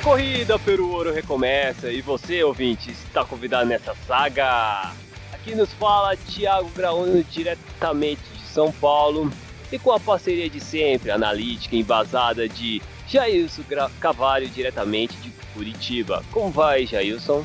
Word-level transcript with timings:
Corrida 0.00 0.58
pelo 0.58 0.90
ouro 0.90 1.12
recomeça 1.12 1.92
e 1.92 2.00
você, 2.00 2.42
ouvinte, 2.42 2.90
está 2.90 3.24
convidado 3.24 3.66
nessa 3.66 3.94
saga. 4.06 4.92
Aqui 5.32 5.54
nos 5.54 5.72
fala 5.74 6.16
Thiago 6.16 6.70
Graúno 6.70 7.22
diretamente 7.24 8.22
de 8.34 8.46
São 8.46 8.72
Paulo 8.72 9.30
e 9.70 9.78
com 9.78 9.92
a 9.92 10.00
parceria 10.00 10.48
de 10.48 10.58
sempre, 10.58 11.10
analítica 11.10 11.76
embasada 11.76 12.48
de 12.48 12.80
Jailson 13.06 13.62
Cavalho 14.00 14.48
diretamente 14.48 15.14
de 15.16 15.30
Curitiba. 15.52 16.22
Como 16.32 16.50
vai, 16.50 16.86
Jailson? 16.86 17.44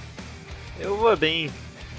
Eu 0.80 0.96
vou 0.98 1.16
bem. 1.18 1.49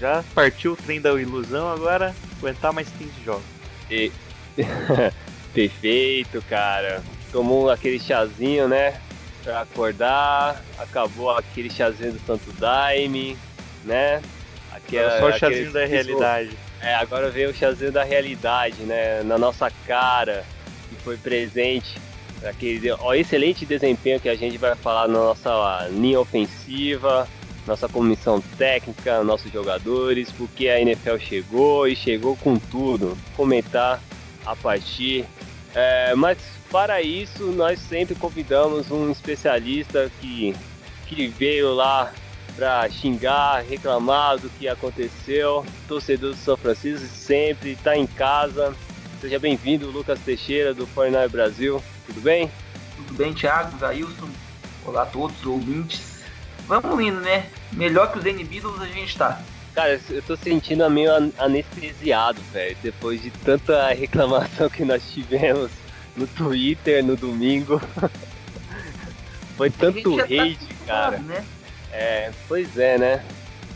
Já 0.00 0.24
partiu 0.34 0.72
o 0.72 0.76
trem 0.76 1.00
da 1.00 1.10
ilusão, 1.20 1.70
agora 1.70 2.14
aguentar 2.38 2.72
mais 2.72 2.88
15 2.98 3.10
jogos. 3.24 3.44
E... 3.90 4.10
Perfeito, 5.52 6.42
cara. 6.48 7.02
Tomou 7.32 7.70
aquele 7.70 7.98
chazinho, 7.98 8.68
né? 8.68 9.00
Pra 9.46 9.60
acordar, 9.60 10.60
acabou 10.76 11.30
aquele 11.30 11.70
chazinho 11.70 12.14
do 12.14 12.18
Santo 12.26 12.50
Daime, 12.54 13.38
né? 13.84 14.20
Agora 14.72 15.20
só 15.20 15.28
o 15.28 15.38
chazinho 15.38 15.72
da 15.72 15.86
realidade. 15.86 16.50
É, 16.80 16.96
agora 16.96 17.30
veio 17.30 17.50
o 17.50 17.54
chazinho 17.54 17.92
da 17.92 18.02
realidade, 18.02 18.82
né? 18.82 19.22
Na 19.22 19.38
nossa 19.38 19.70
cara, 19.86 20.44
que 20.88 20.96
foi 20.96 21.16
presente. 21.16 21.96
Aquele 22.44 22.90
ó, 22.90 23.14
excelente 23.14 23.64
desempenho 23.64 24.18
que 24.18 24.28
a 24.28 24.34
gente 24.34 24.58
vai 24.58 24.74
falar 24.74 25.06
na 25.06 25.18
nossa 25.18 25.86
linha 25.92 26.18
ofensiva, 26.18 27.28
nossa 27.68 27.88
comissão 27.88 28.40
técnica, 28.58 29.22
nossos 29.22 29.52
jogadores, 29.52 30.32
porque 30.32 30.68
a 30.68 30.80
NFL 30.80 31.18
chegou 31.20 31.86
e 31.86 31.94
chegou 31.94 32.36
com 32.36 32.56
tudo. 32.56 33.16
Comentar 33.36 34.00
a 34.44 34.56
partir. 34.56 35.24
É, 35.72 36.16
mas 36.16 36.36
para 36.76 37.00
isso, 37.00 37.44
nós 37.52 37.80
sempre 37.80 38.14
convidamos 38.14 38.90
um 38.90 39.10
especialista 39.10 40.10
que, 40.20 40.54
que 41.06 41.26
veio 41.26 41.72
lá 41.72 42.12
para 42.54 42.86
xingar, 42.90 43.64
reclamar 43.66 44.36
do 44.36 44.50
que 44.50 44.68
aconteceu. 44.68 45.64
Torcedor 45.88 46.32
do 46.32 46.36
São 46.36 46.54
Francisco 46.54 47.06
sempre 47.06 47.70
está 47.70 47.96
em 47.96 48.06
casa. 48.06 48.76
Seja 49.22 49.38
bem-vindo, 49.38 49.90
Lucas 49.90 50.18
Teixeira 50.20 50.74
do 50.74 50.86
49 50.88 51.28
Brasil. 51.30 51.82
Tudo 52.04 52.20
bem? 52.20 52.50
Tudo 52.94 53.14
bem, 53.14 53.32
Thiago, 53.32 53.78
Zailson? 53.78 54.28
Olá 54.84 55.04
a 55.04 55.06
todos 55.06 55.34
os 55.40 55.46
ouvintes. 55.46 56.24
Vamos 56.68 57.02
indo, 57.02 57.22
né? 57.22 57.46
Melhor 57.72 58.12
que 58.12 58.18
os 58.18 58.26
N-Beatles 58.26 58.82
a 58.82 58.86
gente 58.86 59.16
tá. 59.16 59.40
Cara, 59.74 59.98
eu 60.10 60.20
tô 60.20 60.36
sentindo 60.36 60.90
meio 60.90 61.10
an- 61.10 61.32
anestesiado, 61.38 62.38
velho, 62.52 62.76
depois 62.82 63.22
de 63.22 63.30
tanta 63.30 63.88
reclamação 63.96 64.68
que 64.68 64.84
nós 64.84 65.02
tivemos 65.10 65.70
no 66.16 66.26
Twitter 66.26 67.04
no 67.04 67.16
domingo. 67.16 67.80
Foi 69.56 69.70
tanto 69.70 70.16
tá 70.16 70.24
hate, 70.24 70.58
cara. 70.86 71.16
acostumado, 71.16 71.22
Né? 71.22 71.44
É, 71.92 72.30
pois 72.46 72.76
é, 72.76 72.98
né? 72.98 73.24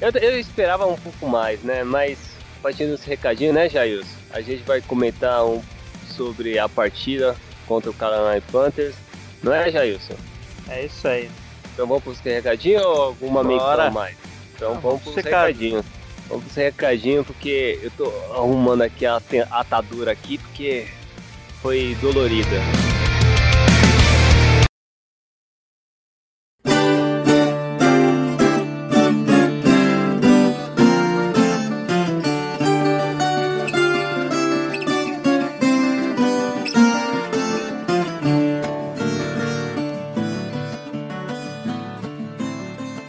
Eu, 0.01 0.11
eu 0.21 0.39
esperava 0.39 0.87
um 0.87 0.97
pouco 0.97 1.27
mais, 1.27 1.63
né? 1.63 1.83
Mas 1.85 2.19
partindo 2.63 2.91
desse 2.91 3.09
recadinho, 3.09 3.53
né, 3.53 3.69
Jailson? 3.69 4.09
A 4.31 4.41
gente 4.41 4.63
vai 4.63 4.81
comentar 4.81 5.45
um 5.45 5.63
sobre 6.09 6.59
a 6.59 6.69
partida 6.69 7.37
contra 7.67 7.91
o 7.91 7.95
Carolina 7.95 8.43
Panthers. 8.53 8.95
Não 9.43 9.53
é, 9.55 9.71
Jailson? 9.71 10.15
É 10.69 10.85
isso 10.85 11.09
aí. 11.09 11.31
Então 11.73 11.87
vamos 11.87 12.03
pros 12.03 12.21
recadinhos 12.21 12.85
ou 12.85 13.03
alguma 13.03 13.43
menção 13.43 13.91
mais? 13.91 14.17
Então 14.55 14.75
Não, 14.75 14.81
vamos 14.81 15.03
pros 15.03 15.15
recados. 15.17 15.47
recadinhos. 15.49 15.87
Vamos 16.29 16.45
pros 16.45 16.57
recadinhos 16.57 17.27
porque 17.27 17.79
eu 17.83 17.91
tô 17.93 18.13
arrumando 18.35 18.83
aqui 18.83 19.07
a 19.07 19.21
atadura 19.51 20.13
aqui 20.13 20.37
porque 20.39 20.87
foi 21.63 21.95
dolorida. 22.01 22.57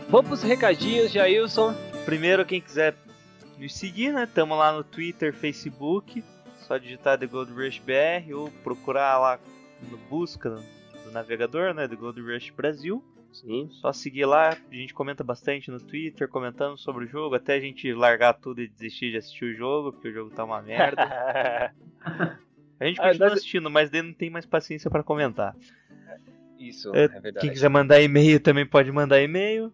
Vamos 0.09 0.27
pros 0.27 0.43
recadinhos, 0.43 1.09
Jailson. 1.09 1.73
Primeiro, 2.03 2.45
quem 2.45 2.59
quiser 2.59 2.95
nos 3.57 3.73
seguir, 3.73 4.11
né? 4.11 4.27
Tamo 4.31 4.55
lá 4.55 4.73
no 4.73 4.83
Twitter, 4.83 5.33
Facebook. 5.33 6.21
Só 6.71 6.77
digitar 6.77 7.17
The 7.19 7.27
Gold 7.27 7.51
Rush 7.51 7.79
BR 7.79 8.33
ou 8.33 8.49
procurar 8.63 9.19
lá 9.19 9.37
no 9.89 9.97
busca 9.97 10.49
do 10.51 11.11
navegador, 11.11 11.73
né? 11.73 11.85
The 11.85 11.97
Gold 11.97 12.21
Rush 12.21 12.49
Brasil. 12.51 13.03
Sim. 13.33 13.67
Só 13.71 13.91
seguir 13.91 14.23
lá, 14.25 14.51
a 14.51 14.73
gente 14.73 14.93
comenta 14.93 15.21
bastante 15.21 15.69
no 15.69 15.81
Twitter, 15.81 16.29
comentando 16.29 16.77
sobre 16.77 17.03
o 17.03 17.07
jogo, 17.09 17.35
até 17.35 17.55
a 17.55 17.59
gente 17.59 17.91
largar 17.93 18.35
tudo 18.35 18.61
e 18.61 18.69
desistir 18.69 19.11
de 19.11 19.17
assistir 19.17 19.43
o 19.43 19.53
jogo, 19.53 19.91
porque 19.91 20.07
o 20.07 20.13
jogo 20.13 20.31
tá 20.33 20.45
uma 20.45 20.61
merda. 20.61 21.01
A 22.79 22.85
gente 22.85 23.01
Ah, 23.01 23.07
continua 23.07 23.27
nós- 23.27 23.37
assistindo, 23.39 23.69
mas 23.69 23.89
daí 23.89 24.01
não 24.01 24.13
tem 24.13 24.29
mais 24.29 24.45
paciência 24.45 24.89
pra 24.89 25.03
comentar. 25.03 25.53
Isso, 26.57 26.95
É, 26.95 27.03
é, 27.03 27.07
verdade. 27.09 27.39
Quem 27.41 27.49
quiser 27.49 27.67
mandar 27.69 27.99
e-mail 28.01 28.39
também 28.39 28.65
pode 28.65 28.89
mandar 28.93 29.21
e-mail. 29.21 29.73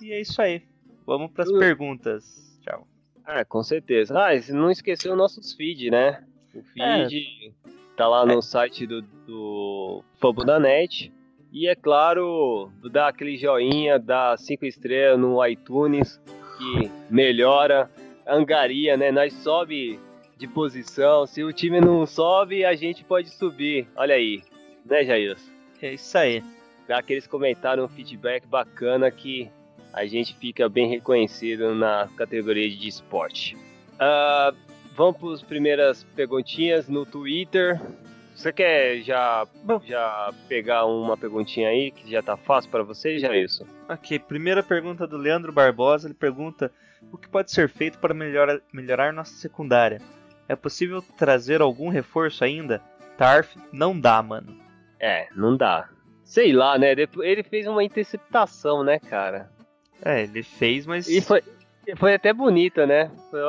E 0.00 0.10
é 0.12 0.20
isso 0.20 0.42
aí. 0.42 0.62
Vamos 1.06 1.30
pras 1.30 1.48
Uh. 1.48 1.58
perguntas. 1.60 2.58
Tchau. 2.62 2.84
Ah, 3.24 3.44
com 3.44 3.62
certeza. 3.62 4.20
Ah, 4.20 4.34
e 4.34 4.50
não 4.50 4.72
esqueceu 4.72 5.12
o 5.12 5.16
nosso 5.16 5.40
feed, 5.56 5.88
né? 5.90 6.24
O 6.54 6.62
feed 6.62 7.52
tá 7.96 8.08
lá 8.08 8.26
no 8.26 8.42
site 8.42 8.86
do, 8.86 9.02
do 9.02 10.04
Fabo 10.20 10.44
da 10.44 10.58
Net. 10.58 11.12
E 11.52 11.68
é 11.68 11.74
claro, 11.74 12.70
dá 12.90 13.08
aquele 13.08 13.36
joinha, 13.36 13.98
dá 13.98 14.36
cinco 14.38 14.64
estrelas 14.64 15.20
no 15.20 15.44
iTunes, 15.46 16.20
que 16.56 16.90
melhora, 17.10 17.90
angaria, 18.26 18.96
né? 18.96 19.12
Nós 19.12 19.34
sobe 19.34 20.00
de 20.38 20.48
posição. 20.48 21.26
Se 21.26 21.44
o 21.44 21.52
time 21.52 21.80
não 21.80 22.06
sobe, 22.06 22.64
a 22.64 22.74
gente 22.74 23.04
pode 23.04 23.28
subir. 23.28 23.86
Olha 23.94 24.14
aí, 24.14 24.42
né, 24.84 25.04
Jair? 25.04 25.36
É 25.80 25.94
isso 25.94 26.16
aí. 26.16 26.42
Dá 26.88 26.98
aqueles 26.98 27.26
comentários, 27.26 27.84
um 27.84 27.88
feedback 27.88 28.46
bacana 28.46 29.10
que 29.10 29.50
a 29.92 30.06
gente 30.06 30.34
fica 30.36 30.68
bem 30.68 30.88
reconhecido 30.88 31.74
na 31.74 32.08
categoria 32.16 32.68
de 32.68 32.88
esporte. 32.88 33.56
Ah, 33.98 34.54
vamos 34.94 35.16
para 35.18 35.32
as 35.32 35.42
primeiras 35.42 36.04
perguntinhas 36.16 36.88
no 36.88 37.04
Twitter. 37.04 37.80
Você 38.34 38.52
quer 38.52 39.00
já, 39.02 39.46
já 39.84 40.32
pegar 40.48 40.86
uma 40.86 41.16
perguntinha 41.16 41.68
aí 41.68 41.90
que 41.90 42.10
já 42.10 42.22
tá 42.22 42.36
fácil 42.36 42.70
para 42.70 42.82
você, 42.82 43.18
já 43.18 43.36
isso? 43.36 43.66
Ok, 43.88 44.18
primeira 44.18 44.62
pergunta 44.62 45.06
do 45.06 45.16
Leandro 45.16 45.52
Barbosa. 45.52 46.08
Ele 46.08 46.14
pergunta: 46.14 46.70
O 47.12 47.18
que 47.18 47.28
pode 47.28 47.50
ser 47.50 47.68
feito 47.68 47.98
para 47.98 48.14
melhorar, 48.14 48.58
melhorar 48.72 49.12
nossa 49.12 49.34
secundária? 49.34 50.00
É 50.48 50.56
possível 50.56 51.02
trazer 51.16 51.60
algum 51.60 51.88
reforço 51.88 52.42
ainda? 52.42 52.80
Tarf, 53.16 53.54
não 53.72 53.98
dá, 53.98 54.22
mano. 54.22 54.58
É, 54.98 55.28
não 55.36 55.56
dá. 55.56 55.88
Sei 56.24 56.52
lá, 56.52 56.78
né? 56.78 56.94
Depois- 56.94 57.28
Ele 57.28 57.42
fez 57.42 57.66
uma 57.66 57.84
interceptação, 57.84 58.82
né, 58.82 58.98
cara? 58.98 59.50
É, 60.04 60.22
ele 60.22 60.42
fez, 60.42 60.86
mas. 60.86 61.06
E 61.06 61.20
foi, 61.20 61.42
foi 61.96 62.14
até 62.14 62.32
bonita, 62.32 62.86
né? 62.86 63.10
Foi 63.30 63.40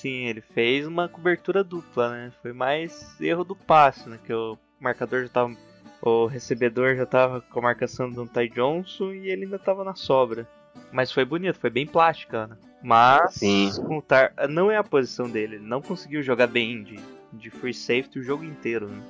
Sim, 0.00 0.28
ele 0.28 0.40
fez 0.40 0.86
uma 0.86 1.10
cobertura 1.10 1.62
dupla, 1.62 2.08
né? 2.08 2.32
Foi 2.40 2.54
mais 2.54 3.20
erro 3.20 3.44
do 3.44 3.54
passe, 3.54 4.08
né? 4.08 4.18
Que 4.24 4.32
o 4.32 4.56
marcador 4.80 5.24
já 5.24 5.28
tava. 5.28 5.54
O 6.00 6.24
recebedor 6.24 6.96
já 6.96 7.04
tava 7.04 7.42
com 7.42 7.58
a 7.58 7.62
marcação 7.64 8.10
do 8.10 8.26
Ty 8.26 8.48
Johnson 8.48 9.12
e 9.12 9.28
ele 9.28 9.44
ainda 9.44 9.58
tava 9.58 9.84
na 9.84 9.94
sobra. 9.94 10.48
Mas 10.90 11.12
foi 11.12 11.26
bonito, 11.26 11.58
foi 11.58 11.68
bem 11.68 11.86
plástica, 11.86 12.46
né? 12.46 12.56
Mas 12.82 13.34
Sim. 13.34 13.70
Tar... 14.08 14.32
não 14.48 14.70
é 14.70 14.78
a 14.78 14.82
posição 14.82 15.28
dele, 15.28 15.56
ele 15.56 15.66
não 15.66 15.82
conseguiu 15.82 16.22
jogar 16.22 16.46
bem 16.46 16.82
de, 16.82 16.98
de 17.34 17.50
free 17.50 17.74
safety 17.74 18.20
o 18.20 18.22
jogo 18.22 18.42
inteiro, 18.42 18.88
né? 18.88 19.02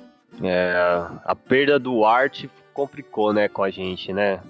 É, 0.43 0.73
a 1.23 1.35
perda 1.35 1.79
do 1.79 2.03
Art 2.03 2.45
complicou, 2.73 3.31
né, 3.33 3.47
com 3.47 3.63
a 3.63 3.69
gente, 3.69 4.11
né? 4.11 4.41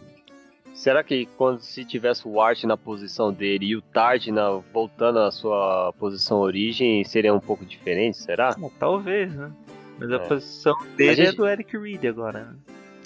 Será 0.74 1.04
que 1.04 1.26
quando 1.38 1.60
se 1.60 1.86
tivesse 1.86 2.28
o 2.28 2.42
Art 2.42 2.64
na 2.64 2.76
posição 2.76 3.32
dele 3.32 3.66
e 3.68 3.76
o 3.76 3.82
Tard 3.82 4.28
na, 4.28 4.50
voltando 4.74 5.20
à 5.20 5.30
sua 5.30 5.94
posição 6.00 6.40
origem, 6.40 7.04
seria 7.04 7.34
um 7.34 7.40
pouco 7.40 7.66
diferente, 7.66 8.18
será? 8.18 8.54
Bom, 8.58 8.72
talvez, 8.80 9.34
né? 9.36 9.52
Mas 10.00 10.12
a 10.12 10.16
É. 10.16 10.20
posição 10.20 10.76
dele 10.96 11.10
A 11.12 11.14
gente- 11.14 11.30
é 11.30 11.32
do 11.34 11.48
Eric 11.48 11.78
Reed 11.78 12.06
agora, 12.06 12.46
né? 12.46 12.56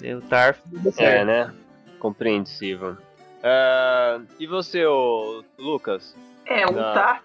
E 0.02 0.14
o 0.14 0.22
Tarf 0.22 0.58
É, 0.96 1.24
né? 1.24 1.52
compreensível. 1.98 2.96
É, 3.42 4.20
e 4.38 4.46
você, 4.46 4.86
ô, 4.86 5.44
Lucas? 5.58 6.16
É, 6.46 6.66
o 6.66 6.72
Não. 6.72 6.94
Tart 6.94 7.22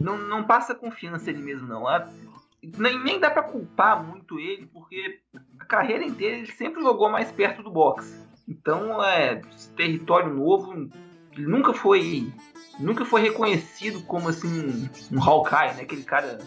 não, 0.00 0.16
não 0.16 0.42
passa 0.44 0.74
confiança 0.74 1.30
ele 1.30 1.42
mesmo, 1.42 1.68
não. 1.68 1.86
A- 1.86 2.08
nem, 2.78 2.98
nem 3.04 3.20
dá 3.20 3.30
pra 3.30 3.42
culpar 3.42 4.02
muito 4.02 4.40
ele, 4.40 4.66
porque 4.72 5.20
a 5.58 5.64
carreira 5.64 6.04
inteira 6.04 6.38
ele 6.38 6.46
sempre 6.52 6.82
jogou 6.82 7.08
mais 7.10 7.30
perto 7.30 7.62
do 7.62 7.70
boxe. 7.70 8.28
Então, 8.50 9.02
é, 9.02 9.40
território 9.76 10.34
novo, 10.34 10.90
ele 11.32 11.46
nunca 11.46 11.72
foi 11.72 12.32
nunca 12.80 13.04
foi 13.04 13.20
reconhecido 13.20 14.02
como 14.02 14.28
assim 14.28 14.88
um 15.12 15.22
Hawkeye, 15.22 15.74
né? 15.74 15.82
Aquele 15.82 16.02
cara 16.02 16.38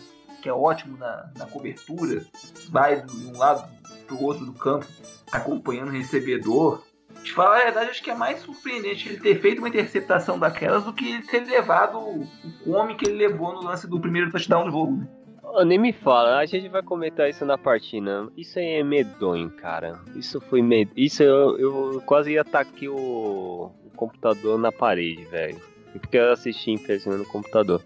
que 0.42 0.50
é 0.50 0.54
ótimo 0.54 0.98
na, 0.98 1.32
na 1.38 1.46
cobertura, 1.46 2.26
vai 2.70 3.02
de 3.02 3.28
um 3.28 3.38
lado 3.38 3.66
pro 4.06 4.22
outro 4.22 4.46
do 4.46 4.52
campo, 4.52 4.86
acompanhando 5.32 5.88
o 5.88 5.92
recebedor. 5.92 6.84
Te 7.24 7.32
falar 7.32 7.62
a 7.62 7.64
verdade, 7.64 7.92
acho 7.92 8.04
que 8.04 8.12
é 8.12 8.16
mais 8.16 8.42
surpreendente 8.42 9.08
ele 9.08 9.20
ter 9.20 9.40
feito 9.40 9.60
uma 9.60 9.70
interceptação 9.70 10.38
daquelas 10.38 10.84
do 10.84 10.92
que 10.92 11.08
ele 11.08 11.24
ter 11.24 11.46
levado 11.46 11.98
o 11.98 12.28
come 12.66 12.96
que 12.96 13.08
ele 13.08 13.16
levou 13.16 13.54
no 13.54 13.64
lance 13.64 13.88
do 13.88 14.02
primeiro 14.02 14.30
touchdown 14.30 14.66
do 14.66 14.72
jogo. 14.72 14.98
né? 14.98 15.08
Ô, 15.56 15.64
nem 15.64 15.78
me 15.78 15.94
fala, 15.94 16.38
a 16.40 16.46
gente 16.46 16.68
vai 16.68 16.82
comentar 16.82 17.30
isso 17.30 17.46
na 17.46 17.58
partida. 17.58 18.28
Isso 18.36 18.58
aí 18.58 18.80
é 18.80 18.84
medonho, 18.84 19.50
cara. 19.52 20.00
Isso 20.16 20.42
foi 20.42 20.62
med... 20.64 20.90
Isso 20.98 21.22
eu, 21.22 21.58
eu 21.60 22.02
quase 22.06 22.32
ia 22.34 22.42
atacar 22.42 22.90
o, 22.90 23.66
o 23.86 23.92
computador 23.96 24.58
na 24.58 24.72
parede, 24.72 25.24
velho. 25.26 25.58
Porque 25.92 26.18
eu 26.18 26.32
assisti 26.32 26.72
infelizmente 26.72 27.20
no 27.20 27.26
computador. 27.26 27.82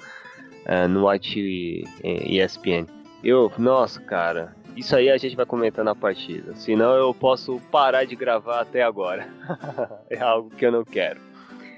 é, 0.65 0.87
no 0.87 1.09
White 1.09 1.83
é, 2.03 2.43
ESPN. 2.43 2.87
Eu, 3.21 3.51
nossa, 3.57 3.99
cara. 4.01 4.55
Isso 4.75 4.95
aí 4.95 5.09
a 5.09 5.17
gente 5.17 5.35
vai 5.35 5.45
comentar 5.45 5.83
na 5.83 5.93
partida. 5.95 6.55
Senão 6.55 6.93
eu 6.95 7.13
posso 7.13 7.59
parar 7.69 8.05
de 8.05 8.15
gravar 8.15 8.61
até 8.61 8.81
agora. 8.83 9.27
é 10.09 10.19
algo 10.21 10.51
que 10.51 10.65
eu 10.65 10.71
não 10.71 10.85
quero. 10.85 11.19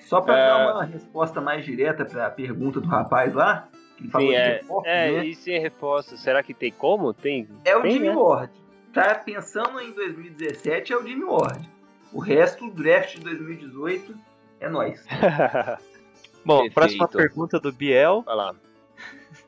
Só 0.01 0.21
pra 0.21 0.37
É. 0.37 0.47
dar 0.49 0.73
uma 0.73 0.83
resposta 0.83 1.39
mais 1.41 1.65
direta 1.65 2.05
pra 2.05 2.29
pergunta 2.29 2.79
do 2.81 2.87
rapaz 2.87 3.33
lá, 3.33 3.69
Sim, 3.99 4.27
de 4.27 4.35
é, 4.35 4.57
reforço, 4.57 4.87
é 4.87 5.11
né? 5.11 5.25
e 5.25 5.35
sem 5.35 5.59
reforço, 5.59 6.17
será 6.17 6.41
que 6.41 6.53
tem 6.53 6.71
como? 6.71 7.13
Tem? 7.13 7.47
É 7.65 7.75
o 7.75 7.81
tem, 7.81 7.91
Jimmy 7.91 8.07
né? 8.07 8.15
Ward. 8.15 8.53
Tá 8.93 9.15
pensando 9.15 9.79
em 9.79 9.91
2017 9.91 10.93
é 10.93 10.97
o 10.97 11.05
Jimmy 11.05 11.23
Ward. 11.23 11.69
O 12.11 12.19
resto, 12.19 12.65
o 12.65 12.71
draft 12.71 13.15
de 13.15 13.21
2018 13.21 14.15
é 14.59 14.69
nós. 14.69 15.05
Bom, 16.43 16.61
Perfeito. 16.61 16.73
próxima 16.73 17.07
pergunta 17.07 17.59
do 17.59 17.71
Biel. 17.71 18.23
Vai 18.25 18.35
lá. 18.35 18.55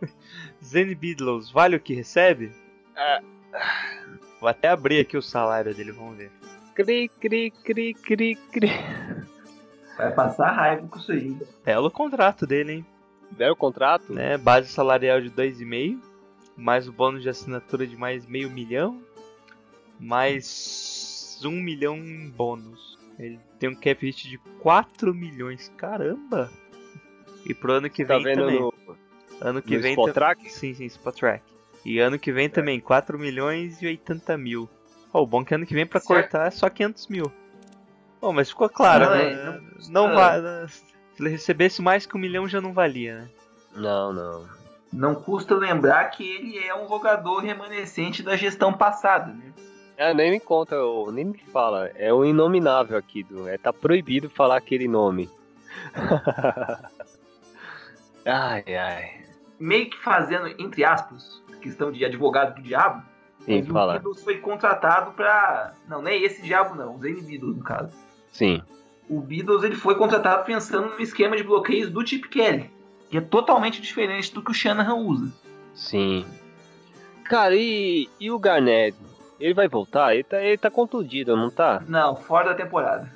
Zen 0.64 0.94
Bidlows, 0.94 1.52
vale 1.52 1.76
o 1.76 1.80
que 1.80 1.94
recebe? 1.94 2.52
Ah. 2.96 3.22
Vou 4.40 4.50
até 4.50 4.68
abrir 4.68 5.00
aqui 5.00 5.18
o 5.18 5.22
salário 5.22 5.74
dele, 5.74 5.92
vamos 5.92 6.18
ver. 6.18 6.32
Cri, 6.76 7.10
cri, 7.20 7.52
cri, 7.52 7.94
cri, 7.94 8.36
cri. 8.36 8.70
Vai 9.98 10.12
passar 10.14 10.52
raiva 10.52 10.88
com 10.88 10.98
isso 10.98 11.12
aí. 11.12 11.38
Belo 11.64 11.92
contrato 11.92 12.48
dele, 12.48 12.74
hein? 12.74 12.86
Deram 13.32 13.54
o 13.54 13.56
contrato? 13.56 14.12
Né? 14.14 14.38
Base 14.38 14.70
salarial 14.70 15.20
de 15.22 15.30
2,5, 15.32 16.00
mais 16.58 16.88
o 16.88 16.92
bônus 16.94 17.22
de 17.24 17.30
assinatura 17.30 17.88
de 17.88 17.96
mais 17.96 18.26
meio 18.26 18.50
milhão, 18.50 19.02
mais 20.00 21.40
um 21.44 21.52
milhão 21.52 21.98
em 21.98 22.30
bônus. 22.30 22.98
Ele 23.18 23.40
tem 23.60 23.70
um 23.70 23.76
cap 23.76 24.06
hit 24.06 24.28
de 24.30 24.38
4 24.60 25.14
milhões, 25.14 25.72
caramba! 25.78 26.52
E 27.46 27.54
pro 27.54 27.74
ano 27.74 27.90
que 27.90 28.06
Tá 28.06 28.16
vem 28.16 28.24
vendo 28.24 28.40
também. 28.46 28.60
no, 28.60 28.74
Ano 29.40 29.62
que 29.62 29.76
no 29.76 29.82
vem 29.82 29.92
Spot 29.94 30.14
Track? 30.14 30.50
Sim, 30.52 30.74
sim, 30.74 30.86
Spot 30.86 31.16
Track. 31.16 31.44
E 31.84 31.98
ano 32.00 32.20
que 32.20 32.32
vem 32.32 32.48
também, 32.50 32.80
4 32.80 33.18
milhões 33.18 33.82
e 33.82 33.88
80 33.88 34.38
mil. 34.38 34.70
Ó, 35.14 35.24
o 35.24 35.26
bom 35.26 35.42
é 35.42 35.46
que 35.46 35.56
ano 35.56 35.66
que 35.66 35.74
vem 35.74 35.86
pra 35.86 36.00
cortar 36.00 36.48
é 36.48 36.52
só 36.52 36.70
500 36.70 37.08
mil. 37.08 37.32
Bom, 38.22 38.32
mas 38.32 38.50
ficou 38.50 38.70
claro, 38.70 39.06
Não, 39.06 39.12
né? 39.16 39.32
é, 39.34 39.36
Não, 39.46 39.54
não- 39.54 40.08
não 40.10 40.16
va- 40.16 40.68
Se 40.68 40.91
ele 41.22 41.30
recebesse 41.30 41.82
mais 41.82 42.06
que 42.06 42.16
um 42.16 42.20
milhão 42.20 42.48
já 42.48 42.60
não 42.60 42.74
valia, 42.74 43.20
né? 43.20 43.30
Não, 43.76 44.12
não. 44.12 44.50
Não 44.92 45.16
custa 45.16 45.56
lembrar 45.56 46.10
que 46.10 46.28
ele 46.28 46.58
é 46.58 46.76
um 46.76 46.88
jogador 46.88 47.40
remanescente 47.40 48.22
da 48.22 48.36
gestão 48.36 48.74
passada, 48.74 49.32
né? 49.32 49.54
É, 49.96 50.14
nem 50.14 50.32
me 50.32 50.40
conta, 50.40 50.76
nem 51.14 51.26
me 51.26 51.38
fala. 51.38 51.88
É 51.96 52.12
o 52.12 52.26
inominável 52.26 52.98
aqui, 52.98 53.24
do, 53.24 53.48
é, 53.48 53.58
tá 53.58 53.72
proibido 53.72 54.30
falar 54.30 54.58
aquele 54.58 54.88
nome. 54.88 55.30
ai, 58.26 58.64
ai. 58.76 59.22
Meio 59.60 59.90
que 59.90 59.98
fazendo, 59.98 60.48
entre 60.60 60.84
aspas, 60.84 61.42
questão 61.62 61.92
de 61.92 62.04
advogado 62.04 62.56
do 62.56 62.64
diabo, 62.64 63.04
Sim, 63.46 63.62
o 63.62 63.66
fala. 63.68 63.94
Beatles 63.94 64.24
foi 64.24 64.40
contratado 64.40 65.12
pra. 65.12 65.74
Não, 65.88 66.02
não 66.02 66.10
é 66.10 66.18
esse 66.18 66.42
diabo 66.42 66.76
não, 66.76 66.96
o 66.96 67.00
Zane 67.00 67.22
Beatles 67.22 67.58
no 67.58 67.64
caso. 67.64 67.96
Sim. 68.32 68.62
O 69.12 69.20
Beatles 69.20 69.64
ele 69.64 69.76
foi 69.76 69.96
contratado 69.96 70.46
pensando 70.46 70.88
no 70.88 71.02
esquema 71.02 71.36
de 71.36 71.44
bloqueios 71.44 71.90
do 71.90 72.08
Chip 72.08 72.30
Kelly, 72.30 72.72
que 73.10 73.18
é 73.18 73.22
totalmente 73.22 73.82
diferente 73.82 74.34
do 74.34 74.42
que 74.42 74.52
o 74.52 74.54
Shanahan 74.54 74.96
usa. 74.96 75.30
Sim. 75.74 76.26
Cara, 77.26 77.54
e, 77.54 78.08
e 78.18 78.32
o 78.32 78.40
Garnett? 78.40 78.98
Ele 79.38 79.54
vai 79.54 79.68
voltar? 79.68 80.14
Ele 80.14 80.24
tá, 80.24 80.42
ele 80.42 80.58
tá 80.58 80.72
contundido, 80.72 81.36
não 81.36 81.50
tá? 81.52 81.84
Não, 81.90 82.16
fora 82.16 82.52
da 82.52 82.56
temporada. 82.56 83.12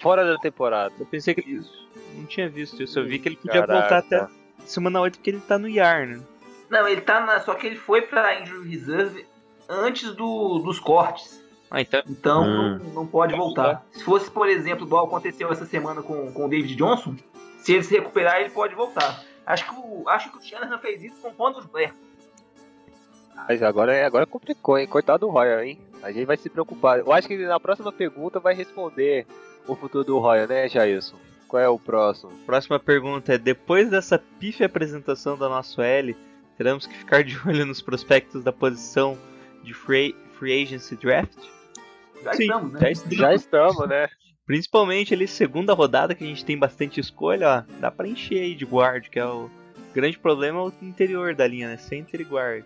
Fora 0.00 0.24
da 0.24 0.38
temporada. 0.38 0.94
Eu 1.00 1.06
pensei 1.06 1.34
que 1.34 1.40
Isso. 1.50 1.88
não 2.14 2.26
tinha 2.26 2.48
visto 2.48 2.80
isso. 2.80 3.00
Eu 3.00 3.06
vi 3.06 3.18
que 3.18 3.28
ele 3.28 3.36
podia 3.36 3.66
Caraca. 3.66 3.80
voltar 3.80 3.98
até 3.98 4.28
semana 4.64 5.00
8 5.00 5.18
porque 5.18 5.30
ele 5.30 5.40
tá 5.40 5.58
no 5.58 5.68
IAR, 5.68 6.06
né? 6.06 6.20
Não, 6.68 6.86
ele 6.86 7.00
tá 7.00 7.20
na. 7.26 7.40
Só 7.40 7.54
que 7.54 7.66
ele 7.66 7.76
foi 7.76 8.02
pra 8.02 8.40
Injury 8.40 8.68
Reserve 8.68 9.26
antes 9.68 10.14
do, 10.14 10.60
dos 10.60 10.78
cortes. 10.78 11.42
Ah, 11.70 11.80
então. 11.80 12.02
Então 12.08 12.42
Hum. 12.44 12.78
não, 12.78 12.92
não 12.94 13.06
pode 13.06 13.34
voltar. 13.36 13.86
Se 13.92 14.02
fosse, 14.02 14.30
por 14.30 14.48
exemplo, 14.48 14.84
igual 14.86 15.06
aconteceu 15.06 15.50
essa 15.52 15.64
semana 15.64 16.02
com, 16.02 16.32
com 16.32 16.46
o 16.46 16.48
David 16.48 16.74
Johnson, 16.74 17.14
se 17.60 17.72
ele 17.74 17.84
se 17.84 17.94
recuperar, 17.94 18.40
ele 18.40 18.50
pode 18.50 18.74
voltar. 18.74 19.22
Acho 19.46 19.68
que 19.68 19.74
o, 19.74 20.08
acho 20.08 20.30
que 20.32 20.38
o 20.38 20.42
Shanahan 20.42 20.78
fez 20.78 21.02
isso 21.02 21.16
com 21.22 21.28
o 21.28 21.34
Pontos 21.34 21.64
Blair. 21.66 21.92
Mas 23.48 23.62
agora, 23.62 23.92
é- 23.94 24.04
agora 24.04 24.26
complicou, 24.26 24.78
hein? 24.78 24.86
Coitado 24.86 25.26
do 25.26 25.32
Royal, 25.32 25.60
hein? 25.62 25.78
A 26.02 26.12
gente 26.12 26.26
vai 26.26 26.36
se 26.36 26.48
preocupar. 26.50 26.98
Eu 26.98 27.12
acho 27.12 27.26
que 27.28 27.36
na 27.38 27.58
próxima 27.60 27.92
pergunta 27.92 28.38
vai 28.40 28.54
responder 28.54 29.26
o 29.66 29.74
futuro 29.74 30.04
do 30.04 30.18
Royal, 30.18 30.46
né, 30.46 30.68
Jailson? 30.68 31.16
Qual 31.48 31.60
é 31.62 31.68
o 31.68 31.78
próximo? 31.78 32.30
Próxima 32.46 32.78
pergunta 32.78 33.34
é: 33.34 33.38
depois 33.38 33.90
dessa 33.90 34.18
pífia 34.18 34.66
apresentação 34.66 35.36
da 35.36 35.48
nossa 35.48 35.82
L, 35.84 36.16
teremos 36.56 36.86
que 36.86 36.94
ficar 36.94 37.24
de 37.24 37.36
olho 37.46 37.66
nos 37.66 37.80
prospectos 37.82 38.42
da 38.44 38.52
posição 38.52 39.18
de 39.62 39.74
free, 39.74 40.14
free 40.38 40.62
agency 40.62 40.96
draft? 40.96 41.36
Já 42.24 42.34
Sim, 42.34 42.42
estamos, 42.44 42.72
né? 42.72 42.80
Já, 42.80 42.90
est- 42.90 43.12
já 43.14 43.34
estamos, 43.34 43.88
né? 43.88 44.08
Principalmente 44.46 45.14
ali, 45.14 45.28
segunda 45.28 45.72
rodada, 45.72 46.14
que 46.14 46.24
a 46.24 46.26
gente 46.26 46.44
tem 46.44 46.58
bastante 46.58 46.98
escolha, 47.00 47.48
ó, 47.68 47.74
dá 47.80 47.90
pra 47.90 48.08
encher 48.08 48.40
aí 48.42 48.54
de 48.54 48.64
guard, 48.64 49.08
que 49.08 49.18
é 49.18 49.24
o 49.24 49.48
grande 49.94 50.18
problema 50.18 50.58
é 50.58 50.62
o 50.62 50.72
interior 50.82 51.34
da 51.34 51.46
linha, 51.46 51.68
né? 51.68 51.76
Center 51.76 52.20
e 52.20 52.24
guard. 52.24 52.64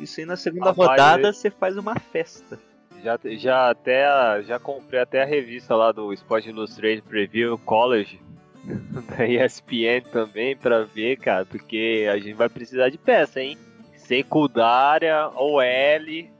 Isso 0.00 0.20
aí 0.20 0.26
na 0.26 0.36
segunda 0.36 0.66
Rapaz, 0.70 0.88
rodada 0.90 1.28
eu- 1.28 1.32
você 1.34 1.50
faz 1.50 1.76
uma 1.76 1.94
festa. 1.98 2.58
Já, 3.02 3.18
já 3.36 3.70
até 3.70 4.06
a- 4.06 4.40
já 4.42 4.58
comprei 4.58 5.00
até 5.00 5.22
a 5.22 5.26
revista 5.26 5.74
lá 5.76 5.92
do 5.92 6.12
Sport 6.12 6.46
Illustrated 6.46 7.02
Preview 7.02 7.58
College 7.58 8.20
da 9.18 9.26
ESPN 9.26 10.02
também 10.12 10.56
pra 10.56 10.84
ver, 10.84 11.16
cara, 11.18 11.44
porque 11.44 12.08
a 12.10 12.16
gente 12.16 12.32
vai 12.34 12.48
precisar 12.48 12.88
de 12.90 12.96
peça, 12.98 13.40
hein? 13.40 13.58
Secundária, 13.96 15.28
OL. 15.34 16.30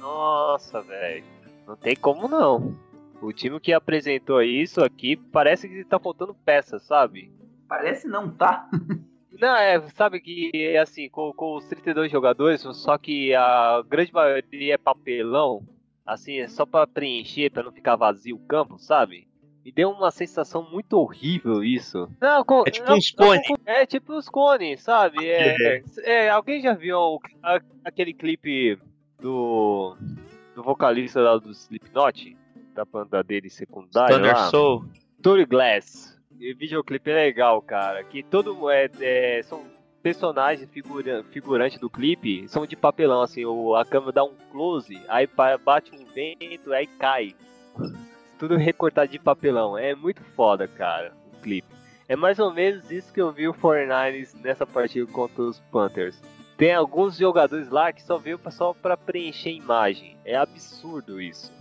Nossa, 0.00 0.80
velho. 0.82 1.24
Não 1.66 1.76
tem 1.76 1.96
como 1.96 2.28
não. 2.28 2.76
O 3.20 3.32
time 3.32 3.58
que 3.58 3.72
apresentou 3.72 4.42
isso 4.42 4.82
aqui 4.84 5.16
parece 5.16 5.68
que 5.68 5.84
tá 5.84 5.98
faltando 5.98 6.34
peça, 6.34 6.78
sabe? 6.78 7.32
Parece 7.68 8.06
não, 8.06 8.30
tá? 8.30 8.68
Não, 9.38 9.54
é, 9.54 9.78
sabe 9.90 10.18
que 10.18 10.50
é 10.54 10.78
assim, 10.78 11.10
com, 11.10 11.30
com 11.30 11.56
os 11.56 11.66
32 11.66 12.10
jogadores, 12.10 12.62
só 12.62 12.96
que 12.96 13.34
a 13.34 13.82
grande 13.86 14.10
maioria 14.10 14.72
é 14.74 14.78
papelão, 14.78 15.62
assim, 16.06 16.38
é 16.38 16.48
só 16.48 16.64
pra 16.64 16.86
preencher, 16.86 17.50
pra 17.50 17.62
não 17.62 17.70
ficar 17.70 17.96
vazio 17.96 18.36
o 18.36 18.46
campo, 18.46 18.78
sabe? 18.78 19.28
Me 19.62 19.70
deu 19.70 19.90
uma 19.90 20.10
sensação 20.10 20.66
muito 20.72 20.94
horrível 20.94 21.62
isso. 21.62 22.08
Não, 22.18 22.42
com- 22.46 22.62
É 22.66 22.70
tipo 22.70 22.88
não, 22.88 22.96
uns 22.96 23.10
cone. 23.10 23.42
não, 23.50 23.58
É 23.74 23.84
tipo 23.84 24.14
os 24.14 24.26
cones, 24.26 24.82
sabe? 24.82 25.28
É, 25.28 25.82
é, 26.04 26.30
alguém 26.30 26.62
já 26.62 26.72
viu 26.72 27.20
aquele 27.84 28.14
clipe 28.14 28.78
do, 29.20 29.98
do 30.56 30.62
vocalista 30.62 31.20
lá 31.20 31.36
do 31.36 31.50
Slipknot? 31.50 32.34
Da 32.74 32.84
banda 32.84 33.22
dele 33.22 33.50
secundária 33.50 34.16
Thunder 34.16 34.34
lá? 34.34 34.50
Soul. 34.50 34.86
Tour 35.22 35.46
Glass. 35.46 36.18
E 36.40 36.52
o 36.52 36.56
videoclipe 36.56 37.10
é 37.10 37.14
legal, 37.14 37.60
cara. 37.62 38.02
Que 38.02 38.22
todo 38.22 38.70
é, 38.70 38.90
é, 39.00 39.42
são 39.42 39.64
personagens 40.02 40.68
figura, 40.70 41.22
figurantes 41.30 41.78
do 41.78 41.90
clipe 41.90 42.48
são 42.48 42.66
de 42.66 42.76
papelão, 42.76 43.22
assim, 43.22 43.44
o, 43.44 43.74
a 43.74 43.84
câmera 43.84 44.12
dá 44.12 44.24
um 44.24 44.34
close, 44.52 45.00
aí 45.08 45.28
bate 45.64 45.90
um 45.94 46.04
vento, 46.12 46.72
aí 46.72 46.86
cai. 46.86 47.34
Tudo 48.38 48.56
recortado 48.56 49.10
de 49.10 49.18
papelão. 49.18 49.76
É 49.76 49.94
muito 49.94 50.22
foda, 50.36 50.68
cara, 50.68 51.12
o 51.32 51.42
clipe. 51.42 51.68
É 52.08 52.14
mais 52.14 52.38
ou 52.38 52.52
menos 52.52 52.90
isso 52.90 53.12
que 53.12 53.20
eu 53.20 53.32
vi 53.32 53.48
o 53.48 53.54
49ers 53.54 54.34
nessa 54.42 54.66
partida 54.66 55.10
contra 55.10 55.42
os 55.42 55.58
Panthers. 55.72 56.22
Tem 56.56 56.74
alguns 56.74 57.16
jogadores 57.18 57.68
lá 57.68 57.92
que 57.92 58.02
só 58.02 58.16
veio 58.16 58.38
pra- 58.38 58.50
só 58.50 58.72
pra 58.72 58.96
preencher 58.96 59.50
imagem. 59.50 60.16
É 60.24 60.34
absurdo 60.36 61.20
isso. 61.20 61.52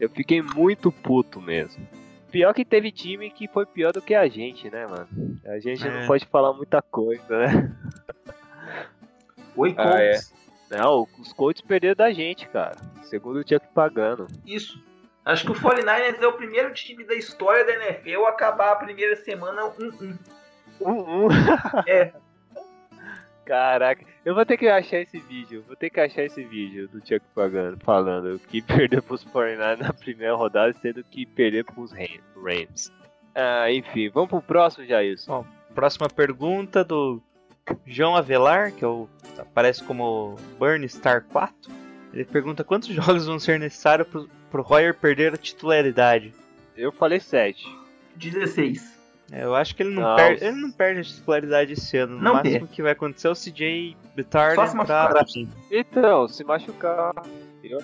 Eu 0.00 0.08
fiquei 0.08 0.40
muito 0.40 0.90
puto 0.90 1.40
mesmo. 1.40 1.86
Pior 2.30 2.54
que 2.54 2.64
teve 2.64 2.90
time 2.90 3.28
que 3.30 3.46
foi 3.48 3.66
pior 3.66 3.92
do 3.92 4.00
que 4.00 4.14
a 4.14 4.26
gente, 4.28 4.70
né, 4.70 4.86
mano? 4.86 5.08
A 5.44 5.58
gente 5.58 5.86
É. 5.86 5.90
não 6.00 6.06
pode 6.06 6.24
falar 6.26 6.52
muita 6.54 6.80
coisa, 6.80 7.38
né? 7.38 7.76
Oi, 9.56 9.74
Ah, 9.76 10.00
é. 10.00 10.12
Colts. 10.12 10.34
Não, 10.70 11.06
os 11.18 11.32
Colts 11.32 11.60
perderam 11.60 11.96
da 11.96 12.12
gente, 12.12 12.46
cara. 12.48 12.76
Segundo 13.02 13.42
tinha 13.42 13.58
que 13.58 13.66
pagando. 13.74 14.26
Isso. 14.46 14.80
Acho 15.24 15.44
que 15.44 15.50
o 15.52 15.54
49ers 15.54 16.22
é 16.22 16.26
o 16.26 16.32
primeiro 16.32 16.72
time 16.72 17.04
da 17.04 17.14
história 17.14 17.64
da 17.64 17.74
NFL 17.74 18.24
a 18.24 18.30
acabar 18.30 18.72
a 18.72 18.76
primeira 18.76 19.16
semana 19.16 19.64
1-1. 19.78 20.16
Um, 20.80 21.26
um. 21.26 21.28
É. 21.86 22.12
Caraca, 23.50 24.04
eu 24.24 24.32
vou 24.32 24.46
ter 24.46 24.56
que 24.56 24.68
achar 24.68 25.00
esse 25.00 25.18
vídeo. 25.18 25.64
Vou 25.66 25.74
ter 25.74 25.90
que 25.90 25.98
achar 25.98 26.22
esse 26.22 26.44
vídeo 26.44 26.86
do 26.86 27.00
Chuck 27.00 27.20
pagando, 27.34 27.76
falando 27.82 28.38
que 28.38 28.62
perdeu 28.62 29.02
pros 29.02 29.24
49 29.24 29.82
na 29.82 29.92
primeira 29.92 30.36
rodada, 30.36 30.72
sendo 30.74 31.02
que 31.02 31.26
perdeu 31.26 31.64
pros 31.64 31.90
Ram- 31.90 32.20
Rams. 32.40 32.92
Ah, 33.34 33.68
enfim, 33.72 34.08
vamos 34.08 34.30
pro 34.30 34.40
próximo, 34.40 34.86
Jailson. 34.86 35.44
Próxima 35.74 36.08
pergunta 36.08 36.84
do 36.84 37.20
João 37.84 38.14
Avelar, 38.14 38.70
que 38.70 38.84
é 38.84 38.86
o, 38.86 39.08
aparece 39.36 39.82
como 39.82 40.36
Burn 40.56 40.88
Star 40.88 41.24
4. 41.24 41.72
Ele 42.12 42.24
pergunta 42.24 42.62
quantos 42.62 42.88
jogos 42.94 43.26
vão 43.26 43.40
ser 43.40 43.58
necessários 43.58 44.06
pro, 44.06 44.30
pro 44.48 44.62
Royer 44.62 44.94
perder 44.94 45.34
a 45.34 45.36
titularidade. 45.36 46.32
Eu 46.76 46.92
falei 46.92 47.18
7. 47.18 47.66
16. 48.14 48.99
É, 49.32 49.44
eu 49.44 49.54
acho 49.54 49.76
que 49.76 49.82
ele 49.82 49.94
não, 49.94 50.02
Não. 50.02 50.16
perde, 50.16 50.44
ele 50.44 50.56
não 50.56 50.70
perde 50.72 51.00
a 51.00 51.04
titularidade 51.04 51.72
esse 51.74 51.96
ano. 51.96 52.16
No 52.16 52.22
Não 52.22 52.34
máximo 52.34 52.66
que 52.66 52.82
vai 52.82 52.92
acontecer 52.92 53.28
é 53.28 53.30
o 53.30 53.34
CJ 53.34 53.96
Bitar 54.16 54.54
Só 54.56 54.66
se 54.66 54.76
entrar 54.76 55.14
machucar. 55.14 55.24
Então, 55.70 56.26
se 56.28 56.42
machucar. 56.44 57.12
eu- 57.62 57.78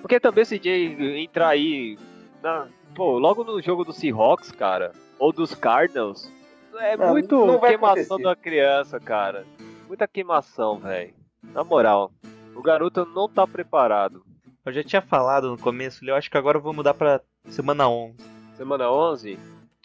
Porque 0.00 0.18
também 0.20 0.44
se 0.44 0.58
CJ 0.58 1.20
entrar 1.22 1.48
aí. 1.48 1.98
na- 2.42 2.68
Pô, 2.94 3.18
logo 3.18 3.44
no 3.44 3.60
jogo 3.62 3.84
do 3.84 3.92
Seahawks, 3.92 4.50
cara, 4.52 4.92
ou 5.18 5.32
dos 5.32 5.54
Cardinals, 5.54 6.30
é 6.78 6.96
Não, 6.96 7.10
muito 7.10 7.46
não 7.46 7.60
queimação 7.60 8.16
acontecer. 8.16 8.22
da 8.24 8.36
criança, 8.36 8.98
cara. 9.00 9.44
Muita 9.86 10.08
queimação, 10.08 10.78
velho. 10.78 11.14
Na 11.52 11.62
moral, 11.62 12.10
o 12.54 12.62
garoto 12.62 13.04
não 13.06 13.28
tá 13.28 13.46
preparado. 13.46 14.24
Eu 14.66 14.72
já 14.72 14.82
tinha 14.82 15.00
falado 15.02 15.50
no 15.50 15.58
começo, 15.58 16.04
eu 16.04 16.14
acho 16.16 16.30
que 16.30 16.36
agora 16.36 16.58
eu 16.58 16.62
vou 16.62 16.72
mudar 16.72 16.94
pra 16.94 17.20
semana 17.48 17.88
11. 17.88 18.16
Semana 18.56 18.90
11? 18.90 19.38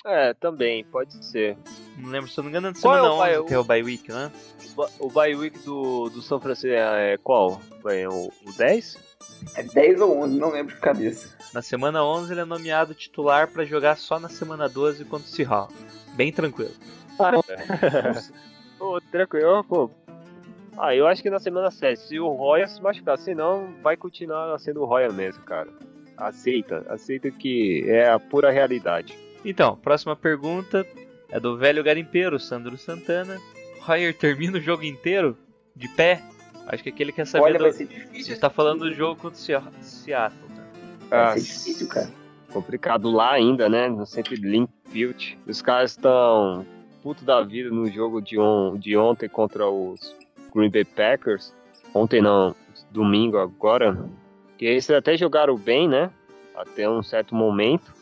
É, 0.06 0.34
também, 0.36 0.84
pode 0.86 1.14
ser. 1.26 1.58
Não 1.98 2.10
lembro, 2.10 2.30
se 2.30 2.38
eu 2.40 2.44
não 2.44 2.52
me 2.52 2.58
engano, 2.58 2.68
é 2.68 2.72
de 2.74 2.80
Qual 2.82 2.94
é 2.96 2.98
semana 3.00 3.14
o 3.16 3.18
bye- 3.20 3.38
11 3.40 3.48
que 3.48 3.54
é 3.54 3.60
o 3.60 3.64
bye 3.64 3.84
week, 3.84 4.12
né? 4.12 4.32
O 5.00 5.10
bye 5.10 5.36
week 5.36 5.58
do, 5.60 6.10
do 6.10 6.22
São 6.22 6.40
Francisco 6.40 6.68
é 6.76 7.18
qual? 7.24 7.60
É 7.88 8.08
o, 8.08 8.28
o 8.46 8.54
10? 8.58 8.98
É 9.56 9.64
10 9.64 10.02
ou 10.02 10.20
11, 10.24 10.38
não 10.40 10.52
lembro 10.52 10.76
de 10.76 10.80
cabeça. 10.82 11.36
Na 11.54 11.62
semana 11.62 12.04
11 12.04 12.34
ele 12.34 12.42
é 12.42 12.46
nomeado 12.46 12.94
titular 12.94 13.48
pra 13.48 13.66
jogar 13.66 13.98
só 13.98 14.20
na 14.20 14.30
semana 14.30 14.70
12 14.70 15.06
contra 15.06 15.26
o 15.26 15.30
Seahawks. 15.30 15.76
Bem 16.14 16.32
tranquilo. 16.32 16.72
Pô, 18.78 19.00
tranquilo, 19.12 19.64
pô. 19.64 19.90
Ah, 20.78 20.94
eu 20.94 21.08
acho 21.08 21.22
que 21.24 21.30
na 21.30 21.40
semana 21.40 21.72
7, 21.72 21.98
se 21.98 22.20
o 22.20 22.28
Roya 22.28 22.68
se 22.68 22.82
machucar, 22.82 23.18
senão 23.18 23.74
vai 23.82 23.96
continuar 23.96 24.60
sendo 24.60 24.82
o 24.82 24.86
Roya 24.86 25.10
mesmo, 25.10 25.42
cara. 25.44 25.70
Aceita, 26.18 26.86
aceita 26.90 27.32
que 27.32 27.86
é 27.88 28.10
a 28.10 28.20
pura 28.20 28.52
realidade. 28.52 29.18
Então, 29.46 29.76
próxima 29.78 30.16
pergunta 30.16 30.86
é 31.30 31.40
do 31.40 31.56
velho 31.56 31.84
garimpeiro, 31.84 32.40
Sandro 32.40 32.78
Santana. 32.78 33.40
Royer 33.82 34.18
termina 34.18 34.58
o 34.58 34.62
jogo 34.62 34.84
inteiro 34.84 35.38
de 35.76 35.88
pé? 35.88 36.22
Acho 36.68 36.82
que 36.82 36.90
aqui 36.90 37.04
ele 37.04 37.12
quer 37.12 37.28
saber 37.28 37.44
Olha, 37.44 37.60
do... 37.60 37.64
vai 37.66 37.72
ser 37.72 37.86
difícil. 37.86 38.34
Você 38.34 38.42
tá 38.42 38.50
falando 38.50 38.80
do 38.80 38.94
jogo 38.94 39.22
contra 39.22 39.38
o 39.38 39.42
Sea- 39.42 39.72
Seattle, 39.82 40.50
né? 40.50 40.64
Vai 41.10 41.40
ser 41.40 41.54
difícil, 41.54 41.88
cara. 41.88 42.10
Complicado 42.52 43.12
lá 43.12 43.34
ainda, 43.34 43.70
né? 43.70 43.88
No 43.88 44.06
sempre 44.06 44.36
Linkfield. 44.36 45.38
Os 45.46 45.62
caras 45.62 45.92
estão 45.92 46.66
puto 47.04 47.24
da 47.24 47.42
vida 47.44 47.70
no 47.70 47.86
jogo 47.92 48.20
de, 48.20 48.40
on 48.40 48.78
de 48.80 48.98
ontem 48.98 49.30
contra 49.30 49.70
os 49.70 50.16
Green 50.54 50.72
Bay 50.72 50.86
Packers. 50.86 51.54
Ontem 51.94 52.22
não, 52.22 52.56
domingo 52.90 53.38
agora. 53.38 54.10
Que 54.58 54.66
eles 54.66 54.90
até 54.90 55.16
jogaram 55.16 55.56
bem, 55.56 55.88
né? 55.88 56.10
Até 56.56 56.90
um 56.90 57.04
certo 57.04 57.36
momento. 57.36 57.94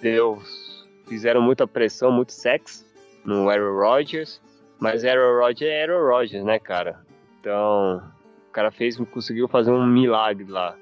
Deus 0.00 0.65
fizeram 1.06 1.40
muita 1.40 1.66
pressão, 1.66 2.10
muito 2.10 2.32
sexo 2.32 2.84
no 3.24 3.48
Aaron 3.48 3.76
Rodgers. 3.76 4.40
Mas 4.78 5.04
Aaron 5.04 5.38
Rodgers 5.38 5.70
é 5.70 5.82
Aaron 5.82 6.06
Rodgers, 6.06 6.44
né, 6.44 6.58
cara? 6.58 7.00
Então, 7.40 8.02
o 8.48 8.52
cara 8.52 8.70
fez, 8.70 8.96
conseguiu 8.96 9.48
fazer 9.48 9.70
um 9.70 9.86
milagre 9.86 10.50
lá 10.50 10.76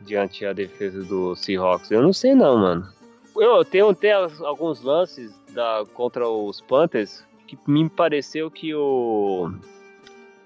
diante 0.00 0.44
da 0.44 0.52
defesa 0.52 1.02
do 1.02 1.34
Seahawks. 1.34 1.90
Eu 1.90 2.02
não 2.02 2.12
sei 2.12 2.34
não, 2.34 2.58
mano. 2.58 2.88
Eu 3.36 3.64
tenho, 3.64 3.94
tenho 3.94 4.28
alguns 4.44 4.82
lances 4.82 5.32
da, 5.52 5.84
contra 5.94 6.28
os 6.28 6.60
Panthers 6.60 7.24
que 7.46 7.58
me 7.66 7.88
pareceu 7.88 8.50
que 8.50 8.74
o 8.74 9.52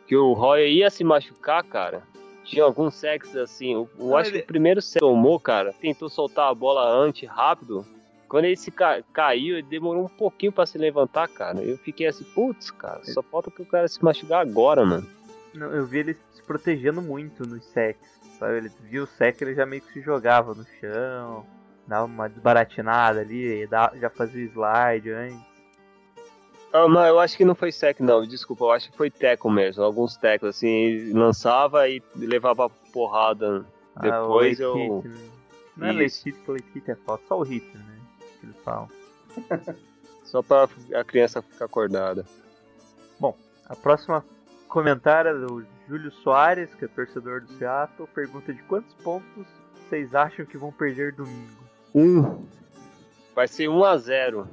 que 0.06 0.16
o 0.16 0.32
Roy 0.32 0.70
ia 0.70 0.90
se 0.90 1.02
machucar, 1.02 1.64
cara. 1.64 2.02
Tinha 2.44 2.62
alguns 2.62 2.94
sacks 2.94 3.34
assim. 3.36 3.72
Eu, 3.72 3.88
eu 3.98 4.16
acho 4.16 4.30
que 4.30 4.38
o 4.38 4.46
primeiro 4.46 4.82
sack 4.82 4.94
que 4.94 5.00
tomou, 5.00 5.40
cara, 5.40 5.72
tentou 5.80 6.08
soltar 6.10 6.50
a 6.50 6.54
bola 6.54 6.86
antes, 6.86 7.28
rápido. 7.28 7.86
Quando 8.28 8.46
ele 8.46 8.56
se 8.56 8.70
ca- 8.70 9.02
caiu, 9.12 9.58
ele 9.58 9.66
demorou 9.66 10.04
um 10.04 10.08
pouquinho 10.08 10.52
pra 10.52 10.66
se 10.66 10.76
levantar, 10.78 11.28
cara. 11.28 11.62
Eu 11.62 11.76
fiquei 11.78 12.06
assim, 12.06 12.24
putz, 12.24 12.70
cara, 12.70 13.04
só 13.04 13.22
falta 13.22 13.50
que 13.50 13.62
o 13.62 13.66
cara 13.66 13.86
se 13.88 14.02
machucar 14.02 14.40
agora, 14.40 14.84
mano. 14.84 15.06
Não, 15.54 15.70
eu 15.72 15.86
vi 15.86 15.98
ele 15.98 16.16
se 16.32 16.42
protegendo 16.42 17.00
muito 17.00 17.46
nos 17.46 17.64
sacks, 17.66 18.08
sabe? 18.38 18.56
Ele 18.56 18.72
viu 18.82 19.04
o 19.04 19.06
sack, 19.06 19.40
ele 19.42 19.54
já 19.54 19.64
meio 19.64 19.82
que 19.82 19.92
se 19.92 20.00
jogava 20.00 20.54
no 20.54 20.64
chão, 20.80 21.46
dava 21.86 22.06
uma 22.06 22.28
desbaratinada 22.28 23.20
ali, 23.20 23.68
já 24.00 24.10
fazia 24.10 24.44
o 24.44 24.48
slide 24.48 25.10
antes. 25.10 25.54
Ah, 26.72 26.88
mas 26.88 27.06
eu 27.08 27.20
acho 27.20 27.36
que 27.36 27.44
não 27.44 27.54
foi 27.54 27.70
sec, 27.70 28.00
não. 28.00 28.26
Desculpa, 28.26 28.64
eu 28.64 28.72
acho 28.72 28.90
que 28.90 28.96
foi 28.96 29.08
teco 29.08 29.48
mesmo. 29.48 29.84
Alguns 29.84 30.16
tecos, 30.16 30.48
assim, 30.48 31.12
lançava 31.12 31.88
e 31.88 32.02
levava 32.16 32.68
porrada. 32.92 33.64
Depois 34.00 34.60
ah, 34.60 34.66
late 34.66 34.78
eu- 34.80 34.98
hit, 35.02 35.08
né? 35.08 35.28
Não 35.76 35.86
é 35.88 35.92
hit, 35.92 36.34
late 36.48 36.64
hit 36.74 36.90
é 36.90 36.96
falta, 36.96 37.22
só 37.28 37.38
o 37.38 37.42
hit, 37.44 37.64
né? 37.76 37.93
Que 38.44 38.50
eles 38.50 38.56
falam. 38.64 38.88
Só 40.24 40.42
pra 40.42 40.68
a 40.94 41.04
criança 41.04 41.40
ficar 41.42 41.64
acordada. 41.66 42.24
A 43.66 43.74
próxima 43.74 44.22
comentário 44.68 45.30
é 45.30 45.34
do 45.46 45.64
Júlio 45.88 46.10
Soares, 46.12 46.68
que 46.74 46.84
é 46.84 46.88
torcedor 46.88 47.40
do 47.40 47.50
Seattle, 47.54 48.06
pergunta 48.14 48.52
de 48.52 48.62
quantos 48.64 48.92
pontos 48.96 49.46
vocês 49.88 50.14
acham 50.14 50.44
que 50.44 50.58
vão 50.58 50.70
perder 50.70 51.12
domingo? 51.12 51.64
Um. 51.94 52.44
Vai 53.34 53.48
ser 53.48 53.68
1 53.68 53.82
a 53.84 53.96
0 53.96 54.46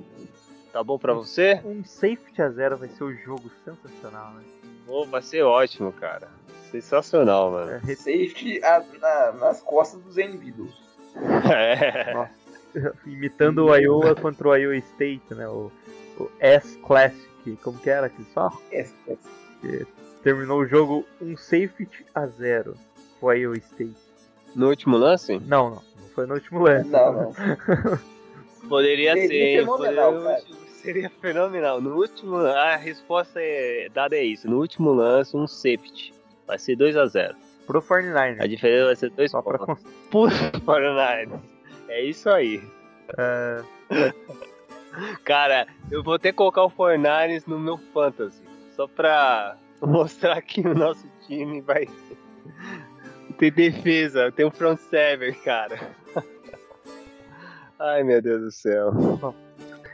Tá 0.72 0.82
bom 0.82 0.98
pra 0.98 1.14
você? 1.14 1.60
Um 1.66 1.84
safety 1.84 2.42
a 2.42 2.50
zero 2.50 2.78
vai 2.78 2.88
ser 2.88 3.04
o 3.04 3.14
jogo 3.14 3.52
sensacional, 3.66 4.32
né? 4.36 4.44
Pô, 4.86 5.06
vai 5.06 5.22
ser 5.22 5.42
ótimo, 5.44 5.92
cara. 5.92 6.30
Sensacional, 6.72 7.52
mano. 7.52 7.72
É, 7.72 7.80
Safety 7.96 8.64
a- 8.64 8.82
na- 9.02 9.32
nas 9.34 9.62
costas 9.62 10.02
dos 10.02 10.18
Envidos. 10.18 10.74
É. 11.54 12.30
imitando 13.06 13.66
o 13.66 13.76
Iowa 13.76 14.16
contra 14.16 14.48
o 14.50 14.56
Iowa 14.56 14.78
State, 14.78 15.34
né? 15.34 15.48
O, 15.48 15.72
o 16.20 16.30
S-Classic, 16.40 17.56
como 17.64 17.80
que 17.80 17.90
era 17.90 18.08
aqui 18.08 18.24
só? 18.34 18.52
S-Classic. 18.72 19.88
Terminou 20.24 20.60
o 20.60 20.66
jogo 20.66 21.06
um 21.22 21.36
safety 21.36 22.06
a 22.14 22.28
zero 22.28 22.76
o 23.22 23.32
Iowa 23.32 23.58
State. 23.58 23.96
No 24.56 24.70
último 24.70 24.98
lance? 24.98 25.40
Não, 25.40 25.70
não. 25.70 25.82
Não 26.02 26.10
foi 26.14 26.26
no 26.26 26.34
último 26.34 26.60
lance. 26.64 26.90
Não, 26.90 27.14
não. 27.34 27.34
Poderia, 28.68 29.16
ser, 29.16 29.66
poderia... 29.66 30.42
Seria 30.82 31.10
fenomenal. 31.22 31.80
No 31.80 31.96
último, 31.96 32.38
a 32.38 32.76
resposta 32.76 33.40
é, 33.40 33.88
dada 33.94 34.16
é 34.16 34.24
isso. 34.24 34.50
No 34.50 34.58
último 34.58 34.92
lance, 34.92 35.38
um 35.38 35.48
safety. 35.48 36.12
Vai 36.48 36.58
ser 36.58 36.76
2 36.76 36.98
a 36.98 37.06
0 37.06 37.36
Pro 37.68 37.82
49. 37.82 38.44
A 38.44 38.48
diferença 38.48 38.86
vai 38.86 38.96
ser 38.96 39.12
2 39.12 39.32
pontos. 39.32 39.44
Pra... 39.44 39.76
Pro 40.10 40.62
49. 40.66 41.51
É 41.92 42.02
isso 42.04 42.30
aí. 42.30 42.64
É, 43.18 43.62
Cara, 45.26 45.68
eu 45.90 46.02
vou 46.02 46.18
que 46.18 46.32
colocar 46.34 46.64
o 46.64 46.70
Fornares 46.70 47.46
no 47.46 47.60
meu 47.60 47.78
fantasy. 47.94 48.42
Só 48.76 48.88
pra 48.88 49.58
mostrar 49.82 50.42
que 50.42 50.62
o 50.62 50.74
nosso 50.74 51.06
time 51.28 51.60
vai 51.60 51.86
ter 53.38 53.52
defesa, 53.52 54.32
tem 54.32 54.46
um 54.46 54.52
front 54.52 54.80
seven, 54.80 55.34
cara. 55.34 55.78
Ai 57.78 58.04
meu 58.04 58.22
Deus 58.22 58.42
do 58.42 58.52
céu. 58.52 58.92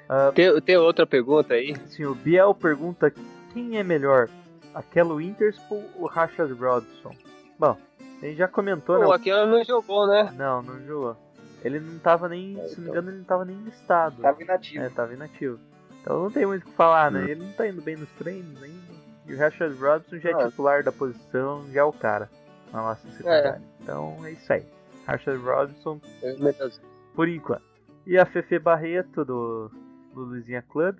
Ah, 0.10 0.32
Tem, 0.36 0.60
tem 0.62 0.78
outra 0.78 1.06
pergunta 1.08 1.54
aí? 1.54 1.74
assim, 1.86 2.06
o 2.06 2.14
Biel 2.14 2.54
pergunta 2.54 3.12
quem 3.54 3.78
é 3.78 3.84
melhor, 3.84 4.30
aquela 4.74 5.16
Winterspool 5.16 5.84
ou 5.98 6.06
Rashad 6.08 6.52
Rodson? 6.52 7.16
Bom, 7.58 7.76
gente 8.22 8.38
já 8.38 8.48
comentou, 8.48 9.00
Pô, 9.00 9.10
né? 9.10 9.16
aqui 9.16 9.30
ela 9.32 9.46
não 9.46 9.64
jogou, 9.64 10.06
né? 10.08 10.34
Não, 10.38 10.62
não 10.62 10.80
jogou. 10.86 11.18
Ele 11.64 11.80
não 11.80 12.00
tava 12.00 12.30
nem, 12.30 12.60
É, 12.60 12.68
se 12.68 12.76
não 12.80 12.84
me 12.84 12.90
então. 12.90 12.94
engano, 12.94 13.10
ele 13.10 13.18
não 13.18 13.26
tava 13.26 13.46
nem 13.46 13.58
listado. 13.64 14.22
Tava 14.22 14.42
inativo. 14.44 14.84
É, 14.86 14.90
tava 14.90 15.14
inativo. 15.14 15.60
Então 16.02 16.24
não 16.24 16.32
tem 16.32 16.46
muito 16.46 16.64
o 16.64 16.66
que 16.68 16.74
falar, 16.74 17.10
Hum. 17.12 17.16
né? 17.16 17.32
Ele 17.32 17.44
não 17.44 17.52
tá 17.54 17.68
indo 17.68 17.82
bem 17.82 17.96
nos 17.98 18.10
treinos 18.12 18.62
ainda. 18.64 18.98
E 19.26 19.34
o 19.34 19.38
Rashad 19.38 19.74
Robinson 19.78 20.20
já 20.20 20.30
é 20.30 20.34
Ah. 20.34 20.50
titular 20.50 20.84
da 20.84 20.92
posição, 20.92 21.66
já 21.72 21.82
é 21.82 21.84
o 21.84 21.92
cara 21.92 22.30
na 22.72 22.82
nossa 22.82 23.08
secundária. 23.10 23.62
Então 23.82 24.16
é 24.26 24.32
isso 24.32 24.54
aí. 24.54 24.66
Rashad 25.06 25.38
Robinson, 25.38 26.00
Metas- 26.40 26.82
por 27.16 27.28
enquanto. 27.28 27.64
E 28.06 28.18
a 28.18 28.26
Fefe 28.26 28.58
Barreto, 28.60 29.26
do, 29.26 29.70
do 30.14 30.22
Luzinha 30.22 30.62
Club, 30.62 30.96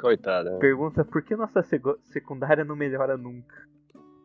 Coitada. 0.00 0.58
pergunta 0.58 1.04
por 1.04 1.22
que 1.22 1.34
nossa 1.34 1.64
secundária 2.04 2.64
não 2.64 2.76
melhora 2.76 3.16
nunca. 3.16 3.66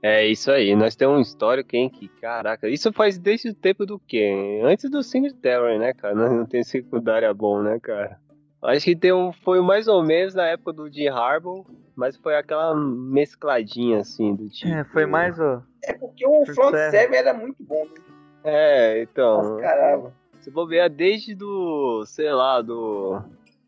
É 0.01 0.25
isso 0.27 0.51
aí, 0.51 0.75
nós 0.75 0.95
temos 0.95 1.17
um 1.17 1.21
histórico, 1.21 1.75
hein, 1.75 1.89
que 1.89 2.07
caraca, 2.07 2.69
isso 2.69 2.93
faz 2.93 3.17
desde 3.17 3.49
o 3.49 3.53
tempo 3.53 3.85
do 3.85 3.97
quê? 3.99 4.61
Antes 4.63 4.89
do 4.91 5.01
Singletary, 5.01 5.79
né, 5.79 5.93
cara? 5.93 6.13
Nós 6.13 6.31
não 6.31 6.45
tem 6.45 6.63
secundária 6.63 7.33
bom, 7.33 7.61
né, 7.63 7.79
cara? 7.79 8.19
Acho 8.63 8.85
que 8.85 8.95
tem 8.95 9.11
um, 9.11 9.31
foi 9.31 9.59
mais 9.61 9.87
ou 9.87 10.03
menos 10.03 10.35
na 10.35 10.45
época 10.47 10.73
do 10.73 10.91
Jim 10.91 11.07
Harbaugh, 11.07 11.65
mas 11.95 12.15
foi 12.17 12.35
aquela 12.35 12.75
mescladinha, 12.75 13.99
assim, 13.99 14.35
do 14.35 14.47
tipo... 14.49 14.71
É, 14.71 14.83
foi 14.85 15.05
mais 15.05 15.39
o. 15.39 15.61
É 15.83 15.93
porque 15.93 16.27
o 16.27 16.45
front 16.45 16.75
seven 16.91 17.17
era 17.17 17.33
muito 17.33 17.63
bom, 17.63 17.83
né? 17.85 18.01
É, 18.43 19.01
então... 19.01 19.53
Mascarava. 19.53 20.13
Se 20.41 20.51
bobear 20.51 20.89
desde 20.89 21.33
do, 21.35 22.03
sei 22.05 22.31
lá, 22.31 22.61
do... 22.61 23.19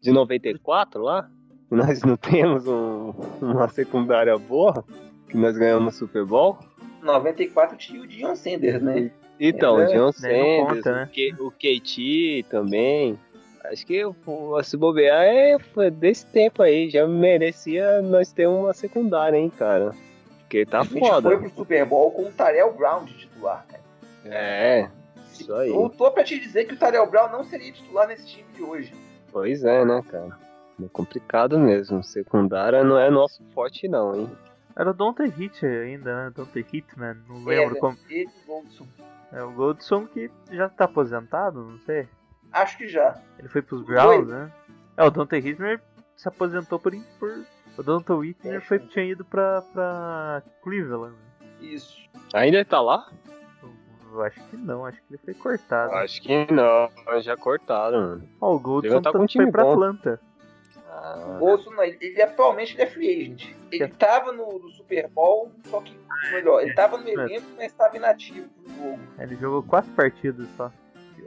De 0.01 0.11
94 0.11 1.01
lá, 1.01 1.29
que 1.67 1.75
nós 1.75 2.01
não 2.03 2.15
temos 2.15 2.67
um- 2.67 3.13
uma 3.41 3.67
secundária 3.67 4.37
boa, 4.37 4.85
que 5.29 5.37
nós 5.37 5.57
ganhamos 5.57 5.95
o 5.95 5.97
Super 5.99 6.25
Bowl... 6.25 6.57
94 7.01 7.77
tinha 7.77 8.01
o 8.01 8.07
Dion 8.07 8.35
Sanders, 8.35 8.81
né? 8.81 9.09
Então, 9.39 9.79
É, 9.79 9.85
o 9.85 9.87
John 9.87 9.93
daí 9.93 9.97
não 9.97 10.11
Sanders, 10.11 10.67
conta, 10.67 10.91
né? 10.93 11.09
o, 11.39 11.51
KT 11.51 12.45
também. 12.49 13.17
Acho 13.63 13.85
que 13.85 14.03
o 14.05 14.63
se 14.63 14.75
bobear 14.75 15.23
é 15.23 15.57
foi 15.59 15.89
desse 15.89 16.25
tempo 16.25 16.61
aí. 16.61 16.89
Já 16.89 17.07
merecia 17.07 18.01
nós 18.01 18.33
ter 18.33 18.47
uma 18.47 18.73
secundária, 18.73 19.37
hein, 19.37 19.49
cara. 19.49 19.93
Porque 20.39 20.65
tá 20.65 20.81
a 20.81 20.83
gente 20.83 20.99
foda. 20.99 21.29
foi 21.29 21.37
pro 21.39 21.49
Super 21.55 21.85
Bowl 21.85 22.11
com 22.11 22.23
o 22.23 22.31
Tarell 22.31 22.73
Brown 22.73 23.05
de 23.05 23.13
titular, 23.13 23.65
cara. 23.67 23.83
É, 24.25 24.89
isso 25.31 25.53
aí. 25.53 25.69
Eu 25.69 25.89
tô 25.89 26.11
pra 26.11 26.23
te 26.23 26.37
dizer 26.39 26.65
que 26.65 26.73
o 26.73 26.77
Tarell 26.77 27.09
Brown 27.09 27.29
não 27.31 27.43
seria 27.45 27.71
titular 27.71 28.07
nesse 28.07 28.27
time 28.27 28.47
de 28.53 28.63
hoje. 28.63 28.93
Pois 29.31 29.63
é, 29.63 29.85
né, 29.85 30.03
cara. 30.09 30.37
É 30.83 30.87
complicado 30.91 31.57
mesmo. 31.59 32.03
Secundária 32.03 32.83
não 32.83 32.97
é 32.97 33.09
nosso 33.09 33.41
forte, 33.53 33.87
não, 33.87 34.15
hein. 34.15 34.29
Era 34.79 34.91
o 34.91 34.93
Dante 34.93 35.27
Hit 35.27 35.65
ainda, 35.65 36.15
né? 36.15 36.31
Dante 36.33 36.65
Hitman, 36.71 37.17
não 37.27 37.43
lembro 37.43 37.71
Era 37.71 37.79
como. 37.81 37.97
Ele 38.09 38.23
e 38.23 38.43
o 38.43 38.47
Goldson. 38.47 38.87
É 39.33 39.43
o 39.43 39.51
Goldson 39.51 40.07
que 40.07 40.31
já 40.49 40.69
tá 40.69 40.85
aposentado, 40.85 41.65
não 41.65 41.77
sei. 41.79 42.07
Acho 42.49 42.77
que 42.77 42.87
já. 42.87 43.21
Ele 43.37 43.49
foi 43.49 43.61
pros 43.61 43.81
Os 43.81 43.85
Browns, 43.85 44.29
né? 44.29 44.49
É, 44.95 45.03
o 45.03 45.11
Dante 45.11 45.35
Hitman 45.35 45.81
se 46.15 46.29
aposentou 46.29 46.79
por. 46.79 46.93
por... 47.19 47.45
O 47.77 47.83
Dante 47.83 48.13
Whitmer 48.13 48.55
É, 48.55 48.61
foi, 48.61 48.79
tinha 48.79 49.03
ido 49.03 49.25
pra, 49.25 49.61
pra 49.73 50.43
Cleveland. 50.63 51.15
Isso. 51.59 52.09
Ainda 52.33 52.63
tá 52.63 52.79
lá? 52.79 53.05
Eu, 54.13 54.21
acho 54.23 54.41
que 54.45 54.55
não, 54.55 54.85
acho 54.85 54.97
que 55.01 55.13
ele 55.13 55.21
foi 55.25 55.33
cortado. 55.33 55.93
Acho 55.95 56.21
que 56.21 56.49
não. 56.53 56.89
Já 57.21 57.35
cortaram, 57.35 57.99
mano. 57.99 58.29
Ó, 58.39 58.55
o 58.55 58.59
Goldson 58.59 59.01
tá 59.01 59.11
com 59.11 59.23
um 59.23 59.27
foi 59.27 59.51
pra 59.51 59.63
bom. 59.63 59.73
Atlanta. 59.73 60.21
O 60.99 61.35
Ah, 61.35 61.37
Goldson, 61.39 61.71
não, 61.71 61.83
ele, 61.83 61.97
ele 62.01 62.21
atualmente 62.21 62.73
ele 62.75 62.81
é 62.83 62.87
free 62.87 63.21
agent. 63.21 63.55
Ele 63.71 63.87
tava 63.87 64.31
no, 64.33 64.59
no 64.59 64.69
Super 64.71 65.07
Bowl, 65.09 65.51
só 65.69 65.79
que, 65.81 65.97
melhor, 66.33 66.61
ele 66.61 66.73
tava 66.73 66.97
no 66.97 67.07
elenco, 67.07 67.45
mas 67.57 67.71
tava 67.73 67.95
inativo 67.95 68.49
pro 68.49 68.73
jogo. 68.75 68.99
Ele 69.17 69.35
jogou 69.37 69.63
quatro 69.63 69.91
partidas 69.93 70.47
só. 70.57 70.71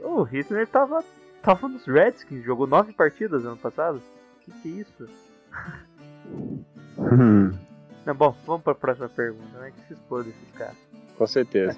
O 0.03 0.23
Hitler 0.23 0.67
tava, 0.67 1.03
tava 1.41 1.67
nos 1.67 1.85
Redskins, 1.85 2.43
jogou 2.43 2.67
nove 2.67 2.93
partidas 2.93 3.45
ano 3.45 3.57
passado. 3.57 4.01
Que 4.41 4.51
que 4.51 4.67
é 4.67 4.81
isso? 4.81 5.09
hum, 6.97 7.51
Não, 8.05 8.13
bom, 8.15 8.35
vamos 8.45 8.63
pra 8.63 8.75
próxima 8.75 9.09
pergunta, 9.09 9.57
né? 9.59 9.71
Que 9.71 9.87
se 9.87 9.93
exploda 9.93 10.29
esses 10.29 10.51
caras. 10.57 10.77
com 11.17 11.25
certeza. 11.27 11.77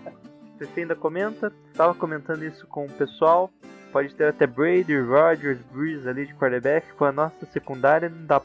Você 0.57 0.79
ainda 0.81 0.95
comenta, 0.95 1.51
estava 1.71 1.93
comentando 1.93 2.43
isso 2.43 2.65
com 2.67 2.85
o 2.85 2.89
pessoal. 2.91 3.51
Pode 3.95 4.13
ter 4.13 4.25
até 4.25 4.45
Brady, 4.45 4.99
Rodgers, 4.99 5.57
Breeze 5.71 6.05
ali 6.05 6.25
de 6.25 6.33
quarterback. 6.33 6.91
Com 6.95 7.05
a 7.05 7.13
nossa 7.13 7.45
secundária 7.45 8.09
não 8.09 8.25
dá 8.25 8.41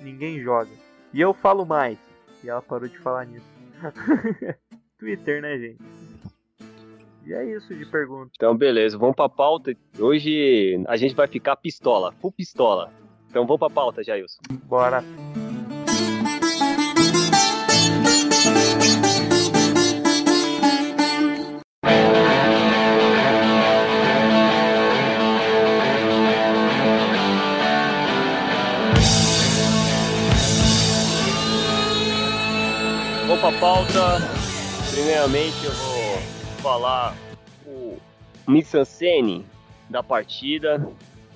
ninguém 0.00 0.40
joga. 0.40 0.70
E 1.12 1.20
eu 1.20 1.34
falo 1.34 1.66
mais. 1.66 1.98
E 2.42 2.48
ela 2.48 2.62
parou 2.62 2.88
de 2.88 2.98
falar 3.00 3.26
nisso. 3.26 3.44
Twitter, 4.98 5.42
né, 5.42 5.58
gente? 5.58 5.78
E 7.26 7.34
é 7.34 7.44
isso 7.44 7.74
de 7.74 7.84
pergunta. 7.84 8.30
Então, 8.36 8.56
beleza, 8.56 8.96
vamos 8.96 9.16
pra 9.16 9.28
pauta. 9.28 9.76
Hoje 9.98 10.82
a 10.88 10.96
gente 10.96 11.14
vai 11.14 11.28
ficar 11.28 11.56
pistola, 11.56 12.12
full 12.12 12.32
pistola. 12.32 12.90
Então 13.28 13.46
vamos 13.46 13.58
pra 13.58 13.68
pauta, 13.68 14.02
Jailson. 14.02 14.40
Bora. 14.64 15.04
Pauta. 33.52 34.18
Primeiramente 34.90 35.64
eu 35.64 35.72
vou 35.72 36.18
falar 36.60 37.14
o 37.64 37.96
mise-en-scène 38.48 39.46
da 39.88 40.02
partida 40.02 40.84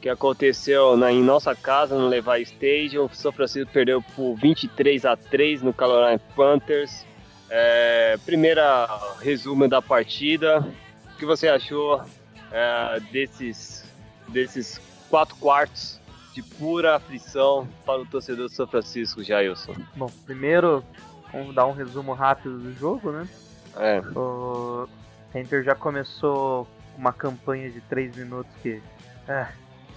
que 0.00 0.08
aconteceu 0.08 0.96
na, 0.96 1.12
em 1.12 1.22
nossa 1.22 1.54
casa 1.54 1.96
no 1.96 2.08
Levi 2.08 2.42
Stadium. 2.42 3.04
O 3.04 3.14
São 3.14 3.30
Francisco 3.30 3.70
perdeu 3.72 4.02
por 4.16 4.34
23 4.36 5.04
a 5.04 5.16
3 5.16 5.62
no 5.62 5.72
Carolina 5.72 6.20
Panthers. 6.34 7.06
É, 7.48 8.18
primeira 8.26 8.88
resumo 9.20 9.68
da 9.68 9.80
partida. 9.80 10.66
O 11.14 11.16
que 11.16 11.24
você 11.24 11.48
achou 11.48 12.02
é, 12.50 13.00
desses, 13.12 13.84
desses 14.28 14.80
quatro 15.08 15.36
quartos 15.36 16.00
de 16.34 16.42
pura 16.42 16.96
aflição 16.96 17.68
para 17.84 18.00
o 18.00 18.06
torcedor 18.06 18.48
do 18.48 18.54
São 18.54 18.66
Francisco, 18.66 19.22
Jailson? 19.22 19.74
Bom, 19.94 20.10
primeiro, 20.24 20.84
vamos 21.32 21.54
dar 21.54 21.66
um 21.66 21.72
resumo 21.72 22.12
rápido 22.12 22.58
do 22.58 22.72
jogo, 22.74 23.10
né? 23.12 23.28
É, 23.76 24.00
O 24.16 24.88
Panther 25.32 25.62
já 25.62 25.74
começou 25.74 26.66
uma 26.96 27.12
campanha 27.12 27.70
de 27.70 27.80
3 27.82 28.16
minutos 28.16 28.52
que. 28.62 28.82
É, 29.28 29.46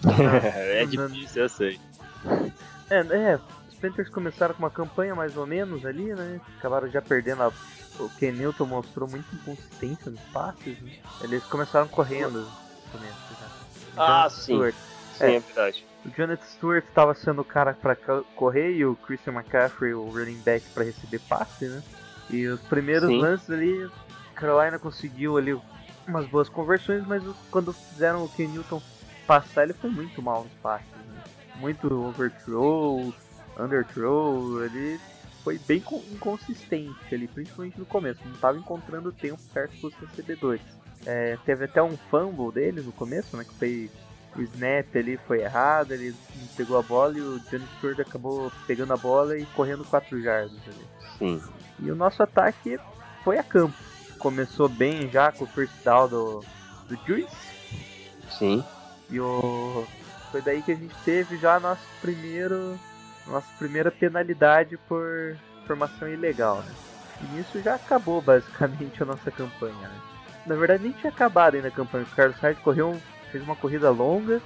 é 0.81 0.85
difícil, 0.85 1.43
eu 1.43 1.49
sei. 1.49 1.79
é, 2.89 2.97
é, 2.99 3.39
os 3.67 3.75
Panthers 3.75 4.09
começaram 4.09 4.53
com 4.53 4.59
uma 4.59 4.69
campanha 4.69 5.15
mais 5.15 5.35
ou 5.35 5.45
menos 5.45 5.85
ali, 5.85 6.13
né? 6.13 6.39
Acabaram 6.59 6.87
já 6.89 7.01
perdendo 7.01 7.43
a. 7.43 7.51
O 7.99 8.09
Ken 8.17 8.31
Newton 8.31 8.65
mostrou 8.65 9.07
muita 9.07 9.35
inconsistência 9.35 10.09
nos 10.09 10.19
passes, 10.31 10.79
né? 10.81 10.97
Eles 11.21 11.43
começaram 11.43 11.87
correndo 11.87 12.41
no 12.41 12.91
começo 12.91 13.35
já. 13.39 13.47
Ah, 13.95 14.07
Jonathan 14.07 14.29
sim. 14.29 14.41
Stewart. 14.41 14.75
Sim, 15.13 15.25
é 15.25 15.39
verdade. 15.39 15.85
O 16.05 16.09
Jonathan 16.09 16.45
Stewart 16.45 16.83
estava 16.85 17.13
sendo 17.13 17.41
o 17.41 17.45
cara 17.45 17.73
para 17.73 17.95
correr 18.35 18.73
e 18.73 18.85
o 18.85 18.95
Christian 18.95 19.33
McCaffrey, 19.33 19.93
o 19.93 20.03
running 20.09 20.41
back, 20.41 20.67
para 20.73 20.83
receber 20.83 21.19
passe, 21.19 21.65
né? 21.65 21.81
E 22.29 22.47
os 22.47 22.61
primeiros 22.61 23.09
Sim. 23.09 23.21
lances 23.21 23.49
ali, 23.49 23.89
Carolina 24.35 24.77
conseguiu 24.77 25.37
ali 25.37 25.57
umas 26.07 26.27
boas 26.27 26.49
conversões, 26.49 27.05
mas 27.07 27.23
quando 27.49 27.71
fizeram 27.71 28.23
o 28.25 28.29
Ken 28.29 28.47
Newton 28.47 28.81
passar, 29.25 29.63
ele 29.63 29.73
foi 29.73 29.89
muito 29.89 30.21
mal 30.21 30.43
nos 30.43 30.53
passes, 30.55 30.87
né? 30.87 31.23
Muito 31.57 31.87
overthrow, 31.93 33.13
underthrow, 33.57 34.63
ele 34.65 34.99
foi 35.43 35.57
bem 35.59 35.79
con- 35.79 36.03
inconsistente 36.11 37.13
ali, 37.13 37.27
principalmente 37.27 37.79
no 37.79 37.85
começo, 37.85 38.19
não 38.25 38.33
estava 38.33 38.57
encontrando 38.57 39.11
tempo 39.11 39.39
certo 39.53 39.77
para 39.79 39.87
os 39.87 39.95
recebedores. 39.95 40.61
É, 41.05 41.37
teve 41.45 41.65
até 41.65 41.81
um 41.83 41.97
fumble 42.09 42.51
dele 42.51 42.81
no 42.81 42.91
começo, 42.93 43.35
né? 43.35 43.43
Que 43.43 43.53
foi 43.55 43.91
o 44.35 44.41
snap 44.41 44.95
ali 44.95 45.17
foi 45.27 45.41
errado, 45.41 45.91
ele 45.91 46.15
não 46.35 46.47
pegou 46.57 46.77
a 46.77 46.81
bola 46.81 47.17
e 47.17 47.21
o 47.21 47.39
Johnny 47.49 47.67
Stewart 47.77 47.99
acabou 47.99 48.51
pegando 48.65 48.93
a 48.93 48.97
bola 48.97 49.37
e 49.37 49.45
correndo 49.47 49.83
4 49.85 50.21
jardas 50.21 50.57
ali. 50.67 50.87
Sim. 51.17 51.41
E 51.79 51.91
o 51.91 51.95
nosso 51.95 52.21
ataque 52.23 52.79
foi 53.23 53.37
a 53.37 53.43
campo. 53.43 53.75
Começou 54.19 54.69
bem 54.69 55.09
já 55.09 55.31
com 55.31 55.43
o 55.43 55.47
first 55.47 55.73
down 55.83 56.07
do, 56.07 56.43
do 56.87 56.97
Juice. 57.05 57.35
Sim. 58.37 58.63
E 59.09 59.19
o. 59.19 59.85
Foi 60.31 60.41
daí 60.41 60.61
que 60.63 60.71
a 60.71 60.75
gente 60.75 60.95
teve 61.05 61.37
já 61.37 61.59
nosso 61.59 61.83
primeiro. 62.01 62.79
Nossa 63.27 63.47
primeira 63.57 63.91
penalidade 63.91 64.77
por 64.87 65.35
formação 65.65 66.09
ilegal, 66.09 66.57
né? 66.57 66.73
E 67.21 67.35
nisso 67.35 67.61
já 67.61 67.75
acabou 67.75 68.21
basicamente 68.21 69.01
a 69.01 69.05
nossa 69.05 69.31
campanha, 69.31 69.75
né? 69.87 70.01
Na 70.45 70.55
verdade 70.55 70.83
nem 70.83 70.91
tinha 70.91 71.11
acabado 71.11 71.55
ainda 71.55 71.67
a 71.69 71.71
campanha. 71.71 72.03
O 72.03 72.15
Carlos 72.15 72.37
Hyde 72.39 72.59
correu, 72.61 72.89
um- 72.91 72.99
fez 73.33 73.43
uma 73.43 73.55
corrida 73.55 73.89
longa, 73.89 74.39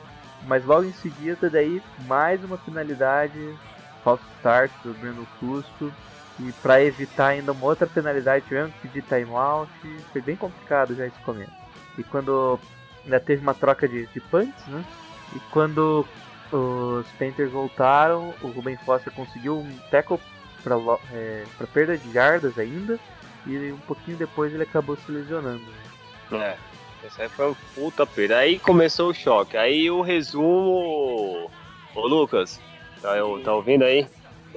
mas 0.48 0.66
logo 0.66 0.86
em 0.86 0.94
seguida 0.94 1.50
daí 1.50 1.84
mais 2.08 2.42
uma 2.44 2.58
penalidade, 2.58 3.56
false 4.04 4.24
start 4.38 4.72
do 4.84 4.94
Breno 4.94 5.28
Custo. 5.40 5.94
E 6.40 6.52
para 6.62 6.82
evitar 6.84 7.28
ainda 7.28 7.52
uma 7.52 7.66
outra 7.66 7.88
penalidade, 7.88 8.46
tivemos 8.46 8.72
que 8.76 8.88
pedir 8.88 9.02
timeout. 9.04 9.72
Foi 10.14 10.22
bem 10.22 10.36
complicado 10.36 10.96
já 10.96 11.06
esse 11.06 11.20
começo. 11.20 11.52
E 11.98 12.04
quando 12.04 12.60
ainda 13.04 13.20
teve 13.20 13.42
uma 13.42 13.56
troca 13.56 13.88
de, 13.88 14.06
de 14.06 14.20
punts, 14.22 14.66
né? 14.68 14.86
E 15.36 15.40
quando 15.52 16.06
os 16.52 17.08
Panthers 17.18 17.52
voltaram, 17.52 18.34
o 18.42 18.48
Ruben 18.50 18.78
Foster 18.78 19.12
conseguiu 19.14 19.58
um 19.58 19.78
tackle 19.90 20.20
para 20.64 20.76
é, 21.12 21.44
perda 21.74 21.98
de 21.98 22.14
jardas 22.14 22.58
ainda. 22.58 23.00
E 23.46 23.72
um 23.72 23.80
pouquinho 23.80 24.18
depois 24.18 24.54
ele 24.54 24.64
acabou 24.64 24.96
se 24.96 25.12
lesionando. 25.12 25.64
né? 26.32 26.38
É. 26.40 26.58
Esse 27.08 27.22
aí 27.22 27.30
foi 27.30 27.52
um 27.52 27.56
puta 27.74 28.06
perda. 28.06 28.38
Aí 28.38 28.60
começou 28.60 29.10
o 29.10 29.14
choque. 29.14 29.56
Aí 29.56 29.90
o 29.90 30.02
resumo. 30.02 31.50
Ô 31.96 32.08
Lucas, 32.08 32.60
tá, 33.02 33.14
tá 33.44 33.54
ouvindo 33.54 33.84
aí? 33.84 34.08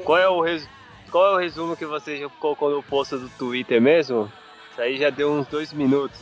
Qual 0.05 0.19
é 0.19 0.29
o 0.29 0.41
resumo? 0.41 0.71
Qual 1.11 1.27
é 1.27 1.35
o 1.35 1.39
resumo 1.39 1.77
que 1.77 1.87
você 1.87 2.19
já 2.19 2.29
colocou 2.29 2.71
no 2.71 2.83
post 2.83 3.17
do 3.17 3.29
Twitter 3.31 3.81
mesmo? 3.81 4.31
Isso 4.71 4.81
aí 4.81 4.97
já 4.97 5.11
deu 5.11 5.33
uns 5.33 5.47
dois 5.47 5.73
minutos. 5.73 6.21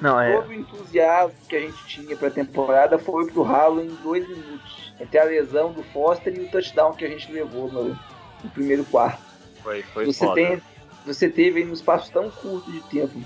Não, 0.00 0.20
é. 0.20 0.36
Todo 0.36 0.48
o 0.48 0.52
entusiasmo 0.52 1.36
que 1.48 1.56
a 1.56 1.60
gente 1.60 1.86
tinha 1.86 2.16
pra 2.16 2.30
temporada 2.30 2.98
foi 2.98 3.30
pro 3.30 3.42
ralo 3.42 3.80
em 3.80 3.88
dois 4.02 4.28
minutos. 4.28 4.92
Entre 5.00 5.18
a 5.18 5.24
lesão 5.24 5.72
do 5.72 5.82
Foster 5.84 6.36
e 6.36 6.40
o 6.40 6.50
touchdown 6.50 6.92
que 6.94 7.04
a 7.04 7.08
gente 7.08 7.30
levou 7.30 7.70
no, 7.70 7.84
no 7.90 8.50
primeiro 8.52 8.84
quarto. 8.84 9.22
Foi, 9.62 9.82
foi 9.82 10.06
Você, 10.06 10.26
foda. 10.26 10.34
tem, 10.34 10.62
você 11.06 11.28
teve 11.28 11.60
aí 11.60 11.64
num 11.64 11.72
espaço 11.72 12.10
tão 12.12 12.28
curto 12.30 12.70
de 12.70 12.80
tempo 12.82 13.20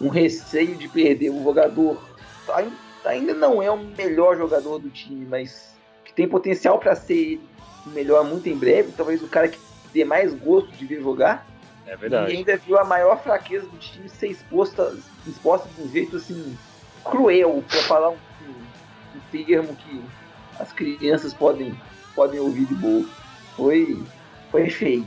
um 0.00 0.08
receio 0.08 0.76
de 0.76 0.88
perder 0.88 1.30
um 1.30 1.42
jogador. 1.44 2.02
ai- 2.48 2.72
Ainda 3.04 3.32
não 3.32 3.62
é 3.62 3.70
o 3.70 3.78
melhor 3.78 4.36
jogador 4.36 4.78
do 4.78 4.90
time, 4.90 5.24
mas 5.24 5.74
que 6.04 6.12
tem 6.12 6.28
potencial 6.28 6.78
para 6.78 6.94
ser 6.94 7.40
o 7.86 7.90
melhor 7.90 8.22
muito 8.24 8.46
em 8.48 8.56
breve. 8.56 8.92
Talvez 8.94 9.22
o 9.22 9.26
cara 9.28 9.48
que 9.48 9.58
dê 9.92 10.04
mais 10.04 10.34
gosto 10.34 10.70
de 10.72 10.84
ver 10.84 11.00
jogar. 11.00 11.46
É 11.86 11.94
E 11.94 11.96
verdade. 11.96 12.32
ainda 12.36 12.56
viu 12.58 12.78
a 12.78 12.84
maior 12.84 13.22
fraqueza 13.22 13.66
do 13.66 13.78
time 13.78 14.06
ser 14.08 14.26
exposta, 14.28 14.94
exposta 15.26 15.66
de 15.74 15.82
um 15.82 15.90
jeito 15.90 16.16
assim 16.18 16.56
cruel, 17.02 17.64
para 17.66 17.80
falar 17.84 18.10
um, 18.10 18.16
um- 18.46 19.16
um 19.16 19.20
termo 19.32 19.74
que 19.76 20.02
as 20.58 20.70
crianças 20.74 21.32
podem, 21.32 21.74
podem 22.14 22.38
ouvir 22.38 22.66
de 22.66 22.74
boa. 22.74 23.06
Foi, 23.56 24.02
foi 24.50 24.68
feio. 24.68 25.06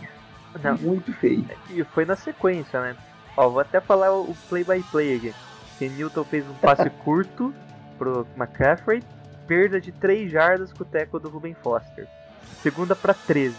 Não. 0.64 0.76
Muito 0.80 1.14
feio. 1.14 1.46
E 1.70 1.84
foi 1.84 2.06
na 2.06 2.16
sequência, 2.16 2.82
né? 2.82 2.96
Ó, 3.36 3.50
vou 3.50 3.60
até 3.60 3.80
falar 3.80 4.12
o 4.14 4.34
play-by-play 4.50 5.18
aqui. 5.18 5.34
Que 5.78 5.90
Newton 5.90 6.24
fez 6.24 6.48
um 6.48 6.54
passe 6.56 6.90
curto 7.04 7.54
pro 7.98 8.28
McCaffrey, 8.36 9.04
perda 9.48 9.80
de 9.82 9.92
3 9.92 10.32
jardas 10.32 10.72
com 10.72 10.84
o 10.84 10.88
tackle 10.88 11.20
do 11.20 11.30
Ruben 11.30 11.54
Foster. 11.56 12.08
Segunda 12.62 12.96
para 12.96 13.14
13. 13.14 13.56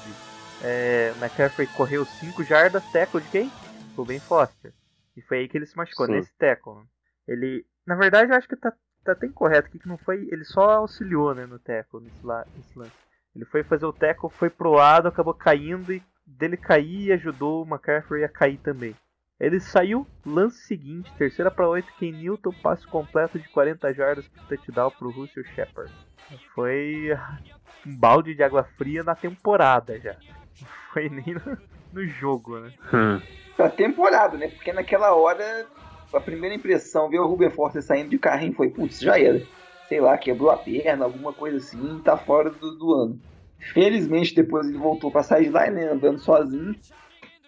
É, 0.63 1.13
McCaffrey 1.21 1.67
correu 1.69 2.05
5 2.05 2.43
jardas, 2.45 2.83
tackle 2.93 3.21
de 3.21 3.29
quem? 3.29 3.53
Ruben 3.97 4.21
Foster. 4.21 4.73
E 5.17 5.23
foi 5.23 5.39
aí 5.39 5.49
que 5.49 5.59
ele 5.59 5.67
se 5.67 5.77
machucou, 5.77 6.07
Sim. 6.07 6.13
nesse 6.13 6.33
né? 6.41 6.85
Ele, 7.27 7.65
na 7.87 7.95
verdade, 7.95 8.31
eu 8.33 8.37
acho 8.37 8.49
que 8.49 8.57
tá, 8.57 8.73
tá 9.05 9.13
até 9.13 9.27
incorreto 9.27 9.69
aqui, 9.69 9.79
que 9.79 9.89
não 9.89 9.99
foi, 9.99 10.29
ele 10.31 10.45
só 10.45 10.71
auxiliou, 10.71 11.35
né, 11.35 11.47
no 11.47 11.59
tackle, 11.59 12.01
nesse, 12.01 12.25
la- 12.25 12.47
nesse 12.57 12.79
lance. 12.79 12.93
Ele 13.35 13.45
foi 13.45 13.63
fazer 13.63 13.87
o 13.87 13.93
tackle, 13.93 14.31
foi 14.31 14.49
pro 14.51 14.73
lado, 14.73 15.09
acabou 15.09 15.35
caindo 15.35 15.93
e 15.93 16.03
dele 16.27 16.57
cair 16.57 17.13
ajudou 17.13 17.63
o 17.63 17.67
McCaffrey 17.67 18.25
a 18.25 18.29
cair 18.29 18.59
também. 18.59 18.95
Ele 19.39 19.59
saiu, 19.59 20.07
lance 20.25 20.59
seguinte, 20.59 21.13
terceira 21.19 21.51
para 21.51 21.69
8, 21.69 21.93
Ken 21.99 22.13
Newton, 22.13 22.53
passe 22.63 22.87
completo 22.87 23.39
de 23.39 23.49
40 23.49 23.93
jardas 23.93 24.29
pro 24.29 24.45
touchdown 24.45 24.91
pro 24.93 25.11
Russell 25.11 25.45
Shepard. 25.55 25.93
Foi 26.55 27.11
um 27.85 27.97
balde 27.97 28.35
de 28.35 28.43
água 28.43 28.63
fria 28.77 29.03
na 29.03 29.15
temporada 29.15 29.99
já. 29.99 30.13
Não 30.61 30.69
foi 30.93 31.09
nem 31.09 31.35
no, 31.35 31.59
no 31.93 32.07
jogo, 32.07 32.61
né? 32.61 32.73
Hum. 32.93 33.21
Pra 33.57 33.69
temporada, 33.69 34.37
né? 34.37 34.49
Porque 34.49 34.73
naquela 34.73 35.13
hora, 35.15 35.67
a 36.13 36.21
primeira 36.21 36.55
impressão, 36.55 37.11
ver 37.11 37.19
o 37.19 37.27
Ruben 37.27 37.51
Foster 37.51 37.83
saindo 37.83 38.11
de 38.11 38.19
carrinho 38.19 38.55
foi, 38.55 38.71
putz, 38.71 39.01
já 39.01 39.19
era. 39.19 39.43
Sei 39.89 40.01
lá, 40.01 40.17
quebrou 40.17 40.51
a 40.51 40.57
perna, 40.57 41.05
alguma 41.05 41.33
coisa 41.33 41.57
assim, 41.57 42.01
tá 42.05 42.17
fora 42.17 42.51
do, 42.51 42.79
do 42.79 42.95
ano. 42.95 43.21
Felizmente, 43.73 44.35
depois 44.35 44.67
ele 44.67 44.79
voltou 44.79 45.11
pra 45.11 45.23
sideline, 45.23 45.75
né? 45.75 45.91
Andando 45.91 46.19
sozinho. 46.21 46.75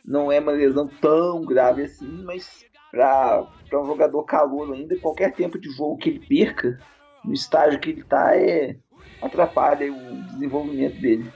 Não 0.07 0.31
é 0.31 0.38
uma 0.38 0.53
lesão 0.53 0.87
tão 0.87 1.45
grave 1.45 1.83
assim, 1.83 2.23
mas 2.25 2.64
pra 2.90 3.47
um 3.75 3.87
jogador 3.87 4.23
calor 4.25 4.73
ainda, 4.73 4.99
qualquer 5.01 5.35
tempo 5.35 5.59
de 5.59 5.71
jogo 5.71 5.99
que 5.99 6.11
ele 6.11 6.27
perca, 6.27 6.79
no 7.25 7.33
estágio 7.33 7.81
que 7.81 7.90
ele 7.90 8.05
tá, 8.05 8.37
é 8.37 8.77
atrapalha 9.21 9.92
o 9.92 10.23
desenvolvimento 10.33 11.01
dele. 11.01 11.31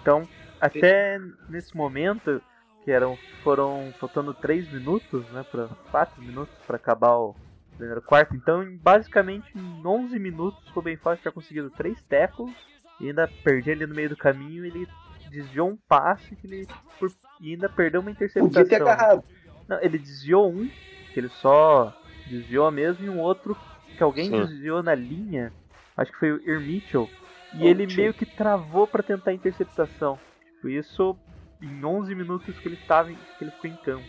Então, 0.00 0.28
até 0.60 1.18
nesse 1.48 1.74
momento, 1.76 2.42
que 2.84 2.90
eram 2.90 3.16
foram 3.42 3.92
faltando 3.98 4.34
3 4.34 4.70
minutos, 4.70 5.26
né, 5.30 5.44
para 5.50 5.68
4 5.90 6.22
minutos 6.22 6.54
para 6.66 6.76
acabar 6.76 7.16
o 7.16 7.34
primeiro 7.76 8.02
quarto. 8.02 8.36
Então, 8.36 8.64
basicamente 8.82 9.50
em 9.56 9.86
11 9.86 10.18
minutos, 10.18 10.62
o 10.68 10.72
Ruben 10.74 10.96
Foster 10.96 11.22
tinha 11.22 11.32
conseguido 11.32 11.70
3 11.70 12.02
tackles 12.02 12.54
e 13.00 13.08
ainda 13.08 13.28
perdi 13.42 13.72
ali 13.72 13.86
no 13.86 13.94
meio 13.94 14.10
do 14.10 14.16
caminho, 14.16 14.64
ele 14.64 14.86
desviou 15.34 15.68
um 15.70 15.76
passe 15.88 16.34
que 16.36 16.46
ele 16.46 16.66
por- 16.98 17.10
e 17.40 17.52
ainda 17.52 17.68
perdeu 17.68 18.00
uma 18.00 18.10
Podia 18.12 18.28
ter 18.28 18.40
interceptação. 18.42 18.88
agarrado. 18.92 19.24
Não, 19.68 19.80
ele 19.82 19.98
desviou 19.98 20.50
um, 20.50 20.68
que 21.12 21.20
ele 21.20 21.28
só 21.28 21.92
desviou 22.26 22.70
mesmo, 22.70 23.04
e 23.04 23.08
um 23.08 23.18
outro 23.20 23.56
que 23.96 24.02
alguém 24.02 24.30
Sim. 24.30 24.40
desviou 24.46 24.82
na 24.82 24.94
linha, 24.94 25.52
acho 25.96 26.12
que 26.12 26.18
foi 26.18 26.32
o 26.32 26.40
Ir 26.48 26.60
Mitchell, 26.60 27.08
e 27.54 27.62
Oh, 27.64 27.66
ele 27.68 27.86
meio 27.86 28.12
que 28.12 28.26
travou 28.26 28.86
pra 28.86 29.02
tentar 29.02 29.30
a 29.30 29.34
interceptação. 29.34 30.18
Tipo, 30.56 30.68
isso 30.68 31.16
em 31.62 31.84
11 31.84 32.14
minutos 32.14 32.58
que 32.58 32.68
ele 32.68 32.74
estava, 32.74 33.10
em- 33.12 33.18
que 33.38 33.44
ele 33.44 33.50
ficou 33.52 33.70
em 33.70 33.76
campo. 33.76 34.04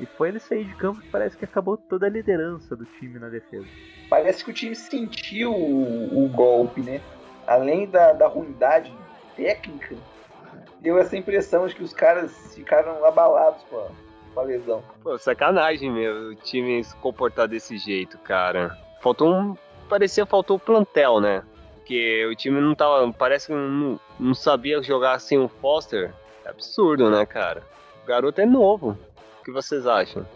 E 0.00 0.06
foi 0.06 0.28
ele 0.28 0.40
sair 0.40 0.64
de 0.64 0.74
campo 0.74 1.00
que 1.00 1.08
parece 1.08 1.36
que 1.36 1.44
acabou 1.44 1.76
toda 1.76 2.06
a 2.06 2.10
liderança 2.10 2.74
do 2.76 2.84
time 2.84 3.18
na 3.18 3.28
defesa. 3.28 3.66
parece 4.10 4.44
que 4.44 4.50
o 4.50 4.54
time 4.54 4.74
sentiu 4.76 5.52
o, 5.52 6.24
o 6.24 6.28
golpe, 6.28 6.80
né? 6.82 7.00
Além 7.46 7.86
da, 7.88 8.12
da 8.12 8.26
ruindade 8.26 8.92
técnica, 9.36 9.96
deu 10.84 10.98
essa 10.98 11.16
impressão 11.16 11.66
de 11.66 11.74
que 11.74 11.82
os 11.82 11.92
caras 11.94 12.54
ficaram 12.54 13.02
abalados 13.04 13.62
com 13.70 13.78
a, 13.78 13.88
com 14.34 14.40
a 14.40 14.42
lesão. 14.44 14.84
Pô, 15.02 15.18
sacanagem, 15.18 15.90
meu, 15.90 16.28
o 16.30 16.34
time 16.34 16.84
se 16.84 16.94
comportar 16.96 17.48
desse 17.48 17.78
jeito, 17.78 18.18
cara. 18.18 18.76
Faltou 19.00 19.34
um. 19.34 19.56
Parecia 19.88 20.26
faltou 20.26 20.58
plantel, 20.58 21.20
né? 21.20 21.42
Porque 21.76 22.26
o 22.26 22.34
time 22.36 22.60
não 22.60 22.74
tava. 22.74 23.10
Parece 23.12 23.46
que 23.48 23.52
não, 23.54 23.98
não 24.20 24.34
sabia 24.34 24.82
jogar 24.82 25.18
sem 25.18 25.38
o 25.38 25.48
Foster. 25.48 26.12
É 26.44 26.50
absurdo, 26.50 27.10
né, 27.10 27.24
cara? 27.24 27.62
O 28.02 28.06
garoto 28.06 28.40
é 28.40 28.46
novo. 28.46 28.96
O 29.40 29.44
que 29.44 29.50
vocês 29.50 29.86
acham? 29.86 30.26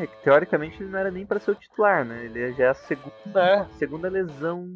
É, 0.00 0.06
que 0.06 0.16
teoricamente 0.22 0.82
ele 0.82 0.90
não 0.90 0.98
era 0.98 1.10
nem 1.10 1.26
pra 1.26 1.38
ser 1.38 1.52
o 1.52 1.54
titular, 1.54 2.04
né? 2.04 2.24
Ele 2.24 2.52
já 2.54 2.64
é 2.64 2.68
a 2.68 2.74
segunda, 2.74 3.40
É. 3.44 3.66
segunda 3.78 4.08
lesão 4.08 4.68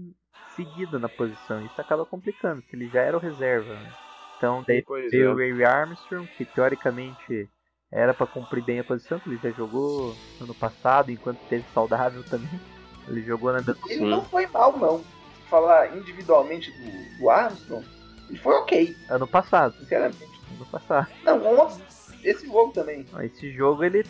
seguida 0.54 0.98
na 0.98 1.08
posição. 1.08 1.64
Isso 1.64 1.80
acaba 1.80 2.04
complicando, 2.04 2.60
porque 2.62 2.76
ele 2.76 2.88
já 2.88 3.00
era 3.02 3.16
o 3.16 3.20
reserva. 3.20 3.72
Né? 3.74 3.92
Então, 4.36 4.62
daí 4.66 4.82
Pois 4.82 5.10
veio 5.10 5.30
é. 5.30 5.32
o 5.32 5.36
Ray 5.36 5.64
Armstrong, 5.64 6.26
que 6.36 6.44
teoricamente 6.44 7.48
era 7.90 8.12
pra 8.12 8.26
cumprir 8.26 8.62
bem 8.62 8.80
a 8.80 8.84
posição, 8.84 9.18
que 9.18 9.28
ele 9.30 9.38
já 9.42 9.50
jogou 9.50 10.14
ano 10.40 10.54
passado, 10.54 11.10
enquanto 11.10 11.40
esteve 11.42 11.64
saudável 11.72 12.22
também. 12.24 12.60
Ele 13.08 13.22
jogou 13.22 13.52
na 13.52 13.62
Ele 13.88 14.04
não 14.04 14.24
foi 14.24 14.46
mal, 14.48 14.76
não. 14.76 14.98
Se 14.98 15.48
falar 15.48 15.96
individualmente 15.96 16.70
do, 16.72 17.18
do 17.18 17.30
Armstrong, 17.30 17.86
ele 18.28 18.38
foi 18.38 18.54
ok, 18.56 18.96
ano 19.08 19.26
passado. 19.28 19.74
sinceramente. 19.78 20.26
Ano 20.54 20.66
passado. 20.66 21.08
Não, 21.22 21.44
ontem, 21.60 21.82
esse 22.24 22.46
jogo 22.46 22.72
também. 22.72 23.06
Ó, 23.12 23.20
Esse 23.22 23.52
jogo 23.52 23.84
ele 23.84 24.04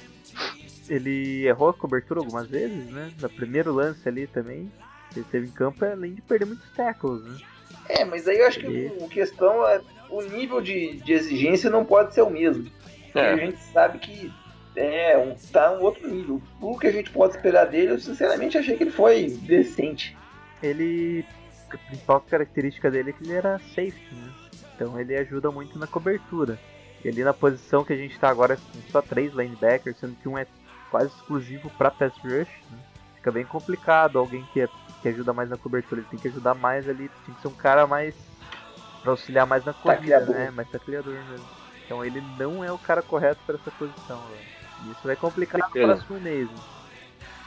ele 0.88 1.46
errou 1.46 1.68
a 1.70 1.74
cobertura 1.74 2.20
algumas 2.20 2.48
vezes, 2.48 2.90
né? 2.90 3.12
No 3.20 3.28
primeiro 3.28 3.72
lance 3.72 4.08
ali 4.08 4.26
também. 4.26 4.70
Ele 5.14 5.24
teve 5.30 5.46
em 5.46 5.50
campo 5.50 5.84
além 5.84 6.14
de 6.14 6.22
perder 6.22 6.46
muitos 6.46 6.68
tackles, 6.74 7.22
né? 7.24 7.38
É, 7.88 8.04
mas 8.04 8.26
aí 8.28 8.38
eu 8.38 8.46
acho 8.46 8.60
que 8.60 8.66
o- 8.66 9.04
a 9.04 9.08
questão 9.08 9.66
é 9.66 9.80
o 10.10 10.22
nível 10.22 10.60
de, 10.60 10.96
de 10.98 11.12
exigência 11.12 11.70
não 11.70 11.84
pode 11.84 12.14
ser 12.14 12.22
o 12.22 12.30
mesmo. 12.30 12.64
Porque 13.12 13.18
É. 13.18 13.32
a 13.32 13.36
gente 13.36 13.58
sabe 13.58 13.98
que 13.98 14.32
é, 14.76 15.16
um, 15.16 15.34
tá 15.52 15.72
um 15.72 15.80
outro 15.82 16.06
nível. 16.08 16.40
O 16.60 16.78
que 16.78 16.86
a 16.86 16.92
gente 16.92 17.10
pode 17.10 17.34
esperar 17.36 17.64
dele, 17.66 17.92
eu 17.92 17.98
sinceramente 17.98 18.58
achei 18.58 18.76
que 18.76 18.82
ele 18.84 18.90
foi 18.90 19.28
decente. 19.42 20.16
ele. 20.62 21.24
A 21.68 21.76
principal 21.88 22.20
característica 22.20 22.88
dele 22.90 23.10
é 23.10 23.12
que 23.12 23.24
ele 23.24 23.32
era 23.34 23.58
safety, 23.74 24.14
né? 24.14 24.30
Então 24.74 24.98
ele 25.00 25.16
ajuda 25.16 25.50
muito 25.50 25.76
na 25.78 25.86
cobertura. 25.86 26.58
E 27.04 27.08
ali 27.08 27.24
na 27.24 27.34
posição 27.34 27.84
que 27.84 27.92
a 27.92 27.96
gente 27.96 28.16
tá 28.18 28.28
agora 28.28 28.56
com 28.56 28.80
só 28.92 29.02
três 29.02 29.32
linebackers, 29.34 29.98
sendo 29.98 30.14
que 30.16 30.28
um 30.28 30.38
é 30.38 30.46
quase 30.90 31.08
exclusivo 31.08 31.68
para 31.76 31.90
pass 31.90 32.12
rush, 32.18 32.48
né? 32.70 32.78
fica 33.16 33.32
bem 33.32 33.44
complicado. 33.44 34.16
Alguém 34.18 34.46
que, 34.52 34.60
é- 34.60 34.68
que 35.02 35.08
ajuda 35.08 35.32
mais 35.32 35.50
na 35.50 35.56
cobertura, 35.56 36.00
ele 36.00 36.08
tem 36.08 36.18
que 36.20 36.28
ajudar 36.28 36.54
mais 36.54 36.88
ali, 36.88 37.10
tem 37.26 37.34
que 37.34 37.40
ser 37.40 37.48
um 37.48 37.54
cara 37.54 37.84
mais. 37.86 38.14
Pra 39.06 39.12
auxiliar 39.12 39.46
mais 39.46 39.64
na 39.64 39.72
corrida, 39.72 40.18
Tacleador. 40.18 40.34
né? 40.34 40.50
Mais 40.50 40.68
tacleador 40.68 41.14
mesmo. 41.14 41.46
Então 41.84 42.04
ele 42.04 42.20
não 42.36 42.64
é 42.64 42.72
o 42.72 42.78
cara 42.78 43.00
correto 43.00 43.40
para 43.46 43.54
essa 43.54 43.70
posição, 43.70 44.18
velho. 44.18 44.40
E 44.88 44.90
Isso 44.90 45.00
vai 45.04 45.14
complicar 45.14 45.60
no 45.60 45.70
Pena. 45.70 45.94
próximo 45.94 46.20
mês. 46.20 46.50
né? 46.50 46.56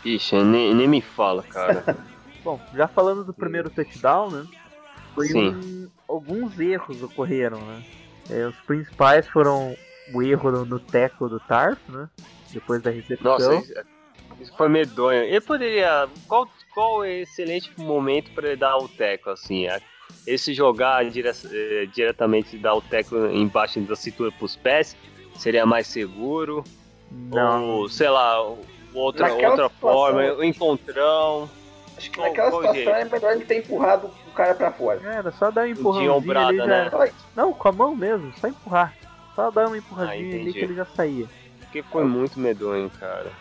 Ixi, 0.06 0.36
nem, 0.44 0.74
nem 0.74 0.88
me 0.88 1.02
fala, 1.02 1.44
cara. 1.44 1.84
Bom, 2.44 2.58
já 2.74 2.88
falando 2.88 3.26
do 3.26 3.34
primeiro 3.34 3.70
touchdown, 3.70 4.32
né? 4.32 4.48
Foi 5.14 5.28
Sim. 5.28 5.50
um- 5.50 5.90
alguns 6.08 6.58
erros 6.58 7.04
ocorreram, 7.04 7.60
né? 7.60 7.84
É, 8.30 8.48
os 8.48 8.56
principais 8.62 9.28
foram 9.28 9.76
o 10.14 10.24
erro 10.24 10.50
no, 10.52 10.66
no 10.66 10.80
tackle 10.80 11.28
do 11.30 11.40
Tarf, 11.42 11.78
né? 11.90 12.08
Depois 12.54 12.82
da 12.82 12.90
recepção. 12.92 13.32
Nossa, 13.34 13.56
isso, 13.56 13.74
isso 14.40 14.54
foi 14.56 14.70
medonho. 14.70 15.22
Ele 15.24 15.42
poderia. 15.42 16.08
Qual, 16.28 16.50
qual 16.74 17.04
é 17.04 17.20
excelente 17.22 17.70
momento 17.78 18.32
para 18.32 18.48
ele 18.48 18.56
dar 18.56 18.78
o 18.78 18.88
teco, 18.88 19.30
assim? 19.32 19.68
é? 19.68 19.82
Ele 20.28 20.38
se 20.38 20.54
jogar 20.54 21.04
dire- 21.10 21.30
eh, 21.30 21.88
diretamente 21.94 22.58
dar 22.58 22.76
o 22.76 22.82
teco 22.82 23.16
embaixo 23.28 23.80
da 23.82 23.96
cintura 23.96 24.32
pros 24.32 24.56
pés 24.56 24.96
seria 25.38 25.66
mais 25.66 25.88
seguro? 25.88 26.64
não, 27.12 27.70
Ou, 27.70 27.90
sei 27.90 28.10
lá, 28.10 28.40
outra, 28.94 29.30
Naquela 29.30 29.50
outra 29.52 29.70
situação- 29.70 29.70
forma, 29.80 30.34
o 30.34 30.44
encontrão, 30.44 31.50
Acho 31.98 32.12
que 32.12 32.20
naquela 32.20 32.50
qual 32.52 32.62
situação 32.62 32.76
jeito? 32.76 32.90
é 32.92 33.06
melhor 33.06 33.32
ele 33.34 33.46
ter 33.46 33.58
empurrado 33.60 34.12
o 34.28 34.32
cara 34.34 34.54
pra 34.54 34.72
fora. 34.72 35.02
É, 35.04 35.16
Era 35.18 35.32
só 35.32 35.50
dar 35.50 35.64
um 35.68 35.74
de 35.74 35.80
empurrãozinho 35.80 36.14
ombrada, 36.14 36.48
ali 36.50 36.58
já... 36.58 36.66
né? 36.68 37.12
Não, 37.36 37.52
com 37.54 37.68
a 37.68 37.72
mão 37.72 37.96
mesmo, 37.96 38.32
só 38.40 38.48
empurrar. 38.48 38.94
Só 39.36 39.50
dar 39.50 39.68
uma 39.68 39.78
empurradinha 39.78 40.20
ali 40.20 40.42
entendi. 40.42 40.54
que 40.54 40.60
ele 40.60 40.76
já 40.76 40.86
saía. 40.86 41.26
Porque 41.62 41.82
foi 41.84 42.04
muito 42.04 42.40
medonho, 42.40 42.90
cara. 43.00 43.32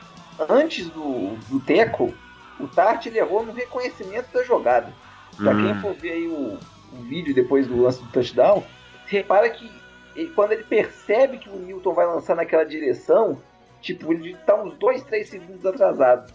Antes 0.48 0.88
do, 0.90 1.36
do 1.48 1.60
teco, 1.60 2.14
o 2.60 2.66
Tart 2.68 3.04
ele 3.06 3.18
errou 3.18 3.44
no 3.44 3.52
reconhecimento 3.52 4.32
da 4.32 4.42
jogada. 4.44 4.92
Pra 5.38 5.54
quem 5.54 5.72
Hum. 5.72 5.80
for 5.80 5.94
ver 5.94 6.12
aí 6.12 6.26
o, 6.28 6.58
o 6.92 7.02
vídeo 7.04 7.34
depois 7.34 7.66
do 7.66 7.80
lance 7.82 8.02
do 8.02 8.08
touchdown, 8.10 8.62
repara 9.06 9.48
que 9.50 9.70
ele- 10.16 10.30
quando 10.30 10.52
ele 10.52 10.64
percebe 10.64 11.38
que 11.38 11.48
o 11.48 11.56
Newton 11.56 11.94
vai 11.94 12.06
lançar 12.06 12.34
naquela 12.36 12.64
direção, 12.64 13.40
tipo, 13.80 14.12
ele 14.12 14.36
tá 14.46 14.54
uns 14.60 14.74
2, 14.78 15.02
3 15.04 15.28
segundos 15.28 15.64
atrasado. 15.64 16.32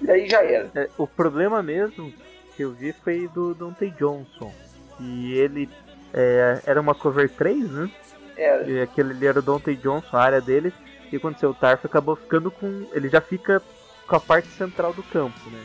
E 0.00 0.06
daí 0.06 0.28
já 0.28 0.42
era. 0.42 0.70
É, 0.74 0.88
o 0.98 1.06
problema 1.06 1.62
mesmo 1.62 2.12
que 2.56 2.62
eu 2.64 2.72
vi 2.72 2.92
foi 2.92 3.28
do 3.28 3.54
Dante 3.54 3.88
Johnson. 3.90 4.52
E 4.98 5.32
ele 5.34 5.68
é, 6.12 6.60
era 6.66 6.80
uma 6.80 6.94
cover 6.94 7.28
3, 7.30 7.70
né? 7.70 7.90
Era. 8.36 8.68
E 8.68 8.80
aquele 8.80 9.10
ali 9.12 9.26
era 9.26 9.38
o 9.38 9.42
Dante 9.42 9.74
Johnson, 9.76 10.16
a 10.16 10.22
área 10.22 10.40
dele. 10.40 10.72
E 11.12 11.16
aconteceu, 11.16 11.50
o 11.50 11.54
Tarf 11.54 11.84
acabou 11.84 12.16
ficando 12.16 12.50
com. 12.50 12.86
Ele 12.92 13.08
já 13.08 13.20
fica 13.20 13.62
com 14.08 14.16
a 14.16 14.20
parte 14.20 14.48
central 14.48 14.92
do 14.92 15.02
campo, 15.04 15.38
né? 15.50 15.60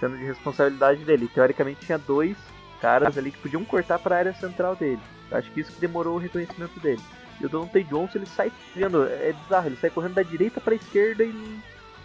Sendo 0.00 0.16
de 0.16 0.24
responsabilidade 0.24 1.04
dele. 1.04 1.28
Teoricamente 1.32 1.86
tinha 1.86 1.98
dois 1.98 2.36
caras 2.80 3.16
ali 3.16 3.30
que 3.30 3.38
podiam 3.38 3.64
cortar 3.64 3.98
para 3.98 4.14
a 4.16 4.18
área 4.18 4.34
central 4.34 4.76
dele. 4.76 5.00
Acho 5.32 5.50
que 5.50 5.60
isso 5.60 5.72
que 5.72 5.80
demorou 5.80 6.14
o 6.16 6.18
reconhecimento 6.18 6.78
dele. 6.80 7.00
E 7.40 7.46
o 7.46 7.48
Dante 7.48 7.82
Johnson 7.84 8.18
ele 8.18 8.26
sai 8.26 8.50
vendo, 8.74 9.04
é 9.06 9.32
bizarro, 9.32 9.66
ele 9.68 9.76
sai 9.76 9.90
correndo 9.90 10.14
da 10.14 10.22
direita 10.22 10.60
para 10.60 10.72
a 10.74 10.76
esquerda 10.76 11.22
e 11.24 11.60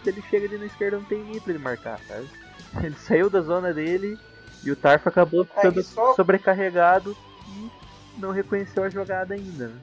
ele 0.06 0.22
chega 0.28 0.46
ali 0.46 0.58
na 0.58 0.66
esquerda 0.66 0.96
não 0.96 1.04
tem 1.04 1.18
ninguém 1.22 1.40
para 1.40 1.52
ele 1.52 1.62
marcar, 1.62 1.98
sabe? 2.08 2.26
Ele 2.82 2.94
saiu 2.96 3.28
da 3.28 3.40
zona 3.42 3.72
dele 3.72 4.18
e 4.64 4.70
o 4.70 4.76
Tarf 4.76 5.06
acabou 5.06 5.44
ficando 5.44 5.78
Aí 5.78 5.84
só- 5.84 6.14
sobrecarregado 6.14 7.14
e 7.48 7.70
não 8.18 8.30
reconheceu 8.30 8.82
a 8.84 8.88
jogada 8.88 9.34
ainda. 9.34 9.68
Né? 9.68 9.74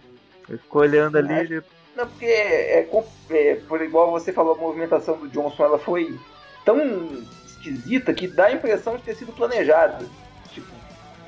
Ele 0.49 0.57
ficou 0.57 0.81
olhando 0.81 1.15
ali, 1.17 1.33
É. 1.33 1.39
ele 1.41 1.63
Não, 1.95 2.07
porque 2.07 2.25
é, 2.25 2.83
com- 2.89 3.05
é, 3.29 3.55
por 3.67 3.79
igual 3.81 4.09
você 4.11 4.33
falou, 4.33 4.55
a 4.55 4.57
movimentação 4.57 5.17
do 5.17 5.27
Johnson 5.29 5.63
ela 5.63 5.77
foi 5.77 6.19
tão 6.65 6.77
esquisita 7.59 8.13
que 8.13 8.27
dá 8.27 8.45
a 8.45 8.53
impressão 8.53 8.95
de 8.95 9.03
ter 9.03 9.15
sido 9.15 9.33
planejada. 9.33 10.05
Tipo, 10.51 10.67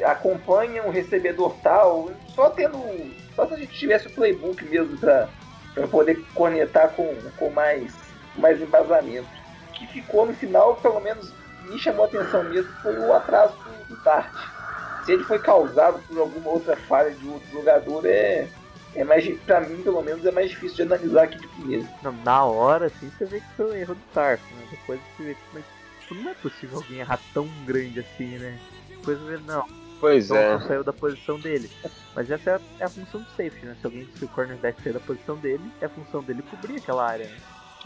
acompanha 0.03 0.83
um 0.83 0.89
recebedor 0.89 1.55
tal, 1.61 2.09
só 2.33 2.49
tendo. 2.49 2.79
Só 3.35 3.45
se 3.47 3.53
a 3.53 3.57
gente 3.57 3.77
tivesse 3.77 4.07
o 4.07 4.11
playbook 4.11 4.63
mesmo 4.65 4.97
pra, 4.97 5.29
pra 5.73 5.87
poder 5.87 6.21
conectar 6.33 6.89
com, 6.89 7.15
com 7.37 7.49
mais, 7.49 7.93
mais 8.35 8.61
embasamento. 8.61 9.29
Que 9.73 9.87
ficou 9.87 10.25
no 10.25 10.33
final, 10.33 10.75
pelo 10.77 10.99
menos 10.99 11.31
me 11.63 11.77
chamou 11.77 12.05
a 12.05 12.07
atenção 12.07 12.43
mesmo, 12.45 12.71
foi 12.81 12.97
o 12.97 13.13
atraso 13.13 13.53
do, 13.87 13.95
do. 13.95 14.01
Se 15.05 15.13
ele 15.13 15.23
foi 15.23 15.39
causado 15.39 15.99
por 16.07 16.19
alguma 16.19 16.49
outra 16.51 16.75
falha 16.75 17.11
de 17.11 17.27
outro 17.27 17.49
jogador, 17.51 18.05
é, 18.05 18.47
é 18.95 19.03
mais, 19.03 19.25
pra 19.45 19.61
mim, 19.61 19.81
pelo 19.81 20.01
menos, 20.03 20.25
é 20.25 20.31
mais 20.31 20.49
difícil 20.49 20.75
de 20.75 20.81
analisar 20.83 21.23
aqui 21.23 21.39
de 21.39 21.47
primeiro. 21.47 21.87
Não, 22.03 22.11
na 22.23 22.45
hora, 22.45 22.87
assim, 22.87 23.09
você 23.09 23.25
vê 23.25 23.39
que 23.39 23.47
foi 23.55 23.65
um 23.65 23.73
erro 23.73 23.95
do 23.95 24.01
Tarf, 24.13 24.41
né? 24.53 24.67
Depois 24.69 24.99
você 25.17 25.23
vê 25.23 25.33
que 25.33 25.41
mas, 25.53 25.63
tipo, 26.11 26.15
não 26.15 26.31
é 26.31 26.33
possível 26.35 26.77
alguém 26.77 26.99
errar 26.99 27.19
tão 27.33 27.47
grande 27.65 27.99
assim, 27.99 28.37
né? 28.37 28.59
Você 29.03 29.15
vê, 29.15 29.37
não, 29.45 29.65
Pois 29.99 30.25
então 30.25 30.37
é. 30.37 30.53
não 30.53 30.67
saiu 30.67 30.83
da 30.83 30.93
posição 30.93 31.39
dele. 31.39 31.69
Mas 32.15 32.29
essa 32.29 32.51
é 32.51 32.55
a, 32.55 32.59
é 32.79 32.85
a 32.85 32.89
função 32.89 33.21
do 33.21 33.29
safety, 33.29 33.65
né? 33.65 33.75
Se 33.79 33.85
alguém, 33.85 34.07
se 34.17 34.25
o 34.25 34.27
cornerback 34.27 34.81
sair 34.81 34.93
da 34.93 34.99
posição 34.99 35.37
dele, 35.37 35.63
é 35.79 35.85
a 35.85 35.89
função 35.89 36.21
dele 36.23 36.43
cobrir 36.43 36.77
aquela 36.77 37.07
área, 37.07 37.25
né? 37.25 37.37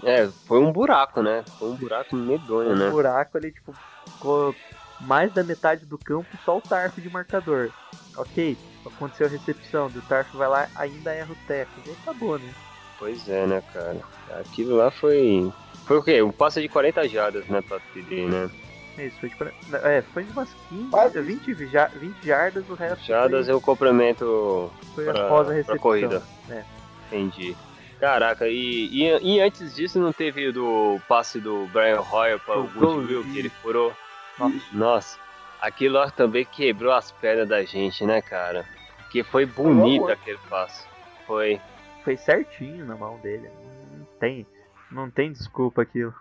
É, 0.04 0.28
foi 0.46 0.60
um 0.60 0.72
buraco, 0.72 1.22
né? 1.22 1.44
Foi 1.58 1.70
um 1.70 1.76
buraco 1.76 2.16
medonho, 2.16 2.72
Um 2.72 2.76
né? 2.76 2.90
buraco 2.90 3.38
ali, 3.38 3.52
tipo, 3.52 3.74
ficou 4.06 4.56
mais 5.02 5.34
da 5.34 5.44
metade 5.44 5.86
do 5.86 5.98
campo 5.98 6.28
só 6.44 6.58
o 6.58 6.62
Tarf 6.62 7.00
de 7.00 7.10
marcador. 7.10 7.70
Ok, 8.18 8.58
aconteceu 8.86 9.28
a 9.28 9.30
recepção, 9.30 9.88
o 9.88 10.02
Tarf 10.02 10.34
vai 10.34 10.48
lá, 10.48 10.70
ainda 10.76 11.12
erra 11.14 11.32
o 11.32 11.48
teco. 11.48 11.72
E 11.86 11.92
acabou, 11.92 12.38
né? 12.38 12.54
Pois 12.98 13.28
é, 13.28 13.46
né, 13.46 13.62
cara? 13.74 14.00
Aquilo 14.40 14.78
lá 14.78 14.90
foi. 14.90 15.52
Foi 15.86 15.98
o 15.98 16.04
quê? 16.04 16.22
Um 16.22 16.32
passe 16.32 16.62
de 16.62 16.68
40 16.70 17.08
jardas, 17.08 17.46
né, 17.48 17.62
pra 17.62 17.80
TD, 17.94 18.26
né? 18.28 18.50
É 18.98 19.06
isso, 19.08 19.18
foi 19.20 19.30
de, 19.30 19.36
é, 19.84 20.02
foi 20.14 20.24
de 20.24 20.32
umas 20.32 20.50
15, 20.70 20.90
Quase. 20.90 21.22
20, 21.22 21.66
ja- 21.68 21.88
20 21.94 22.16
jardas, 22.26 22.64
o 22.70 22.74
resto 22.76 23.06
Jardas 23.06 23.46
foi, 23.46 23.54
eu 23.54 23.60
complemento 23.62 24.72
foi 24.96 25.04
pra- 25.06 25.26
após 25.26 25.42
a 25.42 25.46
pra 25.46 25.54
recepção. 25.56 25.78
corrida. 25.80 26.24
É. 26.50 26.64
Entendi. 27.08 27.56
Caraca, 28.00 28.48
e, 28.48 28.88
e, 28.92 29.36
e 29.36 29.40
antes 29.42 29.76
disso 29.76 30.00
não 30.00 30.12
teve 30.14 30.52
do 30.52 31.00
passe 31.08 31.40
do 31.40 31.66
Brian 31.68 32.02
Hoyer 32.02 32.40
para 32.40 32.58
o 32.60 32.68
Goodwill 32.68 33.24
que 33.26 33.38
ele 33.40 33.50
furou? 33.50 33.94
Nossa. 34.40 34.56
Nossa, 34.74 35.20
aquilo 35.62 35.96
lá 35.96 36.10
também 36.10 36.46
quebrou 36.46 36.92
as 36.94 37.12
pernas 37.12 37.48
da 37.48 37.64
gente, 37.64 38.06
né, 38.06 38.22
cara? 38.22 38.66
Porque 39.04 39.24
foi 39.24 39.46
bonito 39.46 40.04
Foi. 40.04 40.14
aquele 40.14 40.40
passe. 40.50 40.86
Foi. 41.28 41.60
Foi 42.04 42.16
certinho 42.18 42.86
na 42.86 42.96
mão 42.96 43.18
dele. 43.20 43.50
Não 43.98 44.06
tem, 44.20 44.46
não 44.92 45.10
tem 45.10 45.32
desculpa 45.32 45.82
aquilo. 45.82 46.14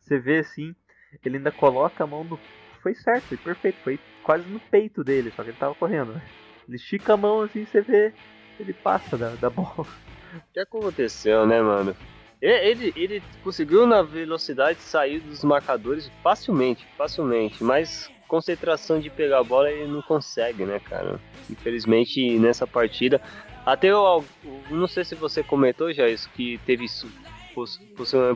Você 0.00 0.18
vê 0.18 0.38
assim, 0.38 0.74
ele 1.24 1.38
ainda 1.38 1.50
coloca 1.50 2.04
a 2.04 2.06
mão 2.06 2.24
no. 2.24 2.38
Foi 2.82 2.94
certo, 2.94 3.26
foi 3.26 3.36
perfeito, 3.36 3.78
foi 3.82 3.98
quase 4.22 4.48
no 4.48 4.60
peito 4.60 5.02
dele, 5.02 5.32
só 5.34 5.42
que 5.42 5.50
ele 5.50 5.58
tava 5.58 5.74
correndo. 5.74 6.20
Ele 6.68 6.76
estica 6.76 7.14
a 7.14 7.16
mão 7.16 7.42
assim, 7.42 7.64
você 7.64 7.80
vê, 7.80 8.12
ele 8.58 8.72
passa 8.72 9.16
da, 9.16 9.30
da 9.30 9.50
bola. 9.50 9.86
O 10.34 10.52
que 10.52 10.60
aconteceu, 10.60 11.46
né, 11.46 11.60
mano? 11.60 11.96
Ele, 12.40 12.92
ele, 12.94 13.22
conseguiu 13.42 13.86
na 13.86 14.02
velocidade 14.02 14.78
sair 14.80 15.20
dos 15.20 15.42
marcadores 15.42 16.10
facilmente, 16.22 16.86
facilmente, 16.96 17.64
mas 17.64 18.10
concentração 18.28 19.00
de 19.00 19.08
pegar 19.08 19.38
a 19.38 19.44
bola 19.44 19.70
ele 19.70 19.90
não 19.90 20.02
consegue, 20.02 20.64
né, 20.64 20.78
cara? 20.78 21.18
Infelizmente 21.48 22.38
nessa 22.38 22.66
partida, 22.66 23.20
até 23.64 23.88
eu, 23.88 24.24
eu 24.44 24.76
não 24.76 24.86
sei 24.86 25.04
se 25.04 25.14
você 25.14 25.42
comentou 25.42 25.92
já 25.92 26.08
isso, 26.08 26.28
que 26.30 26.58
teve 26.66 26.86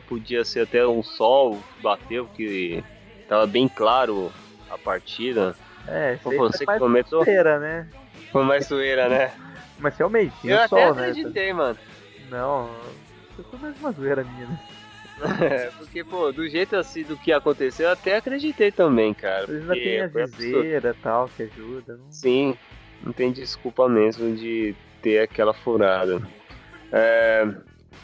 podia 0.07 0.43
ser 0.43 0.61
até 0.61 0.85
um 0.85 1.03
sol 1.03 1.57
que 1.75 1.83
bateu, 1.83 2.27
que 2.27 2.83
tava 3.27 3.45
bem 3.47 3.67
claro 3.67 4.31
a 4.69 4.77
partida. 4.77 5.55
É, 5.87 6.17
Foi 6.21 6.37
você 6.37 6.65
mais 6.65 6.79
comentou? 6.79 7.23
zoeira, 7.23 7.59
né? 7.59 7.87
Foi 8.31 8.43
mais 8.43 8.67
zoeira, 8.67 9.09
né? 9.09 9.31
Mas 9.79 9.97
realmente, 9.97 10.33
tinha 10.41 10.53
Eu 10.53 10.57
o 10.59 10.61
até 10.61 10.87
sol, 10.87 10.95
né? 10.95 11.09
acreditei, 11.09 11.53
mano. 11.53 11.77
Não, 12.29 12.69
foi 13.49 13.59
mais 13.59 13.79
uma 13.79 13.91
zoeira 13.91 14.23
minha, 14.23 14.47
né? 14.47 14.59
É, 15.39 15.69
porque, 15.77 16.03
pô, 16.03 16.31
do 16.31 16.49
jeito 16.49 16.75
assim 16.75 17.03
do 17.03 17.15
que 17.15 17.31
aconteceu, 17.31 17.85
eu 17.85 17.93
até 17.93 18.15
acreditei 18.15 18.71
também, 18.71 19.13
cara. 19.13 19.43
Eles 19.43 19.69
ainda 19.69 19.73
tem 19.73 20.01
a 20.01 20.07
viseira 20.07 20.95
e 20.97 21.01
tal, 21.03 21.29
que 21.29 21.43
ajuda. 21.43 21.97
Não... 21.97 22.11
Sim, 22.11 22.57
não 23.03 23.13
tem 23.13 23.31
desculpa 23.31 23.87
mesmo 23.87 24.35
de 24.35 24.75
ter 24.99 25.19
aquela 25.19 25.53
furada. 25.53 26.21
É, 26.91 27.47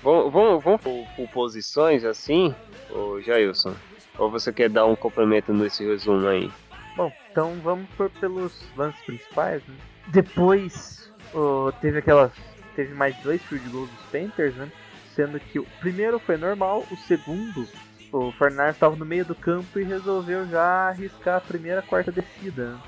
vamos, 0.04 0.32
vamos, 0.32 0.64
vamos 0.64 0.82
por, 0.82 1.06
por 1.16 1.28
posições 1.30 2.04
assim, 2.04 2.54
ô 2.92 3.22
Jailson? 3.22 3.74
Ou 4.18 4.32
você 4.32 4.52
quer 4.52 4.70
dar 4.70 4.86
um 4.86 4.96
complemento 4.96 5.54
nesse 5.54 5.86
resumo 5.86 6.28
aí? 6.28 6.52
Bom, 6.96 7.12
então 7.32 7.54
vamos 7.64 7.88
por 7.96 8.10
pelos 8.10 8.54
lances 8.76 9.00
principais, 9.02 9.62
né? 9.68 9.76
Depois 10.08 11.12
ô, 11.34 11.72
teve 11.82 12.00
aquelas. 12.00 12.32
Teve 12.76 12.94
mais 12.94 13.16
dois 13.18 13.42
field 13.44 13.68
goals 13.70 13.90
dos 13.90 14.06
Panthers, 14.12 14.56
né? 14.56 14.72
Sendo 15.16 15.40
que 15.40 15.60
o 15.60 15.66
primeiro 15.80 16.20
foi 16.20 16.38
normal, 16.38 16.86
o 16.92 16.96
segundo, 17.08 17.68
o 18.12 18.32
Fernandes 18.34 18.76
estava 18.76 18.96
no 18.96 19.06
meio 19.06 19.26
do 19.26 19.34
campo 19.34 19.80
e 19.80 19.84
resolveu 19.84 20.48
já 20.48 20.90
arriscar 20.90 21.38
a 21.38 21.42
primeira 21.42 21.82
quarta 21.82 22.12
descida. 22.12 22.70
né? 22.70 22.80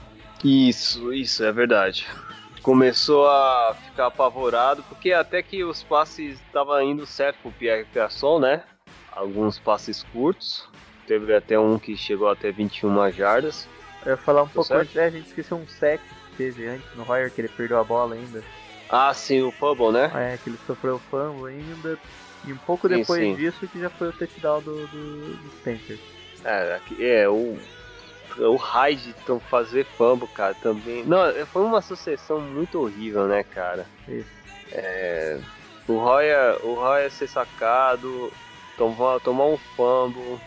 Isso, 0.43 1.11
isso, 1.11 1.43
é 1.43 1.51
verdade. 1.51 2.07
Começou 2.61 3.27
a 3.27 3.75
ficar 3.85 4.07
apavorado, 4.07 4.83
porque 4.89 5.11
até 5.13 5.41
que 5.41 5.63
os 5.63 5.81
passes 5.83 6.39
estavam 6.41 6.81
indo 6.81 7.05
certo 7.05 7.37
pro 7.41 7.51
Pierre 7.51 7.85
Garçon, 7.93 8.39
né? 8.39 8.63
Alguns 9.11 9.57
passes 9.57 10.03
curtos. 10.11 10.67
Teve 11.07 11.33
até 11.35 11.57
um 11.59 11.79
que 11.79 11.95
chegou 11.97 12.29
até 12.29 12.51
21 12.51 13.11
jardas. 13.11 13.67
Eu 14.05 14.11
ia 14.11 14.17
falar 14.17 14.43
um 14.43 14.47
Tá 14.47 14.53
pouco 14.53 14.67
certo? 14.67 14.81
antes, 14.81 14.95
é, 14.95 15.05
a 15.05 15.09
gente 15.09 15.27
esqueceu 15.27 15.57
um 15.57 15.67
sec 15.67 15.99
que 16.29 16.35
teve 16.37 16.67
antes 16.67 16.85
no 16.95 17.03
Royer, 17.03 17.31
que 17.31 17.41
ele 17.41 17.47
perdeu 17.49 17.79
a 17.79 17.83
bola 17.83 18.15
ainda. 18.15 18.43
Ah, 18.89 19.13
sim, 19.13 19.41
o 19.41 19.51
Fumble, 19.51 19.91
né? 19.91 20.11
É, 20.15 20.37
que 20.37 20.49
ele 20.49 20.59
sofreu 20.65 20.95
o 20.95 20.99
fumble 20.99 21.47
ainda. 21.53 21.97
E 22.45 22.53
um 22.53 22.57
pouco 22.57 22.87
Sim, 22.87 22.95
depois 22.97 23.19
sim. 23.21 23.35
disso 23.35 23.67
que 23.67 23.79
já 23.79 23.89
foi 23.89 24.09
o 24.09 24.13
touchdown 24.13 24.61
do, 24.61 24.87
do, 24.87 25.33
dos 25.37 25.53
Panthers. 25.63 25.99
É, 26.45 26.79
é 26.99 27.29
o, 27.29 27.57
o 28.37 28.55
Hyde 28.55 29.15
então, 29.23 29.39
fazer 29.39 29.85
fumble, 29.97 30.27
cara, 30.29 30.53
também. 30.55 31.03
Não, 31.05 31.25
é, 31.25 31.45
foi 31.45 31.63
uma 31.63 31.81
sucessão 31.81 32.39
muito 32.39 32.79
horrível, 32.81 33.27
né, 33.27 33.43
cara? 33.43 33.85
É, 34.71 35.39
o 35.87 35.97
Roya, 35.97 36.57
o 36.63 36.75
Roya 36.75 37.09
ser 37.09 37.27
sacado, 37.27 38.31
tomar, 38.77 39.19
tomar 39.19 39.45
um 39.45 39.57
fumble, 39.75 40.39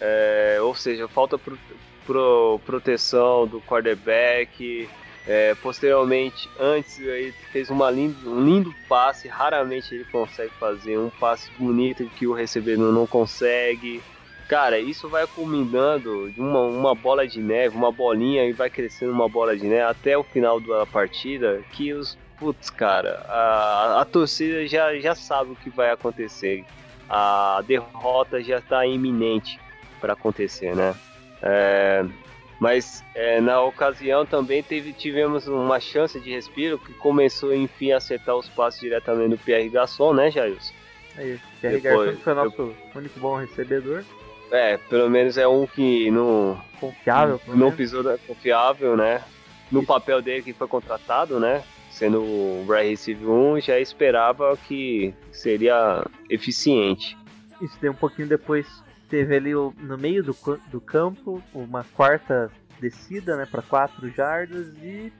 é, 0.00 0.58
ou 0.60 0.74
seja, 0.74 1.06
falta 1.08 1.38
pro, 1.38 1.58
pro- 2.06 2.60
proteção 2.66 3.46
do 3.46 3.60
quarterback. 3.60 4.88
é, 5.26 5.54
posteriormente, 5.56 6.48
antes 6.58 6.98
ele 6.98 7.32
fez 7.52 7.68
uma 7.70 7.90
lindo, 7.90 8.30
um 8.30 8.42
lindo 8.42 8.74
passe, 8.88 9.28
raramente 9.28 9.94
ele 9.94 10.04
consegue 10.06 10.52
fazer 10.58 10.98
um 10.98 11.10
passe 11.10 11.50
bonito 11.58 12.04
que 12.16 12.26
o 12.26 12.32
recebedor 12.32 12.92
não 12.92 13.06
consegue. 13.06 14.02
Cara, 14.48 14.78
isso 14.78 15.10
vai 15.10 15.26
culminando 15.26 16.30
de 16.32 16.40
uma, 16.40 16.62
uma 16.62 16.94
bola 16.94 17.28
de 17.28 17.38
neve, 17.38 17.76
uma 17.76 17.92
bolinha 17.92 18.46
e 18.46 18.52
vai 18.52 18.70
crescendo 18.70 19.12
uma 19.12 19.28
bola 19.28 19.54
de 19.54 19.66
neve 19.66 19.82
até 19.82 20.16
o 20.16 20.22
final 20.22 20.58
da 20.58 20.86
partida. 20.86 21.62
Que 21.72 21.92
os. 21.92 22.16
Putz, 22.38 22.70
cara, 22.70 23.26
a, 23.28 24.00
a 24.00 24.04
torcida 24.04 24.66
já, 24.66 24.96
já 25.00 25.14
sabe 25.14 25.50
o 25.50 25.56
que 25.56 25.68
vai 25.68 25.90
acontecer. 25.90 26.64
A 27.10 27.62
derrota 27.66 28.42
já 28.42 28.58
está 28.58 28.86
iminente 28.86 29.60
para 30.00 30.12
acontecer, 30.12 30.74
né? 30.74 30.94
É, 31.42 32.04
mas 32.60 33.04
é, 33.14 33.40
na 33.40 33.60
ocasião 33.60 34.24
também 34.24 34.62
teve, 34.62 34.92
tivemos 34.92 35.46
uma 35.46 35.80
chance 35.80 36.18
de 36.20 36.30
respiro 36.30 36.78
que 36.78 36.92
começou 36.94 37.54
enfim 37.54 37.92
a 37.92 37.98
acertar 37.98 38.36
os 38.36 38.48
passos 38.48 38.80
diretamente 38.80 39.30
do 39.30 39.38
Pierre 39.38 39.68
Gasson, 39.68 40.14
né, 40.14 40.30
Jailson? 40.30 40.72
Aí, 41.16 41.40
Pierre 41.60 41.80
Depois, 41.80 42.06
Garçon 42.06 42.22
foi 42.22 42.34
nosso 42.34 42.74
único 42.94 43.20
bom 43.20 43.36
recebedor. 43.36 44.04
É, 44.50 44.76
pelo 44.76 45.10
menos 45.10 45.36
é 45.36 45.46
um 45.46 45.66
que 45.66 46.10
não, 46.10 46.60
Confiável, 46.80 47.40
não 47.48 47.70
pisou 47.72 48.02
da 48.02 48.16
confiável, 48.18 48.96
né? 48.96 49.22
No 49.70 49.84
papel 49.84 50.22
dele 50.22 50.42
que 50.42 50.52
foi 50.52 50.66
contratado, 50.66 51.38
né? 51.38 51.62
Sendo 51.90 52.22
o 52.22 52.64
Wide 52.68 52.90
Receiver 52.90 53.28
1, 53.28 53.60
já 53.60 53.78
esperava 53.78 54.56
que 54.56 55.12
seria 55.32 56.04
eficiente. 56.30 57.16
Isso 57.60 57.76
daí 57.80 57.90
um 57.90 57.94
pouquinho 57.94 58.28
depois 58.28 58.66
teve 59.10 59.36
ali 59.36 59.54
o- 59.54 59.74
no 59.78 59.98
meio 59.98 60.22
do, 60.22 60.34
do 60.70 60.80
campo 60.80 61.42
uma 61.52 61.84
quarta 61.94 62.50
descida, 62.80 63.36
né, 63.36 63.46
para 63.50 63.60
4 63.62 64.08
jardas 64.10 64.68
e 64.82 65.12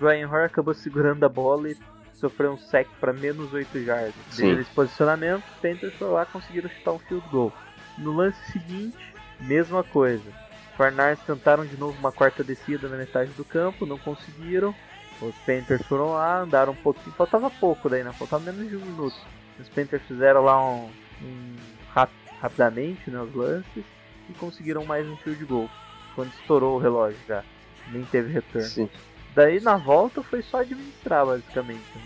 Brian 0.00 0.28
Hoyer 0.28 0.46
acabou 0.46 0.74
segurando 0.74 1.22
a 1.24 1.28
bola 1.28 1.70
e 1.70 1.76
sofreu 2.14 2.52
um 2.52 2.58
sec 2.58 2.88
para 2.98 3.12
menos 3.12 3.52
8 3.52 3.82
jardas. 3.84 4.14
Sim. 4.30 4.56
A 4.56 4.60
esse 4.60 4.70
posicionamento, 4.72 5.44
os 5.44 5.56
Panthers 5.60 5.94
foram 5.94 6.12
lá 6.14 6.26
conseguiram 6.26 6.68
chutar 6.68 6.92
um 6.92 6.98
field 6.98 7.24
goal. 7.30 7.52
No 7.98 8.12
lance 8.12 8.38
seguinte, 8.52 8.96
mesma 9.40 9.82
coisa. 9.84 10.28
Os 10.70 10.76
Farnars 10.76 11.18
tentaram 11.26 11.66
de 11.66 11.76
novo 11.76 11.98
uma 11.98 12.12
quarta 12.12 12.42
descida 12.42 12.88
na 12.88 12.96
metade 12.96 13.30
do 13.32 13.44
campo, 13.44 13.84
não 13.86 13.98
conseguiram. 13.98 14.74
Os 15.20 15.34
Panthers 15.44 15.82
foram 15.86 16.12
lá, 16.12 16.38
andaram 16.40 16.72
um 16.72 16.76
pouquinho, 16.76 17.14
faltava 17.14 17.50
pouco 17.50 17.90
daí, 17.90 18.02
né? 18.02 18.10
Faltava 18.12 18.42
menos 18.50 18.68
de 18.70 18.76
um 18.76 18.80
minuto. 18.80 19.16
Os 19.58 19.68
Panthers 19.68 20.02
fizeram 20.04 20.42
lá 20.42 20.58
um, 20.64 20.90
um 21.22 21.56
rap- 21.94 22.10
rapidamente 22.40 23.10
né, 23.10 23.20
os 23.20 23.34
lances 23.34 23.84
e 24.28 24.32
conseguiram 24.38 24.86
mais 24.86 25.06
um 25.06 25.16
field 25.18 25.44
goal. 25.44 25.68
Quando 26.14 26.32
estourou 26.32 26.76
o 26.76 26.78
relógio 26.80 27.18
já. 27.28 27.44
Nem 27.88 28.02
teve 28.04 28.32
retorno. 28.32 28.66
Sim, 28.66 28.88
Daí 29.34 29.60
na 29.60 29.76
volta 29.76 30.22
foi 30.22 30.40
só 30.42 30.60
administrar 30.60 31.26
basicamente. 31.26 31.84
né? 31.94 32.02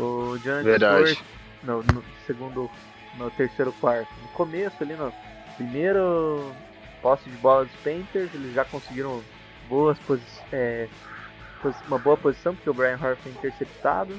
O 0.00 0.38
Jonathan 0.38 0.62
verdade. 0.62 1.10
Stewart 1.14 1.24
no, 1.64 1.82
no 1.92 2.04
segundo, 2.26 2.70
no 3.18 3.30
terceiro 3.30 3.72
quarto. 3.80 4.08
No 4.22 4.28
começo 4.28 4.76
ali 4.82 4.94
no 4.94 5.12
primeiro 5.56 6.52
posse 7.02 7.28
de 7.28 7.36
bola 7.36 7.64
dos 7.64 7.74
Panthers, 7.76 8.34
eles 8.34 8.54
já 8.54 8.64
conseguiram 8.64 9.22
boas 9.68 9.98
posições. 10.00 10.90
uma 11.86 11.98
boa 11.98 12.16
posição, 12.16 12.54
porque 12.54 12.70
o 12.70 12.74
Brian 12.74 12.98
Hoyer 13.00 13.16
foi 13.16 13.32
interceptado. 13.32 14.14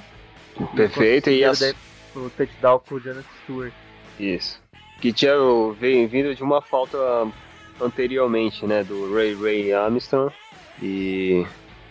Perfeito, 0.75 1.29
e 1.29 1.43
conseguiram 1.43 1.77
as... 2.15 2.15
o 2.15 2.29
touchdown 2.29 2.79
com 2.79 2.95
o 2.95 2.99
Jonathan 2.99 3.27
Stewart. 3.43 3.73
Isso. 4.19 4.61
Que 5.01 5.11
tinha 5.11 5.33
veio 5.79 6.07
vindo 6.07 6.33
de 6.33 6.41
uma 6.41 6.61
falta 6.61 6.97
anteriormente, 7.81 8.65
né? 8.65 8.83
Do 8.83 9.13
Ray 9.13 9.35
Ray 9.35 9.73
Armstrong. 9.73 10.33
E, 10.81 11.45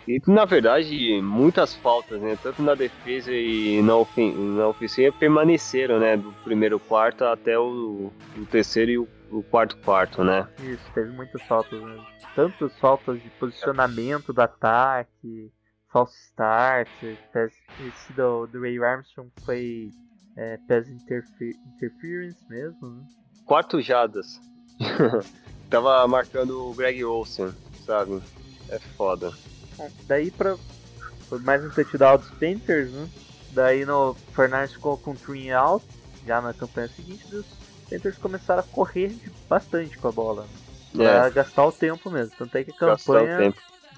e 0.07 0.21
na 0.27 0.45
verdade, 0.45 1.21
muitas 1.23 1.75
faltas, 1.75 2.21
né? 2.21 2.39
Tanto 2.43 2.63
na 2.63 2.75
defesa 2.75 3.33
e 3.33 3.81
na, 3.83 3.97
ofen 3.97 4.33
na 4.33 4.69
ofensiva 4.69 5.15
permaneceram, 5.19 5.99
né? 5.99 6.17
Do 6.17 6.33
primeiro 6.45 6.79
quarto 6.79 7.25
até 7.25 7.59
o, 7.59 8.13
o 8.37 8.47
terceiro 8.47 8.91
e 8.91 8.99
o, 8.99 9.09
o 9.31 9.43
quarto 9.43 9.77
quarto, 9.79 10.23
né? 10.23 10.47
Isso, 10.61 10.85
teve 10.95 11.11
muitas 11.11 11.43
faltas 11.43 11.81
mesmo. 11.83 12.05
Tanto 12.35 12.69
faltas 12.81 13.23
de 13.23 13.31
posicionamento 13.31 14.33
do 14.33 14.41
ataque, 14.41 15.51
false 15.91 16.17
start, 16.31 16.89
esse 17.03 18.13
do, 18.13 18.47
do 18.47 18.61
Ray 18.61 18.79
Armstrong 18.83 19.31
foi 19.45 19.91
é, 20.37 20.59
pass 20.69 20.89
interfe- 20.89 21.57
interference 21.77 22.45
mesmo, 22.51 22.89
né? 22.91 23.05
Quatro 23.47 23.81
jadas. 23.81 24.41
Tava 25.71 26.07
marcando 26.09 26.69
o 26.69 26.75
Greg 26.75 27.05
Olsen, 27.05 27.53
sabe? 27.87 28.21
É 28.69 28.79
foda. 28.79 29.33
Bom, 29.77 29.91
daí 30.07 30.31
pra. 30.31 30.57
Foi 31.29 31.39
mais 31.41 31.65
um 31.65 31.71
touchdown 31.71 32.19
dos 32.19 32.31
Panthers, 32.31 32.93
né? 32.93 33.09
Daí 33.53 33.85
no 33.85 34.15
Fernandes 34.35 34.75
ficou 34.75 34.97
com 34.99 35.13
o 35.13 35.17
three 35.17 35.51
out, 35.53 35.85
já 36.27 36.41
na 36.41 36.53
campanha 36.53 36.89
seguinte, 36.89 37.25
os 37.35 37.47
Panthers 37.89 38.19
começaram 38.19 38.61
a 38.61 38.65
correr 38.65 39.17
bastante 39.49 39.97
com 39.99 40.09
a 40.09 40.13
bola. 40.13 40.43
Né? 40.43 40.49
Pra 41.05 41.27
É, 41.27 41.31
gastar 41.31 41.65
o 41.67 41.73
tempo 41.73 42.11
mesmo. 42.11 42.35
Tanto 42.37 42.57
é 42.57 42.65
que 42.65 42.71
a 42.73 42.75
campanha 42.75 43.55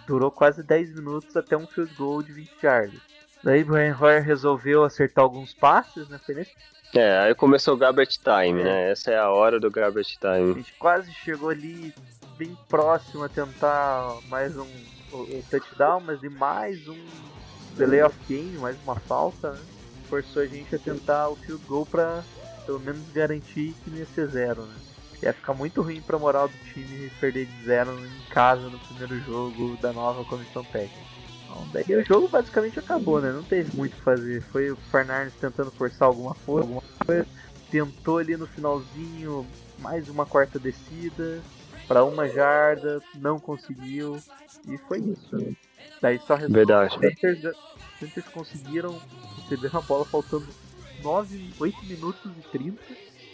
durou 0.06 0.30
quase 0.30 0.62
10 0.62 0.94
minutos 0.94 1.36
até 1.36 1.56
um 1.56 1.66
field 1.66 1.92
goal 1.94 2.22
de 2.22 2.32
20 2.32 2.50
yardas. 2.62 3.00
Daí 3.42 3.64
Brian 3.64 3.96
Hoyer 4.00 4.22
resolveu 4.22 4.84
acertar 4.84 5.24
alguns 5.24 5.52
passes, 5.52 6.08
né? 6.08 6.18
Foi 6.24 6.34
nesse 6.34 6.52
É, 6.94 7.18
aí 7.18 7.34
começou 7.34 7.74
o 7.74 7.76
garbage 7.76 8.18
time, 8.18 8.62
né? 8.62 8.90
Essa 8.90 9.10
é 9.10 9.18
a 9.18 9.28
hora 9.30 9.58
do 9.60 9.70
garbage 9.70 10.16
A 10.22 10.36
time. 10.36 10.54
gente 10.54 10.72
quase 10.78 11.12
chegou 11.12 11.50
ali 11.50 11.92
bem 12.38 12.56
próximo 12.68 13.24
a 13.24 13.28
tentar 13.28 14.16
mais 14.28 14.56
um, 14.56 14.66
um 15.12 15.42
touchdown, 15.50 16.00
mas 16.00 16.20
de 16.20 16.28
mais 16.28 16.86
um 16.88 17.04
delay 17.76 18.02
of 18.02 18.16
game, 18.28 18.56
mais 18.58 18.76
uma 18.82 18.96
falta, 18.96 19.52
né? 19.52 19.60
Forçou 20.08 20.42
a 20.42 20.46
gente 20.46 20.74
a 20.74 20.78
tentar 20.78 21.28
o 21.28 21.36
field 21.36 21.64
goal 21.66 21.84
pra 21.84 22.22
pelo 22.64 22.80
menos 22.80 23.08
garantir 23.12 23.74
que 23.82 23.90
não 23.90 23.98
ia 23.98 24.06
ser 24.06 24.28
zero, 24.28 24.62
né? 24.62 24.74
Ia 25.22 25.32
ficar 25.32 25.54
muito 25.54 25.80
ruim 25.82 26.02
pra 26.02 26.18
moral 26.18 26.48
do 26.48 26.54
time 26.72 27.10
perder 27.20 27.46
de 27.46 27.64
zero 27.64 27.90
em 27.92 28.30
casa 28.30 28.68
no 28.68 28.78
primeiro 28.78 29.18
jogo 29.20 29.76
da 29.80 29.92
nova 29.92 30.24
comissão 30.24 30.62
técnica. 30.64 31.06
Então, 31.44 31.66
daí 31.72 31.96
o 31.96 32.04
jogo 32.04 32.28
basicamente 32.28 32.78
acabou, 32.78 33.20
né? 33.20 33.32
Não 33.32 33.42
teve 33.42 33.74
muito 33.74 33.94
o 33.94 33.96
que 33.96 34.02
fazer. 34.02 34.42
Foi 34.52 34.70
o 34.70 34.76
Fernandes 34.76 35.34
tentando 35.40 35.70
forçar 35.70 36.08
alguma 36.08 36.34
coisa, 36.34 36.62
alguma 36.62 36.82
coisa. 37.04 37.26
Tentou 37.70 38.18
ali 38.18 38.36
no 38.36 38.46
finalzinho 38.46 39.46
mais 39.78 40.08
uma 40.08 40.26
quarta 40.26 40.58
descida 40.58 41.42
para 41.86 42.04
uma 42.04 42.28
jarda, 42.28 43.00
não 43.14 43.38
conseguiu 43.38 44.18
e 44.68 44.76
foi 44.78 44.98
isso. 44.98 45.36
Né? 45.36 45.54
Daí 46.00 46.18
só 46.18 46.34
resolveu. 46.34 46.66
Verdade. 46.66 46.94
Os 46.94 47.00
Panthers, 47.00 47.56
Panthers 48.00 48.28
conseguiram 48.28 49.00
receber 49.36 49.70
a 49.76 49.80
bola 49.80 50.04
faltando 50.04 50.46
9, 51.02 51.50
8 51.58 51.84
minutos 51.84 52.30
e 52.38 52.48
30 52.50 52.78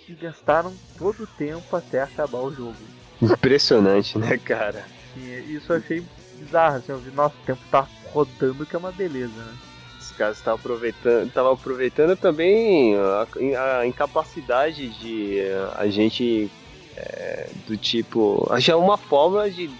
e 0.09 0.13
gastaram 0.15 0.73
todo 0.99 1.25
o 1.25 1.27
tempo 1.27 1.75
até 1.77 2.03
acabar 2.03 2.41
o 2.41 2.53
jogo. 2.53 2.77
Impressionante, 3.21 4.19
né, 4.19 4.37
cara? 4.39 4.85
E 5.17 5.55
isso 5.55 5.73
eu 5.73 5.77
achei 5.77 6.05
bizarro, 6.39 6.77
assim, 6.77 6.93
eu 6.93 6.99
vi, 6.99 7.11
nossa, 7.13 7.35
o 7.37 7.47
tempo 7.47 7.61
tá 7.71 7.87
rodando 8.13 8.67
que 8.67 8.75
é 8.75 8.79
uma 8.79 8.93
beleza, 8.93 9.33
né? 9.33 9.55
Os 10.01 10.11
caras 10.13 10.39
estavam 10.39 10.59
aproveitando, 10.59 11.29
estavam 11.29 11.53
aproveitando 11.53 12.17
também 12.17 12.97
a, 12.97 13.79
a 13.79 13.87
incapacidade 13.87 14.89
de 14.99 15.41
a 15.77 15.87
gente 15.87 16.51
eh, 16.97 17.51
do 17.67 17.77
tipo 17.77 18.47
achar 18.51 18.77
uma 18.77 18.97
forma 18.97 19.51
de 19.51 19.71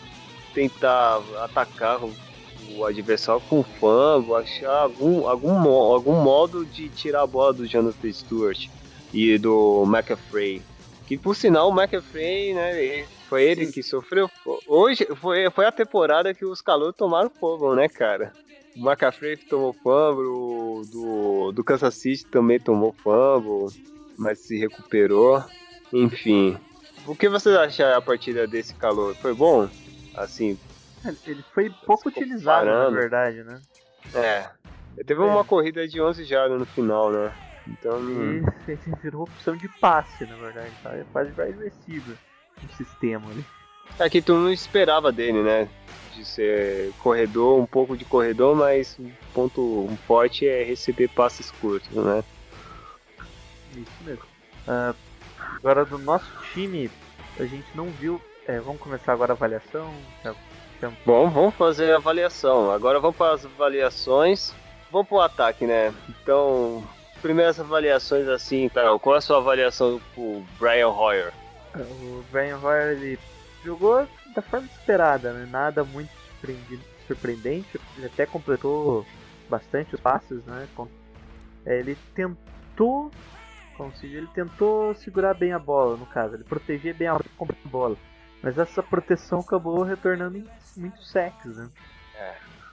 tentar 0.55 1.21
atacar 1.41 2.03
o, 2.03 2.13
o 2.77 2.85
adversário 2.85 3.43
com 3.49 3.63
fumble, 3.63 4.35
achar 4.35 4.83
algum, 4.83 5.27
algum, 5.27 5.69
algum 5.69 6.23
modo 6.23 6.65
de 6.65 6.89
tirar 6.89 7.23
a 7.23 7.27
bola 7.27 7.53
do 7.53 7.67
Jonathan 7.67 8.13
Stewart 8.13 8.69
e 9.13 9.39
do 9.39 9.85
McAfee. 9.87 10.63
Que 11.07 11.19
por 11.19 11.35
sinal 11.35 11.69
o 11.69 11.73
McAfee, 11.73 12.55
né, 12.55 13.07
foi 13.29 13.45
ele 13.45 13.67
que 13.67 13.83
sofreu. 13.83 14.31
Hoje 14.67 15.07
foi, 15.17 15.51
foi 15.51 15.67
a 15.67 15.73
temporada 15.73 16.35
que 16.35 16.45
os 16.45 16.61
calouros 16.61 16.97
tomaram 16.97 17.31
fogo, 17.31 17.75
né, 17.75 17.89
cara? 17.89 18.33
O 18.77 18.81
McAfee 18.89 19.37
tomou 19.37 19.73
fumble, 19.75 20.91
do, 20.91 21.53
do 21.53 21.65
Kansas 21.65 21.95
City 21.95 22.25
também 22.27 22.59
tomou 22.59 22.95
fumble, 23.03 23.69
mas 24.17 24.39
se 24.39 24.59
recuperou. 24.59 25.43
Enfim. 25.93 26.57
O 27.07 27.17
que 27.17 27.29
vocês 27.29 27.55
acharam 27.57 27.99
a 27.99 28.03
partida 28.03 28.47
desse 28.47 28.75
calor? 28.75 29.15
Foi 29.17 29.35
bom? 29.35 29.69
Assim, 30.15 30.59
Ele 31.27 31.43
foi 31.55 31.71
pouco 31.85 32.09
utilizado, 32.09 32.67
na 32.67 32.89
verdade, 32.91 33.43
né? 33.43 33.61
é. 34.15 34.51
Teve 35.07 35.21
uma 35.21 35.43
corrida 35.45 35.89
de 35.89 36.01
11 36.01 36.25
jardas 36.25 36.59
no 36.59 36.67
final, 36.67 37.11
né? 37.11 37.33
Então, 37.67 37.99
E 38.11 38.43
ele 38.69 38.81
virou 39.03 39.23
opção 39.23 39.57
de 39.57 39.69
passe, 39.81 40.27
na 40.27 40.37
verdade, 40.37 40.71
tá? 40.83 40.91
É 40.91 41.05
quase 41.13 41.31
receiver 41.33 42.17
no 42.63 42.69
sistema 42.77 43.31
ali. 43.31 43.45
é 43.99 44.11
que 44.11 44.21
tu 44.21 44.35
não 44.35 44.53
esperava 44.53 45.11
dele, 45.11 45.43
né? 45.43 45.69
De 46.15 46.25
ser 46.27 46.93
corredor, 46.99 47.59
um 47.59 47.65
pouco 47.67 47.97
de 47.97 48.05
corredor, 48.05 48.55
mas 48.55 48.97
um 49.01 49.11
ponto 49.33 49.89
forte 50.07 50.47
é 50.47 50.63
receber 50.63 51.09
passes 51.09 51.51
curtos, 51.53 51.91
né? 51.91 52.23
Isso 53.75 54.05
mesmo. 54.05 54.25
Ah, 54.69 54.95
agora 55.63 55.85
do 55.85 55.97
nosso 55.99 56.31
time, 56.53 56.91
a 57.39 57.45
gente 57.45 57.67
não 57.75 57.87
viu. 57.87 58.21
é, 58.47 58.59
vamos 58.59 58.81
começar 58.81 59.13
agora 59.13 59.33
a 59.33 59.37
avaliação. 59.37 59.95
Bom, 61.07 61.31
vamos 61.31 61.55
fazer 61.55 61.93
a 61.93 61.97
avaliação. 61.97 62.71
Agora 62.73 62.99
vamos 62.99 63.17
para 63.17 63.35
as 63.35 63.45
avaliações. 63.45 64.53
Vamos 64.91 65.09
para 65.09 65.17
o 65.17 65.21
ataque, 65.21 65.65
né? 65.67 65.95
Então, 66.09 66.83
primeiras 67.23 67.59
avaliações 67.61 68.27
assim, 68.29 68.69
Carol, 68.69 68.99
qual 68.99 69.15
é 69.15 69.19
a 69.19 69.23
sua 69.23 69.39
avaliação 69.39 70.01
pro 70.15 70.43
Brian 70.59 70.89
Hoyer? 70.89 71.33
O 71.77 72.25
Brian 72.31 72.59
Hoyer 72.59 72.99
ele 72.99 73.19
jogou 73.65 74.07
da 74.35 74.43
forma 74.43 74.67
esperada, 74.67 75.33
né? 75.33 75.49
Nada 75.51 75.85
muito 75.85 76.11
surpreendente. 77.07 77.81
Ele 77.97 78.07
até 78.07 78.27
completou 78.27 79.07
bastante 79.49 79.95
os 79.95 80.01
passes, 80.01 80.45
né? 80.45 80.67
É, 81.65 81.79
Ele 81.79 81.97
tentou, 82.15 83.11
diz, 83.91 84.05
ele 84.05 84.29
tentou 84.29 84.95
segurar 84.95 85.35
bem 85.35 85.53
a 85.53 85.59
bola, 85.59 85.97
no 85.97 86.07
caso, 86.07 86.35
ele 86.35 86.45
proteger 86.45 86.95
bem 86.95 87.09
a 87.09 87.19
bola. 87.65 87.97
Mas 88.43 88.59
essa 88.59 88.83
proteção 88.83 89.41
acabou 89.41 89.83
retornando 89.83 90.39
em 90.39 90.47
muitos 90.77 91.11
sacks, 91.11 91.57
né? 91.57 91.69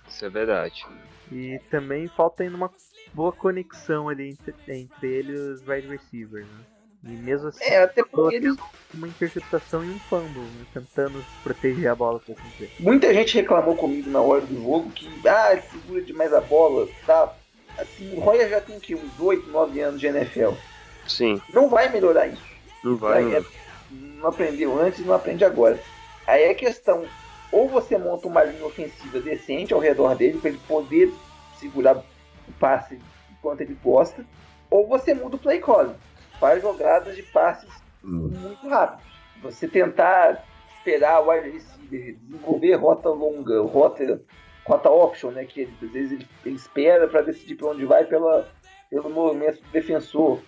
Isso 0.08 0.26
é 0.26 0.30
verdade. 0.30 0.86
E 1.32 1.60
também 1.70 2.08
falta 2.08 2.44
ainda 2.44 2.56
uma 2.56 2.72
boa 3.14 3.32
conexão 3.32 4.10
ali 4.10 4.30
entre, 4.30 4.54
entre 4.68 5.08
ele 5.08 5.34
e 5.34 5.36
os 5.36 5.68
wide 5.68 5.88
receivers, 5.88 6.48
né? 6.48 6.64
E 7.04 7.10
mesmo 7.10 7.48
assim, 7.48 7.64
É, 7.64 7.84
até 7.84 8.04
porque 8.04 8.36
eles, 8.36 8.58
uma 8.94 9.08
interceptação 9.08 9.86
e 9.86 9.90
um 9.90 10.00
fumble, 10.00 10.42
né? 10.42 10.66
tentando 10.74 11.24
proteger 11.44 11.90
a 11.90 11.96
bola, 11.96 12.20
por 12.20 12.36
assim 12.36 12.70
muita 12.80 13.14
gente 13.14 13.36
reclamou 13.36 13.76
comigo 13.78 14.10
na 14.10 14.20
hora 14.20 14.42
do 14.42 14.54
jogo 14.54 14.90
que, 14.92 15.08
ah, 15.26 15.54
ele 15.54 15.62
segura 15.62 16.02
demais 16.02 16.34
a 16.34 16.42
bola, 16.42 16.90
tá? 17.06 17.34
Assim, 17.78 18.14
o 18.18 18.20
Royer 18.20 18.50
já 18.50 18.60
tem 18.60 18.76
o 18.76 18.82
quê? 18.82 18.96
Uns 18.96 19.18
8, 19.18 19.50
9 19.50 19.80
anos 19.80 20.02
de 20.02 20.08
NFL. 20.08 20.52
Sim, 21.10 21.42
Não 21.54 21.68
vai 21.70 21.90
melhorar 21.90 22.28
isso. 22.28 22.44
não 22.84 22.96
vai. 22.96 23.36
É- 23.36 23.44
não 23.92 24.30
aprendeu 24.30 24.80
antes, 24.80 25.04
não 25.06 25.14
aprende 25.16 25.44
agora. 25.44 25.80
Aí 26.28 26.44
é 26.44 26.54
questão, 26.54 27.06
ou 27.52 27.68
você 27.68 27.98
monta 27.98 28.28
uma 28.28 28.44
linha 28.44 28.64
ofensiva 28.66 29.20
decente 29.20 29.74
ao 29.74 29.80
redor 29.80 30.16
dele 30.16 30.38
para 30.38 30.50
ele 30.52 30.60
poder 30.68 31.12
segurar 31.58 31.98
o 31.98 32.52
passe 32.60 33.00
enquanto 33.32 33.62
ele 33.62 33.76
gosta, 33.84 34.24
ou 34.70 34.88
você 34.88 35.14
muda 35.14 35.36
o 35.36 35.40
play 35.40 35.60
calling. 35.60 35.96
Faz 36.40 36.62
jogadas 36.62 37.16
de 37.16 37.24
passes 37.24 37.70
muito 38.04 38.68
rápidos. 38.70 39.04
Você 39.42 39.68
tentar 39.68 40.46
esperar 40.78 41.22
o 41.22 41.32
wide 41.32 41.50
receiver, 41.50 42.16
desenvolver 42.22 42.74
rota 42.76 43.10
longa, 43.10 43.62
rota, 43.64 44.22
rota 44.66 44.90
option, 44.90 45.32
né? 45.32 45.46
Que 45.46 45.68
às 45.82 45.92
vezes 45.92 46.12
ele, 46.12 46.28
ele 46.46 46.56
espera 46.56 47.08
para 47.08 47.22
decidir 47.24 47.56
para 47.56 47.70
onde 47.70 47.86
vai 47.86 48.06
pela, 48.06 48.48
pelo 48.90 49.10
movimento 49.10 49.62
do 49.62 49.70
defensor. 49.72 50.40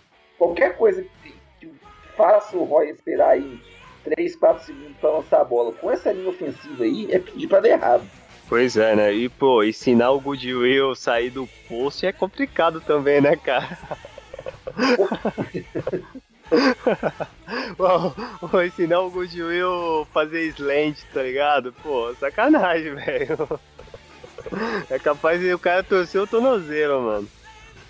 Qualquer 0.42 0.76
coisa 0.76 1.04
que, 1.22 1.32
que 1.60 1.72
faça 2.16 2.56
o 2.56 2.64
Roy 2.64 2.90
esperar 2.90 3.28
aí 3.28 3.60
3, 4.02 4.34
4 4.34 4.64
segundos 4.64 4.96
para 5.00 5.10
lançar 5.10 5.40
a 5.40 5.44
bola 5.44 5.72
com 5.72 5.88
essa 5.88 6.10
linha 6.10 6.30
ofensiva 6.30 6.82
aí 6.82 7.06
é 7.12 7.20
pedir 7.20 7.46
para 7.46 7.60
dar 7.60 7.68
errado. 7.68 8.02
Pois 8.48 8.76
é, 8.76 8.96
né? 8.96 9.12
E, 9.12 9.28
pô, 9.28 9.62
ensinar 9.62 10.10
o 10.10 10.18
Goodwill 10.18 10.96
sair 10.96 11.30
do 11.30 11.48
post 11.68 12.04
é 12.04 12.12
complicado 12.12 12.80
também, 12.80 13.20
né, 13.20 13.36
cara? 13.36 13.78
Pô, 17.76 18.62
ensinar 18.62 18.98
o 18.98 19.12
Goodwill 19.12 20.08
fazer 20.12 20.48
slant, 20.48 20.98
tá 21.14 21.22
ligado? 21.22 21.72
Pô, 21.84 22.12
sacanagem, 22.18 22.96
velho. 22.96 23.60
É 24.90 24.98
capaz 24.98 25.40
de 25.40 25.54
o 25.54 25.58
cara 25.58 25.84
torcer 25.84 26.20
o 26.20 26.26
tornozelo, 26.26 27.00
mano. 27.00 27.28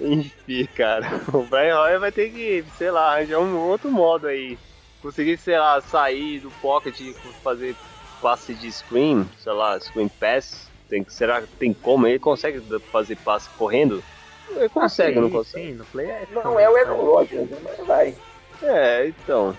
Enfim, 0.02 0.66
cara. 0.74 1.06
O 1.32 1.42
Brian 1.44 1.78
Hoyer 1.80 2.00
vai 2.00 2.10
ter 2.12 2.30
que, 2.30 2.64
sei 2.76 2.90
lá, 2.90 3.12
arranjar 3.14 3.38
um 3.38 3.56
outro 3.58 3.90
modo 3.90 4.26
aí. 4.26 4.58
Conseguir, 5.00 5.36
sei 5.38 5.58
lá, 5.58 5.80
sair 5.80 6.40
do 6.40 6.50
pocket 6.60 6.98
e 7.00 7.12
fazer 7.42 7.74
passe 8.20 8.54
de 8.54 8.70
screen, 8.70 9.28
sei 9.38 9.52
lá, 9.52 9.78
screen 9.80 10.08
pass. 10.08 10.70
Tem, 10.88 11.02
que- 11.02 11.12
será 11.12 11.40
que 11.40 11.48
tem 11.56 11.72
como? 11.72 12.06
Ele 12.06 12.18
consegue 12.18 12.60
fazer 12.92 13.16
passe 13.16 13.48
correndo? 13.58 14.02
Ele 14.50 14.68
consegue, 14.68 15.18
não 15.18 15.28
Sim, 15.28 15.32
consegue? 15.32 15.66
Sim, 15.68 15.72
no 15.74 15.84
play 15.86 16.06
é. 16.06 16.26
Não 16.32 16.60
é 16.60 16.68
o 16.68 16.76
Aaron 16.76 17.04
Rodgers, 17.04 17.48
né? 17.50 17.58
mas 17.64 17.86
vai. 17.86 18.14
É, 18.62 19.06
então. 19.06 19.56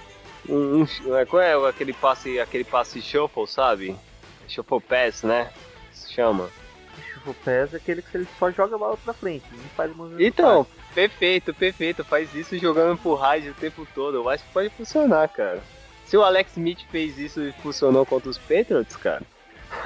Um, 0.47 0.83
um- 1.07 1.15
é, 1.17 1.25
qual 1.25 1.41
é 1.41 1.69
aquele 1.69 1.93
passe, 1.93 2.39
aquele 2.39 2.63
passe 2.63 3.01
shuffle, 3.01 3.47
sabe? 3.47 3.95
Shuffle 4.47 4.79
pass, 4.81 5.23
né? 5.23 5.49
Se 5.91 6.13
chama. 6.13 6.49
O 7.25 7.33
PES 7.33 7.73
é 7.73 7.77
aquele 7.77 8.01
que 8.01 8.17
ele 8.17 8.27
só 8.37 8.51
joga 8.51 8.75
a 8.75 8.77
bola 8.77 8.97
pra 8.97 9.13
frente, 9.13 9.45
não 9.51 9.63
faz 9.75 9.91
o 9.91 9.95
movimento. 9.95 10.21
Então, 10.25 10.67
perfeito, 10.93 11.53
perfeito. 11.53 12.03
Faz 12.03 12.33
isso 12.35 12.57
jogando 12.57 12.97
por 12.97 13.15
rádio 13.15 13.51
o 13.51 13.55
tempo 13.55 13.87
todo. 13.95 14.15
Eu 14.17 14.29
acho 14.29 14.43
que 14.43 14.51
pode 14.51 14.69
funcionar, 14.69 15.29
cara. 15.29 15.61
Se 16.05 16.17
o 16.17 16.23
Alex 16.23 16.51
Smith 16.51 16.79
fez 16.91 17.17
isso 17.17 17.41
e 17.41 17.51
funcionou 17.53 18.05
contra 18.05 18.29
os 18.29 18.37
Patriots, 18.37 18.95
cara, 18.97 19.21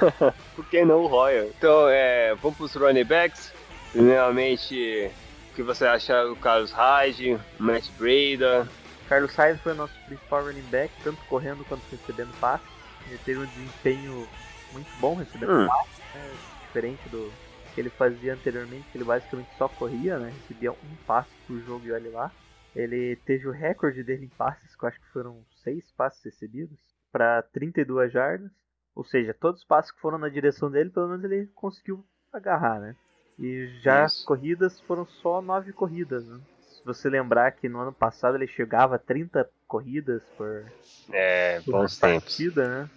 por 0.55 0.65
que 0.65 0.83
não 0.83 1.01
o 1.03 1.07
Royal? 1.07 1.45
Então, 1.45 1.87
é, 1.89 2.33
vamos 2.35 2.57
pros 2.57 2.73
running 2.73 3.05
backs. 3.05 3.53
Primeiramente, 3.91 5.11
o 5.51 5.55
que 5.55 5.61
você 5.63 5.85
acha 5.85 6.25
do 6.25 6.35
Carlos 6.35 6.71
Hyde, 6.71 7.39
Matt 7.59 7.87
Breda? 7.97 8.67
Carlos 9.07 9.31
Sainz 9.31 9.61
foi 9.61 9.71
o 9.71 9.75
nosso 9.75 9.93
principal 10.05 10.43
running 10.43 10.65
back, 10.69 10.91
tanto 11.03 11.19
correndo 11.29 11.63
quanto 11.65 11.81
recebendo 11.91 12.33
passes. 12.39 12.67
Ele 13.07 13.19
teve 13.23 13.39
um 13.39 13.45
desempenho 13.45 14.27
muito 14.73 14.89
bom 14.99 15.15
recebendo 15.15 15.51
Hum. 15.51 15.67
passes, 15.67 15.97
né? 16.13 16.29
Diferente 16.67 17.09
do 17.09 17.31
que 17.73 17.81
ele 17.81 17.89
fazia 17.91 18.33
anteriormente, 18.33 18.85
que 18.91 18.97
ele 18.97 19.03
basicamente 19.05 19.55
só 19.57 19.67
corria, 19.67 20.17
né? 20.19 20.29
recebia 20.31 20.71
um 20.71 20.95
passe 21.05 21.31
por 21.47 21.59
jogo 21.61 21.85
e 21.85 21.91
olha 21.91 22.09
lá. 22.11 22.31
Ele 22.75 23.15
teve 23.25 23.47
o 23.47 23.51
recorde 23.51 24.03
dele 24.03 24.25
em 24.25 24.29
passes, 24.29 24.75
que 24.75 24.83
eu 24.83 24.89
acho 24.89 24.99
que 24.99 25.07
foram 25.13 25.43
seis 25.63 25.91
passes 25.91 26.23
recebidos, 26.23 26.77
para 27.11 27.41
32 27.41 28.11
jardas. 28.11 28.51
Ou 28.95 29.03
seja, 29.03 29.33
todos 29.33 29.61
os 29.61 29.67
passes 29.67 29.91
que 29.91 29.99
foram 29.99 30.17
na 30.17 30.29
direção 30.29 30.69
dele, 30.71 30.89
pelo 30.89 31.07
menos 31.07 31.23
ele 31.23 31.47
conseguiu 31.55 32.03
agarrar, 32.33 32.79
né? 32.79 32.95
E 33.39 33.67
já 33.81 34.03
as 34.03 34.23
corridas 34.25 34.79
foram 34.81 35.05
só 35.05 35.41
nove 35.41 35.71
corridas, 35.71 36.25
né? 36.27 36.39
Se 36.59 36.83
você 36.83 37.09
lembrar 37.09 37.51
que 37.51 37.69
no 37.69 37.79
ano 37.79 37.93
passado 37.93 38.35
ele 38.35 38.47
chegava 38.47 38.95
a 38.95 38.99
30 38.99 39.47
corridas 39.67 40.23
por, 40.35 40.65
É, 41.11 41.59
por 41.61 41.73
bons 41.73 41.99
tempos. 41.99 42.35
partida, 42.35 42.67
né? 42.67 42.89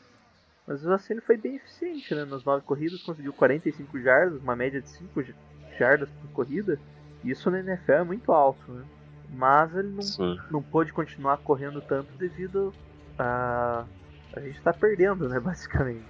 Mas 0.71 0.87
assim 0.87 1.15
ele 1.15 1.21
foi 1.21 1.37
bem 1.37 1.57
eficiente, 1.57 2.15
né? 2.15 2.25
Nas 2.25 2.45
nove 2.45 2.63
corridas 2.65 3.03
conseguiu 3.03 3.33
45 3.33 4.01
jardas, 4.01 4.41
uma 4.41 4.55
média 4.55 4.81
de 4.81 4.89
5 4.89 5.21
j- 5.21 5.35
jardas 5.77 6.09
por 6.11 6.31
corrida. 6.31 6.79
Isso 7.25 7.51
na 7.51 7.59
NFL 7.59 7.93
é 7.93 8.05
muito 8.05 8.31
alto, 8.31 8.71
né? 8.71 8.85
Mas 9.33 9.75
ele 9.75 9.89
não, 9.89 10.03
Sim. 10.03 10.39
não 10.49 10.63
pôde 10.63 10.93
continuar 10.93 11.39
correndo 11.39 11.81
tanto 11.81 12.13
devido 12.17 12.73
a. 13.19 13.85
A 14.33 14.41
gente 14.41 14.61
tá 14.63 14.73
perdendo, 14.73 15.29
né? 15.29 15.39
Basicamente. 15.43 16.05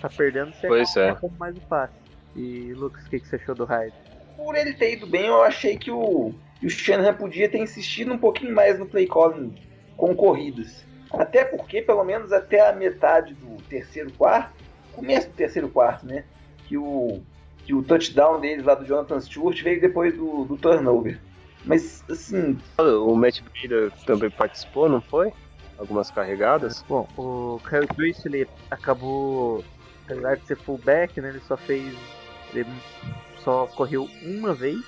Tá 0.00 0.08
perdendo, 0.08 0.52
você 0.52 0.66
Pois 0.66 0.96
acaba 0.96 1.28
é. 1.28 1.38
mais 1.38 1.56
o 1.56 1.60
passe. 1.60 1.94
E 2.34 2.72
Lucas, 2.74 3.06
o 3.06 3.10
que, 3.10 3.20
que 3.20 3.28
você 3.28 3.36
achou 3.36 3.54
do 3.54 3.64
Hyde? 3.64 3.94
Por 4.36 4.56
ele 4.56 4.72
ter 4.74 4.94
ido 4.94 5.06
bem, 5.06 5.26
eu 5.26 5.42
achei 5.44 5.76
que 5.78 5.92
o, 5.92 6.34
o 6.62 6.68
Shanahan 6.68 7.14
podia 7.14 7.48
ter 7.48 7.58
insistido 7.58 8.12
um 8.12 8.18
pouquinho 8.18 8.52
mais 8.52 8.80
no 8.80 8.86
play 8.86 9.06
calling 9.06 9.54
com 9.96 10.12
corridas. 10.16 10.84
Até 11.12 11.44
porque, 11.44 11.82
pelo 11.82 12.04
menos 12.04 12.32
até 12.32 12.68
a 12.68 12.72
metade 12.72 13.34
do 13.34 13.60
terceiro 13.64 14.10
quarto, 14.12 14.52
começo 14.92 15.28
do 15.28 15.34
terceiro 15.34 15.68
quarto, 15.68 16.06
né? 16.06 16.24
Que 16.66 16.76
o, 16.78 17.20
que 17.64 17.74
o 17.74 17.82
touchdown 17.82 18.40
deles 18.40 18.64
lá 18.64 18.74
do 18.74 18.84
Jonathan 18.84 19.20
Stewart 19.20 19.60
veio 19.62 19.80
depois 19.80 20.14
do, 20.16 20.44
do 20.44 20.56
turnover. 20.56 21.18
Mas, 21.64 22.02
assim, 22.10 22.58
O 22.78 23.14
Matt 23.14 23.40
Breda 23.40 23.92
também 24.04 24.30
participou, 24.30 24.88
não 24.88 25.00
foi? 25.00 25.32
Algumas 25.78 26.10
carregadas? 26.10 26.84
Bom, 26.88 27.08
o 27.16 27.60
Kyle 27.68 27.86
Trace 27.86 28.26
ele 28.26 28.48
acabou, 28.70 29.64
apesar 30.04 30.36
de 30.36 30.46
ser 30.46 30.56
fullback, 30.56 31.20
né? 31.20 31.28
Ele 31.30 31.40
só 31.40 31.56
fez. 31.56 31.94
Ele 32.52 32.68
só 33.38 33.66
correu 33.66 34.08
uma 34.22 34.52
vez, 34.54 34.78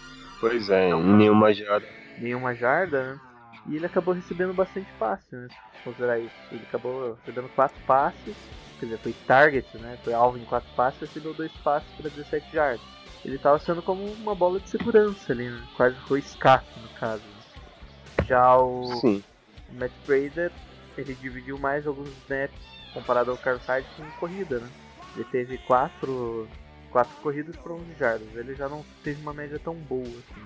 Pois 0.41 0.68
é, 0.68 0.91
em 0.91 1.16
nenhuma 1.16 1.53
jarda. 1.55 1.87
nenhuma 2.18 2.55
jarda, 2.55 3.12
né? 3.14 3.20
E 3.67 3.77
ele 3.77 3.87
acabou 3.87 4.12
recebendo 4.15 4.53
bastante 4.53 4.89
passe, 4.99 5.35
né? 5.35 5.49
Se 5.49 5.83
considerar 5.85 6.19
isso. 6.19 6.35
Ele 6.53 6.62
acabou 6.69 7.15
recebendo 7.15 7.49
quatro 7.55 7.77
passes, 7.87 8.37
quer 8.79 8.87
dizer, 8.87 8.99
foi 8.99 9.12
target, 9.27 9.79
né? 9.79 9.99
Foi 10.05 10.12
alvo 10.12 10.37
em 10.39 10.45
quatro 10.45 10.69
passes 10.77 11.01
e 11.03 11.05
recebeu 11.07 11.33
dois 11.35 11.53
passes 11.59 11.89
para 11.97 12.11
17 12.11 12.53
jardas. 12.53 12.81
Ele 13.25 13.37
estava 13.37 13.59
sendo 13.59 13.81
como 13.83 14.05
uma 14.05 14.35
bola 14.35 14.61
de 14.61 14.69
segurança 14.69 15.33
ali, 15.33 15.49
né? 15.49 15.62
Quase 15.77 15.97
foi 16.07 16.19
escape 16.19 16.67
no 16.81 16.89
caso. 16.91 17.23
né? 17.23 18.27
Já 18.27 18.57
o. 18.59 18.85
Sim. 19.01 19.25
Matt 19.73 19.93
Breda, 20.07 20.53
ele 20.97 21.15
dividiu 21.15 21.59
mais 21.59 21.87
alguns 21.87 22.09
snaps 22.23 22.61
comparado 22.93 23.31
ao 23.31 23.37
Carlos 23.39 23.65
Hyde 23.67 23.87
com 23.97 24.05
corrida, 24.21 24.59
né? 24.61 24.69
Ele 25.17 25.25
teve 25.25 25.59
quatro, 25.59 26.47
quatro 26.91 27.15
corridas 27.23 27.57
para 27.57 27.73
11 27.73 27.85
jardas. 27.99 28.29
Ele 28.35 28.55
já 28.55 28.69
não 28.69 28.85
teve 29.03 29.23
uma 29.23 29.33
média 29.33 29.59
tão 29.59 29.75
boa 29.75 30.03
assim. 30.03 30.45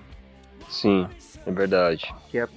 Sim, 0.69 1.09
é 1.45 1.51
verdade. 1.51 2.13
Que 2.29 2.39
é, 2.39 2.47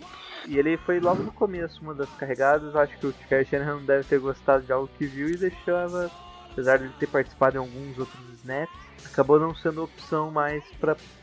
e 0.46 0.58
ele 0.58 0.76
foi 0.76 1.00
logo 1.00 1.22
no 1.22 1.32
começo, 1.32 1.80
uma 1.82 1.94
das 1.94 2.10
carregadas. 2.10 2.74
Acho 2.74 2.96
que 2.98 3.06
o 3.06 3.12
Kyle 3.12 3.44
Shanahan 3.44 3.76
não 3.76 3.84
deve 3.84 4.04
ter 4.04 4.18
gostado 4.18 4.64
de 4.64 4.72
algo 4.72 4.88
que 4.98 5.06
viu 5.06 5.28
e 5.28 5.36
deixava, 5.36 6.10
apesar 6.50 6.78
de 6.78 6.84
ele 6.84 6.94
ter 6.98 7.06
participado 7.08 7.56
em 7.56 7.60
alguns 7.60 7.98
outros 7.98 8.20
snaps, 8.40 8.74
acabou 9.04 9.38
não 9.38 9.54
sendo 9.54 9.84
opção 9.84 10.30
mais 10.30 10.64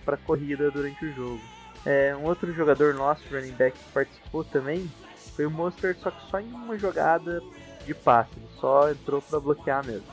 para 0.05 0.17
corrida 0.17 0.69
durante 0.71 1.05
o 1.05 1.13
jogo. 1.13 1.41
É, 1.85 2.15
um 2.15 2.25
outro 2.25 2.53
jogador 2.53 2.93
nosso, 2.93 3.23
running 3.31 3.53
back, 3.53 3.77
que 3.77 3.91
participou 3.91 4.43
também 4.43 4.89
foi 5.35 5.45
o 5.45 5.51
Monster, 5.51 5.97
só 5.99 6.11
que 6.11 6.29
só 6.29 6.39
em 6.39 6.51
uma 6.51 6.77
jogada 6.77 7.41
de 7.85 7.93
passe, 7.93 8.31
ele 8.35 8.47
só 8.59 8.91
entrou 8.91 9.21
para 9.21 9.39
bloquear 9.39 9.85
mesmo. 9.85 10.07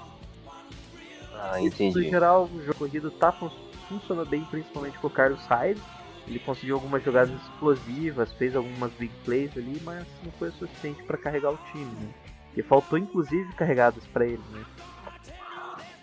Ah, 1.35 1.59
No 1.59 1.67
entendi. 1.67 2.09
geral, 2.09 2.45
o 2.45 2.63
jogo 2.63 2.79
corrido 2.79 3.11
tá 3.11 3.33
fun 3.33 3.51
funcionando 3.89 4.29
bem, 4.29 4.45
principalmente 4.45 4.99
com 4.99 5.07
o 5.07 5.11
Carlos 5.11 5.45
Hyde. 5.47 5.81
Ele 6.27 6.39
conseguiu 6.41 6.75
algumas 6.75 7.05
jogadas 7.05 7.35
explosivas, 7.43 8.33
fez 8.33 8.57
algumas 8.57 8.93
big 8.95 9.13
plays 9.25 9.57
ali, 9.57 9.81
mas 9.85 10.05
não 10.25 10.33
foi 10.33 10.49
o 10.49 10.53
suficiente 10.53 11.03
para 11.05 11.17
carregar 11.17 11.53
o 11.53 11.59
time, 11.71 11.85
né? 11.85 12.09
E 12.57 12.63
faltou 12.63 12.99
inclusive 12.99 13.53
carregadas 13.53 14.05
para 14.07 14.27
ele, 14.27 14.43
né? 14.53 14.65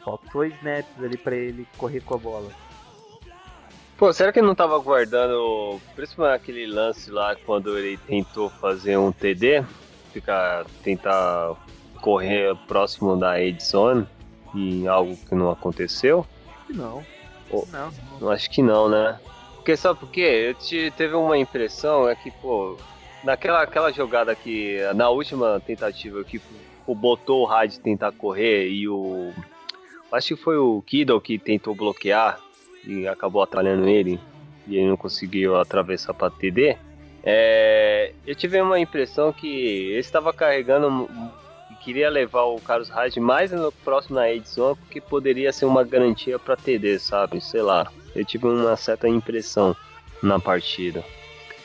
Faltou 0.04 0.46
snaps 0.46 1.04
ali 1.04 1.18
para 1.18 1.36
ele 1.36 1.68
correr 1.78 2.02
com 2.02 2.16
a 2.16 2.18
bola. 2.18 2.52
Pô, 3.98 4.12
será 4.12 4.32
que 4.32 4.40
ele 4.40 4.48
não 4.48 4.56
tava 4.56 4.78
guardando, 4.80 5.80
principalmente 5.96 6.36
aquele 6.36 6.68
lance 6.68 7.12
lá 7.12 7.36
quando 7.36 7.78
ele 7.78 7.98
tentou 7.98 8.50
fazer 8.50 8.98
um 8.98 9.12
TD, 9.12 9.64
ficar 10.12 10.66
tentar 10.84 11.56
correr 12.02 12.56
próximo 12.68 13.16
da 13.16 13.42
Edson 13.42 14.06
e 14.54 14.88
algo 14.88 15.16
que 15.16 15.36
não 15.36 15.50
aconteceu? 15.52 16.26
Acho 16.48 16.68
que 16.68 16.74
não. 16.74 17.06
Oh. 17.50 17.66
Não. 17.72 17.92
Eu 18.20 18.32
Acho 18.32 18.50
que 18.50 18.62
não, 18.62 18.90
né? 18.90 19.20
Porque 19.64 19.78
sabe 19.78 19.98
por 19.98 20.10
quê? 20.10 20.48
Eu 20.50 20.54
te, 20.56 20.92
teve 20.98 21.16
uma 21.16 21.38
impressão 21.38 22.10
é 22.10 22.14
que, 22.16 22.30
pô, 22.30 22.78
naquela 23.24 23.62
aquela 23.62 23.94
jogada 23.94 24.36
que 24.36 24.78
na 24.94 25.10
última 25.10 25.58
tentativa 25.66 26.22
que 26.26 26.38
pô, 26.86 26.94
botou 26.94 27.44
o 27.44 27.46
Hyde 27.46 27.80
tentar 27.80 28.12
correr 28.12 28.68
e 28.68 28.90
o 28.90 29.32
acho 30.12 30.36
que 30.36 30.44
foi 30.44 30.58
o 30.58 30.84
Kiddle 30.86 31.22
que 31.22 31.40
tentou 31.40 31.74
bloquear 31.74 32.42
e 32.86 33.08
acabou 33.08 33.42
atrapalhando 33.42 33.88
ele 33.88 34.20
e 34.68 34.76
ele 34.76 34.90
não 34.90 34.98
conseguiu 34.98 35.56
atravessar 35.56 36.14
para 36.14 36.30
TD. 36.30 36.76
É, 37.24 38.12
eu 38.28 38.36
tive 38.36 38.62
uma 38.62 38.82
impressão 38.82 39.32
que 39.32 39.48
ele 39.48 40.00
estava 40.00 40.34
carregando 40.34 41.10
e 41.72 41.76
queria 41.76 42.10
levar 42.10 42.44
o 42.44 42.60
Carlos 42.60 42.90
Hyde 42.90 43.22
mais 43.22 43.50
no 43.50 43.72
próximo 43.72 44.18
na 44.18 44.30
edição 44.30 44.76
porque 44.76 45.00
poderia 45.00 45.54
ser 45.54 45.64
uma 45.64 45.86
garantia 45.86 46.38
para 46.38 46.58
TD, 46.58 47.00
sabe? 47.00 47.40
Sei 47.40 47.62
lá. 47.62 47.90
Eu 48.16 48.26
tive 48.26 48.48
uma 48.48 48.76
certa 48.76 49.08
impressão 49.08 49.76
na 50.22 50.40
partida. 50.40 51.04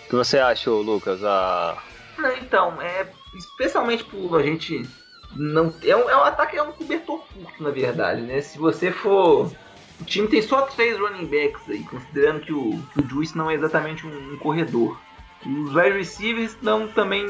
O 0.06 0.08
que 0.08 0.16
você 0.16 0.38
achou, 0.38 0.82
Lucas? 0.82 1.22
A... 1.22 1.76
Não, 2.16 2.36
então, 2.36 2.80
é, 2.80 3.06
especialmente 3.36 4.04
por 4.04 4.40
a 4.40 4.42
gente 4.42 4.88
não 5.36 5.72
é 5.82 5.94
um, 5.94 6.08
é 6.08 6.16
um 6.16 6.24
ataque 6.24 6.56
é 6.56 6.62
um 6.62 6.72
cobertor 6.72 7.22
curto, 7.32 7.62
na 7.62 7.70
verdade, 7.70 8.22
né? 8.22 8.40
Se 8.40 8.58
você 8.58 8.90
for 8.90 9.52
o 10.00 10.04
time 10.04 10.28
tem 10.28 10.40
só 10.40 10.62
três 10.62 10.98
running 10.98 11.26
backs 11.26 11.68
aí, 11.68 11.82
considerando 11.82 12.40
que 12.40 12.52
o, 12.52 12.80
que 12.92 13.00
o 13.00 13.08
Juice 13.08 13.36
não 13.36 13.50
é 13.50 13.54
exatamente 13.54 14.06
um, 14.06 14.34
um 14.34 14.38
corredor. 14.38 14.98
E 15.44 15.48
os 15.48 15.74
wide 15.74 15.96
receivers 15.96 16.56
não, 16.62 16.88
também 16.88 17.26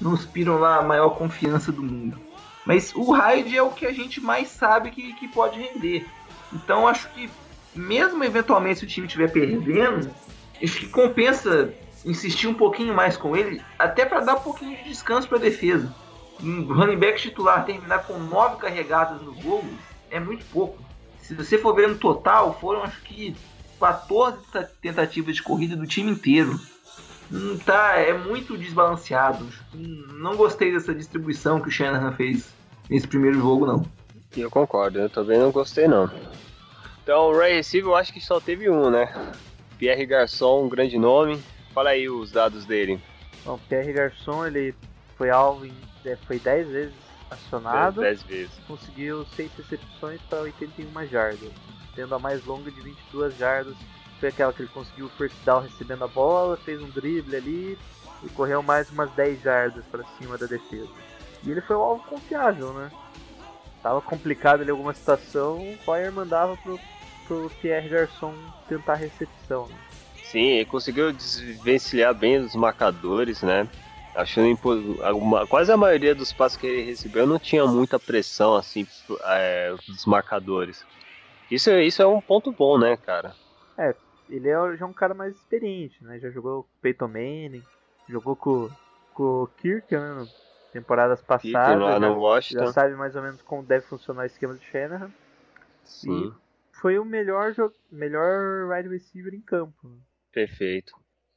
não 0.00 0.14
inspiram 0.14 0.58
lá 0.58 0.78
a 0.78 0.82
maior 0.82 1.10
confiança 1.10 1.72
do 1.72 1.82
mundo. 1.82 2.18
Mas 2.64 2.94
o 2.94 3.10
Hyde 3.10 3.56
é 3.56 3.62
o 3.62 3.70
que 3.70 3.86
a 3.86 3.92
gente 3.92 4.20
mais 4.20 4.48
sabe 4.48 4.90
que, 4.90 5.12
que 5.14 5.26
pode 5.28 5.60
render. 5.60 6.06
Então 6.52 6.86
acho 6.86 7.08
que 7.10 7.28
mesmo 7.74 8.22
eventualmente 8.24 8.80
se 8.80 8.84
o 8.84 8.88
time 8.88 9.06
estiver 9.06 9.30
perdendo, 9.30 10.10
acho 10.62 10.80
que 10.80 10.88
compensa 10.88 11.72
insistir 12.04 12.46
um 12.48 12.54
pouquinho 12.54 12.94
mais 12.94 13.16
com 13.16 13.36
ele, 13.36 13.62
até 13.78 14.04
para 14.04 14.20
dar 14.20 14.36
um 14.36 14.40
pouquinho 14.40 14.76
de 14.76 14.84
descanso 14.84 15.28
para 15.28 15.38
a 15.38 15.40
defesa. 15.40 15.94
Um 16.42 16.64
running 16.64 16.98
back 16.98 17.20
titular 17.20 17.64
terminar 17.64 18.00
com 18.00 18.18
nove 18.18 18.56
carregadas 18.56 19.22
no 19.22 19.32
gol 19.34 19.64
é 20.10 20.18
muito 20.18 20.44
pouco. 20.46 20.82
Se 21.20 21.34
você 21.34 21.56
for 21.56 21.74
ver 21.74 21.88
no 21.88 21.96
total, 21.96 22.58
foram 22.60 22.82
acho 22.82 23.00
que 23.02 23.34
14 23.78 24.38
tentativas 24.80 25.36
de 25.36 25.42
corrida 25.42 25.76
do 25.76 25.86
time 25.86 26.10
inteiro. 26.10 26.58
Hum, 27.32 27.58
tá, 27.64 27.96
é 27.96 28.12
muito 28.12 28.58
desbalanceado. 28.58 29.46
Hum, 29.74 30.06
não 30.18 30.36
gostei 30.36 30.72
dessa 30.72 30.94
distribuição 30.94 31.60
que 31.60 31.68
o 31.68 31.70
Shanahan 31.70 32.12
fez 32.12 32.52
nesse 32.90 33.06
primeiro 33.08 33.38
jogo, 33.38 33.64
não. 33.64 33.86
Eu 34.36 34.50
concordo, 34.50 34.98
eu 34.98 35.08
também 35.08 35.38
não 35.38 35.50
gostei 35.50 35.86
não. 35.86 36.10
Então, 37.02 37.30
o 37.30 37.36
Ray 37.36 37.54
Receiver 37.54 37.90
eu 37.90 37.96
acho 37.96 38.12
que 38.12 38.20
só 38.20 38.40
teve 38.40 38.70
um, 38.70 38.88
né? 38.90 39.12
Pierre 39.76 40.06
Garçon, 40.06 40.64
um 40.64 40.68
grande 40.68 40.96
nome. 40.98 41.42
Fala 41.74 41.90
aí 41.90 42.08
os 42.08 42.30
dados 42.30 42.64
dele. 42.64 43.00
Bom, 43.44 43.58
Pierre 43.68 43.92
Garçon, 43.92 44.46
ele 44.46 44.74
foi 45.16 45.30
alvo 45.30 45.66
em, 45.66 45.74
foi 46.26 46.38
10 46.38 46.68
vezes 46.68 46.94
acionado. 47.30 48.00
10 48.00 48.22
vezes. 48.22 48.52
Conseguiu 48.68 49.26
6 49.34 49.50
recepções 49.56 50.20
para 50.22 50.42
81 50.42 51.06
jardas, 51.08 51.50
tendo 51.96 52.14
a 52.14 52.18
mais 52.18 52.44
longa 52.44 52.70
de 52.70 52.80
22 52.80 53.36
jardas. 53.36 53.74
Foi 54.20 54.28
aquela 54.28 54.52
que 54.52 54.62
ele 54.62 54.70
conseguiu 54.72 55.08
first 55.10 55.34
down 55.44 55.62
recebendo 55.62 56.04
a 56.04 56.08
bola, 56.08 56.56
fez 56.58 56.80
um 56.80 56.88
drible 56.90 57.34
ali 57.34 57.78
e 58.22 58.28
correu 58.28 58.62
mais 58.62 58.88
umas 58.90 59.10
10 59.12 59.42
jardas 59.42 59.84
para 59.86 60.04
cima 60.18 60.38
da 60.38 60.46
defesa. 60.46 60.88
E 61.42 61.50
ele 61.50 61.60
foi 61.60 61.74
um 61.74 61.80
alvo 61.80 62.04
confiável, 62.04 62.72
né? 62.72 62.90
Tava 63.82 64.00
complicado 64.00 64.60
ali 64.60 64.70
alguma 64.70 64.94
situação, 64.94 65.58
o 65.58 65.76
Royer 65.84 66.12
mandava 66.12 66.56
pro, 66.58 66.78
pro 67.26 67.50
Pierre 67.60 67.88
Garçon 67.88 68.32
tentar 68.68 68.92
a 68.92 68.96
recepção. 68.96 69.66
Né? 69.66 69.74
Sim, 70.22 70.46
ele 70.46 70.64
conseguiu 70.64 71.12
desvencilhar 71.12 72.14
bem 72.14 72.38
os 72.38 72.54
marcadores, 72.54 73.42
né? 73.42 73.68
Achando 74.14 74.56
alguma, 75.02 75.46
quase 75.46 75.72
a 75.72 75.76
maioria 75.76 76.14
dos 76.14 76.32
passos 76.32 76.58
que 76.58 76.66
ele 76.66 76.82
recebeu 76.82 77.26
não 77.26 77.38
tinha 77.38 77.66
muita 77.66 77.98
pressão 77.98 78.54
assim 78.54 78.86
é, 79.24 79.74
dos 79.86 80.06
marcadores. 80.06 80.84
Isso, 81.50 81.70
isso 81.70 82.00
é 82.00 82.06
um 82.06 82.20
ponto 82.20 82.52
bom, 82.52 82.78
né, 82.78 82.96
cara? 82.96 83.34
É, 83.76 83.94
ele 84.30 84.48
é 84.48 84.76
já 84.76 84.86
um 84.86 84.92
cara 84.92 85.12
mais 85.12 85.34
experiente, 85.34 86.02
né? 86.04 86.18
Já 86.18 86.30
jogou 86.30 86.62
com 86.62 86.68
o 86.68 86.80
Peyton 86.80 87.08
Manning, 87.08 87.62
jogou 88.08 88.36
com, 88.36 88.70
com 89.12 89.42
o 89.42 89.46
Kirk, 89.58 89.94
né? 89.94 90.26
Temporadas 90.72 91.20
passadas. 91.20 91.80
lá 91.80 92.00
no 92.00 92.18
Washington. 92.18 92.66
já 92.66 92.72
sabe 92.72 92.94
mais 92.94 93.14
ou 93.14 93.22
menos 93.22 93.42
como 93.42 93.62
deve 93.62 93.84
funcionar 93.86 94.22
o 94.22 94.26
esquema 94.26 94.54
do 94.54 94.62
Shanahan. 94.62 95.10
Sim. 95.84 96.28
E 96.28 96.76
foi 96.80 96.98
o 96.98 97.04
melhor, 97.04 97.54
melhor 97.90 98.68
wide 98.70 98.88
receiver 98.88 99.34
em 99.34 99.40
campo. 99.40 99.74
Perfeito. 100.32 100.92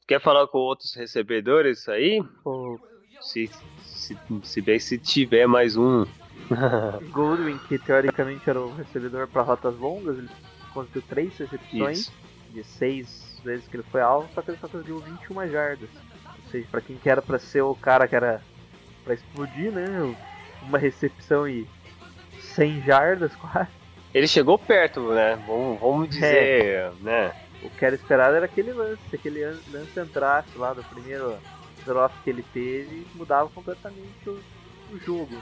Quer 0.06 0.20
falar 0.20 0.46
com 0.46 0.58
outros 0.58 0.94
recebedores 0.94 1.88
aí? 1.88 2.24
O 2.44 2.78
Se, 3.20 3.50
se, 3.82 4.16
se 4.42 4.60
bem 4.60 4.78
se 4.78 4.98
tiver 4.98 5.46
mais 5.46 5.76
um. 5.76 6.06
Goldwyn, 7.12 7.58
que 7.66 7.78
teoricamente 7.78 8.48
era 8.48 8.60
o 8.60 8.74
recebedor 8.74 9.26
para 9.28 9.42
rotas 9.42 9.76
longas, 9.76 10.16
ele 10.16 10.28
conseguiu 10.72 11.02
três 11.02 11.36
recepções 11.36 11.98
Isso. 11.98 12.12
de 12.52 12.64
seis 12.64 13.40
vezes 13.44 13.66
que 13.68 13.76
ele 13.76 13.82
foi 13.84 14.00
alvo, 14.00 14.28
só 14.34 14.42
que 14.42 14.50
ele 14.50 14.58
só 14.58 14.68
conseguiu 14.68 14.98
21 15.00 15.48
jardas. 15.48 15.90
Ou 16.44 16.50
seja, 16.50 16.68
para 16.70 16.80
quem 16.80 16.96
que 16.96 17.08
era 17.08 17.20
para 17.20 17.38
ser 17.38 17.62
o 17.62 17.74
cara 17.74 18.06
que 18.06 18.14
era 18.14 18.40
para 19.06 19.14
explodir, 19.14 19.70
né? 19.70 19.86
Uma 20.62 20.78
recepção 20.78 21.48
e 21.48 21.64
100 22.40 22.82
jardas 22.82 23.34
quase. 23.40 23.68
Ele 24.12 24.26
chegou 24.26 24.58
perto, 24.58 25.12
né? 25.12 25.38
Vamos, 25.46 25.78
vamos 25.80 26.08
dizer, 26.10 26.90
né? 27.00 27.32
O 27.62 27.70
que 27.70 27.84
era 27.84 27.94
esperado 27.94 28.34
era 28.36 28.46
aquele 28.46 28.72
lance, 28.72 29.00
aquele 29.14 29.44
an- 29.44 29.58
lance 29.70 29.98
entrasse 30.00 30.56
lá 30.58 30.72
do 30.72 30.82
primeiro 30.84 31.36
drop 31.84 32.12
que 32.24 32.30
ele 32.30 32.44
teve, 32.52 33.06
mudava 33.14 33.48
completamente 33.50 34.28
o, 34.28 34.38
o 34.92 34.98
jogo. 34.98 35.36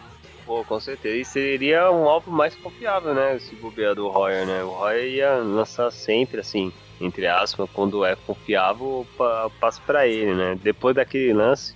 Pô, 0.45 0.62
com 0.65 0.79
certeza. 0.79 1.17
E 1.17 1.25
seria 1.25 1.91
um 1.91 2.07
alvo 2.09 2.31
mais 2.31 2.55
confiável, 2.57 3.15
né? 3.15 3.39
Se 3.39 3.55
bobear 3.57 3.95
do 3.95 4.09
Royer, 4.09 4.45
né? 4.47 4.62
O 4.62 4.71
Royer 4.71 5.07
ia 5.07 5.35
lançar 5.37 5.91
sempre, 5.91 6.41
assim, 6.41 6.71
entre 7.01 7.27
aspas, 7.27 7.69
quando 7.73 8.05
é 8.05 8.15
confiável, 8.15 9.07
pa- 9.17 9.51
passa 9.61 9.81
pra 9.87 10.07
ele, 10.07 10.35
né? 10.35 10.59
Depois 10.62 10.95
daquele 10.95 11.33
lance, 11.33 11.75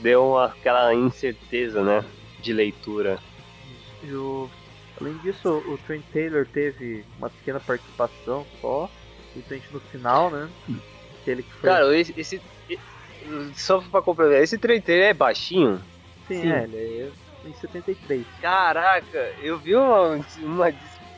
deu 0.00 0.24
uma, 0.30 0.46
aquela 0.46 0.94
incerteza, 0.94 1.82
né? 1.82 2.04
De 2.40 2.52
leitura. 2.52 3.18
E 4.02 4.12
o, 4.12 4.50
além 5.00 5.16
disso, 5.18 5.48
o 5.48 5.78
Trent 5.86 6.02
Taylor 6.12 6.46
teve 6.46 7.04
uma 7.18 7.30
pequena 7.30 7.60
participação 7.60 8.46
só, 8.60 8.90
principalmente 9.32 9.72
no 9.72 9.80
final, 9.80 10.30
né? 10.30 10.48
Aquele 11.20 11.42
que 11.42 11.52
foi. 11.52 11.70
Cara, 11.70 11.96
esse. 11.96 12.14
esse 12.16 12.40
só 13.54 13.80
pra 13.80 14.02
complementar, 14.02 14.42
esse 14.42 14.58
treiteiro 14.58 15.04
é 15.04 15.14
baixinho? 15.14 15.80
sim, 16.26 16.42
sim. 16.42 16.50
é, 16.50 16.64
ele 16.64 16.76
é 16.76 17.48
em 17.48 17.54
73. 17.54 18.24
Caraca, 18.40 19.32
eu 19.42 19.58
vi 19.58 19.74
uma, 19.74 20.24
uma 20.38 20.72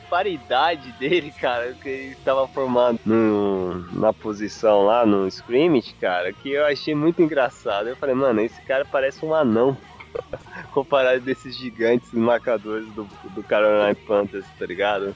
disparidade 0.05 0.91
dele, 0.99 1.31
cara, 1.31 1.73
que 1.73 1.89
ele 1.89 2.15
tava 2.23 2.47
formado 2.47 2.99
no, 3.05 3.79
na 3.91 4.13
posição 4.13 4.85
lá 4.85 5.05
no 5.05 5.27
scrimmage, 5.27 5.93
cara, 5.99 6.31
que 6.31 6.51
eu 6.51 6.65
achei 6.65 6.93
muito 6.95 7.21
engraçado. 7.21 7.89
Eu 7.89 7.95
falei, 7.95 8.15
mano, 8.15 8.41
esse 8.41 8.61
cara 8.61 8.85
parece 8.85 9.25
um 9.25 9.33
anão. 9.33 9.75
Comparado 10.71 11.19
desses 11.19 11.57
gigantes 11.57 12.11
marcadores 12.13 12.87
do, 12.93 13.03
do 13.33 13.43
Carolina 13.43 13.93
Panthers, 14.07 14.45
tá 14.57 14.65
ligado? 14.65 15.13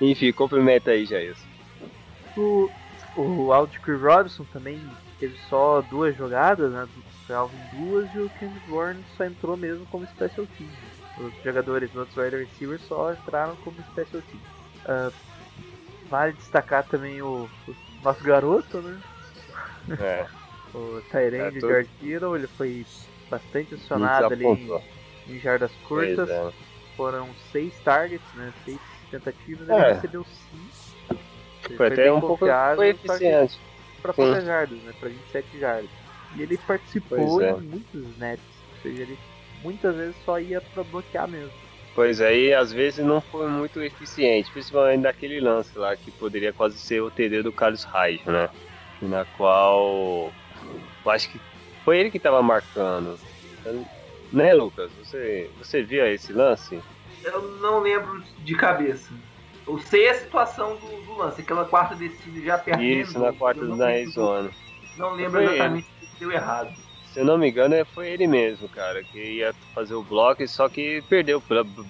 Enfim, 0.00 0.30
cumprimenta 0.32 0.90
aí, 0.90 1.06
Jair. 1.06 1.34
O, 2.36 2.68
o 3.16 3.52
Aldrich 3.52 3.90
Robinson 3.90 4.44
também 4.52 4.78
teve 5.18 5.38
só 5.48 5.80
duas 5.80 6.14
jogadas, 6.16 6.70
né? 6.70 6.86
Foi 7.26 7.34
alvo 7.34 7.54
em 7.56 7.78
duas 7.78 8.14
e 8.14 8.18
o 8.18 8.30
Kenneth 8.38 8.60
Bourne 8.68 9.04
só 9.16 9.24
entrou 9.24 9.56
mesmo 9.56 9.86
como 9.86 10.06
special 10.06 10.46
team. 10.58 10.68
Os 11.18 11.32
jogadores 11.44 11.90
dos 11.90 11.98
outros 12.00 12.16
wide 12.16 12.36
receivers 12.36 12.82
só 12.82 13.12
entraram 13.12 13.54
como 13.56 13.76
special 13.92 14.22
team. 14.22 14.40
Ah, 14.86 15.10
vale 16.10 16.32
destacar 16.32 16.84
também 16.84 17.22
o, 17.22 17.48
o 17.68 17.74
nosso 18.02 18.22
garoto, 18.24 18.78
né? 18.80 19.00
É, 20.00 20.26
O 20.74 21.00
Tyrande 21.10 21.58
É, 21.58 21.60
tô- 21.60 21.68
George 21.68 21.88
Kittle, 22.00 22.34
ele 22.36 22.46
foi 22.48 22.84
bastante 23.30 23.74
acionado 23.76 24.32
ali 24.34 24.44
em, 24.44 24.80
em 25.28 25.38
jardas 25.38 25.70
curtas. 25.86 26.28
é. 26.28 26.52
Foram 26.96 27.28
seis 27.52 27.72
targets, 27.84 28.26
né? 28.34 28.52
Seis 28.64 28.78
tentativas, 29.10 29.68
ele 29.68 29.78
É. 29.78 29.92
recebeu 29.92 30.24
cinco. 30.24 31.20
Ele 31.68 31.76
Foi 31.76 31.86
até 31.86 32.12
um 32.12 32.20
pouco 32.20 32.46
foi 32.76 32.92
que- 32.94 33.06
eficiente. 33.06 33.58
para 34.02 34.12
poucas 34.12 34.44
jardas, 34.44 34.78
né? 34.80 34.92
Para 35.00 35.08
27 35.08 35.58
jardas. 35.60 35.90
E 36.36 36.42
ele 36.42 36.58
participou 36.58 37.18
Pois 37.18 37.40
é. 37.40 37.50
em 37.52 37.60
muitos 37.62 37.94
snaps. 38.10 38.44
Ou 38.76 38.82
seja, 38.82 39.02
ele 39.02 39.18
muitas 39.64 39.96
vezes 39.96 40.14
só 40.24 40.38
ia 40.38 40.60
para 40.60 40.84
bloquear 40.84 41.26
mesmo. 41.26 41.50
Pois 41.94 42.20
aí, 42.20 42.52
às 42.52 42.72
vezes 42.72 43.04
não 43.04 43.20
foi 43.20 43.48
muito 43.48 43.80
eficiente, 43.80 44.50
principalmente 44.50 45.02
daquele 45.02 45.40
lance 45.40 45.76
lá 45.78 45.96
que 45.96 46.10
poderia 46.10 46.52
quase 46.52 46.76
ser 46.76 47.00
o 47.00 47.10
TD 47.10 47.42
do 47.42 47.52
Carlos 47.52 47.84
Reis, 47.84 48.22
né? 48.24 48.50
Na 49.00 49.24
qual 49.36 50.32
eu 51.04 51.10
acho 51.10 51.30
que 51.30 51.40
foi 51.84 51.98
ele 51.98 52.10
que 52.10 52.18
tava 52.18 52.42
marcando. 52.42 53.18
Né, 54.32 54.52
Lucas? 54.52 54.90
Você, 54.98 55.48
você 55.58 55.82
viu 55.82 56.04
esse 56.06 56.32
lance? 56.32 56.80
Eu 57.22 57.42
não 57.58 57.80
lembro 57.80 58.22
de 58.38 58.54
cabeça. 58.56 59.12
Eu 59.66 59.78
sei 59.78 60.08
a 60.08 60.14
situação 60.14 60.76
do, 60.76 61.06
do 61.06 61.16
lance, 61.16 61.40
aquela 61.40 61.64
quarta 61.64 61.94
descida 61.94 62.40
já 62.40 62.58
perto 62.58 62.82
Isso, 62.82 63.18
na 63.18 63.32
quarta 63.32 63.64
da 63.64 64.04
zona. 64.06 64.50
Não 64.96 65.14
lembro 65.14 65.40
Foi 65.40 65.44
exatamente 65.44 65.88
o 65.88 66.06
que 66.06 66.18
deu 66.18 66.32
errado. 66.32 66.74
Se 67.14 67.20
eu 67.20 67.24
não 67.24 67.38
me 67.38 67.48
engano, 67.48 67.76
é- 67.76 67.84
foi 67.84 68.08
ele 68.08 68.26
mesmo, 68.26 68.68
cara, 68.68 69.04
que 69.04 69.36
ia 69.36 69.52
fazer 69.72 69.94
o 69.94 70.02
bloco, 70.02 70.46
só 70.48 70.68
que 70.68 71.00
perdeu 71.08 71.40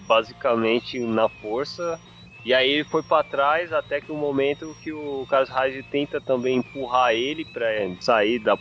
basicamente 0.06 1.00
na 1.00 1.30
força. 1.30 1.98
E 2.44 2.52
aí 2.52 2.68
ele 2.68 2.84
foi 2.84 3.02
pra 3.02 3.22
trás 3.22 3.72
até 3.72 4.02
que 4.02 4.12
o 4.12 4.16
momento 4.16 4.76
que 4.82 4.92
o 4.92 5.26
Carlos 5.30 5.48
Reis 5.48 5.82
tenta 5.90 6.20
também 6.20 6.58
empurrar 6.58 7.14
ele 7.14 7.42
pra 7.46 7.64
sair 8.02 8.38
da, 8.38 8.58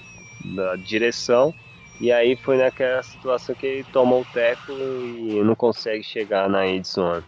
da 0.56 0.78
direção. 0.78 1.54
E 2.00 2.14
aí 2.14 2.38
foi 2.38 2.56
naquela 2.56 3.04
situação 3.04 3.54
que 3.54 3.66
ele 3.66 3.84
toma 3.92 4.16
o 4.16 4.24
teco 4.24 4.72
e 4.72 5.42
não 5.44 5.56
consegue 5.56 6.02
chegar 6.02 6.50
na 6.50 6.66
Edson. 6.66 7.22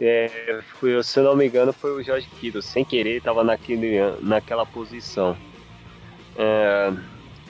É, 0.00 0.60
foi, 0.78 1.02
se 1.02 1.18
não 1.18 1.34
me 1.34 1.48
engano, 1.48 1.72
foi 1.72 1.90
o 1.90 2.04
Jorge 2.04 2.28
Kittle. 2.38 2.62
Sem 2.62 2.84
querer, 2.84 3.16
estava 3.16 3.42
naquele, 3.42 3.98
naquela 4.22 4.64
posição. 4.64 5.36
É, 6.36 6.92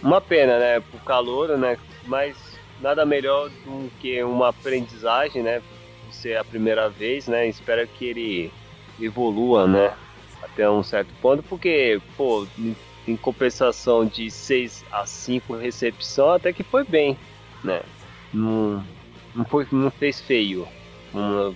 uma 0.02 0.20
pena, 0.20 0.58
né? 0.58 0.80
Pro 0.80 0.98
calor, 1.00 1.56
né? 1.58 1.78
Mas 2.04 2.36
nada 2.80 3.04
melhor 3.06 3.48
do 3.64 3.90
que 4.00 4.22
uma 4.22 4.48
aprendizagem, 4.48 5.42
né? 5.42 5.60
Por 5.60 6.12
ser 6.12 6.36
a 6.38 6.44
primeira 6.44 6.88
vez, 6.88 7.26
né? 7.26 7.46
Espero 7.48 7.86
que 7.88 8.04
ele 8.06 8.52
evolua, 9.00 9.66
né? 9.66 9.94
Até 10.42 10.68
um 10.70 10.82
certo 10.82 11.12
ponto, 11.20 11.42
porque, 11.42 12.00
pô, 12.16 12.46
em- 12.58 13.16
compensação 13.16 14.04
de 14.04 14.30
6 14.30 14.84
a 14.90 15.06
5 15.06 15.54
recepção, 15.56 16.32
até 16.32 16.52
que 16.52 16.62
foi 16.64 16.84
bem, 16.84 17.16
né? 17.62 17.82
Não, 18.34 18.84
não, 19.34 19.44
foi, 19.44 19.66
não 19.70 19.90
fez 19.92 20.20
feio, 20.20 20.66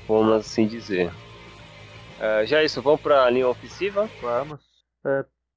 vamos, 0.06 0.32
assim 0.32 0.66
dizer. 0.66 1.12
Ah, 2.20 2.44
já 2.44 2.62
isso, 2.62 2.80
vamos 2.80 3.00
pra 3.00 3.28
linha 3.30 3.48
ofensiva? 3.48 4.08
Vamos. 4.22 4.60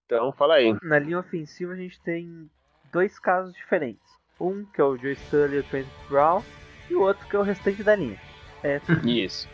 Então, 0.05 0.31
fala 0.31 0.55
aí. 0.55 0.75
Na 0.81 0.97
linha 0.97 1.19
ofensiva 1.19 1.73
a 1.73 1.75
gente 1.75 1.99
tem 2.01 2.49
dois 2.93 3.19
casos 3.19 3.53
diferentes. 3.55 4.01
Um 4.39 4.63
que 4.65 4.79
é 4.79 4.83
o 4.83 4.95
Joe 4.95 5.15
Sully 5.15 5.57
e 5.57 5.59
o 5.59 5.63
Trent 5.63 5.87
Brown, 6.07 6.43
e 6.89 6.95
o 6.95 7.01
outro 7.01 7.27
que 7.27 7.35
é 7.35 7.39
o 7.39 7.43
restante 7.43 7.83
da 7.83 7.95
linha. 7.95 8.19
É, 8.63 8.79
Isso. 9.03 9.49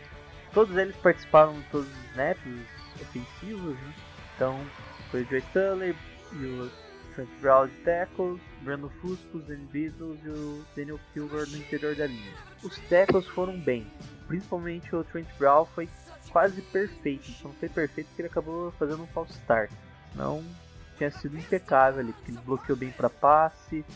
todos 0.52 0.76
eles 0.76 0.94
participaram 0.96 1.54
de 1.54 1.62
todos 1.70 1.88
os 1.88 2.10
snaps 2.10 2.66
ofensivos, 3.00 3.74
né? 3.74 3.94
Então 4.36 4.64
foi 5.10 5.22
o 5.22 5.26
Joe 5.28 5.42
Sully 5.52 5.96
e 6.32 6.44
o 6.44 6.70
Trent 7.14 7.28
Brown 7.40 7.66
de 7.66 7.74
tackles, 7.78 8.40
Brandon 8.62 8.90
Fusco, 9.00 9.40
Zen 9.40 9.66
Beatles 9.72 10.18
e 10.24 10.28
o 10.28 10.64
Daniel 10.76 11.00
Kilgore 11.12 11.50
no 11.50 11.56
interior 11.56 11.96
da 11.96 12.06
linha. 12.06 12.32
Os 12.62 12.78
tackles 12.88 13.26
foram 13.28 13.58
bem, 13.58 13.86
principalmente 14.28 14.94
o 14.94 15.02
Trent 15.04 15.26
Brown 15.38 15.64
foi 15.66 15.88
quase 16.30 16.62
perfeito, 16.62 17.24
só 17.32 17.48
não 17.48 17.54
foi 17.54 17.68
perfeito 17.68 18.06
porque 18.08 18.22
ele 18.22 18.28
acabou 18.28 18.70
fazendo 18.72 19.02
um 19.02 19.06
false 19.08 19.32
start. 19.32 19.70
Não 20.14 20.44
tinha 21.00 21.10
sido 21.10 21.38
impecável 21.38 22.00
ali, 22.00 22.12
porque 22.12 22.30
ele 22.30 22.40
bloqueou 22.44 22.76
bem 22.76 22.90
para 22.90 23.08
passe, 23.08 23.86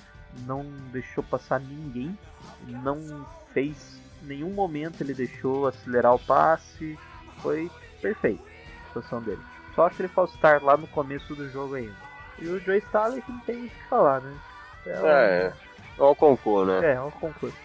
não 0.46 0.64
deixou 0.90 1.22
passar 1.22 1.60
ninguém, 1.60 2.18
não 2.66 3.26
fez 3.52 4.00
nenhum 4.22 4.48
momento 4.54 5.02
ele 5.02 5.12
deixou 5.12 5.66
acelerar 5.66 6.14
o 6.14 6.18
passe, 6.18 6.98
foi 7.42 7.70
perfeito 8.00 8.42
a 8.84 8.86
situação 8.86 9.20
dele. 9.20 9.42
Só 9.74 9.86
aquele 9.86 10.08
false 10.08 10.34
start 10.36 10.62
lá 10.62 10.78
no 10.78 10.86
começo 10.86 11.34
do 11.34 11.46
jogo 11.50 11.74
ainda. 11.74 11.94
E 12.38 12.48
o 12.48 12.58
Joe 12.58 12.78
Staley 12.78 13.20
que 13.20 13.30
não 13.32 13.40
tem 13.40 13.66
o 13.66 13.68
que 13.68 13.88
falar, 13.90 14.22
né? 14.22 14.34
É, 14.86 15.02
um- 15.02 15.06
É, 15.06 15.52
o 15.98 16.14
concurso, 16.14 16.64
né? 16.64 16.86
é, 16.88 16.94
é 16.94 17.00
um 17.02 17.10
concurso. 17.10 17.56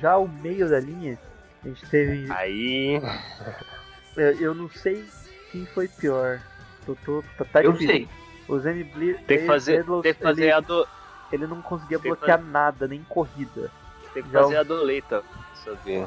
Já 0.00 0.18
o 0.18 0.28
meio 0.28 0.68
da 0.68 0.78
linha, 0.78 1.18
a 1.64 1.68
gente 1.68 1.88
teve. 1.88 2.30
Aí, 2.30 3.00
Eu, 4.18 4.38
eu 4.38 4.54
não 4.54 4.68
sei 4.68 5.02
quem 5.50 5.64
foi 5.64 5.88
pior. 5.88 6.38
Tô, 6.84 6.94
tô, 6.96 7.24
tá, 7.38 7.44
tá 7.46 7.62
Eu 7.62 7.72
difícil. 7.72 7.96
sei. 7.96 8.21
O 8.48 8.58
Zane 8.58 8.84
Ble- 8.84 9.14
tem 9.26 9.38
que 9.38 9.46
fazer, 9.46 9.80
Edlows, 9.80 10.02
tem 10.02 10.14
que 10.14 10.22
fazer 10.22 10.42
ele, 10.42 10.52
a 10.52 10.60
do, 10.60 10.86
ele 11.32 11.46
não 11.46 11.62
conseguia 11.62 11.98
bloquear 11.98 12.40
nada, 12.42 12.86
nem 12.88 13.02
corrida. 13.08 13.70
tem 14.12 14.22
que 14.22 14.30
Já 14.30 14.42
fazer 14.42 14.56
o- 14.56 14.60
a 14.60 14.62
doleta, 14.62 15.22
pra 15.22 15.54
saber. 15.54 16.06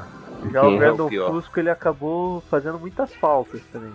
Já 0.52 0.60
Quem 0.60 0.70
é 0.70 0.72
o 0.72 0.74
o 0.74 0.78
Brandon 0.78 1.08
pior? 1.08 1.30
Fusco 1.30 1.58
ele 1.58 1.70
acabou 1.70 2.40
fazendo 2.42 2.78
muitas 2.78 3.12
faltas 3.14 3.60
também. 3.72 3.92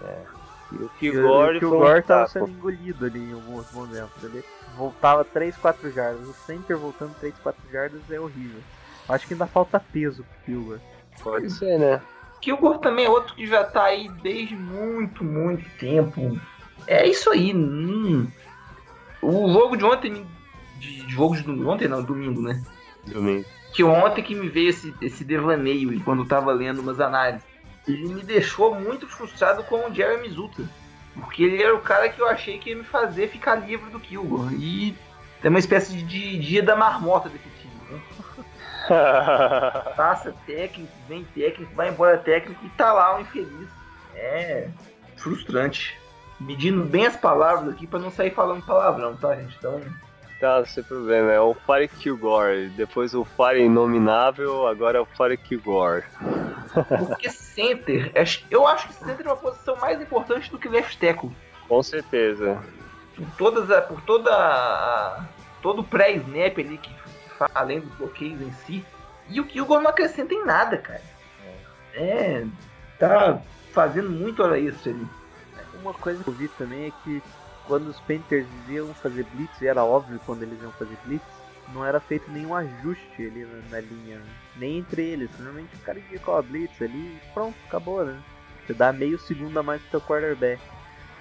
O 0.00 0.74
E 0.74 0.84
o 0.84 0.88
Kilgore 0.98 1.58
que 1.58 1.64
o 1.66 1.68
foi 1.68 1.78
um 1.78 1.80
Gore 1.82 2.02
tava 2.02 2.26
sendo 2.28 2.48
engolido 2.48 3.04
ali 3.04 3.18
em 3.30 3.34
alguns 3.34 3.70
momentos. 3.72 4.24
Ele 4.24 4.42
voltava 4.76 5.22
3, 5.24 5.54
4 5.58 5.90
jardas. 5.92 6.26
O 6.26 6.32
center 6.32 6.76
voltando 6.78 7.14
3, 7.20 7.34
4 7.42 7.62
jardas 7.70 8.00
é 8.10 8.18
horrível. 8.18 8.60
Acho 9.08 9.26
que 9.26 9.34
ainda 9.34 9.46
falta 9.46 9.78
peso 9.78 10.24
pro 10.24 10.44
Kilgore. 10.46 10.80
Pode 11.22 11.50
ser, 11.50 11.78
né? 11.78 12.00
Kilgore 12.40 12.80
também 12.80 13.04
é 13.04 13.08
outro 13.10 13.34
que 13.34 13.46
já 13.46 13.62
tá 13.64 13.84
aí 13.84 14.08
desde 14.22 14.56
muito, 14.56 15.22
muito 15.22 15.68
tempo. 15.78 16.40
É 16.86 17.06
isso 17.06 17.30
aí. 17.30 17.54
hum. 17.54 18.26
O 19.20 19.52
jogo 19.52 19.76
de 19.76 19.84
ontem, 19.84 20.26
de, 20.78 21.04
de 21.04 21.12
jogo 21.12 21.36
de 21.36 21.42
domingo, 21.42 21.70
ontem 21.70 21.88
não, 21.88 22.02
domingo, 22.02 22.42
né? 22.42 22.62
Domingo. 23.06 23.44
Que 23.72 23.84
ontem 23.84 24.22
que 24.22 24.34
me 24.34 24.48
veio 24.48 24.70
esse, 24.70 24.94
esse 25.00 25.24
devaneio 25.24 26.02
quando 26.02 26.22
eu 26.22 26.28
tava 26.28 26.52
lendo 26.52 26.80
umas 26.80 27.00
análises. 27.00 27.46
Ele 27.86 28.14
me 28.14 28.22
deixou 28.22 28.74
muito 28.74 29.08
frustrado 29.08 29.64
com 29.64 29.88
o 29.88 29.94
Jeremy 29.94 30.28
Zuta. 30.28 30.62
Porque 31.14 31.42
ele 31.42 31.62
era 31.62 31.74
o 31.74 31.80
cara 31.80 32.08
que 32.08 32.20
eu 32.20 32.28
achei 32.28 32.58
que 32.58 32.70
ia 32.70 32.76
me 32.76 32.84
fazer 32.84 33.28
ficar 33.28 33.56
livre 33.56 33.90
do 33.90 34.00
Kilgore. 34.00 34.54
E 34.54 34.96
é 35.42 35.48
uma 35.48 35.58
espécie 35.58 35.94
de 36.02 36.38
dia 36.38 36.62
da 36.62 36.74
marmota 36.74 37.28
desse 37.28 37.48
time. 37.60 37.74
Né? 37.90 38.00
Passa 39.96 40.34
técnico, 40.46 40.92
vem 41.08 41.24
técnico, 41.34 41.74
vai 41.74 41.90
embora 41.90 42.18
técnico 42.18 42.64
e 42.64 42.68
tá 42.70 42.92
lá 42.92 43.16
o 43.16 43.20
infeliz. 43.20 43.68
É 44.14 44.68
frustrante. 45.16 46.01
Medindo 46.46 46.84
bem 46.84 47.06
as 47.06 47.16
palavras 47.16 47.74
aqui 47.74 47.86
pra 47.86 47.98
não 47.98 48.10
sair 48.10 48.30
falando 48.30 48.64
palavrão, 48.64 49.16
tá, 49.16 49.34
gente? 49.36 49.56
Então, 49.58 49.80
tá, 50.40 50.64
sem 50.64 50.82
problema. 50.82 51.30
É 51.32 51.40
o 51.40 51.54
Fire 51.54 51.88
Kilgore. 51.88 52.68
Depois 52.70 53.14
o 53.14 53.24
Fire 53.24 53.62
Inominável, 53.62 54.66
agora 54.66 54.98
é 54.98 55.00
o 55.00 55.06
Fire 55.06 55.36
Kilgore. 55.36 56.04
porque 56.98 57.30
center, 57.30 58.10
é- 58.14 58.24
eu 58.50 58.66
acho 58.66 58.88
que 58.88 58.94
center 58.94 59.26
é 59.26 59.30
uma 59.30 59.36
posição 59.36 59.76
mais 59.76 60.00
importante 60.00 60.50
do 60.50 60.58
que 60.58 60.68
left 60.68 60.98
tackle. 60.98 61.30
Com 61.68 61.82
certeza. 61.82 62.58
Por 63.14 63.26
todas 63.36 63.70
a, 63.70 63.82
por 63.82 64.00
toda 64.02 64.34
a, 64.34 65.24
todo 65.60 65.80
o 65.80 65.84
pré-snap 65.84 66.58
ali 66.58 66.78
que 66.78 66.90
além 67.54 67.80
dos 67.80 67.92
bloqueios 67.94 68.40
em 68.40 68.52
si. 68.66 68.84
E 69.28 69.40
o 69.40 69.46
Kilgore 69.46 69.82
não 69.82 69.90
acrescenta 69.90 70.34
em 70.34 70.44
nada, 70.44 70.76
cara. 70.76 71.02
É, 71.94 72.44
tá 72.98 73.40
fazendo 73.72 74.10
muito 74.10 74.42
hora 74.42 74.58
isso 74.58 74.88
ali. 74.88 75.06
Uma 75.82 75.94
coisa 75.94 76.22
que 76.22 76.28
eu 76.30 76.34
vi 76.34 76.48
também 76.48 76.86
é 76.86 76.92
que 77.04 77.22
quando 77.66 77.88
os 77.88 77.98
Panthers 78.00 78.46
iam 78.68 78.92
fazer 78.94 79.24
blitz, 79.34 79.60
e 79.60 79.66
era 79.66 79.84
óbvio 79.84 80.20
quando 80.24 80.42
eles 80.42 80.60
iam 80.62 80.72
fazer 80.72 80.96
blitz, 81.04 81.24
não 81.72 81.84
era 81.84 82.00
feito 82.00 82.30
nenhum 82.30 82.54
ajuste 82.54 83.04
ali 83.18 83.44
na, 83.44 83.62
na 83.70 83.80
linha, 83.80 84.20
nem 84.56 84.78
entre 84.78 85.02
eles. 85.02 85.30
Normalmente 85.38 85.74
o 85.76 85.78
cara 85.80 85.98
indicou 85.98 86.36
a 86.36 86.42
blitz 86.42 86.80
ali 86.82 86.98
e 86.98 87.20
pronto, 87.32 87.54
acabou, 87.68 88.04
né? 88.04 88.20
Você 88.66 88.74
dá 88.74 88.92
meio 88.92 89.18
segundo 89.18 89.58
a 89.58 89.62
mais 89.62 89.80
pro 89.82 89.90
teu 89.92 90.00
quarterback. 90.00 90.60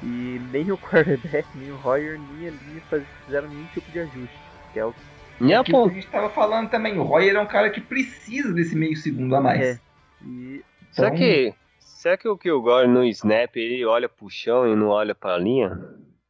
E 0.03 0.41
nem 0.51 0.71
o 0.71 0.77
quarterback, 0.79 1.47
nem 1.55 1.71
o 1.71 1.75
Royer, 1.77 2.19
nem 2.19 2.47
a 2.47 2.51
linha 2.51 2.81
faz- 2.89 3.03
fizeram 3.25 3.47
nenhum 3.47 3.65
tipo 3.67 3.89
de 3.91 3.99
ajuste. 3.99 4.39
Que 4.73 4.79
é 4.79 4.85
o 4.85 4.93
E 5.39 5.53
a 5.53 5.59
Aquilo 5.61 5.63
que 5.63 5.71
ponta. 5.71 5.91
a 5.91 5.95
gente 5.95 6.07
tava 6.11 6.29
falando 6.29 6.69
também, 6.69 6.97
o 6.97 7.03
Royer 7.03 7.35
é 7.35 7.39
um 7.39 7.45
cara 7.47 7.69
que 7.69 7.79
precisa 7.81 8.51
desse 8.53 8.75
meio 8.75 8.95
segundo 8.95 9.35
a 9.35 9.41
mais. 9.41 9.61
É. 9.61 9.79
E 10.25 10.63
Será 10.91 11.07
Então- 11.07 11.17
que. 11.19 11.53
Será 12.01 12.17
que 12.17 12.27
o 12.27 12.35
Kilgore 12.35 12.87
no 12.87 13.03
snap 13.05 13.55
ele 13.55 13.85
olha 13.85 14.09
pro 14.09 14.27
chão 14.27 14.67
e 14.67 14.75
não 14.75 14.87
olha 14.87 15.13
pra 15.13 15.37
linha? 15.37 15.79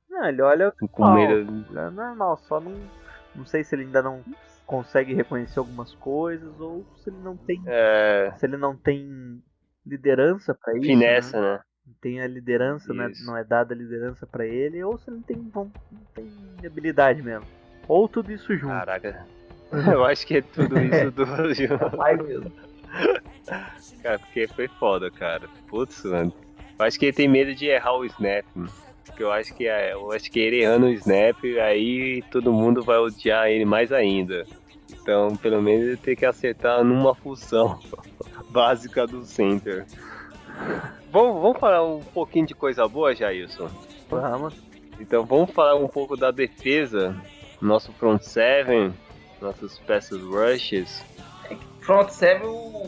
não, 0.09 0.27
ele 0.27 0.41
olha 0.41 0.73
Com 0.91 1.13
medo. 1.13 1.65
É 1.73 1.89
normal, 1.89 2.35
só 2.39 2.59
não. 2.59 2.73
Não 3.33 3.45
sei 3.45 3.63
se 3.63 3.73
ele 3.73 3.83
ainda 3.83 4.01
não 4.01 4.21
consegue 4.65 5.13
reconhecer 5.13 5.59
algumas 5.59 5.95
coisas 5.95 6.59
ou 6.59 6.85
se 6.97 7.09
ele 7.09 7.19
não 7.23 7.37
tem. 7.37 7.63
É. 7.65 8.33
Se 8.35 8.45
ele 8.45 8.57
não 8.57 8.75
tem 8.75 9.41
liderança 9.85 10.53
pra 10.53 10.73
isso. 10.73 10.85
Finessa, 10.85 11.39
né? 11.39 11.53
né? 11.53 11.59
Não 11.87 11.93
tem 12.01 12.21
a 12.21 12.27
liderança, 12.27 12.93
né? 12.93 13.09
Não 13.25 13.37
é 13.37 13.43
dada 13.45 13.73
a 13.73 13.77
liderança 13.77 14.27
pra 14.27 14.45
ele, 14.45 14.83
ou 14.83 14.97
se 14.97 15.09
ele 15.09 15.15
não 15.15 15.23
tem, 15.23 15.37
não 15.37 15.71
tem 16.13 16.29
habilidade 16.65 17.23
mesmo. 17.23 17.47
Ou 17.87 18.09
tudo 18.09 18.29
isso 18.29 18.53
junto. 18.57 18.73
Caraca. 18.73 19.25
Eu 19.89 20.03
acho 20.03 20.27
que 20.27 20.35
é 20.35 20.41
tudo 20.41 20.77
isso 20.81 21.11
do 21.15 21.25
Vai 21.95 22.17
mesmo. 22.17 22.51
Cara, 24.01 24.19
porque 24.19 24.47
foi 24.47 24.67
foda, 24.67 25.11
cara. 25.11 25.47
Putz, 25.67 26.03
mano. 26.05 26.33
Eu 26.79 26.85
acho 26.85 26.97
que 26.97 27.05
ele 27.05 27.13
tem 27.13 27.27
medo 27.27 27.53
de 27.53 27.67
errar 27.67 27.95
o 27.95 28.05
snap. 28.05 28.45
mano. 28.55 28.71
Porque 29.05 29.23
eu 29.23 29.31
acho 29.31 29.53
que 29.53 29.67
é, 29.67 29.93
eu 29.93 30.11
acho 30.11 30.31
que 30.31 30.39
ele 30.39 30.63
errando 30.63 30.87
o 30.87 30.93
snap, 30.93 31.37
aí 31.63 32.23
todo 32.31 32.51
mundo 32.51 32.81
vai 32.81 32.97
odiar 32.97 33.49
ele 33.49 33.65
mais 33.65 33.91
ainda. 33.91 34.45
Então, 34.91 35.35
pelo 35.35 35.61
menos 35.61 35.85
ele 35.85 35.97
tem 35.97 36.15
que 36.15 36.25
acertar 36.25 36.83
numa 36.83 37.13
função 37.13 37.79
básica 38.49 39.05
do 39.05 39.23
center. 39.23 39.85
Vamos, 41.11 41.41
vamos 41.41 41.59
falar 41.59 41.83
um 41.83 41.99
pouquinho 41.99 42.45
de 42.45 42.55
coisa 42.55 42.87
boa, 42.87 43.15
Jailson? 43.15 43.69
Vamos. 44.09 44.53
Então 44.99 45.25
vamos 45.25 45.51
falar 45.51 45.75
um 45.75 45.87
pouco 45.87 46.15
da 46.15 46.31
defesa, 46.31 47.19
nosso 47.59 47.91
front 47.93 48.21
seven, 48.21 48.93
nossas 49.41 49.79
peças 49.79 50.21
rushes. 50.21 51.03
Front 51.81 52.09
seven, 52.09 52.47
o, 52.47 52.83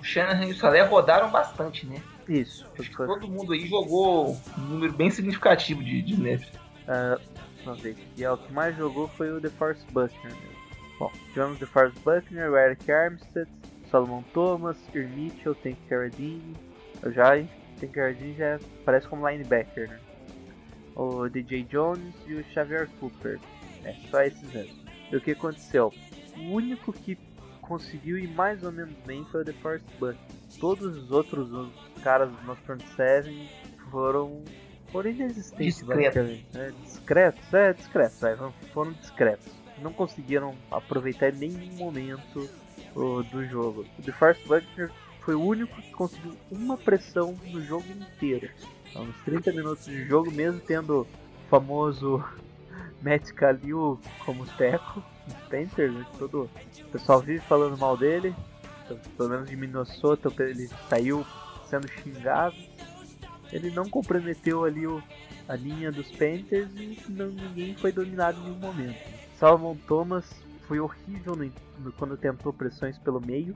o 0.00 0.04
Shanahan 0.04 0.46
e 0.46 0.52
o 0.52 0.56
Salé 0.56 0.82
rodaram 0.82 1.30
bastante, 1.30 1.86
né? 1.86 2.02
Isso. 2.28 2.66
Acho 2.78 2.90
que 2.90 2.96
todo 2.96 3.28
mundo 3.28 3.52
aí 3.52 3.66
jogou 3.66 4.36
um 4.58 4.60
número 4.62 4.92
bem 4.92 5.10
significativo 5.10 5.82
de, 5.82 6.02
de 6.02 6.14
snaps. 6.14 6.48
Uh, 6.48 7.20
vamos 7.64 7.80
ver. 7.80 7.96
E 8.16 8.24
é, 8.24 8.30
o 8.30 8.36
que 8.36 8.52
mais 8.52 8.76
jogou 8.76 9.08
foi 9.08 9.30
o 9.30 9.40
The 9.40 9.48
Force 9.50 9.84
Buckner. 9.92 10.34
Bom, 10.98 11.10
tivemos 11.32 11.58
The 11.58 11.66
Force 11.66 11.98
Buckner, 12.00 12.50
o 12.50 12.56
Eric 12.56 12.90
Armstead, 12.90 13.48
Solomon 13.90 14.22
Thomas, 14.32 14.76
Ir 14.94 15.08
Mitchell, 15.08 15.54
Tank 15.56 15.76
Carradine. 15.88 16.56
Já 17.14 17.36
Tank 17.80 17.92
Carradine 17.92 18.34
já 18.34 18.56
aparece 18.82 19.08
como 19.08 19.28
linebacker, 19.28 19.88
né? 19.88 20.00
O 20.94 21.28
DJ 21.28 21.64
Jones 21.64 22.14
e 22.26 22.34
o 22.34 22.44
Xavier 22.52 22.88
Cooper. 23.00 23.38
É, 23.84 23.94
só 24.10 24.22
esses 24.22 24.54
anos. 24.54 24.82
E 25.10 25.16
o 25.16 25.20
que 25.20 25.32
aconteceu? 25.32 25.92
O 26.36 26.54
único 26.54 26.92
que 26.92 27.16
conseguiu 27.62 28.18
ir 28.18 28.28
mais 28.28 28.62
ou 28.62 28.70
menos 28.70 28.94
bem 29.06 29.24
foi 29.26 29.40
o 29.40 29.44
The 29.44 29.52
Force 29.54 29.84
Buckner. 29.98 30.16
Todos 30.60 30.96
os 30.96 31.10
outros 31.10 31.50
os 31.50 32.02
caras 32.02 32.30
no 32.44 32.54
front 32.56 32.82
seven 32.94 33.48
foram 33.90 34.42
foram 34.90 35.10
inexistentes 35.10 35.76
Discretos. 35.76 36.44
É, 36.54 36.70
discretos, 36.82 37.54
é 37.54 37.72
discretos, 37.72 38.22
é, 38.22 38.36
foram 38.74 38.92
discretos. 38.92 39.50
Não 39.80 39.92
conseguiram 39.92 40.54
aproveitar 40.70 41.30
em 41.30 41.38
nenhum 41.38 41.72
momento 41.76 42.48
o, 42.94 43.22
do 43.22 43.44
jogo. 43.46 43.86
O 43.98 44.02
The 44.02 44.12
Force 44.12 44.46
Buckner 44.46 44.90
foi 45.20 45.34
o 45.34 45.42
único 45.42 45.74
que 45.80 45.90
conseguiu 45.92 46.36
uma 46.50 46.76
pressão 46.76 47.34
no 47.46 47.62
jogo 47.62 47.86
inteiro. 47.90 48.50
Então, 48.90 49.06
nos 49.06 49.16
30 49.24 49.52
minutos 49.52 49.86
de 49.86 50.04
jogo, 50.04 50.30
mesmo 50.30 50.60
tendo 50.60 51.00
o 51.00 51.06
famoso 51.48 52.22
Matt 53.00 53.30
Kalil 53.32 53.98
como 54.26 54.44
teco, 54.46 55.02
os 55.26 55.34
Panthers, 55.48 55.92
né, 55.92 56.06
todo, 56.18 56.50
o 56.80 56.88
pessoal 56.90 57.20
vive 57.20 57.40
falando 57.40 57.78
mal 57.78 57.96
dele, 57.96 58.34
pelo 59.16 59.28
menos 59.28 59.48
de 59.48 59.56
Minnesota 59.56 60.30
ele 60.42 60.68
saiu 60.88 61.24
sendo 61.66 61.88
xingado. 61.88 62.56
Ele 63.52 63.70
não 63.70 63.88
comprometeu 63.88 64.64
ali 64.64 64.86
o, 64.86 65.02
a 65.48 65.54
linha 65.54 65.92
dos 65.92 66.10
Panthers 66.10 66.70
e 66.76 66.98
não, 67.08 67.28
ninguém 67.28 67.74
foi 67.74 67.92
dominado 67.92 68.40
em 68.40 68.44
nenhum 68.44 68.58
momento. 68.58 68.98
Salomon 69.38 69.76
Thomas 69.86 70.24
foi 70.66 70.80
horrível 70.80 71.36
no, 71.36 71.50
no, 71.78 71.92
quando 71.92 72.16
tentou 72.16 72.52
pressões 72.52 72.98
pelo 72.98 73.20
meio. 73.20 73.54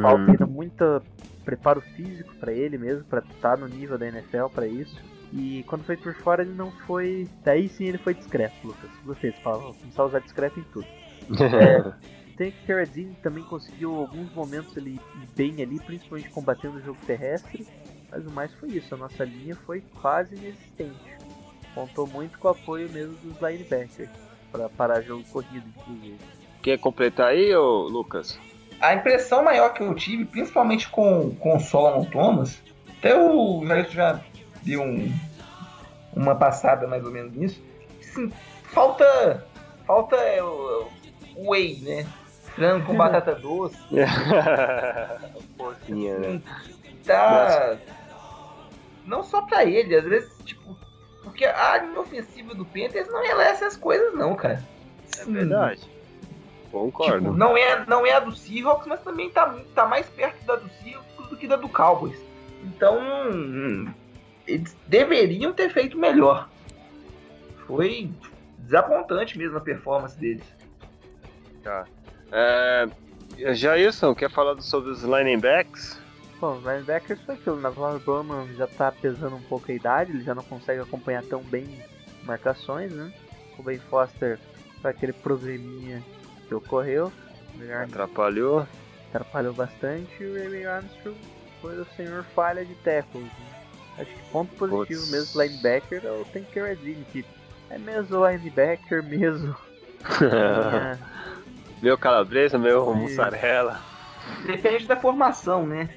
Falta 0.00 0.30
ainda 0.30 0.46
muito 0.46 1.02
preparo 1.44 1.80
físico 1.80 2.34
para 2.36 2.52
ele 2.52 2.78
mesmo, 2.78 3.04
para 3.04 3.20
estar 3.20 3.58
no 3.58 3.66
nível 3.66 3.98
da 3.98 4.06
NFL 4.06 4.46
para 4.54 4.66
isso. 4.66 4.96
E 5.32 5.64
quando 5.66 5.84
foi 5.84 5.96
por 5.96 6.14
fora 6.14 6.42
ele 6.42 6.52
não 6.52 6.70
foi. 6.86 7.26
Daí 7.42 7.68
sim 7.68 7.86
ele 7.86 7.98
foi 7.98 8.14
discreto, 8.14 8.54
Lucas. 8.62 8.90
Vocês 9.04 9.34
falam, 9.42 9.72
começar 9.72 10.02
a 10.02 10.06
usar 10.06 10.18
discreto 10.20 10.60
em 10.60 10.64
tudo. 10.64 10.86
é, 11.40 11.92
Tank 12.36 12.54
Carradine 12.66 13.16
também 13.22 13.42
conseguiu 13.44 13.94
alguns 13.96 14.32
momentos 14.34 14.76
ele 14.76 15.00
bem 15.34 15.62
ali, 15.62 15.80
principalmente 15.80 16.28
combatendo 16.30 16.76
o 16.76 16.82
jogo 16.82 16.98
terrestre. 17.06 17.66
Mas 18.10 18.26
o 18.26 18.30
mais 18.30 18.52
foi 18.54 18.68
isso, 18.70 18.94
a 18.94 18.98
nossa 18.98 19.24
linha 19.24 19.56
foi 19.64 19.82
quase 20.00 20.36
inexistente. 20.36 21.16
Contou 21.74 22.06
muito 22.06 22.38
com 22.38 22.48
o 22.48 22.50
apoio 22.50 22.90
mesmo 22.90 23.14
dos 23.22 23.40
linebackers 23.40 24.10
para 24.50 24.68
parar 24.68 25.00
jogo 25.00 25.24
corrido, 25.32 25.64
inclusive. 25.78 26.18
Quer 26.60 26.78
completar 26.78 27.28
aí, 27.28 27.54
ô 27.54 27.88
Lucas? 27.88 28.38
A 28.78 28.94
impressão 28.94 29.42
maior 29.42 29.72
que 29.72 29.82
eu 29.82 29.94
tive, 29.94 30.26
principalmente 30.26 30.90
com, 30.90 31.34
com 31.36 31.56
o 31.56 31.60
Solomon 31.60 32.04
Thomas, 32.04 32.62
até 32.98 33.16
o 33.16 33.64
Jair 33.66 33.88
já 33.90 34.20
deu 34.62 34.82
um, 34.82 35.12
uma 36.14 36.34
passada 36.34 36.86
mais 36.86 37.04
ou 37.04 37.10
menos 37.10 37.34
nisso. 37.34 37.62
Sim, 38.00 38.32
falta 38.64 39.46
falta 39.86 40.16
o, 40.44 40.88
o 41.36 41.50
whey, 41.50 41.78
né? 41.80 42.06
Frango 42.54 42.86
com 42.86 42.96
batata 42.96 43.34
doce. 43.34 43.78
Porquinha, 45.56 46.18
né? 46.18 46.42
Tá. 47.04 47.76
Não 49.06 49.22
só 49.22 49.42
pra 49.42 49.64
ele, 49.64 49.94
às 49.96 50.04
vezes, 50.04 50.32
tipo. 50.44 50.76
Porque 51.22 51.44
a 51.44 51.78
linha 51.78 52.00
ofensiva 52.00 52.54
do 52.54 52.64
Panthers 52.64 53.08
não 53.08 53.24
é 53.24 53.34
lá 53.34 53.44
essas 53.44 53.76
coisas, 53.76 54.14
não, 54.14 54.34
cara. 54.34 54.62
É 55.18 55.24
verdade. 55.24 55.80
Concordo. 56.70 57.18
Tipo, 57.18 57.32
não, 57.32 57.56
é, 57.56 57.84
não 57.86 58.04
é 58.04 58.12
a 58.12 58.20
do 58.20 58.34
Seahawks, 58.34 58.86
mas 58.86 59.00
também 59.02 59.30
tá, 59.30 59.54
tá 59.74 59.86
mais 59.86 60.06
perto 60.08 60.44
da 60.44 60.56
do 60.56 60.68
Seahawks 60.68 61.28
do 61.28 61.36
que 61.36 61.46
da 61.46 61.56
do 61.56 61.68
Cowboys. 61.68 62.18
Então, 62.64 62.98
hum, 62.98 63.92
eles 64.46 64.76
deveriam 64.86 65.52
ter 65.52 65.70
feito 65.70 65.96
melhor. 65.96 66.48
Foi 67.66 68.10
desapontante 68.58 69.38
mesmo 69.38 69.58
a 69.58 69.60
performance 69.60 70.18
deles. 70.18 70.44
Tá. 71.62 71.84
É, 72.30 72.88
Jailson, 73.54 74.14
quer 74.14 74.30
falar 74.30 74.60
sobre 74.60 74.90
os 74.90 75.02
linebacks? 75.02 76.00
Bom, 76.40 76.56
os 76.56 76.64
linebackers 76.64 77.20
foi 77.22 77.34
aquilo. 77.34 77.60
Navarro 77.60 78.00
Bowman 78.00 78.48
já 78.56 78.66
tá 78.66 78.90
pesando 78.90 79.36
um 79.36 79.42
pouco 79.42 79.70
a 79.70 79.74
idade, 79.74 80.10
ele 80.10 80.24
já 80.24 80.34
não 80.34 80.42
consegue 80.42 80.80
acompanhar 80.80 81.22
tão 81.22 81.40
bem 81.42 81.66
marcações, 82.24 82.92
né? 82.92 83.12
O 83.58 83.62
Ben 83.62 83.78
Foster 83.78 84.38
foi 84.80 84.90
aquele 84.90 85.12
probleminha 85.12 86.02
que 86.48 86.54
ocorreu. 86.54 87.12
Atrapalhou. 87.84 88.66
Atrapalhou 89.08 89.52
bastante 89.52 90.10
e 90.20 90.26
o 90.26 90.50
Ray 90.50 90.66
Armstrong 90.66 91.16
foi 91.60 91.78
o 91.78 91.86
senhor 91.96 92.24
falha 92.34 92.64
de 92.64 92.74
tackles. 92.76 93.24
Né? 93.24 93.51
Acho 93.98 94.10
que 94.10 94.22
ponto 94.30 94.54
positivo 94.54 95.00
Puts. 95.00 95.10
mesmo 95.10 95.42
linebacker 95.42 96.04
é 96.04 96.10
o 96.10 96.24
Tanker 96.24 96.64
Redine, 96.64 97.04
que 97.12 97.24
é 97.70 97.78
mesmo 97.78 98.26
linebacker 98.26 99.02
mesmo. 99.02 99.54
É, 100.20 100.98
meu 101.82 101.98
calabresa, 101.98 102.58
meu 102.58 102.94
mussarela. 102.94 103.80
Depende 104.46 104.86
da 104.86 104.96
formação, 104.96 105.66
né? 105.66 105.90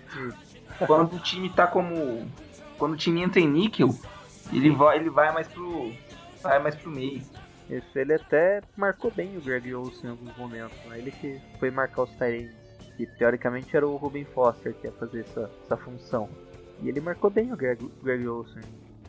Quando 0.85 1.15
o 1.15 1.19
time 1.19 1.49
tá 1.49 1.67
como. 1.67 2.29
Quando 2.77 2.93
o 2.93 2.97
time 2.97 3.21
entra 3.21 3.39
em 3.39 3.47
níquel, 3.47 3.95
ele 4.51 4.69
vai, 4.71 4.97
ele 4.97 5.09
vai 5.09 5.31
mais 5.33 5.47
pro. 5.47 5.93
Vai 6.41 6.59
mais 6.59 6.75
pro 6.75 6.91
meio. 6.91 7.21
Isso, 7.69 7.97
ele 7.97 8.13
até 8.13 8.61
marcou 8.77 9.09
bem 9.09 9.37
o 9.37 9.41
Greg 9.41 9.73
Olsen 9.73 10.05
em 10.05 10.09
alguns 10.09 10.37
momentos. 10.37 10.77
Né? 10.85 10.99
Ele 10.99 11.11
que 11.11 11.41
foi 11.59 11.71
marcar 11.71 12.03
os 12.03 12.11
Tyrants. 12.11 12.53
Que 12.95 13.05
teoricamente 13.05 13.75
era 13.75 13.85
o 13.85 13.97
Ruben 13.97 14.23
Foster 14.23 14.73
que 14.73 14.87
ia 14.87 14.93
fazer 14.93 15.21
essa, 15.21 15.51
essa 15.65 15.75
função. 15.75 16.29
E 16.81 16.89
ele 16.89 16.99
marcou 16.99 17.29
bem 17.29 17.51
o 17.51 17.55
Greg, 17.57 17.89
Greg 18.03 18.27
Olsen. 18.27 18.61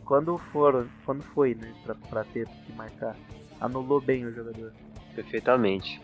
Quando 0.05 0.39
foram, 0.39 0.87
quando 1.05 1.23
foi, 1.23 1.55
né, 1.55 1.73
pra, 1.85 1.95
pra 2.09 2.25
ter 2.25 2.47
que 2.47 2.73
marcar. 2.73 3.17
Anulou 3.61 4.01
bem 4.01 4.25
o 4.25 4.33
jogador. 4.33 4.73
Perfeitamente. 5.15 6.01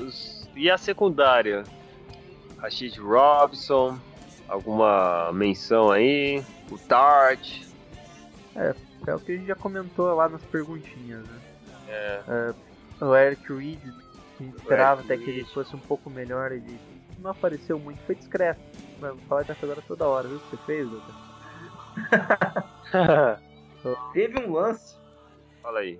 Os- 0.00 0.48
e 0.54 0.70
a 0.70 0.78
secundária? 0.78 1.64
Rashid 2.58 2.96
Robson, 3.00 3.98
alguma 4.48 5.32
menção 5.32 5.90
aí? 5.90 6.44
O 6.70 6.78
Tart. 6.78 7.62
É 8.54 8.74
o 9.14 9.18
que 9.18 9.32
a 9.32 9.36
gente 9.36 9.46
já 9.46 9.56
comentou 9.56 10.14
lá 10.14 10.28
nas 10.28 10.42
perguntinhas, 10.42 11.24
né? 11.26 11.40
É, 11.88 12.54
O 13.04 13.16
Eric 13.16 13.52
Reed, 13.52 13.80
a 14.38 14.42
gente 14.42 14.56
esperava 14.56 15.00
até 15.00 15.16
que 15.16 15.24
ele 15.24 15.38
Reed. 15.42 15.48
fosse 15.52 15.74
um 15.74 15.78
pouco 15.80 16.08
melhor, 16.08 16.52
ele 16.52 16.78
não 17.18 17.32
apareceu 17.32 17.78
muito, 17.80 17.98
foi 18.06 18.14
discreto. 18.14 18.60
Mas 19.02 19.10
vou 19.16 19.26
falar 19.28 19.42
dessa 19.42 19.66
agora 19.66 19.82
toda 19.86 20.06
hora, 20.06 20.28
viu 20.28 20.36
o 20.36 20.40
que 20.40 20.50
você 20.50 20.56
fez, 20.58 20.88
Lucas? 20.88 21.14
Teve 24.12 24.40
um 24.40 24.52
lance. 24.52 24.96
Fala 25.60 25.80
aí. 25.80 25.98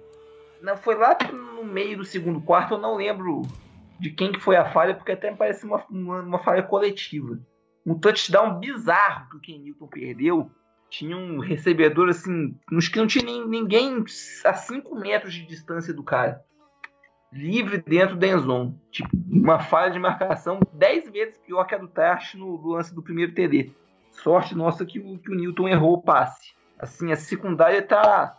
Não, 0.63 0.77
foi 0.77 0.95
lá 0.95 1.17
no 1.33 1.65
meio 1.65 1.99
do 1.99 2.05
segundo 2.05 2.41
quarto, 2.41 2.75
eu 2.75 2.79
não 2.79 2.95
lembro 2.97 3.43
de 3.99 4.11
quem 4.11 4.31
que 4.31 4.39
foi 4.41 4.55
a 4.57 4.71
falha, 4.71 4.95
porque 4.95 5.11
até 5.13 5.31
me 5.33 5.37
parece 5.37 5.67
uma, 5.67 5.85
uma, 5.91 6.21
uma 6.21 6.39
falha 6.39 6.63
coletiva. 6.63 7.39
Um 7.85 7.99
touchdown 7.99 8.61
bizarro 8.61 9.29
que 9.31 9.37
o 9.37 9.41
Ken 9.41 9.59
Newton 9.59 9.89
perdeu. 9.89 10.51
Tinha 10.89 11.17
um 11.17 11.41
recebedor 11.41 12.09
assim, 12.11 12.57
acho 12.77 12.93
que 12.93 12.99
não 12.99 13.07
tinha 13.07 13.25
nem- 13.25 13.49
ninguém 13.49 14.05
a 14.45 14.55
5 14.55 14.95
metros 14.95 15.33
de 15.35 15.45
distância 15.47 15.93
do 15.93 16.05
cara. 16.05 16.45
Livre 17.33 17.79
dentro 17.79 18.17
da 18.17 18.27
endzone. 18.27 18.79
Tipo, 18.91 19.09
uma 19.31 19.59
falha 19.59 19.91
de 19.91 19.99
marcação 19.99 20.61
10 20.73 21.11
vezes 21.11 21.39
pior 21.39 21.65
que 21.65 21.75
a 21.75 21.79
do 21.79 21.89
Tart 21.89 22.35
no, 22.35 22.59
no 22.59 22.69
lance 22.69 22.95
do 22.95 23.03
primeiro 23.03 23.33
TD. 23.33 23.73
Sorte 24.11 24.55
nossa 24.55 24.85
que 24.85 24.99
o, 24.99 25.19
que 25.19 25.31
o 25.31 25.35
Newton 25.35 25.69
errou 25.69 25.95
o 25.95 26.03
passe. 26.03 26.55
Assim, 26.79 27.11
a 27.13 27.17
secundária 27.17 27.81
tá 27.83 28.39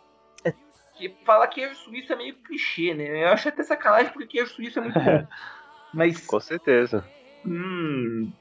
que 0.95 1.09
falar 1.25 1.47
queijo 1.47 1.73
suíço 1.73 2.13
é 2.13 2.15
meio 2.15 2.35
clichê, 2.35 2.93
né? 2.93 3.23
Eu 3.23 3.29
acho 3.29 3.49
até 3.49 3.63
sacanagem 3.63 4.13
porque 4.13 4.27
queijo 4.27 4.53
suíço 4.53 4.77
é 4.77 4.81
muito 4.83 4.99
bom. 4.99 5.27
Mas 5.91 6.25
Com 6.27 6.39
certeza. 6.39 7.03
hum, 7.43 8.31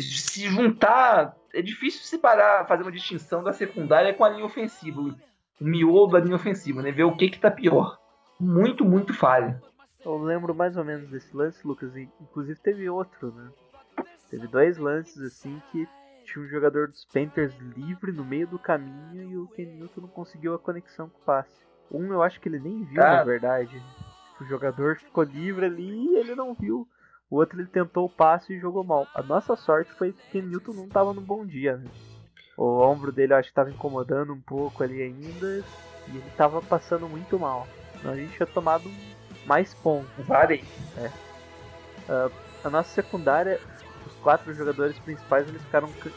se 0.00 0.46
juntar, 0.48 1.34
é 1.52 1.60
difícil 1.60 2.02
separar, 2.02 2.66
fazer 2.68 2.82
uma 2.82 2.92
distinção 2.92 3.42
da 3.42 3.52
secundária 3.52 4.14
com 4.14 4.24
a 4.24 4.28
linha 4.28 4.44
ofensiva. 4.44 5.00
O 5.00 5.14
o 5.62 5.64
miolo 5.64 6.08
da 6.08 6.18
linha 6.18 6.34
ofensiva, 6.34 6.82
né? 6.82 6.90
Ver 6.90 7.04
o 7.04 7.16
que 7.16 7.30
que 7.30 7.38
tá 7.38 7.50
pior. 7.50 7.96
Muito, 8.38 8.84
muito 8.84 9.14
falha. 9.14 9.62
Eu 10.04 10.18
lembro 10.18 10.54
mais 10.54 10.76
ou 10.76 10.84
menos 10.84 11.08
desse 11.08 11.34
lance, 11.36 11.66
Lucas. 11.66 11.96
Inclusive 11.96 12.58
teve 12.60 12.88
outro, 12.88 13.32
né? 13.32 13.50
Teve 14.28 14.46
dois 14.48 14.78
lances 14.78 15.20
assim 15.22 15.60
que 15.70 15.86
tinha 16.24 16.44
um 16.44 16.48
jogador 16.48 16.88
dos 16.88 17.04
Panthers 17.04 17.54
livre 17.76 18.12
no 18.12 18.24
meio 18.24 18.46
do 18.46 18.58
caminho 18.58 19.22
e 19.30 19.36
o 19.36 19.46
Ken 19.48 19.66
Newton 19.66 20.02
não 20.02 20.08
conseguiu 20.08 20.54
a 20.54 20.58
conexão 20.58 21.08
com 21.08 21.18
o 21.18 21.24
passe. 21.24 21.60
Um 21.90 22.12
eu 22.12 22.22
acho 22.22 22.40
que 22.40 22.48
ele 22.48 22.58
nem 22.58 22.84
viu, 22.84 23.02
Ah. 23.02 23.16
na 23.18 23.24
verdade. 23.24 23.80
O 24.40 24.44
jogador 24.44 24.96
ficou 24.96 25.24
livre 25.24 25.66
ali 25.66 26.06
e 26.06 26.16
ele 26.16 26.34
não 26.34 26.54
viu. 26.54 26.88
O 27.30 27.36
outro 27.36 27.60
ele 27.60 27.68
tentou 27.68 28.06
o 28.06 28.10
passe 28.10 28.52
e 28.54 28.60
jogou 28.60 28.82
mal. 28.82 29.06
A 29.14 29.22
nossa 29.22 29.54
sorte 29.56 29.92
foi 29.92 30.12
que 30.12 30.22
o 30.22 30.30
Ken 30.30 30.42
Newton 30.42 30.72
não 30.72 30.88
tava 30.88 31.12
num 31.12 31.22
bom 31.22 31.44
dia. 31.46 31.76
Né? 31.76 31.90
O 32.56 32.80
ombro 32.80 33.12
dele 33.12 33.32
eu 33.32 33.36
acho 33.36 33.50
que 33.50 33.54
tava 33.54 33.70
incomodando 33.70 34.32
um 34.32 34.40
pouco 34.40 34.82
ali 34.82 35.02
ainda. 35.02 35.64
E 36.08 36.16
ele 36.16 36.30
tava 36.36 36.60
passando 36.62 37.08
muito 37.08 37.38
mal. 37.38 37.66
Senão 38.00 38.14
a 38.14 38.16
gente 38.16 38.34
tinha 38.34 38.46
tomado 38.46 38.88
mais 39.46 39.74
pontos. 39.74 40.10
Varei. 40.26 40.64
A 42.64 42.70
nossa 42.70 42.90
secundária, 42.90 43.60
os 44.06 44.12
quatro 44.22 44.52
jogadores 44.54 44.98
principais, 45.00 45.48
eles 45.48 45.62
ficaram 45.62 45.88
ca- 45.92 46.10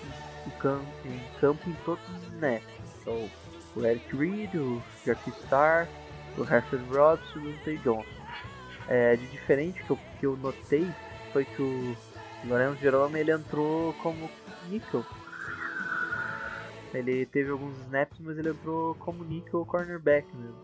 em 0.46 0.52
campo, 0.60 0.86
em 1.06 1.40
campo 1.40 1.70
em 1.70 1.74
todos 1.86 2.04
os 2.08 2.24
snaps. 2.34 2.68
Então, 3.02 3.30
o 3.76 3.86
Eric 3.86 4.16
Reed, 4.16 4.56
o 4.56 4.82
Jackie 5.06 5.32
Star, 5.46 5.88
o 6.38 6.44
Herford 6.44 6.86
Robson 6.96 7.40
e 7.40 7.48
o 7.50 7.60
Tay 7.64 7.78
Johnson. 7.78 8.06
É, 8.88 9.16
de 9.16 9.26
diferente 9.28 9.84
que 9.84 9.90
eu, 9.90 10.00
que 10.20 10.26
eu 10.28 10.38
notei 10.38 10.88
foi 11.34 11.44
que 11.44 11.62
o 11.62 11.96
Lorenzo 12.44 12.78
Jerome 12.78 13.20
ele 13.20 13.32
entrou 13.32 13.94
como 13.94 14.30
nickel. 14.70 15.04
Ele 16.94 17.26
teve 17.26 17.50
alguns 17.50 17.76
snaps, 17.86 18.18
mas 18.20 18.38
ele 18.38 18.50
entrou 18.50 18.94
como 18.96 19.24
nickel 19.24 19.66
cornerback 19.66 20.28
mesmo. 20.36 20.56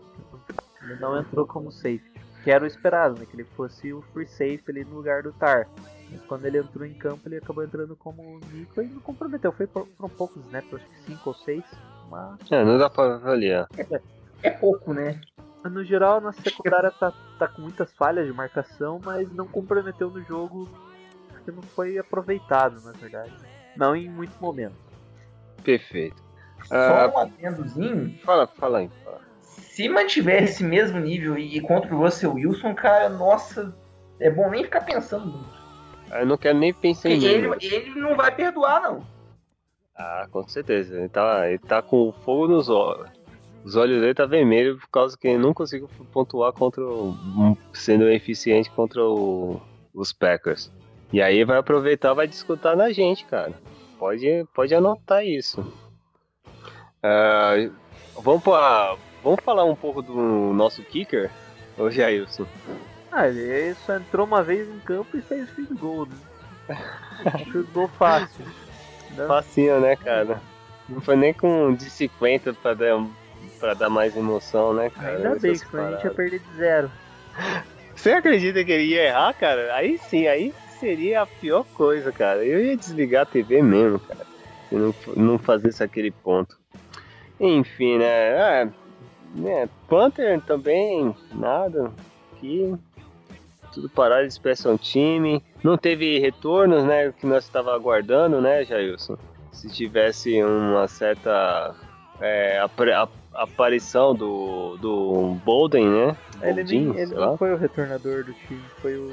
Ele 0.82 0.94
não 0.96 1.18
entrou 1.18 1.46
como 1.46 1.70
safety. 1.72 2.11
Que 2.42 2.50
era 2.50 2.64
o 2.64 2.66
esperado, 2.66 3.18
né? 3.18 3.26
Que 3.26 3.36
ele 3.36 3.44
fosse 3.56 3.92
o 3.92 4.02
free 4.12 4.26
safety 4.26 4.64
ali 4.70 4.84
no 4.84 4.96
lugar 4.96 5.22
do 5.22 5.32
Tar. 5.32 5.68
Mas 6.10 6.20
quando 6.26 6.44
ele 6.44 6.58
entrou 6.58 6.84
em 6.84 6.94
campo, 6.94 7.20
ele 7.26 7.36
acabou 7.36 7.64
entrando 7.64 7.94
como 7.96 8.38
nickel 8.52 8.84
e 8.84 8.88
não 8.88 9.00
comprometeu. 9.00 9.52
Foi 9.52 9.66
por, 9.66 9.86
foram 9.96 10.08
poucos 10.14 10.44
snaps, 10.46 10.74
acho 10.74 10.84
que 10.86 11.02
5 11.12 11.20
ou 11.30 11.34
6. 11.34 11.62
Mas 12.10 12.38
É, 12.50 12.64
não 12.64 12.76
dá 12.78 12.90
pra 12.90 13.14
avaliar. 13.14 13.66
É 14.42 14.50
pouco, 14.50 14.92
né? 14.92 15.20
No 15.64 15.84
geral, 15.84 16.16
a 16.18 16.20
nossa 16.20 16.42
secundária 16.42 16.90
tá, 16.90 17.12
tá 17.38 17.46
com 17.46 17.62
muitas 17.62 17.92
falhas 17.94 18.26
de 18.26 18.32
marcação, 18.32 19.00
mas 19.04 19.32
não 19.32 19.46
comprometeu 19.46 20.10
no 20.10 20.20
jogo 20.24 20.68
porque 21.28 21.52
não 21.52 21.62
foi 21.62 21.96
aproveitado, 21.98 22.80
na 22.82 22.90
verdade. 22.92 23.32
Não 23.76 23.94
em 23.94 24.10
muitos 24.10 24.36
momentos. 24.40 24.76
Perfeito. 25.62 26.20
Só 26.64 26.74
Ah. 26.74 27.12
um 27.14 27.18
adendozinho. 27.18 28.18
Fala, 28.24 28.46
fala 28.48 28.78
aí. 28.78 28.90
Fala. 29.04 29.20
Se 29.72 29.88
mantiver 29.88 30.42
esse 30.42 30.62
mesmo 30.62 31.00
nível 31.00 31.38
e, 31.38 31.56
e 31.56 31.60
contra 31.62 31.94
o 31.94 31.98
Russell 31.98 32.34
Wilson, 32.34 32.74
cara, 32.74 33.08
nossa, 33.08 33.74
é 34.20 34.28
bom 34.28 34.50
nem 34.50 34.64
ficar 34.64 34.82
pensando 34.82 35.24
muito. 35.26 35.62
Eu 36.10 36.26
não 36.26 36.36
quero 36.36 36.58
nem 36.58 36.74
pensar 36.74 37.08
Porque 37.08 37.26
em 37.26 37.30
ele, 37.30 37.48
ele 37.62 37.98
não 37.98 38.14
vai 38.14 38.30
perdoar, 38.34 38.82
não. 38.82 39.06
Ah, 39.96 40.26
com 40.30 40.46
certeza. 40.46 40.98
Ele 40.98 41.08
tá, 41.08 41.48
ele 41.48 41.58
tá 41.58 41.80
com 41.80 42.12
fogo 42.22 42.46
nos 42.48 42.68
olhos. 42.68 43.08
Os 43.64 43.74
olhos 43.74 43.98
dele 44.02 44.12
tá 44.12 44.26
vermelho 44.26 44.76
por 44.78 44.88
causa 44.90 45.16
que 45.16 45.26
ele 45.26 45.38
não 45.38 45.54
conseguiu 45.54 45.88
pontuar 46.12 46.52
contra 46.52 46.82
o, 46.84 47.16
sendo 47.72 48.10
eficiente 48.10 48.70
contra 48.72 49.02
o- 49.02 49.58
os 49.94 50.12
Packers. 50.12 50.70
E 51.10 51.22
aí 51.22 51.44
vai 51.44 51.56
aproveitar, 51.56 52.12
vai 52.12 52.26
discutir 52.26 52.76
na 52.76 52.92
gente, 52.92 53.24
cara. 53.24 53.54
Pode, 53.98 54.46
pode 54.54 54.74
anotar 54.74 55.24
isso. 55.24 55.64
Ah, 57.02 57.54
vamos 58.20 58.42
pra, 58.42 58.96
vamos 59.22 59.40
falar 59.44 59.64
um 59.64 59.74
pouco 59.76 60.02
do 60.02 60.14
nosso 60.54 60.82
kicker, 60.82 61.30
ô 61.78 61.90
Jailson. 61.90 62.46
Ah, 63.10 63.28
ele 63.28 63.74
só 63.86 63.96
entrou 63.96 64.26
uma 64.26 64.42
vez 64.42 64.68
em 64.68 64.78
campo 64.80 65.16
e 65.16 65.22
fez 65.22 65.48
field 65.50 65.74
goal, 65.74 66.06
né? 66.06 66.76
field 67.50 67.70
goal 67.72 67.88
fácil. 67.88 68.44
Não- 69.16 69.26
Facinho, 69.28 69.80
né, 69.80 69.94
cara? 69.96 70.40
Não 70.88 71.00
foi 71.00 71.16
nem 71.16 71.32
com 71.34 71.74
de 71.74 71.88
50 71.90 72.54
pra 72.54 72.74
dar, 72.74 73.04
pra 73.60 73.74
dar 73.74 73.90
mais 73.90 74.16
emoção, 74.16 74.72
né, 74.72 74.90
cara? 74.90 75.16
Ainda 75.16 75.38
bem, 75.38 75.54
senão 75.54 75.86
a 75.86 75.90
gente 75.92 76.04
ia 76.04 76.10
perder 76.10 76.40
de 76.40 76.54
zero. 76.56 76.90
Você 77.94 78.12
acredita 78.12 78.64
que 78.64 78.72
ele 78.72 78.84
ia 78.84 79.08
errar, 79.08 79.32
cara? 79.34 79.74
Aí 79.74 79.98
sim, 79.98 80.26
aí 80.26 80.52
seria 80.80 81.22
a 81.22 81.26
pior 81.26 81.64
coisa, 81.74 82.10
cara. 82.10 82.44
Eu 82.44 82.64
ia 82.64 82.76
desligar 82.76 83.22
a 83.22 83.26
TV 83.26 83.62
mesmo, 83.62 84.00
cara. 84.00 84.26
Se 84.68 84.74
não, 84.74 84.94
não 85.14 85.38
fazesse 85.38 85.84
aquele 85.84 86.10
ponto. 86.10 86.58
Enfim, 87.38 87.98
né? 87.98 88.04
É, 88.06 88.68
né, 89.34 89.68
Panther 89.88 90.40
também, 90.42 91.14
nada. 91.32 91.90
Aqui. 92.36 92.74
Tudo 93.72 93.88
parado 93.88 94.22
de 94.22 94.28
expressão 94.28 94.76
time. 94.76 95.42
Não 95.62 95.78
teve 95.78 96.18
retornos, 96.18 96.84
né? 96.84 97.12
Que 97.18 97.26
nós 97.26 97.44
estava 97.44 97.74
aguardando, 97.74 98.40
né, 98.40 98.64
Jailson? 98.64 99.16
Se 99.50 99.68
tivesse 99.70 100.42
uma 100.42 100.86
certa 100.88 101.74
é, 102.20 102.58
apre- 102.60 102.92
a- 102.92 103.08
aparição 103.32 104.14
do, 104.14 104.76
do 104.76 105.36
Bolden, 105.44 105.88
né? 105.88 106.16
Ele, 106.42 106.54
Boldin, 106.56 106.88
nem, 106.90 106.98
ele 107.00 107.14
não 107.14 107.36
foi 107.38 107.52
o 107.54 107.56
retornador 107.56 108.24
do 108.24 108.32
time, 108.34 108.62
foi 108.82 108.96
o 108.96 109.10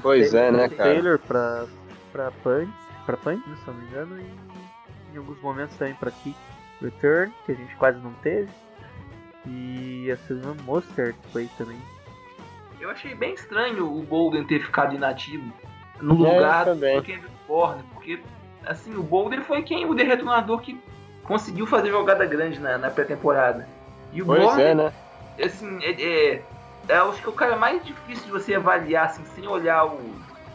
Pois 0.00 0.32
é, 0.34 0.52
né, 0.52 0.68
Trent 0.68 0.76
cara? 0.76 0.92
Taylor 0.94 1.18
pra, 1.18 1.66
pra 2.12 2.30
punt, 2.30 2.68
pra 3.04 3.16
punt, 3.16 3.40
se 3.42 3.66
não 3.66 3.74
me 3.74 3.86
engano, 3.88 4.20
e 4.20 5.14
em 5.14 5.18
alguns 5.18 5.40
momentos 5.42 5.76
também 5.76 5.94
pra 5.94 6.12
kick 6.12 6.36
return, 6.80 7.32
que 7.44 7.50
a 7.52 7.54
gente 7.56 7.74
quase 7.74 7.98
não 7.98 8.12
teve. 8.22 8.48
E 9.46 10.10
a 10.10 10.16
Sylvan 10.26 10.56
Mostert 10.64 11.16
foi 11.32 11.48
também. 11.56 11.78
Eu 12.80 12.90
achei 12.90 13.14
bem 13.14 13.34
estranho 13.34 13.86
o 13.86 14.02
Bolden 14.02 14.44
ter 14.44 14.60
ficado 14.60 14.94
inativo 14.94 15.52
no 16.00 16.26
É, 16.26 16.34
lugar 16.34 16.64
do 16.64 17.02
Kevin 17.02 17.22
Warner, 17.48 17.84
porque 17.92 18.20
assim, 18.66 18.94
o 18.96 19.02
Bolden 19.02 19.40
foi 19.42 19.62
quem 19.62 19.84
o 19.86 19.94
retornador 19.94 20.60
que 20.60 20.80
conseguiu 21.24 21.66
fazer 21.66 21.90
jogada 21.90 22.24
grande 22.26 22.58
na, 22.58 22.78
na 22.78 22.90
pré-temporada. 22.90 23.68
E 24.12 24.22
o 24.22 24.26
Pois 24.26 24.58
é, 24.58 24.74
né? 24.74 24.92
assim, 25.42 25.78
é, 25.82 25.90
é, 26.02 26.42
é, 26.88 26.94
acho 26.96 27.20
que 27.22 27.26
é 27.26 27.30
o 27.30 27.34
cara 27.34 27.56
mais 27.56 27.84
difícil 27.84 28.24
de 28.26 28.30
você 28.32 28.54
avaliar, 28.54 29.06
assim, 29.06 29.24
sem 29.34 29.46
olhar 29.46 29.84
o 29.86 30.00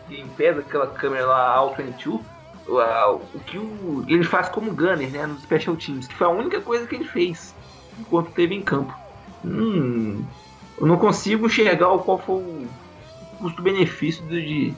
Game 0.09 0.29
Pass, 0.31 0.59
aquela 0.59 0.88
câmera 0.88 1.25
lá, 1.27 1.55
All 1.55 1.73
22, 1.75 2.21
o, 2.67 2.79
a- 2.79 3.11
o 3.13 3.39
que 3.45 3.57
o, 3.57 4.03
ele 4.07 4.23
faz 4.23 4.49
como 4.49 4.71
gunner, 4.73 5.09
né, 5.11 5.25
nos 5.25 5.43
Special 5.43 5.75
Teams, 5.75 6.07
que 6.07 6.13
foi 6.15 6.27
a 6.27 6.31
única 6.31 6.59
coisa 6.61 6.86
que 6.88 6.95
ele 6.95 7.05
fez 7.05 7.55
enquanto 7.99 8.29
esteve 8.29 8.55
em 8.55 8.61
campo. 8.61 8.93
Hum, 9.43 10.23
eu 10.77 10.87
não 10.87 10.97
consigo 10.97 11.45
enxergar 11.47 11.87
qual 11.99 12.17
foi 12.17 12.35
o 12.35 12.67
custo-benefício 13.39 14.23
de 14.27 14.73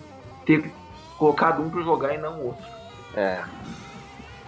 ter 0.46 0.72
colocado 1.18 1.62
um 1.62 1.70
para 1.70 1.82
jogar 1.84 2.14
e 2.14 2.18
não 2.18 2.40
o 2.40 2.46
outro. 2.48 2.66
É. 3.16 3.44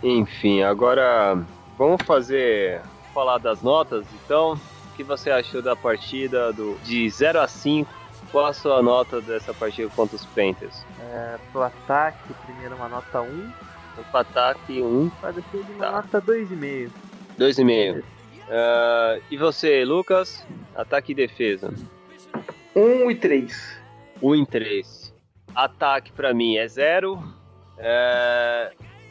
Enfim, 0.03 0.61
agora 0.63 1.37
vamos 1.77 2.01
fazer 2.05 2.81
falar 3.13 3.37
das 3.37 3.61
notas, 3.61 4.05
então. 4.23 4.53
O 4.53 4.95
que 4.99 5.03
você 5.03 5.31
achou 5.31 5.61
da 5.61 5.77
partida 5.77 6.51
do 6.51 6.77
de 6.83 7.09
0 7.09 7.39
a 7.39 7.47
5? 7.47 7.89
Qual 8.33 8.45
a 8.45 8.51
sua 8.53 8.81
nota 8.83 9.21
dessa 9.21 9.53
partida 9.53 9.89
contra 9.95 10.15
os 10.17 10.25
Panthers? 10.25 10.85
É, 10.99 11.37
pro 11.53 11.63
ataque, 11.63 12.33
primeiro 12.45 12.75
uma 12.75 12.89
nota 12.89 13.21
1, 13.21 13.25
O 14.13 14.17
ataque 14.17 14.81
1, 14.81 15.09
pra 15.21 15.31
defesa 15.31 15.65
uma 15.73 15.85
Tá. 15.85 15.91
nota 15.93 16.21
2,5. 16.21 16.91
2,5. 17.39 18.03
Ah, 18.49 19.19
e 19.29 19.37
você, 19.37 19.85
Lucas? 19.85 20.45
Ataque 20.75 21.11
e 21.11 21.15
defesa. 21.15 21.73
1 22.75 23.11
e 23.11 23.15
3. 23.15 23.79
1 24.21 24.35
em 24.35 24.45
3. 24.45 25.13
Ataque 25.55 26.11
pra 26.11 26.33
mim 26.33 26.57
é 26.57 26.67
0. 26.67 27.21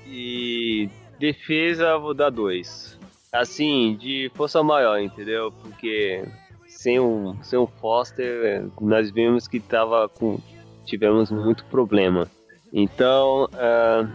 e 0.06 0.88
defesa 1.18 1.98
vou 1.98 2.14
dar 2.14 2.30
2. 2.30 2.98
Assim, 3.32 3.96
de 3.96 4.30
força 4.34 4.62
maior, 4.62 4.98
entendeu? 4.98 5.52
Porque 5.62 6.24
sem 6.66 6.98
o, 6.98 7.36
sem 7.42 7.58
o 7.58 7.66
Foster 7.66 8.66
nós 8.80 9.10
vimos 9.10 9.46
que 9.46 9.60
tava 9.60 10.08
com. 10.08 10.38
Tivemos 10.84 11.30
muito 11.30 11.64
problema. 11.66 12.30
Então, 12.72 13.48
ah, 13.54 14.08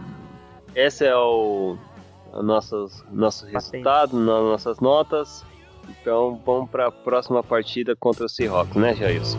esse 0.74 1.04
é 1.04 1.16
o, 1.16 1.78
nossos, 2.44 3.04
nosso 3.10 3.46
resultado, 3.46 4.16
nas 4.16 4.42
nossas 4.42 4.80
notas. 4.80 5.44
Então 5.88 6.40
vamos 6.44 6.70
para 6.70 6.86
a 6.86 6.92
próxima 6.92 7.42
partida 7.42 7.94
contra 7.96 8.24
o 8.24 8.28
Seahawks, 8.28 8.76
né, 8.76 8.94
Jailson? 8.94 9.38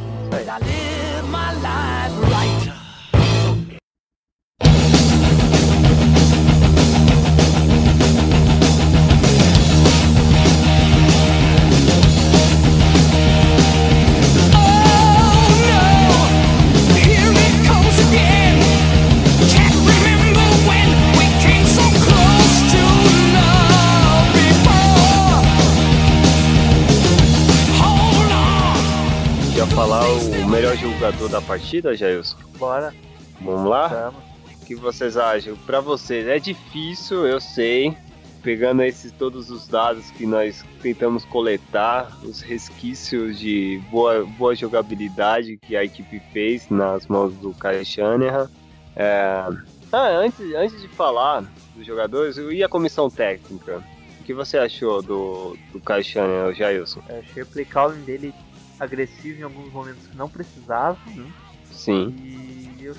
Partida, 31.45 31.95
Jailson? 31.95 32.37
Bora, 32.57 32.93
Vamos 33.41 33.69
lá? 33.69 33.87
vamos. 33.87 34.23
O 34.61 34.65
que 34.65 34.75
vocês 34.75 35.15
acham? 35.15 35.55
Pra 35.65 35.79
vocês 35.79 36.27
é 36.27 36.39
difícil, 36.39 37.25
eu 37.27 37.39
sei. 37.39 37.95
Pegando 38.41 38.83
esses 38.83 39.11
todos 39.11 39.49
os 39.49 39.67
dados 39.67 40.09
que 40.11 40.25
nós 40.25 40.63
tentamos 40.81 41.25
coletar, 41.25 42.15
os 42.23 42.41
resquícios 42.41 43.39
de 43.39 43.81
boa, 43.89 44.23
boa 44.37 44.55
jogabilidade 44.55 45.57
que 45.57 45.75
a 45.75 45.83
equipe 45.83 46.19
fez 46.31 46.69
nas 46.69 47.07
mãos 47.07 47.33
do 47.35 47.53
Kyle 47.53 47.83
Shanahan. 47.83 48.49
É... 48.95 49.47
Ah, 49.91 50.07
antes, 50.17 50.39
antes 50.55 50.79
de 50.81 50.87
falar 50.89 51.43
dos 51.75 51.85
jogadores, 51.85 52.37
ia 52.37 52.67
à 52.67 52.69
comissão 52.69 53.09
técnica. 53.09 53.83
O 54.21 54.23
que 54.23 54.33
você 54.33 54.57
achou 54.59 55.01
do, 55.01 55.57
do 55.71 55.79
Kyle 55.79 56.03
Shanahan, 56.03 56.53
Jailson? 56.53 57.01
Eu 57.09 57.19
achei 57.19 57.43
o 57.43 57.45
play 57.47 57.65
calling 57.65 58.01
dele 58.01 58.33
agressivo 58.80 59.39
em 59.39 59.43
alguns 59.43 59.71
momentos 59.71 60.05
que 60.07 60.17
não 60.17 60.30
precisava. 60.30 60.97
né? 61.07 61.32
Sim. 61.71 62.15
E 62.19 62.91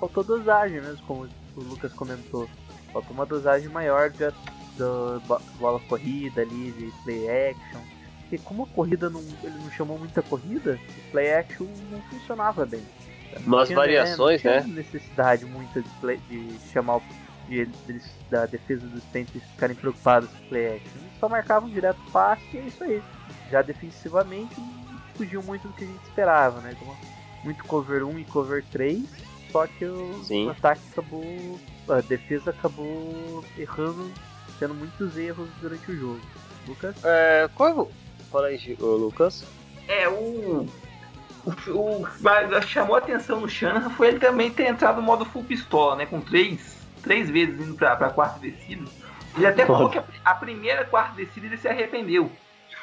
faltou 0.00 0.22
dosagem 0.24 0.80
mesmo, 0.80 1.04
como 1.06 1.28
o 1.56 1.60
Lucas 1.62 1.92
comentou. 1.92 2.48
Faltou 2.92 3.12
uma 3.12 3.26
dosagem 3.26 3.68
maior 3.68 4.10
de, 4.10 4.18
de 4.28 5.26
bo- 5.26 5.40
bola 5.58 5.80
corrida 5.88 6.42
ali, 6.42 6.72
de 6.72 6.92
play 7.04 7.50
action. 7.50 7.80
Porque 8.20 8.38
como 8.38 8.64
a 8.64 8.66
corrida 8.68 9.10
não, 9.10 9.20
ele 9.42 9.58
não 9.58 9.70
chamou 9.70 9.98
muita 9.98 10.22
corrida, 10.22 10.78
o 11.06 11.10
play 11.10 11.32
action 11.34 11.66
não 11.90 12.00
funcionava 12.02 12.64
bem. 12.64 12.82
Não 13.40 13.46
Umas 13.58 13.68
tinha- 13.68 13.76
variações, 13.78 14.44
é, 14.44 14.48
não 14.48 14.56
né? 14.56 14.62
tinha 14.62 14.74
necessidade 14.76 15.44
muita 15.44 15.82
de, 15.82 15.88
play- 16.00 16.20
de 16.28 16.56
chamar 16.72 16.96
o, 16.98 17.02
de, 17.48 17.68
eles- 17.88 18.10
da 18.30 18.46
defesa 18.46 18.86
dos 18.86 19.02
Panthers 19.04 19.44
ficarem 19.52 19.74
preocupados 19.76 20.30
com 20.30 20.44
o 20.44 20.48
play 20.48 20.76
action. 20.76 20.92
Eles 21.00 21.18
só 21.20 21.28
marcavam 21.28 21.68
direto 21.68 21.98
passe 22.12 22.42
e 22.54 22.58
é 22.58 22.62
isso 22.62 22.82
aí. 22.84 23.02
Já 23.50 23.60
defensivamente 23.62 24.54
fugiu 25.16 25.42
muito 25.42 25.68
do 25.68 25.74
que 25.74 25.84
a 25.84 25.86
gente 25.86 26.02
esperava, 26.04 26.60
né? 26.60 26.76
Como 26.78 26.96
muito 27.44 27.64
cover 27.64 28.04
1 28.04 28.18
e 28.18 28.24
cover 28.24 28.64
3, 28.72 29.04
só 29.52 29.66
que 29.66 29.84
o, 29.84 30.24
Sim. 30.24 30.50
ataque 30.50 30.80
acabou. 30.92 31.60
A 31.88 32.00
defesa 32.00 32.50
acabou 32.50 33.44
errando, 33.58 34.10
tendo 34.58 34.74
muitos 34.74 35.18
erros 35.18 35.48
durante 35.60 35.90
o 35.92 35.96
jogo. 35.96 36.20
Lucas? 36.66 36.96
É, 37.04 37.48
qual... 37.54 37.90
Fala 38.32 38.46
aí, 38.46 38.76
Lucas. 38.80 39.44
É, 39.86 40.08
o. 40.08 40.66
O, 41.44 41.50
o 41.70 42.08
mas 42.20 42.64
chamou 42.64 42.96
a 42.96 42.98
atenção 42.98 43.38
no 43.38 43.48
Shanahan 43.48 43.90
foi 43.90 44.08
ele 44.08 44.18
também 44.18 44.50
ter 44.50 44.66
entrado 44.66 44.96
no 44.96 45.02
modo 45.02 45.26
full 45.26 45.44
pistola, 45.44 45.94
né? 45.94 46.06
Com 46.06 46.20
três, 46.20 46.78
três 47.02 47.28
vezes 47.28 47.60
indo 47.60 47.74
pra, 47.74 47.94
pra 47.96 48.10
quarta 48.10 48.40
descida. 48.40 48.90
Ele 49.36 49.46
até 49.46 49.66
falou 49.66 49.90
que 49.90 49.98
a, 49.98 50.04
a 50.24 50.34
primeira 50.34 50.84
quarta 50.86 51.14
descida 51.16 51.46
ele 51.46 51.58
se 51.58 51.68
arrependeu. 51.68 52.32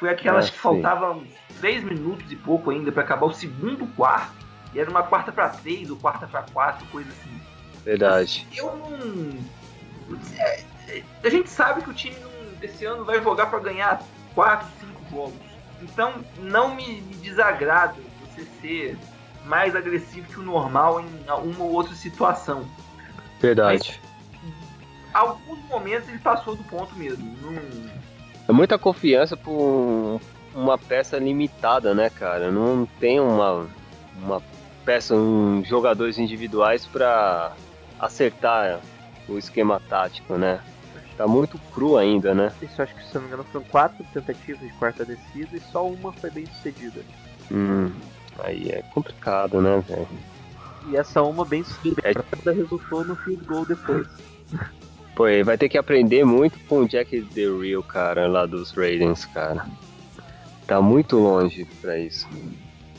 Foi 0.02 0.10
aquelas 0.10 0.48
Ah, 0.48 0.50
que 0.50 0.58
faltavam 0.58 1.18
uns 1.18 1.28
três 1.60 1.84
minutos 1.84 2.30
e 2.32 2.34
pouco 2.34 2.70
ainda 2.72 2.90
pra 2.90 3.04
acabar 3.04 3.26
o 3.26 3.32
segundo 3.32 3.86
quarto. 3.94 4.34
E 4.74 4.80
era 4.80 4.90
uma 4.90 5.04
quarta 5.04 5.30
pra 5.30 5.48
três 5.48 5.88
ou 5.90 5.96
quarta 5.96 6.26
pra 6.26 6.42
quatro, 6.52 6.84
coisa 6.88 7.08
assim. 7.08 7.40
Verdade. 7.84 8.44
Eu 8.52 8.76
não. 8.76 10.18
é, 10.40 10.64
é, 10.88 11.02
A 11.22 11.28
gente 11.28 11.48
sabe 11.48 11.82
que 11.82 11.90
o 11.90 11.94
time 11.94 12.16
não- 12.18 12.32
esse 12.60 12.84
ano 12.84 13.04
vai 13.04 13.22
jogar 13.22 13.46
pra 13.46 13.60
ganhar 13.60 14.02
4, 14.34 14.66
5 14.80 15.00
jogos. 15.08 15.34
Então 15.80 16.14
não 16.38 16.74
me, 16.74 17.00
me 17.00 17.14
desagrada 17.14 17.94
você 18.26 18.44
ser 18.60 18.98
mais 19.44 19.76
agressivo 19.76 20.26
que 20.26 20.40
o 20.40 20.42
normal 20.42 21.00
em 21.00 21.06
uma 21.28 21.62
ou 21.62 21.70
outra 21.74 21.94
situação. 21.94 22.68
Verdade. 23.40 24.00
Alguns 25.14 25.60
momentos 25.68 26.08
ele 26.08 26.18
passou 26.18 26.56
do 26.56 26.64
ponto 26.64 26.92
mesmo. 26.96 27.36
Não, 27.40 28.01
É 28.48 28.52
muita 28.52 28.78
confiança 28.78 29.36
por 29.36 29.52
um- 29.52 30.20
uma 30.54 30.76
peça 30.76 31.18
limitada, 31.18 31.94
né, 31.94 32.10
cara? 32.10 32.50
Não 32.50 32.86
tem 33.00 33.20
uma, 33.20 33.66
uma 34.16 34.42
peça, 34.84 35.14
um, 35.14 35.62
jogadores 35.64 36.18
individuais 36.18 36.84
pra 36.86 37.52
acertar 37.98 38.80
o 39.28 39.38
esquema 39.38 39.80
tático, 39.88 40.36
né? 40.36 40.60
Tá 41.16 41.26
muito 41.26 41.58
cru 41.72 41.96
ainda, 41.98 42.34
né? 42.34 42.52
Isso 42.60 42.82
acho 42.82 42.94
que 42.94 43.04
se 43.04 43.14
não 43.14 43.22
me 43.22 43.28
engano 43.28 43.44
foram 43.44 43.64
quatro 43.66 44.04
tentativas 44.12 44.60
de 44.60 44.72
quarta 44.74 45.04
descida 45.04 45.56
e 45.56 45.60
só 45.60 45.86
uma 45.86 46.12
foi 46.12 46.30
bem 46.30 46.46
sucedida. 46.46 47.00
Hum, 47.50 47.92
aí 48.38 48.68
é 48.70 48.82
complicado, 48.94 49.60
né, 49.60 49.82
velho? 49.86 50.08
E 50.86 50.96
essa 50.96 51.22
uma 51.22 51.44
bem 51.44 51.62
sucedida 51.62 52.02
É. 52.02 52.50
resultou 52.50 53.04
no 53.04 53.14
field 53.14 53.44
goal 53.44 53.64
depois. 53.64 54.06
Pô, 55.14 55.28
ele 55.28 55.44
vai 55.44 55.58
ter 55.58 55.68
que 55.68 55.76
aprender 55.76 56.24
muito 56.24 56.58
com 56.68 56.80
o 56.80 56.88
Jack 56.88 57.20
Del 57.20 57.60
Rio, 57.60 57.82
cara, 57.82 58.26
lá 58.26 58.46
dos 58.46 58.70
Raiders, 58.72 59.24
cara. 59.26 59.66
Tá 60.66 60.80
muito 60.80 61.16
longe 61.18 61.66
pra 61.80 61.98
isso. 61.98 62.26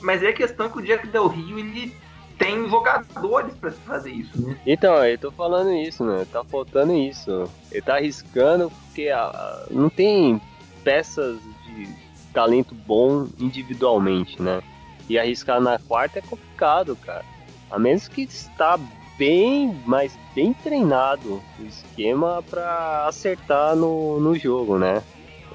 mas 0.02 0.22
é 0.22 0.28
a 0.28 0.34
questão 0.34 0.70
que 0.70 0.78
o 0.78 0.82
Jack 0.82 1.08
Del 1.08 1.28
Rio 1.28 1.58
ele 1.58 1.96
tem 2.38 2.70
jogadores 2.70 3.56
pra 3.56 3.72
fazer 3.72 4.12
isso. 4.12 4.40
Né? 4.40 4.58
Então, 4.66 4.96
eu 5.06 5.18
tô 5.18 5.32
falando 5.32 5.72
isso, 5.72 6.04
né? 6.04 6.26
Tá 6.32 6.44
faltando 6.44 6.94
isso. 6.94 7.50
Ele 7.72 7.82
tá 7.82 7.96
arriscando 7.96 8.70
porque 8.70 9.10
ah, 9.10 9.66
não 9.72 9.90
tem 9.90 10.42
peças 10.84 11.40
de 11.66 11.88
talento 12.34 12.76
bom 12.76 13.28
individualmente, 13.40 14.42
né? 14.42 14.62
E 15.10 15.18
arriscar 15.18 15.62
na 15.62 15.80
quarta 15.80 16.20
é 16.20 16.22
complicado, 16.22 16.96
cara. 16.98 17.24
A 17.72 17.80
menos 17.80 18.08
que 18.08 18.22
está 18.24 18.78
bem, 19.18 19.82
mas 19.86 20.18
bem 20.34 20.54
treinado 20.54 21.42
o 21.60 21.64
esquema 21.66 22.44
pra 22.50 23.08
acertar 23.08 23.76
no, 23.76 24.20
no 24.20 24.36
jogo, 24.36 24.78
né? 24.78 25.04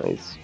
Mas 0.01 0.39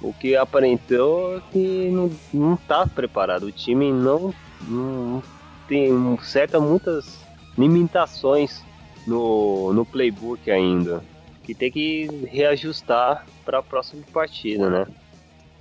o 0.00 0.12
que 0.12 0.36
aparentou 0.36 1.38
é 1.38 1.42
que 1.52 1.90
não, 1.90 2.10
não 2.32 2.56
tá 2.56 2.86
preparado. 2.86 3.44
O 3.44 3.52
time 3.52 3.92
não, 3.92 4.32
não 4.62 5.22
tem 5.68 6.18
certa 6.22 6.60
muitas 6.60 7.20
limitações 7.56 8.62
no, 9.06 9.72
no 9.72 9.84
playbook 9.84 10.50
ainda. 10.50 11.02
Que 11.42 11.54
tem 11.54 11.70
que 11.70 12.08
reajustar 12.26 13.24
para 13.44 13.58
a 13.58 13.62
próxima 13.62 14.02
partida, 14.12 14.68
né? 14.68 14.86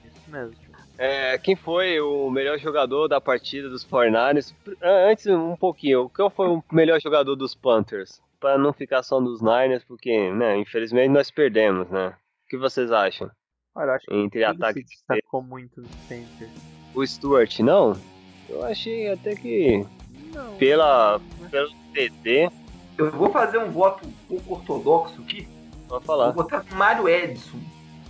Isso 0.03 0.31
mesmo. 0.31 0.64
É, 0.97 1.37
quem 1.37 1.55
foi 1.55 1.99
o 1.99 2.29
melhor 2.29 2.57
jogador 2.57 3.07
da 3.07 3.19
partida 3.19 3.69
dos 3.69 3.83
49ers? 3.85 4.53
Ah, 4.81 5.09
Antes, 5.09 5.25
um 5.27 5.55
pouquinho, 5.55 6.09
qual 6.15 6.29
foi 6.29 6.47
o 6.47 6.63
melhor 6.71 7.01
jogador 7.01 7.35
dos 7.35 7.53
Panthers? 7.53 8.21
Para 8.39 8.57
não 8.57 8.71
ficar 8.71 9.03
só 9.03 9.19
nos 9.19 9.41
Niners, 9.41 9.83
porque, 9.83 10.31
né, 10.31 10.57
infelizmente 10.57 11.09
nós 11.09 11.29
perdemos, 11.31 11.89
né? 11.89 12.09
O 12.45 12.47
que 12.49 12.57
vocês 12.57 12.91
acham? 12.91 13.29
Olha, 13.73 13.87
eu 13.89 13.93
acho 13.95 14.05
que 14.05 14.15
Entre 14.15 14.39
ele 14.39 14.45
ataque 14.45 14.81
se 14.83 14.85
destacou 14.87 15.41
muito 15.41 15.81
no 15.81 15.87
center. 16.07 16.47
O 16.93 17.05
Stuart, 17.05 17.59
não? 17.59 17.99
Eu 18.47 18.63
achei 18.63 19.09
até 19.11 19.35
que 19.35 19.85
Não. 20.33 20.55
pela, 20.57 21.19
pelo 21.51 21.69
TD, 21.93 22.49
Eu 22.97 23.11
vou 23.11 23.29
fazer 23.31 23.57
um 23.57 23.69
voto 23.71 24.07
um 24.07 24.11
pouco 24.29 24.53
ortodoxo 24.53 25.21
aqui. 25.21 25.45
pode 25.89 25.89
Vou 25.89 26.01
falar. 26.01 26.31
botar 26.31 26.63
o 26.71 26.75
Mário 26.75 27.09
Edson, 27.09 27.59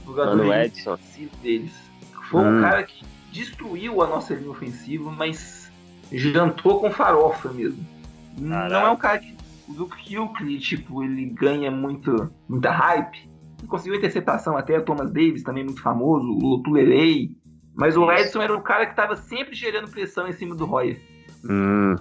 jogador 0.06 0.36
Mano 0.38 0.54
Edson. 0.54 1.00
deles. 1.42 1.74
Foi 2.30 2.42
Hum. 2.44 2.58
um 2.60 2.62
cara 2.62 2.84
que 2.84 3.04
destruiu 3.32 4.02
a 4.02 4.08
nossa 4.08 4.34
linha 4.34 4.50
ofensiva, 4.50 5.12
mas 5.12 5.72
jantou 6.12 6.80
com 6.80 6.92
farofa 6.92 7.52
mesmo. 7.52 7.86
Não 8.38 8.58
é 8.88 8.90
um 8.90 8.96
cara 8.98 9.20
que 9.20 9.36
o 9.68 9.74
Luke 9.74 9.96
Kuechly, 10.16 10.60
tipo, 10.60 11.04
ele 11.04 11.26
ganha 11.26 11.72
muito, 11.72 12.30
muita 12.48 12.72
hype. 12.72 13.30
Ele 13.60 13.68
conseguiu 13.68 13.98
interceptação 13.98 14.56
até, 14.58 14.78
o 14.78 14.84
Thomas 14.84 15.12
Davis 15.12 15.44
também 15.44 15.64
muito 15.64 15.82
famoso, 15.82 16.28
o 16.28 16.40
Lotulelei. 16.40 17.32
Mas 17.74 17.98
o. 17.98 18.10
Edson 18.12 18.42
era 18.42 18.56
o 18.56 18.62
cara 18.62 18.86
que 18.86 18.96
tava 18.96 19.16
sempre 19.16 19.54
gerando 19.56 19.90
pressão 19.90 20.28
em 20.28 20.34
cima 20.34 20.56
do 20.56 20.66
Royer. 20.66 21.02
Hum. 21.44 21.96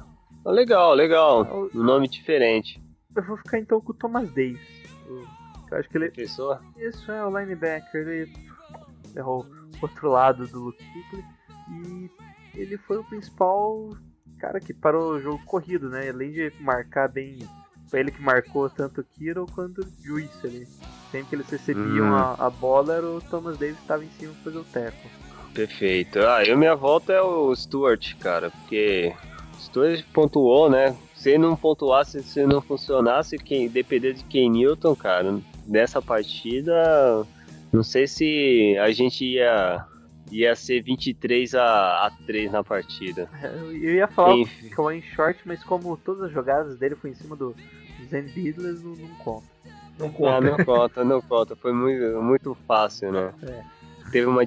Ah, 0.44 0.50
Legal, 0.50 0.94
legal. 0.94 1.68
Um 1.74 1.82
nome 1.82 2.06
diferente. 2.08 2.80
Eu 3.16 3.22
vou 3.24 3.36
ficar 3.38 3.58
então 3.58 3.80
com 3.80 3.92
o 3.92 3.94
Thomas 3.94 4.28
Davis. 4.30 4.60
Eu 5.08 5.22
eu 5.70 5.78
acho 5.78 5.88
que 5.88 5.96
ele. 5.96 6.10
Pessoa? 6.10 6.60
Isso 6.76 7.10
é 7.10 7.24
o 7.24 7.36
linebacker. 7.36 8.06
Ele 8.08 8.32
errou 9.16 9.46
o 9.80 9.86
outro 9.86 10.10
lado 10.10 10.46
do 10.46 10.60
Luke 10.60 10.84
Kuechly. 10.92 11.24
E 11.70 12.10
ele 12.54 12.76
foi 12.78 12.98
o 12.98 13.04
principal 13.04 13.90
cara 14.38 14.60
que 14.60 14.74
parou 14.74 15.12
o 15.12 15.20
jogo 15.20 15.42
corrido, 15.44 15.88
né? 15.88 16.08
Além 16.10 16.32
de 16.32 16.52
marcar 16.60 17.08
bem. 17.08 17.38
Foi 17.90 18.00
ele 18.00 18.10
que 18.10 18.20
marcou 18.22 18.68
tanto 18.68 19.00
o 19.00 19.04
Kiro 19.04 19.46
quanto 19.54 19.80
o 19.82 19.86
Juice 20.02 20.46
ali. 20.46 20.66
Sempre 21.10 21.28
que 21.28 21.34
eles 21.36 21.48
recebiam 21.50 22.08
Hum. 22.08 22.14
a, 22.16 22.34
a 22.46 22.50
bola, 22.50 22.94
era 22.94 23.06
o 23.06 23.20
Thomas 23.20 23.56
Davis 23.58 23.78
estava 23.78 24.04
em 24.04 24.10
cima 24.18 24.32
pra 24.34 24.44
fazer 24.44 24.58
o 24.58 24.64
teco. 24.64 25.08
Perfeito. 25.54 26.18
Ah, 26.20 26.42
eu 26.44 26.58
minha 26.58 26.74
volta 26.74 27.12
é 27.12 27.22
o 27.22 27.54
Stuart, 27.54 28.16
cara, 28.18 28.50
porque 28.50 29.14
o 29.56 29.60
Stuart 29.60 30.04
pontuou, 30.12 30.68
né? 30.68 30.96
Se 31.14 31.38
não 31.38 31.54
pontuasse, 31.56 32.22
se 32.22 32.44
não 32.44 32.60
funcionasse, 32.60 33.38
quem 33.38 33.68
depender 33.68 34.12
de 34.14 34.24
Ken 34.24 34.50
Newton, 34.50 34.94
cara, 34.96 35.38
nessa 35.66 36.02
partida, 36.02 36.72
não 37.74 37.82
sei 37.82 38.06
se 38.06 38.76
a 38.78 38.90
gente 38.92 39.24
ia 39.24 39.84
ia 40.32 40.56
ser 40.56 40.82
23 40.82 41.54
a, 41.54 42.06
a 42.06 42.10
3 42.26 42.50
na 42.50 42.64
partida. 42.64 43.28
Eu 43.70 43.94
ia 43.94 44.08
falar 44.08 44.34
Enfim. 44.36 44.68
que 44.70 44.92
em 44.92 45.02
short, 45.02 45.38
mas 45.44 45.62
como 45.62 45.96
todas 45.98 46.22
as 46.24 46.32
jogadas 46.32 46.78
dele 46.78 46.94
foi 46.96 47.10
em 47.10 47.14
cima 47.14 47.36
do 47.36 47.54
Zen 48.08 48.22
Bidlers, 48.22 48.82
não, 48.82 48.92
não 48.96 49.08
conta. 49.16 49.46
Não 49.98 50.06
Ah, 50.08 50.10
conta. 50.10 50.40
não 50.40 50.64
conta, 50.64 51.04
não 51.04 51.20
conta. 51.20 51.56
Foi 51.56 51.72
muito, 51.72 52.20
muito 52.22 52.56
fácil, 52.66 53.12
né? 53.12 53.32
É. 53.42 53.62
Teve 54.10 54.26
uma 54.26 54.44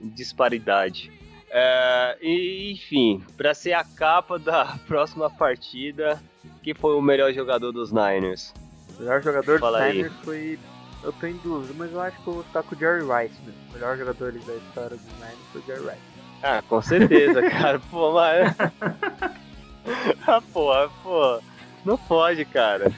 disparidade. 0.00 1.10
É, 1.50 2.18
e, 2.20 2.72
enfim, 2.72 3.24
pra 3.36 3.54
ser 3.54 3.72
a 3.72 3.82
capa 3.84 4.38
da 4.38 4.78
próxima 4.86 5.30
partida, 5.30 6.20
quem 6.62 6.74
foi 6.74 6.94
o 6.94 7.00
melhor 7.00 7.32
jogador 7.32 7.72
dos 7.72 7.90
Niners? 7.90 8.52
O 8.96 9.00
melhor 9.02 9.22
jogador 9.22 9.58
Fala 9.58 9.78
dos 9.78 9.86
aí. 9.86 9.94
Niners 9.96 10.12
foi. 10.22 10.58
Eu 11.06 11.12
tô 11.12 11.26
em 11.26 11.36
dúvida, 11.36 11.72
mas 11.78 11.92
eu 11.92 12.00
acho 12.00 12.20
que 12.20 12.26
eu 12.26 12.34
vou 12.34 12.42
ficar 12.42 12.62
com 12.64 12.74
o 12.74 12.78
Jerry 12.78 13.00
Rice 13.02 13.40
mesmo. 13.44 13.60
O 13.70 13.74
melhor 13.74 13.96
jogador 13.96 14.32
da 14.32 14.38
história 14.38 14.96
dos 14.96 15.06
Niners 15.20 15.38
foi 15.52 15.60
o 15.60 15.64
Jerry 15.64 15.80
Rice. 15.82 16.16
Ah, 16.42 16.62
com 16.68 16.82
certeza, 16.82 17.42
cara. 17.48 17.78
Pô, 17.90 18.12
mas. 18.12 18.54
ah, 20.26 20.42
porra, 20.52 20.90
pô. 21.02 21.40
Não 21.84 21.96
pode, 21.96 22.44
cara. 22.44 22.90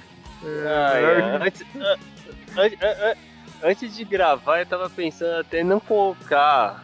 Ai, 0.42 1.02
melhor- 1.02 1.40
ai, 1.42 1.46
Antes, 1.48 1.62
an- 1.76 1.98
an- 2.56 2.86
an- 2.88 3.10
an- 3.10 3.16
antes 3.64 3.94
de 3.94 4.04
gravar, 4.04 4.60
eu 4.60 4.66
tava 4.66 4.88
pensando 4.88 5.40
até 5.40 5.60
em 5.60 5.64
não 5.64 5.78
colocar 5.78 6.82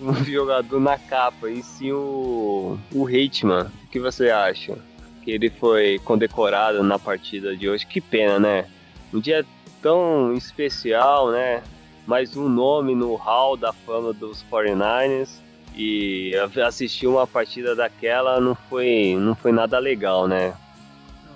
o 0.00 0.12
jogador 0.24 0.78
na 0.78 0.98
capa, 0.98 1.48
e 1.48 1.62
sim 1.62 1.90
o, 1.92 2.78
o 2.92 3.08
Hitman. 3.08 3.70
O 3.84 3.88
que 3.88 3.98
você 3.98 4.28
acha? 4.30 4.76
Que 5.22 5.30
ele 5.30 5.48
foi 5.48 5.98
condecorado 6.04 6.82
na 6.82 6.98
partida 6.98 7.56
de 7.56 7.66
hoje. 7.68 7.86
Que 7.86 8.00
pena, 8.00 8.38
né? 8.38 8.66
Um 9.14 9.18
dia 9.20 9.44
tão 9.90 10.32
especial, 10.34 11.30
né? 11.30 11.62
Mais 12.08 12.36
um 12.36 12.48
nome 12.48 12.92
no 12.92 13.14
hall 13.14 13.56
da 13.56 13.72
fama 13.72 14.12
dos 14.12 14.44
49ers. 14.50 15.38
E 15.76 16.32
assistir 16.66 17.06
uma 17.06 17.24
partida 17.24 17.76
daquela 17.76 18.40
não 18.40 18.56
foi, 18.56 19.14
não 19.16 19.36
foi 19.36 19.52
nada 19.52 19.78
legal, 19.78 20.26
né? 20.26 20.54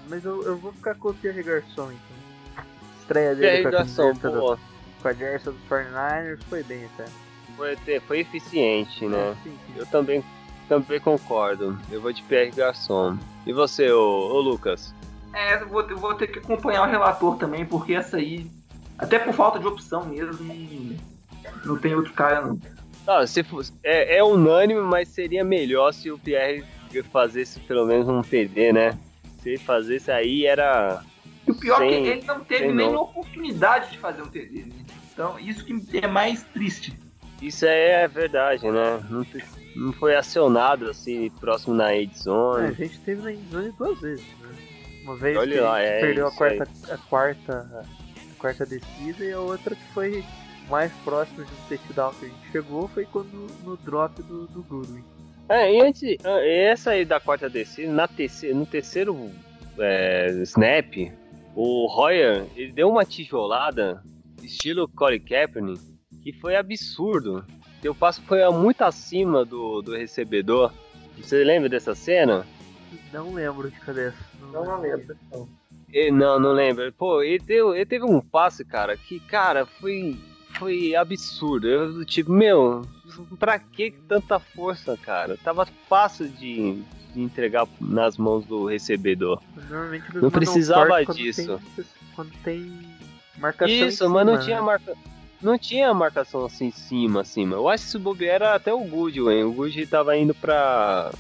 Mas 0.09 0.25
eu, 0.25 0.43
eu 0.43 0.57
vou 0.57 0.73
ficar 0.73 0.97
com 0.97 1.11
o 1.11 1.15
Pierre 1.15 1.45
Garçon, 1.45 1.93
então. 1.93 2.65
Estreia 3.01 3.35
dele 3.37 3.49
aí, 3.59 3.63
com 3.63 3.69
a 3.69 3.71
garçom, 3.71 4.03
camiseta 4.09 4.31
do- 4.31 4.59
com 5.01 5.09
a 5.09 5.13
jersey 5.13 5.53
dos 5.53 5.63
49ers 5.69 6.39
foi 6.49 6.63
bem 6.65 6.85
até. 6.87 7.05
foi, 7.57 7.77
foi 8.01 8.19
eficiente, 8.21 9.07
né? 9.07 9.37
Sim, 9.45 9.51
sim. 9.67 9.73
Eu 9.77 9.87
também, 9.87 10.25
também 10.69 10.99
concordo. 10.99 11.79
Eu 11.89 12.01
vou 12.01 12.13
de 12.13 12.23
Pierre 12.25 12.51
Garçon. 12.51 13.17
E 13.47 13.53
você, 13.53 13.93
ô, 13.93 14.01
ô 14.33 14.41
Lucas? 14.41 14.93
É, 15.33 15.63
eu 15.63 15.69
vou, 15.69 15.83
eu 15.89 15.97
vou 15.99 16.15
ter 16.15 16.27
que 16.27 16.39
acompanhar 16.39 16.87
o 16.87 16.91
relator 16.91 17.37
também, 17.37 17.65
porque 17.65 17.95
essa 17.95 18.17
aí, 18.17 18.47
até 18.99 19.19
por 19.19 19.33
falta 19.33 19.59
de 19.59 19.67
opção 19.67 20.05
mesmo, 20.07 20.97
não, 21.65 21.77
tem 21.79 21.95
outro 21.95 22.13
cara 22.13 22.41
não. 22.43 22.59
Ah, 23.07 23.27
se 23.27 23.43
fosse, 23.43 23.73
é, 23.83 24.19
é 24.19 24.25
unânime, 24.25 24.81
mas 24.81 25.09
seria 25.09 25.43
melhor 25.45 25.93
se 25.93 26.11
o 26.11 26.19
Pierre 26.19 26.65
fazesse 27.13 27.59
pelo 27.61 27.87
menos 27.87 28.09
um 28.09 28.23
TD, 28.23 28.73
né? 28.73 28.99
Se 29.43 29.51
ele 29.51 29.59
fazesse 29.59 30.11
aí 30.11 30.45
era. 30.45 31.03
E 31.47 31.51
o 31.51 31.55
pior 31.55 31.83
é 31.83 31.89
Sem- 31.89 32.03
que 32.03 32.09
ele 32.11 32.27
não 32.27 32.41
teve 32.41 32.73
nem 32.73 32.93
não. 32.93 33.03
oportunidade 33.03 33.91
de 33.93 33.99
fazer 33.99 34.23
um 34.23 34.29
TD. 34.29 34.65
né? 34.65 34.73
Então, 35.13 35.39
isso 35.39 35.65
que 35.65 35.99
é 35.99 36.07
mais 36.07 36.43
triste. 36.43 36.93
Isso 37.41 37.65
é 37.65 38.07
verdade, 38.07 38.69
né? 38.71 39.01
Não, 39.09 39.25
não 39.77 39.93
foi 39.95 40.15
acionado 40.15 40.91
assim 40.91 41.31
próximo 41.41 41.75
na 41.75 41.91
É, 41.93 41.97
a 41.97 42.03
edição. 42.03 42.73
gente 42.75 42.99
teve 43.01 43.23
na 43.23 43.33
endzone 43.33 43.73
duas 43.79 43.99
vezes? 44.01 44.27
Uma 45.11 45.17
vez 45.17 45.37
Olha 45.37 45.55
que 45.55 45.61
lá, 45.61 45.81
é 45.81 46.01
perdeu 46.01 46.27
a 46.29 46.31
quarta, 46.31 46.69
a 46.89 46.97
quarta 46.97 47.85
a 48.31 48.35
quarta 48.39 48.65
descida 48.65 49.25
e 49.25 49.33
a 49.33 49.41
outra 49.41 49.75
que 49.75 49.85
foi 49.93 50.25
mais 50.69 50.93
próximo 51.03 51.45
de 51.45 51.51
um 51.53 51.69
touchdown 51.69 52.15
que 52.15 52.27
a 52.27 52.29
gente 52.29 52.53
chegou 52.53 52.87
foi 52.87 53.05
quando 53.07 53.49
no 53.65 53.77
drop 53.79 54.23
do, 54.23 54.47
do 54.47 54.63
Goodwin. 54.63 55.03
É, 55.49 55.75
e 55.75 55.81
antes, 55.81 56.17
ah, 56.25 56.47
essa 56.47 56.93
aí 56.93 57.05
da 57.05 57.19
quarta 57.19 57.51
descida, 57.51 57.93
na 57.93 58.07
terceira, 58.07 58.55
no 58.55 58.65
terceiro 58.65 59.33
é, 59.81 60.29
snap, 60.45 60.95
o 61.57 61.89
Royer 61.89 62.47
ele 62.55 62.71
deu 62.71 62.89
uma 62.89 63.05
tijolada, 63.05 64.05
estilo 64.41 64.89
Corey 64.89 65.19
Kaepernick, 65.19 65.83
que 66.23 66.33
foi 66.35 66.55
absurdo. 66.55 67.45
Seu 67.83 67.97
passo 67.97 68.23
foi 68.23 68.49
muito 68.53 68.83
acima 68.83 69.45
do, 69.45 69.83
do 69.83 69.97
recebedor. 69.97 70.73
Você 71.19 71.43
lembra 71.43 71.69
dessa 71.69 71.97
cena? 71.97 72.47
Não 73.13 73.35
lembro 73.35 73.69
de 73.69 73.81
cabeça. 73.81 74.30
Eh, 75.93 76.11
Não, 76.11 76.39
não 76.39 76.53
lembro. 76.53 76.93
Pô, 76.93 77.23
ele, 77.23 77.39
deu, 77.41 77.75
ele 77.75 77.87
teve 77.87 78.05
um 78.05 78.21
passe, 78.21 78.65
cara, 78.65 78.97
que, 78.97 79.19
cara, 79.21 79.67
foi, 79.67 80.17
foi 80.59 80.95
absurdo. 80.95 81.67
Eu, 81.67 82.05
tipo, 82.05 82.33
meu, 82.33 82.83
pra 83.39 83.59
que 83.59 83.91
tanta 83.91 84.39
força, 84.39 84.97
cara? 84.97 85.37
Tava 85.43 85.67
fácil 85.89 86.29
de, 86.29 86.83
de 87.15 87.21
entregar 87.21 87.67
nas 87.81 88.17
mãos 88.17 88.45
do 88.47 88.67
recebedor. 88.67 89.41
Não 90.15 90.31
precisava 90.31 91.05
disso. 91.05 91.61
Tem, 91.77 91.85
quando 92.15 92.33
tem 92.45 92.73
marcação 93.39 93.75
Isso, 93.75 94.09
mas 94.09 94.27
não 94.27 94.35
cima, 94.35 94.45
tinha 94.45 94.57
né? 94.57 94.63
marca. 94.63 94.97
Não 95.43 95.59
tinha 95.59 95.95
marcação 95.95 96.45
assim 96.45 96.67
em 96.67 96.71
cima, 96.71 97.23
acima. 97.23 97.57
Eu 97.57 97.67
acho 97.69 97.85
que 97.85 97.91
se 97.91 97.99
bobear 97.99 98.35
era 98.35 98.55
até 98.55 98.73
o 98.75 98.85
Goodwin. 98.85 99.43
O 99.45 99.53
Goodwin 99.53 99.87
tava 99.87 100.17
indo 100.17 100.35
pra. 100.35 101.11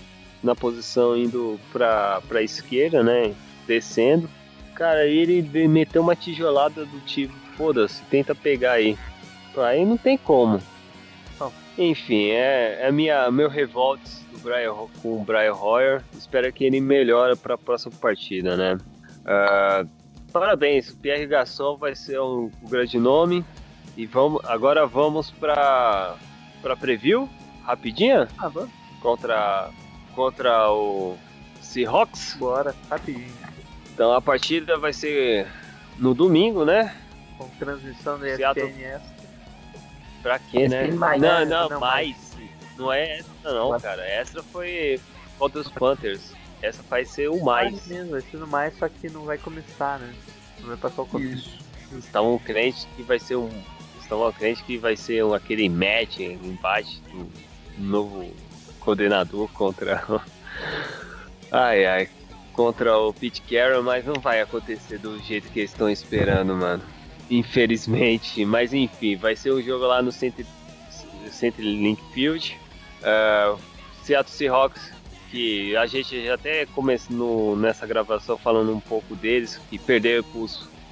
Na 0.43 0.55
posição 0.55 1.16
indo 1.16 1.61
pra, 1.72 2.22
pra 2.28 2.43
esquerda, 2.43 3.03
né? 3.03 3.34
Descendo. 3.66 4.28
Cara, 4.74 5.07
ele 5.07 5.43
meteu 5.68 6.03
uma 6.03 6.16
tijolada 6.16 6.86
do 6.86 7.01
tipo, 7.01 7.34
foda-se, 7.57 8.03
tenta 8.05 8.34
pegar 8.34 8.72
aí. 8.72 8.97
Aí 9.57 9.84
não 9.84 9.97
tem 9.97 10.16
como. 10.16 10.61
Enfim, 11.78 12.28
é, 12.30 12.78
é 12.82 12.93
minha, 12.93 13.30
meu 13.30 13.49
revolts 13.49 14.24
do 14.30 14.38
Brian, 14.41 14.74
com 15.01 15.16
o 15.16 15.24
Brian 15.24 15.55
Hoyer. 15.55 16.03
Espero 16.12 16.53
que 16.53 16.64
ele 16.64 16.80
melhore 16.80 17.36
pra 17.36 17.57
próxima 17.57 17.95
partida, 18.01 18.57
né? 18.57 18.78
Ah, 19.24 19.84
parabéns, 20.32 20.91
o 20.91 20.97
Pierre 20.97 21.26
Gasson 21.26 21.76
vai 21.76 21.95
ser 21.95 22.20
um, 22.20 22.51
um 22.62 22.68
grande 22.68 22.99
nome. 22.99 23.45
E 23.97 24.05
vamos, 24.07 24.45
agora 24.45 24.86
vamos 24.86 25.30
pra, 25.30 26.16
pra 26.61 26.76
preview, 26.76 27.28
rapidinha, 27.64 28.28
Ah, 28.38 28.49
vamos, 28.49 28.70
contra, 29.01 29.70
contra 30.14 30.70
o 30.70 31.16
Seahawks. 31.61 32.36
bora, 32.38 32.74
rapidinho. 32.88 33.32
Então 33.92 34.12
a 34.12 34.20
partida 34.20 34.78
vai 34.78 34.92
ser 34.92 35.46
no 35.98 36.14
domingo, 36.14 36.64
né? 36.64 36.96
Com 37.36 37.48
transmissão 37.58 38.18
da 38.18 38.34
Seattle. 38.36 38.68
ESPN 38.68 38.82
extra. 38.82 39.20
Pra 40.22 40.38
quê, 40.38 40.68
né? 40.68 40.86
Mais, 40.88 41.20
não, 41.20 41.28
né? 41.40 41.44
não, 41.44 41.68
Não, 41.68 41.80
mais. 41.80 42.16
Não 42.76 42.92
é 42.92 43.18
extra 43.18 43.52
não, 43.52 43.78
cara. 43.80 44.06
Extra 44.06 44.42
foi 44.42 45.00
contra 45.38 45.61
os 45.61 45.68
Panthers. 45.68 46.32
Essa 46.62 46.82
vai 46.82 47.04
ser 47.04 47.28
o 47.30 47.42
mais. 47.42 47.72
Mais 47.72 47.86
mesmo, 47.86 48.11
vai 48.12 48.20
ser 48.20 48.36
no 48.36 48.46
mais, 48.46 48.76
só 48.78 48.88
que 48.88 49.08
não 49.08 49.24
vai 49.24 49.38
começar, 49.38 49.98
né? 49.98 50.14
Não 50.61 50.68
vai 50.68 50.76
passar 50.76 51.02
o 51.02 51.06
começo. 51.06 51.58
Isso. 51.90 51.98
Estavam 51.98 52.38
crentes 52.38 52.86
que 52.96 53.02
vai 53.02 53.18
ser 53.18 53.36
um. 53.36 53.50
Estavam 54.00 54.30
crentes 54.32 54.62
que 54.62 54.76
vai 54.76 54.96
ser 54.96 55.24
um, 55.24 55.32
aquele 55.32 55.68
match, 55.68 56.18
embate 56.20 57.00
do 57.11 57.30
novo 57.78 58.30
coordenador 58.81 59.49
contra. 59.53 60.03
ai 61.53 61.87
ai. 61.87 62.09
Contra 62.53 62.99
o 62.99 63.13
Pete 63.14 63.41
Carroll, 63.42 63.83
mas 63.83 64.04
não 64.04 64.14
vai 64.14 64.41
acontecer 64.41 64.99
do 64.99 65.18
jeito 65.21 65.50
que 65.50 65.61
eles 65.61 65.71
estão 65.71 65.88
esperando, 65.88 66.54
mano. 66.54 66.83
Infelizmente. 67.30 68.45
Mas 68.45 68.75
enfim, 68.75 69.17
vai 69.17 69.37
ser 69.37 69.53
um 69.53 69.63
jogo 69.63 69.87
lá 69.87 70.03
no 70.03 70.11
Center 70.11 70.45
Link 71.59 72.03
Field. 72.13 72.59
Ah, 73.03 73.57
Seattle 74.03 74.34
Seahawks, 74.34 74.92
que 75.30 75.76
a 75.76 75.87
gente 75.87 76.25
já 76.25 76.34
até 76.34 76.67
começou 76.67 77.57
nessa 77.57 77.87
gravação 77.87 78.37
falando 78.37 78.75
um 78.75 78.80
pouco 78.80 79.14
deles, 79.14 79.61
que 79.71 79.79
perderam 79.79 80.25
para 80.25 80.41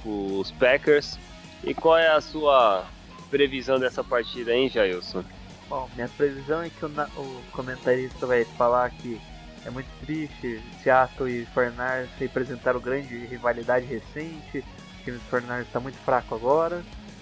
os 0.09 0.51
Packers. 0.57 1.19
E 1.63 1.73
qual 1.73 1.97
é 1.97 2.07
a 2.07 2.21
sua 2.21 2.85
previsão 3.29 3.77
dessa 3.77 4.03
partida, 4.03 4.55
hein, 4.55 4.69
Jailson? 4.69 5.23
Bom, 5.69 5.87
minha 5.95 6.09
previsão 6.09 6.63
é 6.63 6.69
que 6.69 6.83
o, 6.83 6.87
o 6.89 7.43
comentarista 7.51 8.25
vai 8.25 8.43
falar 8.43 8.89
que 8.89 9.21
é 9.65 9.69
muito 9.69 9.87
triste 10.03 10.61
Seattle 10.81 11.29
e 11.29 11.45
Fornars 11.47 12.09
representaram 12.19 12.79
grande 12.79 13.15
rivalidade 13.25 13.85
recente. 13.85 14.59
O 14.59 15.03
time 15.03 15.17
do 15.17 15.23
Fornars 15.25 15.67
está 15.67 15.79
muito 15.79 15.97
fraco 15.99 16.33
agora. 16.35 16.81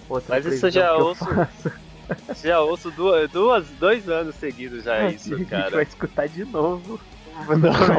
Outra 0.09 0.35
Mas 0.35 0.45
isso 0.45 0.69
já 0.69 0.95
ouço 0.95 1.25
Já 2.41 2.61
ouço 2.61 2.89
duas, 2.91 3.29
duas, 3.29 3.67
dois 3.71 4.07
anos 4.07 4.35
seguidos 4.35 4.85
já 4.85 4.93
a 5.07 5.11
isso, 5.11 5.37
gente 5.37 5.49
cara. 5.49 5.71
vai 5.71 5.83
escutar 5.83 6.27
de 6.29 6.45
novo. 6.45 6.99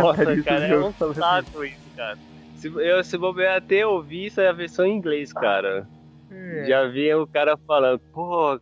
Nossa, 0.00 0.42
cara, 0.42 0.66
é 0.66 0.78
um 0.78 0.92
saco 1.14 1.64
isso, 1.64 1.78
cara. 1.94 2.18
Se, 2.56 2.68
eu, 2.68 3.04
se 3.04 3.16
bobear 3.18 3.58
até 3.58 3.86
ouvir 3.86 4.26
isso 4.26 4.40
é 4.40 4.48
a 4.48 4.52
versão 4.52 4.84
em 4.86 4.96
inglês, 4.96 5.32
cara. 5.32 5.86
É, 6.30 6.64
Já 6.66 6.86
vi 6.88 7.12
o 7.14 7.26
cara 7.26 7.56
falando, 7.66 8.00
pô, 8.12 8.58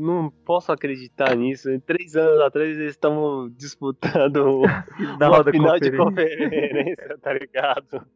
não 0.00 0.30
posso 0.44 0.70
acreditar 0.72 1.34
nisso. 1.36 1.70
Em 1.70 1.80
três 1.80 2.16
anos 2.16 2.40
atrás 2.40 2.76
eles 2.76 2.90
estão 2.90 3.48
disputando 3.50 4.62
final 4.96 5.44
final 5.44 5.78
de 5.80 5.96
conferência. 5.96 7.18
tá 7.20 7.32
ligado? 7.32 8.06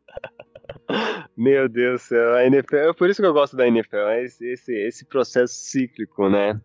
Meu 1.37 1.69
Deus 1.69 2.03
do 2.03 2.05
céu, 2.05 2.35
a 2.35 2.45
NFL, 2.45 2.77
é 2.77 2.93
por 2.93 3.09
isso 3.09 3.21
que 3.23 3.27
eu 3.27 3.33
gosto 3.33 3.57
da 3.57 3.67
NFL, 3.67 3.97
é 4.09 4.25
esse, 4.25 4.47
esse, 4.53 4.73
esse 4.75 5.05
processo 5.05 5.55
cíclico, 5.55 6.29
né? 6.29 6.61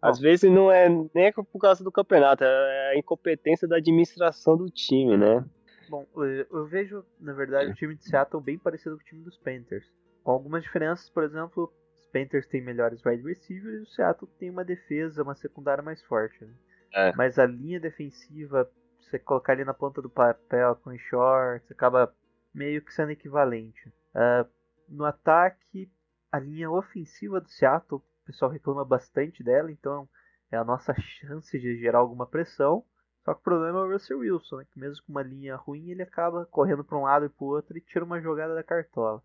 Às 0.00 0.18
vezes 0.20 0.50
não 0.50 0.70
é 0.70 0.88
nem 1.14 1.32
por 1.32 1.58
causa 1.60 1.82
do 1.82 1.90
campeonato, 1.90 2.44
é 2.44 2.92
a 2.92 2.98
incompetência 2.98 3.66
da 3.66 3.76
administração 3.76 4.56
do 4.56 4.70
time, 4.70 5.16
né? 5.16 5.44
Bom, 5.88 6.06
eu- 6.16 6.66
vejo, 6.66 7.04
na 7.20 7.32
verdade, 7.32 7.70
o 7.70 7.74
time 7.74 7.94
de 7.94 8.04
Seattle 8.04 8.42
bem 8.42 8.58
parecido 8.58 8.96
com 8.96 9.02
o 9.02 9.04
time 9.04 9.22
dos 9.22 9.36
Panthers. 9.36 9.84
Com 10.22 10.32
algumas 10.32 10.62
diferenças, 10.62 11.08
por 11.10 11.22
exemplo, 11.22 11.72
Panthers 12.12 12.46
têm 12.46 12.60
melhores 12.60 13.04
wide 13.04 13.22
receivers 13.22 13.80
e 13.80 13.82
o 13.82 13.86
Seattle 13.86 14.30
tem 14.38 14.50
uma 14.50 14.64
defesa, 14.64 15.22
uma 15.22 15.34
secundária 15.34 15.82
mais 15.82 16.02
forte. 16.02 16.44
né? 16.44 16.54
É. 16.94 17.12
Mas 17.14 17.38
a 17.38 17.46
linha 17.46 17.78
defensiva, 17.78 18.70
você 18.98 19.18
colocar 19.18 19.52
ali 19.52 19.64
na 19.64 19.74
ponta 19.74 20.00
do 20.00 20.08
papel 20.08 20.76
com 20.76 20.96
shorts, 20.96 21.70
acaba 21.70 22.14
meio 22.54 22.82
que 22.82 22.92
sendo 22.92 23.10
equivalente. 23.10 23.92
Ah, 24.14 24.46
no 24.88 25.04
ataque, 25.04 25.90
a 26.32 26.38
linha 26.38 26.70
ofensiva 26.70 27.40
do 27.40 27.48
Seattle, 27.48 28.00
o 28.00 28.26
pessoal 28.26 28.50
reclama 28.50 28.84
bastante 28.84 29.42
dela, 29.44 29.70
então 29.70 30.08
é 30.50 30.56
a 30.56 30.64
nossa 30.64 30.94
chance 30.94 31.58
de 31.58 31.78
gerar 31.78 31.98
alguma 31.98 32.26
pressão. 32.26 32.84
Só 33.24 33.34
que 33.34 33.40
o 33.40 33.44
problema 33.44 33.80
é 33.80 33.82
o 33.82 33.92
Russell 33.92 34.20
Wilson, 34.20 34.58
né? 34.58 34.66
que 34.72 34.78
mesmo 34.78 35.04
com 35.04 35.12
uma 35.12 35.22
linha 35.22 35.56
ruim, 35.56 35.90
ele 35.90 36.02
acaba 36.02 36.46
correndo 36.46 36.84
para 36.84 36.96
um 36.96 37.02
lado 37.02 37.26
e 37.26 37.28
para 37.28 37.44
o 37.44 37.48
outro 37.48 37.76
e 37.76 37.80
tira 37.80 38.04
uma 38.04 38.20
jogada 38.20 38.54
da 38.54 38.62
cartola. 38.62 39.20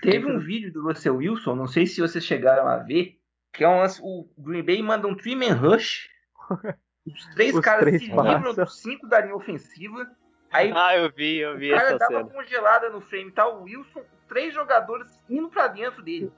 Teve 0.00 0.18
Diferente 0.18 0.26
um 0.36 0.38
vídeo 0.40 0.72
do 0.72 0.82
Russell 0.82 1.16
Wilson, 1.16 1.54
não 1.54 1.66
sei 1.66 1.86
se 1.86 2.00
vocês 2.00 2.24
chegaram 2.24 2.66
a 2.66 2.76
ver, 2.78 3.18
que 3.52 3.62
é 3.64 3.68
um 3.68 3.78
lance- 3.80 4.00
o 4.02 4.28
Green 4.36 4.62
Bay 4.64 4.82
manda 4.82 5.06
um 5.06 5.14
three 5.14 5.36
man 5.36 5.54
rush. 5.54 6.08
Os 7.06 7.24
três 7.34 7.54
Os 7.54 7.60
caras 7.60 7.84
três 7.84 8.02
se 8.02 8.08
livram 8.08 8.52
dos 8.52 8.80
cinco 8.82 9.06
da 9.08 9.20
linha 9.20 9.36
ofensiva. 9.36 10.10
Aí 10.50 10.72
Ah, 10.74 10.96
eu 10.96 11.10
vi, 11.12 11.36
eu 11.38 11.56
vi 11.56 11.72
o 11.72 11.76
cara 11.76 11.88
essa 11.90 11.98
dá 11.98 12.08
uma 12.08 12.18
cena. 12.24 12.30
congelada 12.30 12.90
no 12.90 13.00
frame, 13.00 13.30
tá 13.30 13.46
o 13.48 13.62
Wilson, 13.62 14.02
três 14.28 14.52
jogadores 14.52 15.06
indo 15.30 15.48
pra 15.48 15.68
dentro 15.68 16.02
dele. 16.02 16.32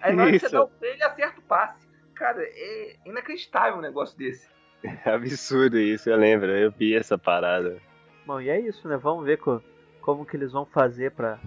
Aí 0.00 0.14
na 0.14 0.22
hora 0.22 0.32
que 0.32 0.38
você 0.38 0.48
dá 0.50 0.62
o 0.62 0.68
play, 0.68 0.92
ele 0.92 1.02
acerta 1.02 1.40
o 1.40 1.42
passe. 1.42 1.84
Cara, 2.14 2.38
é 2.42 2.96
inacreditável 3.04 3.78
um 3.78 3.82
negócio 3.82 4.16
desse. 4.16 4.48
É 4.84 5.10
absurdo 5.10 5.78
isso, 5.78 6.08
eu 6.08 6.16
lembro, 6.16 6.50
eu 6.52 6.70
vi 6.70 6.94
essa 6.94 7.18
parada. 7.18 7.80
Bom, 8.24 8.40
e 8.40 8.48
é 8.48 8.60
isso, 8.60 8.86
né? 8.86 8.96
Vamos 8.96 9.24
ver 9.26 9.38
co- 9.38 9.62
como 10.00 10.24
que 10.24 10.36
eles 10.36 10.52
vão 10.52 10.64
fazer 10.64 11.10
pra. 11.10 11.40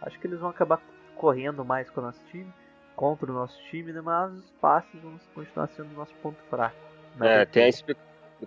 Acho 0.00 0.18
que 0.18 0.26
eles 0.26 0.40
vão 0.40 0.48
acabar 0.48 0.80
correndo 1.16 1.64
mais 1.64 1.88
com 1.90 2.00
o 2.00 2.04
nosso 2.04 2.20
time, 2.30 2.52
contra 2.96 3.30
o 3.30 3.34
nosso 3.34 3.58
time, 3.70 3.92
né? 3.92 4.00
Mas 4.00 4.32
os 4.32 4.50
passes 4.60 5.00
vão 5.02 5.18
continuar 5.34 5.66
sendo 5.68 5.90
o 5.92 5.94
nosso 5.98 6.14
ponto 6.22 6.38
fraco. 6.50 6.76
É, 7.20 7.44
tem 7.44 7.68
espe... 7.68 7.96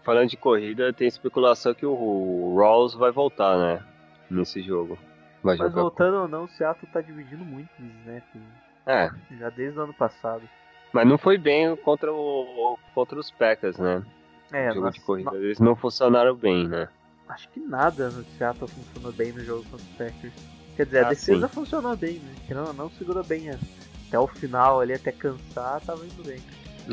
Falando 0.03 0.29
de 0.29 0.37
corrida, 0.37 0.93
tem 0.93 1.07
especulação 1.07 1.73
que 1.73 1.85
o 1.85 2.55
Rawls 2.57 2.93
vai 2.93 3.11
voltar, 3.11 3.57
né? 3.57 3.83
Nesse 4.29 4.61
jogo. 4.61 4.97
Vai 5.41 5.57
Mas 5.57 5.73
voltando 5.73 6.17
ou 6.21 6.27
não, 6.27 6.43
o 6.43 6.47
Seattle 6.49 6.91
tá 6.91 7.01
dividindo 7.01 7.43
muito 7.43 7.69
os 7.79 7.85
snaps, 8.01 8.35
né? 8.35 8.47
É, 8.85 9.35
já 9.37 9.49
desde 9.49 9.79
o 9.79 9.83
ano 9.83 9.93
passado. 9.93 10.43
mas 10.93 11.07
não 11.07 11.17
foi 11.17 11.37
bem 11.37 11.75
contra, 11.77 12.13
o... 12.13 12.77
contra 12.93 13.17
os 13.19 13.31
Packers, 13.31 13.77
né? 13.77 14.03
É, 14.51 14.69
jogo 14.69 14.81
nós- 14.85 14.93
de 14.95 15.01
corrida. 15.01 15.31
no- 15.31 15.37
Eles 15.37 15.59
não 15.59 15.75
funcionaram 15.75 16.35
bem, 16.35 16.67
né? 16.67 16.87
acho 17.29 17.49
que 17.49 17.59
nada 17.59 18.09
no 18.09 18.23
Seattle 18.23 18.67
funcionou 18.69 19.11
bem 19.11 19.31
no 19.33 19.43
jogo 19.43 19.63
contra 19.63 19.77
os 19.77 19.97
Packers. 19.97 20.33
Quer 20.77 20.85
dizer, 20.85 20.99
a 21.03 21.07
Ah, 21.07 21.09
defesa 21.09 21.47
sim. 21.47 21.53
funcionou 21.53 21.97
bem, 21.97 22.21
né? 22.49 22.61
Ou 22.65 22.73
não, 22.73 22.89
segurou 22.91 23.23
bem 23.23 23.49
a- 23.49 23.57
até 24.07 24.17
o 24.19 24.27
final 24.27 24.79
ali, 24.79 24.93
até 24.93 25.11
cansar, 25.11 25.81
tava 25.81 26.05
indo 26.05 26.23
bem. 26.23 26.39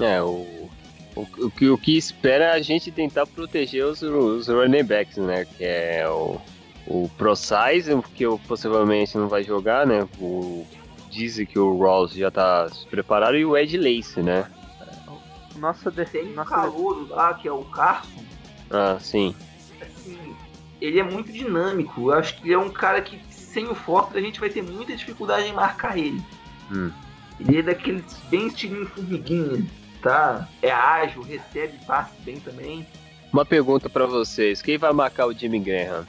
É, 0.02 0.20
o, 0.20 0.69
o, 1.15 1.20
o, 1.39 1.51
que, 1.51 1.69
o 1.69 1.78
que 1.78 1.97
espera 1.97 2.47
é 2.47 2.52
a 2.52 2.61
gente 2.62 2.90
tentar 2.90 3.27
proteger 3.27 3.85
os, 3.85 4.02
os 4.02 4.48
running 4.48 4.82
backs, 4.85 5.19
né? 5.19 5.44
Que 5.44 5.65
é 5.65 6.09
o, 6.09 6.40
o 6.89 7.09
ProSize, 7.16 7.94
que 8.15 8.24
eu 8.24 8.40
possivelmente 8.48 9.16
não 9.16 9.28
vai 9.28 9.44
jogar, 9.44 9.86
né? 9.86 10.09
O, 10.19 10.66
dizem 11.11 11.47
que 11.47 11.59
o 11.59 11.78
Rawls 11.78 12.12
já 12.15 12.31
tá 12.31 12.69
se 12.70 12.85
preparado, 12.89 13.36
e 13.36 13.44
o 13.44 13.56
Ed 13.56 13.77
Lace, 13.77 14.20
né? 14.20 14.51
Nossa 15.56 15.90
Tem 15.93 16.05
defesa. 16.05 16.28
um 16.31 16.35
Nossa 16.35 16.51
calouro 16.51 17.06
lá, 17.09 17.35
que 17.35 17.47
é 17.47 17.52
o 17.52 17.62
Carson. 17.65 18.24
Ah, 18.70 18.97
sim. 18.98 19.36
assim, 19.81 20.35
ele 20.81 20.98
é 20.98 21.02
muito 21.05 21.31
dinâmico. 21.32 22.11
Eu 22.11 22.15
acho 22.15 22.36
que 22.36 22.48
ele 22.48 22.55
é 22.55 22.59
um 22.59 22.70
cara 22.70 23.01
que, 23.01 23.19
sem 23.55 23.67
o 23.69 23.75
foco, 23.75 24.19
a 24.19 24.21
gente 24.21 24.39
vai 24.41 24.51
ter 24.51 24.63
muita 24.63 24.95
dificuldade 24.95 25.47
em 25.47 25.53
marcar 25.53 25.97
ele. 25.97 26.21
Hum. 26.71 26.91
Ele 27.41 27.59
é 27.61 27.63
daqueles 27.63 28.05
bem 28.29 28.49
estilinho 28.49 28.87
formiguinha, 28.87 29.65
tá? 30.03 30.49
É 30.61 30.71
ágil, 30.71 31.23
recebe 31.23 31.79
passe 31.87 32.13
bem 32.23 32.39
também. 32.41 32.87
Uma 33.33 33.45
pergunta 33.45 33.89
pra 33.89 34.07
vocês: 34.07 34.61
quem 34.61 34.77
vai 34.77 34.93
marcar 34.93 35.27
o 35.27 35.33
Jimmy 35.33 35.59
Graham? 35.61 36.05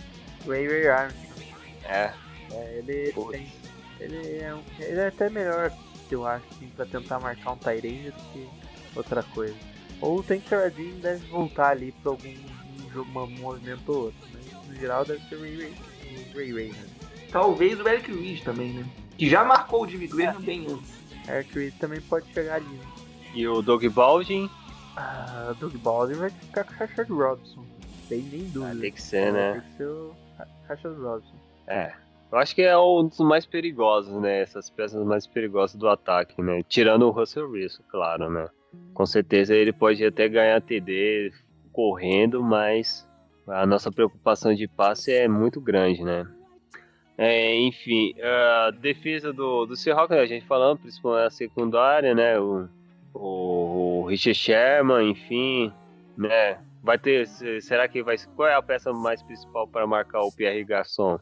Ray 0.48 0.68
Ray 0.68 0.88
Armstrong. 0.88 1.46
É, 1.86 2.12
É, 2.52 2.78
ele 2.80 3.12
tem. 3.32 3.52
Ele 4.00 4.38
é, 4.40 4.54
um- 4.54 4.62
ele 4.84 5.00
é 5.00 5.08
até 5.08 5.30
melhor, 5.30 5.72
eu 6.12 6.28
acho, 6.28 6.46
assim, 6.52 6.68
pra 6.76 6.86
tentar 6.86 7.20
marcar 7.20 7.52
um 7.54 7.58
Tyrande 7.58 8.12
do 8.12 8.22
que 8.34 8.48
outra 8.96 9.24
coisa. 9.24 9.56
Ou 10.02 10.20
o 10.20 10.24
Tank 10.24 10.44
Carradine 10.50 11.00
deve 11.02 11.26
voltar 11.28 11.70
ali 11.70 11.92
pra 12.04 12.12
algum 12.12 12.30
um 12.30 12.92
jogo, 12.94 13.20
um 13.20 13.28
movimento 13.42 13.90
ou 13.92 13.98
outro. 14.06 14.20
Mas 14.34 14.68
no 14.68 14.76
geral 14.76 15.06
deve 15.06 15.28
ser 15.28 15.36
o 15.36 15.42
Ray 15.42 15.56
Ray. 15.58 15.74
O 16.34 16.38
Ray, 16.38 16.54
Ray 16.54 16.70
né? 16.74 16.86
Talvez 17.36 17.78
o 17.82 17.86
Eric 17.86 18.10
Reed 18.14 18.44
também, 18.46 18.70
né? 18.72 18.86
Que 19.18 19.28
já 19.30 19.44
marcou 19.44 19.84
o 19.84 19.88
Jimmy 19.90 20.08
Graham 20.08 20.40
bem 20.40 20.68
antes. 20.72 20.98
Eric 21.28 21.54
Reed 21.54 21.74
também 21.78 22.00
pode 22.00 22.32
chegar 22.34 22.56
ali. 22.56 22.66
Né? 22.66 22.80
e 23.34 23.46
o 23.46 23.62
Doug 23.62 23.84
Baldwin? 23.88 24.50
Ah, 24.96 25.50
o 25.52 25.56
Doug 25.56 25.76
Baldwin 25.76 26.16
vai 26.16 26.30
ficar 26.30 26.64
com 26.64 26.72
o 26.72 26.78
Rashad 26.78 27.10
Robson. 27.10 27.66
Sem 28.08 28.22
nem 28.22 28.44
dúvida. 28.46 28.72
Ah, 28.78 28.80
tem 28.80 28.90
que 28.90 29.02
ser, 29.02 29.34
né? 29.34 29.52
Tem 29.52 29.62
que 29.70 29.76
ser 29.76 29.84
o 29.86 30.16
Ra- 30.38 30.48
Rashad 30.70 30.96
Robson. 30.98 31.36
É. 31.68 31.92
Eu 32.32 32.38
acho 32.38 32.56
que 32.56 32.62
é 32.62 32.78
um 32.78 33.06
dos 33.06 33.20
mais 33.20 33.46
perigosos, 33.46 34.14
né? 34.22 34.40
Essas 34.40 34.70
peças 34.70 35.06
mais 35.06 35.28
perigosas 35.28 35.76
do 35.76 35.90
ataque, 35.90 36.42
né? 36.42 36.62
Tirando 36.70 37.06
o 37.06 37.12
Russell 37.12 37.50
Wilson, 37.50 37.84
claro, 37.92 38.30
né? 38.30 38.48
Com 38.94 39.06
certeza 39.06 39.54
ele 39.54 39.74
pode 39.74 40.06
até 40.06 40.30
ganhar 40.30 40.62
TD 40.62 41.34
correndo, 41.74 42.42
mas 42.42 43.06
a 43.46 43.66
nossa 43.66 43.92
preocupação 43.92 44.56
de 44.56 44.70
passe 44.70 45.12
é 45.12 45.28
muito 45.28 45.60
grande, 45.60 46.02
né? 46.02 46.26
É, 47.18 47.58
enfim, 47.60 48.14
a 48.22 48.72
defesa 48.72 49.32
do, 49.32 49.66
do 49.66 49.76
Seahawks, 49.76 50.16
né, 50.16 50.22
a 50.22 50.26
gente 50.26 50.46
falando, 50.46 50.80
principalmente 50.80 51.28
a 51.28 51.30
secundária, 51.30 52.14
né? 52.14 52.38
O, 52.38 52.68
o, 53.14 54.02
o 54.02 54.06
Richard 54.08 54.38
Sherman, 54.38 55.12
enfim, 55.12 55.72
né? 56.18 56.60
Vai 56.84 56.98
ter. 57.00 57.28
Será 57.62 57.88
que 57.88 58.04
vai. 58.04 58.18
Qual 58.36 58.48
é 58.48 58.54
a 58.54 58.62
peça 58.62 58.92
mais 58.94 59.22
principal 59.24 59.66
para 59.68 59.88
marcar 59.88 60.22
o 60.22 60.32
Pierre 60.32 60.64
Garçon? 60.64 61.20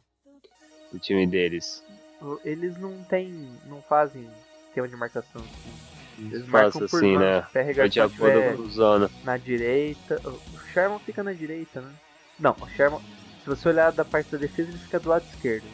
do 0.91 0.99
time 0.99 1.25
deles. 1.25 1.83
O- 2.21 2.39
Eles 2.45 2.77
não 2.79 3.03
tem. 3.05 3.31
não 3.67 3.81
fazem 3.81 4.27
esquema 4.67 4.87
de 4.87 4.95
marcação. 4.95 5.41
assim. 5.41 6.25
Eles 6.31 6.47
marcam 6.47 6.83
assim, 6.83 7.13
zona. 7.13 7.19
né? 7.19 7.47
O 7.53 7.57
É 7.57 7.63
de 7.63 7.73
Garçon 7.73 8.01
acordo 8.03 8.33
tiver 8.41 8.55
com 8.57 8.61
o 8.63 8.69
zona. 8.69 9.09
na 9.23 9.37
direita. 9.37 10.21
O 10.23 10.29
o 10.31 10.59
Sherman 10.73 10.99
fica 10.99 11.23
na 11.23 11.33
direita, 11.33 11.81
né? 11.81 11.91
Não, 12.39 12.55
o 12.59 12.67
Sherman. 12.69 12.99
Se 13.43 13.49
você 13.49 13.69
olhar 13.69 13.91
da 13.91 14.05
parte 14.05 14.31
da 14.31 14.37
defesa, 14.37 14.69
ele 14.69 14.77
fica 14.79 14.99
do 14.99 15.09
lado 15.09 15.23
esquerdo. 15.33 15.65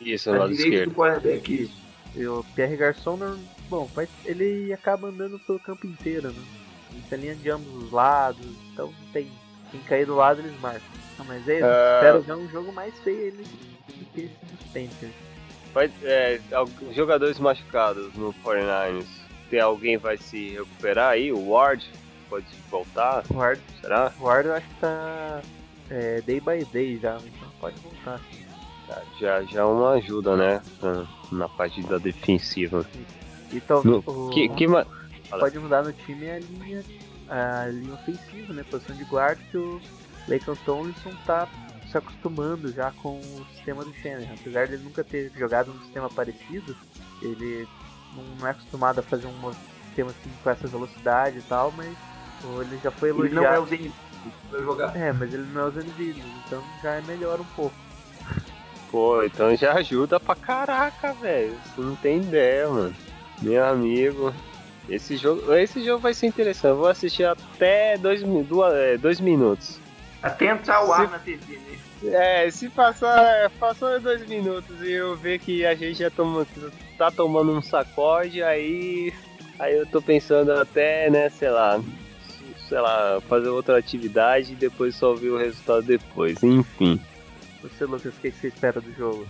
Isso, 0.00 0.30
lado 0.30 0.52
esquerdo. 0.52 0.94
E 2.16 2.26
o 2.26 2.44
Pierre 2.54 2.76
Garçon, 2.76 3.16
não- 3.16 3.38
bom, 3.68 3.88
ele 4.24 4.72
acaba 4.72 5.08
andando 5.08 5.38
pelo 5.40 5.58
campo 5.60 5.86
inteiro, 5.86 6.28
né? 6.32 6.42
Ele 6.92 7.02
tá 7.08 7.16
linha 7.16 7.34
de 7.36 7.48
ambos 7.50 7.84
os 7.84 7.92
lados, 7.92 8.44
então 8.72 8.92
tem. 9.12 9.30
Quem 9.70 9.80
cair 9.82 10.04
do 10.06 10.16
lado 10.16 10.40
eles 10.40 10.58
marcam. 10.60 10.82
Não, 11.16 11.24
mas 11.26 11.46
é 11.48 11.60
Ah. 11.62 12.00
espero 12.00 12.20
ver 12.22 12.32
um 12.32 12.48
jogo 12.50 12.72
mais 12.72 12.92
feio 13.00 13.20
ele 13.20 13.44
do 13.44 14.04
que 14.06 14.20
esse 14.22 14.34
dos 14.56 14.66
Panthers. 14.72 15.12
Vai, 15.72 15.88
é, 16.02 16.40
jogadores 16.92 17.38
machucados 17.38 18.12
no 18.14 18.32
49ers. 18.42 19.06
Tem 19.48 19.60
alguém 19.60 19.96
vai 19.96 20.16
se 20.16 20.50
recuperar 20.50 21.10
aí? 21.12 21.30
O 21.32 21.50
Ward 21.50 21.88
pode 22.28 22.46
voltar? 22.68 23.22
O 23.30 23.34
Ward, 23.34 23.60
Será? 23.80 24.12
o 24.18 24.24
Ward 24.24 24.48
eu 24.48 24.54
acho 24.54 24.66
que 24.66 24.74
tá 24.80 25.42
é, 25.90 26.20
day 26.22 26.40
by 26.40 26.64
day 26.72 26.98
já, 26.98 27.16
então 27.18 27.48
pode 27.60 27.78
voltar. 27.80 28.18
sim. 28.32 28.49
Já, 29.18 29.42
já 29.44 29.60
é 29.60 29.64
uma 29.64 29.90
ajuda, 29.92 30.36
né? 30.36 30.62
Na, 31.30 31.48
parte 31.48 31.82
da 31.82 31.98
defensiva. 31.98 32.84
Então, 33.52 33.82
No- 33.84 34.02
o, 34.06 34.30
Que, 34.30 34.48
que 34.50 34.66
ma- 34.66 34.86
pode 35.30 35.58
mudar 35.58 35.82
no 35.82 35.92
time 35.92 36.26
é 36.26 36.36
a 36.36 36.38
linha, 36.40 36.84
a 37.28 37.66
linha 37.68 37.94
ofensiva, 37.94 38.52
né? 38.52 38.64
Posição 38.70 38.96
de 38.96 39.04
guarda 39.04 39.40
que 39.50 39.56
o 39.56 39.80
Leighton 40.28 40.54
Tomlinson 40.64 41.12
tá 41.26 41.46
se 41.90 41.98
acostumando 41.98 42.72
já 42.72 42.90
com 42.92 43.18
o 43.18 43.46
sistema 43.54 43.84
do 43.84 43.92
Shanahan. 43.94 44.34
Apesar 44.34 44.66
de 44.66 44.74
ele 44.74 44.84
nunca 44.84 45.02
ter 45.04 45.30
jogado 45.36 45.70
um 45.72 45.80
sistema 45.82 46.08
parecido, 46.08 46.76
ele 47.20 47.66
não 48.38 48.46
é 48.46 48.50
acostumado 48.52 49.00
a 49.00 49.02
fazer 49.02 49.26
um 49.26 49.52
sistema 49.86 50.10
assim 50.10 50.30
com 50.42 50.50
essa 50.50 50.68
velocidade 50.68 51.38
e 51.38 51.42
tal, 51.42 51.72
mas 51.72 51.96
pô, 52.42 52.62
ele 52.62 52.78
já 52.78 52.90
foi 52.92 53.10
Ele 53.10 53.28
não 53.30 53.42
é 53.44 53.56
elogiado. 53.56 53.62
o 53.62 53.66
Zenit 53.66 53.94
vai 54.50 54.60
jogar. 54.62 54.96
É, 54.96 55.12
mas 55.12 55.34
ele 55.34 55.46
não 55.52 55.62
é 55.62 55.64
o 55.64 55.70
Zenville, 55.70 56.22
então 56.46 56.62
já 56.82 56.94
é 56.94 57.02
melhor 57.02 57.40
um 57.40 57.44
pouco. 57.56 57.74
Pô, 58.90 59.22
então 59.22 59.54
já 59.56 59.74
ajuda 59.74 60.18
pra 60.18 60.34
caraca, 60.34 61.12
velho. 61.14 61.56
Você 61.64 61.80
não 61.80 61.94
tem 61.96 62.18
ideia, 62.18 62.68
mano. 62.68 62.94
Meu 63.40 63.64
amigo. 63.64 64.34
Esse 64.88 65.16
jogo, 65.16 65.54
esse 65.54 65.84
jogo 65.84 66.00
vai 66.00 66.12
ser 66.12 66.26
interessante. 66.26 66.72
Eu 66.72 66.76
vou 66.76 66.88
assistir 66.88 67.24
até 67.24 67.96
dois, 67.96 68.22
duas, 68.22 68.74
é, 68.74 68.96
dois 68.98 69.20
minutos. 69.20 69.80
Até 70.20 70.46
entrar 70.46 70.82
o 70.82 70.86
Se- 70.86 70.92
ar 70.92 71.10
na 71.10 71.18
TV, 71.20 71.58
né? 71.58 71.78
É, 72.12 72.50
se 72.50 72.68
passar, 72.70 73.50
passou 73.60 74.00
dois 74.00 74.26
minutos 74.26 74.80
e 74.82 74.90
eu 74.90 75.14
ver 75.16 75.38
que 75.38 75.64
a 75.64 75.74
gente 75.74 75.98
já 75.98 76.10
toma, 76.10 76.46
tá 76.98 77.10
tomando 77.10 77.52
um 77.52 77.60
sacode, 77.62 78.42
aí, 78.42 79.12
aí 79.58 79.76
eu 79.78 79.86
tô 79.86 80.00
pensando 80.02 80.50
até, 80.52 81.10
né, 81.10 81.28
sei 81.28 81.50
lá, 81.50 81.78
sei 82.68 82.80
lá, 82.80 83.20
fazer 83.28 83.50
outra 83.50 83.78
atividade 83.78 84.54
e 84.54 84.56
depois 84.56 84.96
só 84.96 85.12
ver 85.14 85.28
o 85.30 85.36
resultado 85.38 85.82
depois. 85.82 86.42
Enfim. 86.42 86.98
Você, 87.62 87.84
Lucas, 87.84 88.16
o 88.16 88.20
que 88.20 88.30
você 88.30 88.48
espera 88.48 88.80
do 88.80 88.92
jogo? 88.92 89.26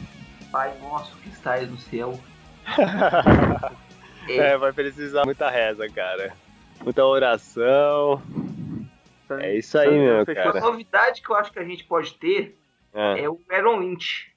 Pai 0.53 0.77
nosso 0.81 1.17
que 1.19 1.29
estás 1.29 1.69
no 1.71 1.79
céu. 1.79 2.19
É, 4.29 4.57
vai 4.57 4.71
precisar 4.73 5.25
muita 5.25 5.49
reza, 5.51 5.89
cara. 5.89 6.35
Muita 6.85 7.05
oração. 7.05 8.23
É 9.41 9.57
isso 9.57 9.77
aí, 9.79 9.91
meu 9.99 10.27
fechou- 10.27 10.51
A 10.51 10.53
cara. 10.53 10.61
novidade 10.61 11.23
que 11.23 11.31
eu 11.33 11.37
acho 11.37 11.51
que 11.51 11.59
a 11.59 11.65
gente 11.65 11.85
pode 11.85 12.15
ter 12.15 12.57
É. 12.93 13.23
é 13.23 13.29
o 13.31 13.41
Aaron 13.51 13.79
Lynch. 13.79 14.31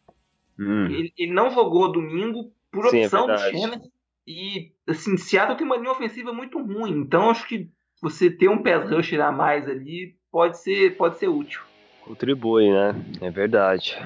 Hum. 0.57 0.85
Ele, 0.85 1.13
ele 1.17 1.33
não 1.33 1.51
jogou 1.51 1.91
domingo 1.91 2.49
por 2.71 2.87
Sim, 2.89 3.01
é 3.01 3.05
opção 3.05 3.27
do 3.27 3.33
verdade. 3.35 3.59
Shannon. 3.61 3.81
E, 4.25 4.71
assim, 4.87 5.17
Seattle 5.17 5.57
tem 5.57 5.65
uma 5.67 5.77
linha 5.77 5.91
ofensiva 5.91 6.31
muito 6.31 6.59
ruim. 6.63 6.91
Então, 6.97 7.29
acho 7.29 7.45
que 7.45 7.69
você 8.01 8.31
ter 8.31 8.47
um 8.47 8.63
pass 8.63 8.89
rusher 8.89 9.19
a 9.21 9.31
mais 9.33 9.67
ali 9.67 10.15
pode 10.31 10.57
ser, 10.59 10.95
pode 10.95 11.19
ser 11.19 11.27
útil. 11.27 11.61
Contribui, 12.05 12.69
né? 12.69 12.95
É 13.21 13.29
verdade. 13.29 13.97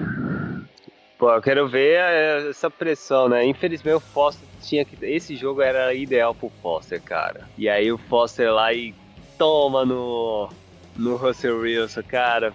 Pô, 1.17 1.31
eu 1.31 1.41
quero 1.41 1.67
ver 1.67 1.97
é, 1.99 2.49
essa 2.49 2.69
pressão, 2.69 3.27
né? 3.27 3.43
Infelizmente 3.45 3.95
o 3.95 3.99
Foster 3.99 4.47
tinha 4.61 4.85
que. 4.85 5.03
Esse 5.03 5.35
jogo 5.35 5.61
era 5.61 5.93
ideal 5.93 6.35
pro 6.35 6.51
Foster, 6.61 7.01
cara. 7.01 7.47
E 7.57 7.67
aí 7.67 7.91
o 7.91 7.97
Foster 7.97 8.53
lá 8.53 8.71
e 8.73 8.93
toma 9.37 9.83
no. 9.83 10.49
No 10.95 11.15
Russell 11.15 11.59
Wilson, 11.59 12.03
cara. 12.03 12.53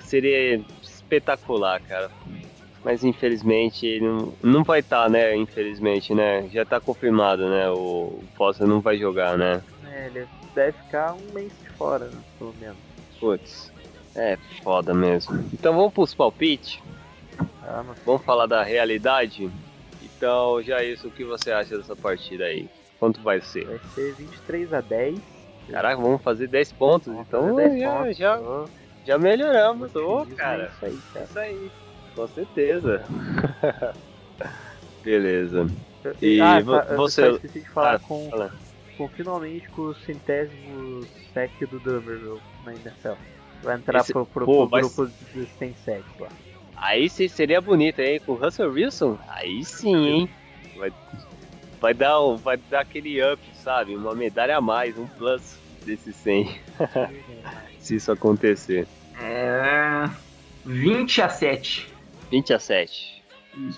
Seria 0.00 0.60
espetacular, 0.82 1.80
cara. 1.80 2.10
Mas 2.84 3.04
infelizmente 3.04 3.86
ele 3.86 4.04
não, 4.04 4.34
não 4.42 4.64
vai 4.64 4.80
estar, 4.80 5.08
né? 5.08 5.36
Infelizmente, 5.36 6.12
né? 6.14 6.48
Já 6.52 6.64
tá 6.64 6.80
confirmado, 6.80 7.48
né? 7.48 7.68
O, 7.70 8.18
o 8.20 8.24
Foster 8.36 8.66
não 8.66 8.80
vai 8.80 8.98
jogar, 8.98 9.38
né? 9.38 9.62
É, 9.92 10.06
ele 10.06 10.26
deve 10.54 10.72
ficar 10.72 11.14
um 11.14 11.32
mês 11.32 11.52
de 11.62 11.68
fora, 11.70 12.06
né, 12.06 12.18
pelo 12.38 12.54
menos. 12.60 12.76
Putz. 13.20 13.71
É 14.14 14.36
foda 14.62 14.92
mesmo. 14.94 15.44
Então 15.52 15.74
vamos 15.74 15.92
pros 15.92 16.14
palpites. 16.14 16.78
Ah, 17.64 17.82
Vamos 18.04 18.22
falar 18.24 18.46
da 18.46 18.62
realidade? 18.62 19.50
Então, 20.02 20.62
já 20.62 20.82
isso, 20.84 21.08
o 21.08 21.10
que 21.10 21.24
você 21.24 21.50
acha 21.50 21.76
dessa 21.78 21.96
partida 21.96 22.44
aí? 22.44 22.68
Quanto 22.98 23.20
vai 23.20 23.40
ser? 23.40 23.64
vai 23.66 23.80
ser 23.94 24.14
23 24.14 24.72
a 24.74 24.80
10. 24.80 25.18
Caraca, 25.70 25.96
vamos 26.00 26.22
fazer 26.22 26.46
10 26.48 26.72
pontos, 26.72 27.06
Vamos 27.08 27.26
então 27.26 27.42
fazer 27.56 27.68
10 27.70 27.80
já, 27.80 27.96
pontos. 27.96 28.16
já, 28.16 28.40
já 29.06 29.18
melhoramos, 29.18 29.94
ô 29.96 30.26
cara. 30.36 30.64
É 30.64 30.66
isso 30.68 30.84
aí, 30.86 30.98
cara. 31.12 31.24
Isso 31.24 31.38
aí, 31.38 31.70
com 32.14 32.28
certeza. 32.28 33.02
Beleza. 35.02 35.66
E 36.20 36.40
ah, 36.40 36.62
tá, 36.64 36.86
eu 36.90 36.96
você- 36.96 37.22
só 37.30 37.36
esqueci 37.36 37.60
de 37.60 37.68
falar 37.70 37.94
Ah, 37.94 37.98
com, 38.00 38.28
fala. 38.30 38.52
com 38.96 39.08
finalmente 39.08 39.68
com 39.70 39.82
o 39.82 39.94
centésimo 39.94 41.04
sec 41.32 41.52
do 41.68 41.78
Dumberville 41.80 42.40
na 42.64 42.72
NFL. 42.72 43.12
Vai 43.62 43.76
entrar 43.76 44.00
Esse- 44.00 44.12
pro, 44.12 44.26
pro, 44.26 44.44
pô, 44.44 44.52
pro 44.62 44.68
vai- 44.68 44.80
grupo 44.80 45.06
dos 45.34 45.48
100 45.58 45.74
secs 45.84 46.04
lá. 46.18 46.28
Aí 46.76 47.08
sim 47.08 47.28
seria 47.28 47.60
bonito, 47.60 48.00
hein? 48.00 48.20
Com 48.26 48.32
o 48.32 48.34
Russell 48.34 48.70
Wilson? 48.72 49.18
Aí 49.28 49.64
sim, 49.64 49.94
hein? 50.06 50.30
Vai, 50.76 50.92
vai, 51.80 51.94
dar, 51.94 52.20
um- 52.20 52.36
vai 52.36 52.56
dar 52.56 52.80
aquele 52.80 53.22
up, 53.22 53.40
sabe? 53.54 53.94
Uma 53.94 54.14
medalha 54.14 54.56
a 54.56 54.60
mais, 54.60 54.98
um 54.98 55.06
plus 55.06 55.56
desse 55.84 56.12
100. 56.12 56.60
se 57.78 57.96
isso 57.96 58.10
acontecer. 58.10 58.86
É. 59.20 60.08
20 60.64 61.22
a 61.22 61.28
7. 61.28 61.88
20 62.30 62.52
a 62.54 62.58
7. 62.58 63.22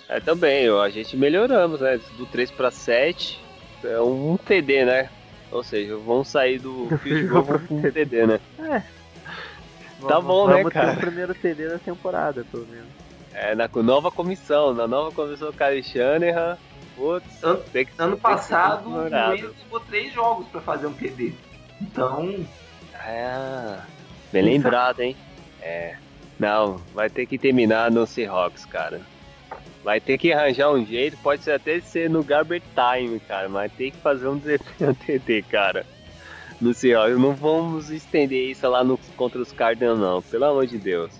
É, 0.08 0.20
também, 0.20 0.70
ó, 0.70 0.80
a 0.82 0.88
gente 0.88 1.16
melhoramos, 1.16 1.80
né? 1.80 2.00
Do 2.16 2.24
3 2.26 2.50
para 2.50 2.70
7. 2.70 3.40
É 3.82 4.00
um 4.00 4.36
TD, 4.38 4.84
né? 4.86 5.10
Ou 5.52 5.62
seja, 5.62 5.96
vamos 5.96 6.28
sair 6.28 6.58
do 6.58 6.86
Do 6.86 6.98
field 6.98 7.26
goal 7.28 7.42
um 7.42 7.46
pro 7.80 7.92
TD, 7.92 8.26
né? 8.26 8.40
Tá 10.08 10.14
Vamos- 10.20 10.26
bom, 10.26 10.46
né, 10.48 10.54
vamos 10.58 10.72
cara? 10.72 10.90
ter 10.92 10.96
o 10.96 11.00
primeiro 11.00 11.34
TD 11.34 11.68
da 11.68 11.78
temporada, 11.78 12.44
pelo 12.50 12.66
menos. 12.66 12.86
É, 13.32 13.54
na 13.54 13.68
nova 13.82 14.10
comissão, 14.10 14.72
na 14.74 14.86
nova 14.86 15.10
comissão 15.12 15.50
do 15.50 15.56
Kyle 15.56 15.82
Shanahan. 15.82 16.56
Putz, 16.96 17.42
Ano- 17.42 17.58
tem 17.72 17.84
que 17.86 17.92
Ano 17.98 18.16
passado, 18.16 18.88
o. 18.88 19.08
Rams 19.08 19.42
levou 19.42 19.80
3 19.80 20.12
jogos 20.12 20.46
pra 20.48 20.60
fazer 20.60 20.86
um 20.86 20.92
TD. 20.92 21.32
Então, 21.82 22.46
É, 23.04 23.78
bem 24.32 24.42
lembrado, 24.42 25.00
hein? 25.00 25.16
É. 25.60 25.96
Não, 26.38 26.76
vai 26.94 27.10
ter 27.10 27.26
que 27.26 27.36
terminar 27.36 27.90
no 27.90 28.06
Seahawks, 28.06 28.64
cara. 28.64 29.00
Vai 29.82 30.00
ter 30.00 30.16
que 30.16 30.32
arranjar 30.32 30.70
um 30.70 30.84
jeito, 30.86 31.16
pode 31.18 31.42
ser 31.42 31.52
até 31.52 31.78
ser 31.80 32.08
no 32.08 32.22
garbage 32.24 32.62
time, 32.74 33.18
cara, 33.20 33.48
mas 33.48 33.72
tem 33.72 33.90
que 33.90 33.98
fazer 33.98 34.28
um 34.28 34.38
desempenho 34.38 34.94
TT, 34.94 35.42
cara. 35.50 35.84
No 36.60 36.72
Seahawks, 36.72 37.18
não 37.18 37.34
vamos 37.34 37.90
estender 37.90 38.50
isso 38.50 38.68
lá 38.68 38.82
no, 38.84 38.98
contra 39.16 39.40
os 39.40 39.52
Cardinals, 39.52 39.98
não, 39.98 40.22
pelo 40.22 40.44
amor 40.44 40.66
de 40.66 40.78
Deus. 40.78 41.12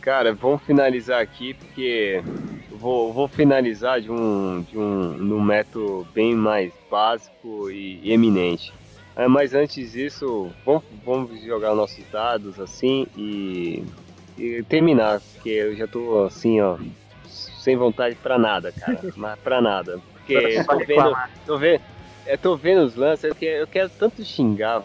Cara, 0.00 0.32
vamos 0.34 0.62
finalizar 0.62 1.20
aqui, 1.20 1.54
porque 1.54 2.22
vou, 2.70 3.12
vou 3.12 3.26
finalizar 3.26 4.00
de 4.00 4.10
um, 4.10 4.62
de 4.62 4.78
um 4.78 5.16
num 5.16 5.40
método 5.40 6.06
bem 6.14 6.34
mais 6.34 6.72
básico 6.90 7.70
e, 7.70 8.00
e 8.02 8.12
eminente. 8.12 8.72
É, 9.16 9.26
mas 9.26 9.54
antes 9.54 9.92
disso, 9.92 10.50
vamos, 10.64 10.84
vamos 11.04 11.42
jogar 11.42 11.74
nossos 11.74 12.04
dados 12.12 12.60
assim 12.60 13.06
e, 13.16 13.82
e 14.36 14.62
terminar, 14.64 15.20
porque 15.32 15.48
eu 15.48 15.74
já 15.74 15.88
tô 15.88 16.24
assim, 16.24 16.60
ó, 16.60 16.76
sem 17.24 17.76
vontade 17.76 18.14
pra 18.16 18.38
nada, 18.38 18.70
cara. 18.72 19.00
mas 19.16 19.38
pra 19.40 19.60
nada. 19.60 19.98
Porque 20.12 20.62
tô 20.64 20.78
vendo, 20.78 21.16
tô 21.46 21.58
vendo, 21.58 21.82
eu 22.26 22.38
tô 22.38 22.56
vendo 22.56 22.82
os 22.84 22.94
lances, 22.96 23.24
eu 23.24 23.34
quero, 23.34 23.58
eu 23.62 23.66
quero 23.66 23.88
tanto 23.90 24.24
xingar. 24.24 24.82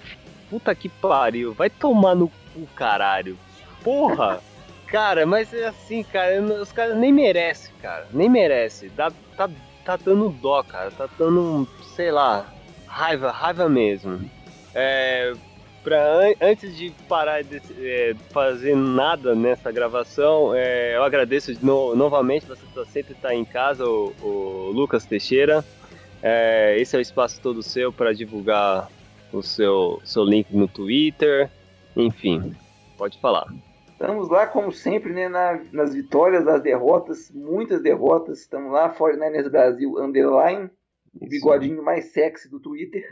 Puta 0.50 0.74
que 0.76 0.90
pariu, 0.90 1.54
vai 1.54 1.70
tomar 1.70 2.16
no 2.16 2.28
cu, 2.54 2.68
caralho. 2.76 3.38
Porra! 3.84 4.42
Cara, 4.88 5.26
mas 5.26 5.54
é 5.54 5.68
assim, 5.68 6.04
cara, 6.04 6.42
os 6.42 6.72
caras 6.74 6.98
nem 6.98 7.14
merecem, 7.14 7.72
cara. 7.82 8.08
Nem 8.12 8.28
merece. 8.30 8.90
Dá, 8.90 9.10
tá, 9.38 9.50
tá 9.86 9.96
dando 9.96 10.28
dó, 10.30 10.62
cara. 10.64 10.92
Tá 10.92 11.08
dando, 11.18 11.66
sei 11.96 12.12
lá, 12.12 12.46
raiva, 12.88 13.32
raiva 13.32 13.70
mesmo. 13.70 14.30
É, 14.76 15.34
pra, 15.82 15.98
an- 16.18 16.36
antes 16.42 16.76
de 16.76 16.92
parar 17.08 17.42
de 17.42 17.62
é, 17.80 18.14
fazer 18.32 18.76
nada 18.76 19.34
nessa 19.34 19.72
gravação, 19.72 20.54
é, 20.54 20.98
eu 20.98 21.04
agradeço 21.06 21.56
de 21.56 21.66
no- 21.66 21.96
novamente, 21.96 22.46
você 22.46 22.66
sempre 22.92 23.14
tá 23.14 23.34
em 23.34 23.46
casa, 23.46 23.86
o, 23.86 24.14
o 24.22 24.72
Lucas 24.76 25.06
Teixeira. 25.06 25.64
É, 26.24 26.78
esse 26.80 26.96
é 26.96 27.00
o 27.00 27.02
espaço 27.02 27.42
todo 27.42 27.64
seu 27.64 27.92
para 27.92 28.14
divulgar 28.14 28.90
o 29.34 29.42
seu, 29.42 30.00
seu 30.04 30.24
link 30.24 30.56
no 30.56 30.68
Twitter. 30.68 31.50
Enfim, 31.96 32.56
pode 32.98 33.20
falar. 33.20 33.46
estamos 33.92 34.30
lá, 34.30 34.48
como 34.48 34.72
sempre, 34.72 35.14
né, 35.14 35.30
na- 35.30 35.62
nas 35.72 35.94
vitórias, 35.94 36.44
nas 36.44 36.62
derrotas, 36.62 37.30
muitas 37.32 37.82
derrotas. 37.84 38.40
Estamos 38.42 38.72
lá, 38.72 38.90
49ers 38.90 39.50
Brasil 39.50 39.98
Underline, 40.00 40.70
o 41.20 41.28
bigodinho 41.28 41.84
mais 41.84 42.06
sexy 42.12 42.50
do 42.50 42.60
Twitter. 42.60 43.08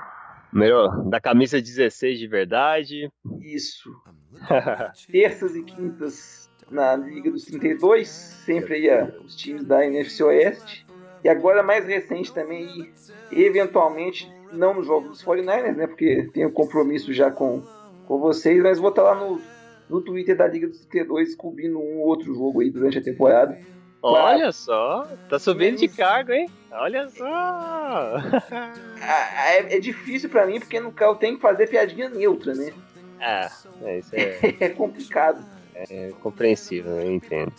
Melhor, 0.51 1.03
da 1.07 1.19
camisa 1.21 1.61
16 1.61 2.17
de 2.17 2.25
verdade. 2.27 3.11
Isso. 3.39 3.89
Terças 5.11 5.55
e 5.55 5.61
quintas 5.63 6.49
na 6.71 6.95
Liga 6.95 7.29
dos 7.31 7.45
32, 7.45 8.07
sempre 8.07 8.89
aí 8.89 9.11
os 9.23 9.35
times 9.35 9.63
da 9.65 9.85
NFC 9.85 10.23
Oeste. 10.23 10.85
E 11.23 11.29
agora 11.29 11.61
mais 11.61 11.85
recente 11.85 12.33
também, 12.33 12.65
aí, 13.31 13.43
eventualmente, 13.43 14.31
não 14.51 14.73
no 14.73 14.83
jogo 14.83 15.09
dos 15.09 15.23
49ers, 15.23 15.75
né? 15.75 15.87
Porque 15.87 16.29
tenho 16.33 16.51
compromisso 16.51 17.13
já 17.13 17.29
com, 17.29 17.61
com 18.07 18.19
vocês, 18.19 18.61
mas 18.61 18.79
vou 18.79 18.89
estar 18.89 19.03
lá 19.03 19.15
no, 19.15 19.41
no 19.89 20.01
Twitter 20.01 20.35
da 20.35 20.47
Liga 20.47 20.67
dos 20.67 20.79
32 20.85 21.35
cobrindo 21.35 21.77
um 21.79 21.99
ou 21.99 22.07
outro 22.07 22.33
jogo 22.33 22.61
aí 22.61 22.69
durante 22.69 22.97
a 22.97 23.03
temporada. 23.03 23.57
Olha 24.01 24.51
só, 24.53 25.05
tá 25.29 25.37
subindo 25.37 25.77
de 25.77 25.89
cargo, 25.89 26.31
hein? 26.31 26.49
Olha 26.71 27.09
só. 27.09 27.25
Ah, 29.01 29.53
É, 29.53 29.75
é 29.75 29.79
difícil 29.79 30.29
pra 30.29 30.45
mim, 30.45 30.59
porque 30.59 30.79
no 30.79 30.91
carro 30.91 31.15
tem 31.15 31.35
que 31.35 31.41
fazer 31.41 31.67
piadinha 31.67 32.09
neutra, 32.09 32.53
né? 32.53 32.71
É, 33.19 33.49
é, 33.83 33.99
isso 33.99 34.15
é, 34.15 34.55
É 34.65 34.69
complicado. 34.69 35.43
é 35.73 36.11
compreensível, 36.21 36.99
eu 36.99 37.11
entendo. 37.11 37.51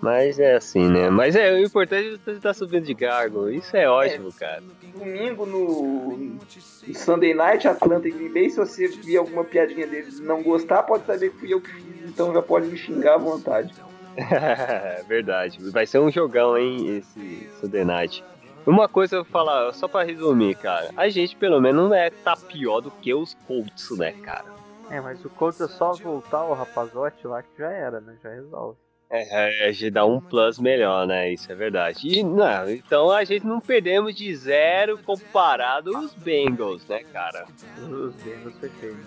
Mas 0.00 0.38
é 0.38 0.54
assim, 0.54 0.88
né? 0.88 1.08
Mas 1.08 1.34
é, 1.34 1.52
o 1.52 1.64
importante 1.64 2.08
é 2.08 2.16
você 2.16 2.32
estar 2.32 2.54
subindo 2.54 2.84
de 2.84 2.94
cargo. 2.94 3.48
Isso 3.48 3.76
é 3.76 3.88
ótimo, 3.88 4.32
cara. 4.32 4.62
Domingo 4.96 5.46
no, 5.46 6.16
no 6.16 6.94
Sunday 6.94 7.34
Night, 7.34 7.66
Atlanta 7.66 8.06
e 8.06 8.10
Green 8.10 8.32
Bay, 8.32 8.50
se 8.50 8.58
você 8.58 8.88
vir 8.88 9.16
alguma 9.16 9.44
piadinha 9.44 9.86
deles 9.86 10.18
e 10.18 10.22
não 10.22 10.42
gostar, 10.42 10.82
pode 10.82 11.06
saber 11.06 11.30
que 11.30 11.38
fui 11.38 11.52
eu 11.52 11.60
que 11.60 11.72
fiz, 11.72 12.08
então 12.08 12.32
já 12.32 12.42
pode 12.42 12.66
me 12.66 12.76
xingar 12.76 13.14
à 13.14 13.18
vontade. 13.18 13.74
Verdade. 15.08 15.58
Vai 15.70 15.86
ser 15.86 15.98
um 15.98 16.10
jogão, 16.10 16.56
hein, 16.56 16.98
esse 16.98 17.50
Sunday 17.60 17.84
Night. 17.84 18.24
Uma 18.66 18.88
coisa 18.88 19.16
eu 19.16 19.22
vou 19.22 19.30
falar, 19.30 19.72
só 19.72 19.86
pra 19.86 20.02
resumir, 20.02 20.56
cara. 20.56 20.90
A 20.96 21.08
gente, 21.08 21.36
pelo 21.36 21.60
menos, 21.60 21.88
não 21.88 21.94
é 21.94 22.10
tá 22.10 22.36
pior 22.36 22.80
do 22.80 22.90
que 22.90 23.14
os 23.14 23.34
Colts, 23.46 23.96
né, 23.96 24.12
cara? 24.12 24.46
É, 24.90 25.00
mas 25.00 25.24
o 25.24 25.30
Colts 25.30 25.60
é 25.60 25.68
só 25.68 25.92
voltar 25.92 26.44
o 26.44 26.52
rapazote 26.52 27.26
lá 27.26 27.42
que 27.42 27.58
já 27.58 27.70
era, 27.70 28.00
né? 28.00 28.16
Já 28.22 28.30
resolve. 28.30 28.78
É, 29.08 29.66
a 29.68 29.72
gente 29.72 29.90
dá 29.90 30.04
um 30.04 30.20
plus 30.20 30.58
melhor, 30.58 31.06
né? 31.06 31.32
Isso 31.32 31.50
é 31.50 31.54
verdade. 31.54 32.08
E, 32.08 32.24
não, 32.24 32.68
então 32.68 33.10
a 33.10 33.22
gente 33.24 33.46
não 33.46 33.60
perdemos 33.60 34.14
de 34.14 34.34
zero 34.34 34.98
comparado 35.04 35.96
aos 35.96 36.12
Bengals, 36.14 36.84
né, 36.88 37.00
cara? 37.12 37.46
Os 37.78 38.14
Bengals 38.16 38.54
feio, 38.80 38.94
né? 38.94 39.04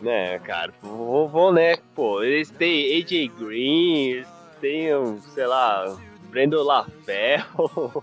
Né, 0.00 0.38
cara? 0.40 0.72
Vou, 0.82 1.28
vou, 1.28 1.52
né? 1.52 1.76
Pô, 1.94 2.22
eles 2.22 2.50
têm 2.50 2.96
AJ 3.02 3.28
Green, 3.38 4.08
eles 4.12 4.28
têm, 4.60 4.96
um, 4.96 5.20
sei 5.20 5.46
lá, 5.46 5.94
Brandon 6.30 6.62
LaFell. 6.62 8.02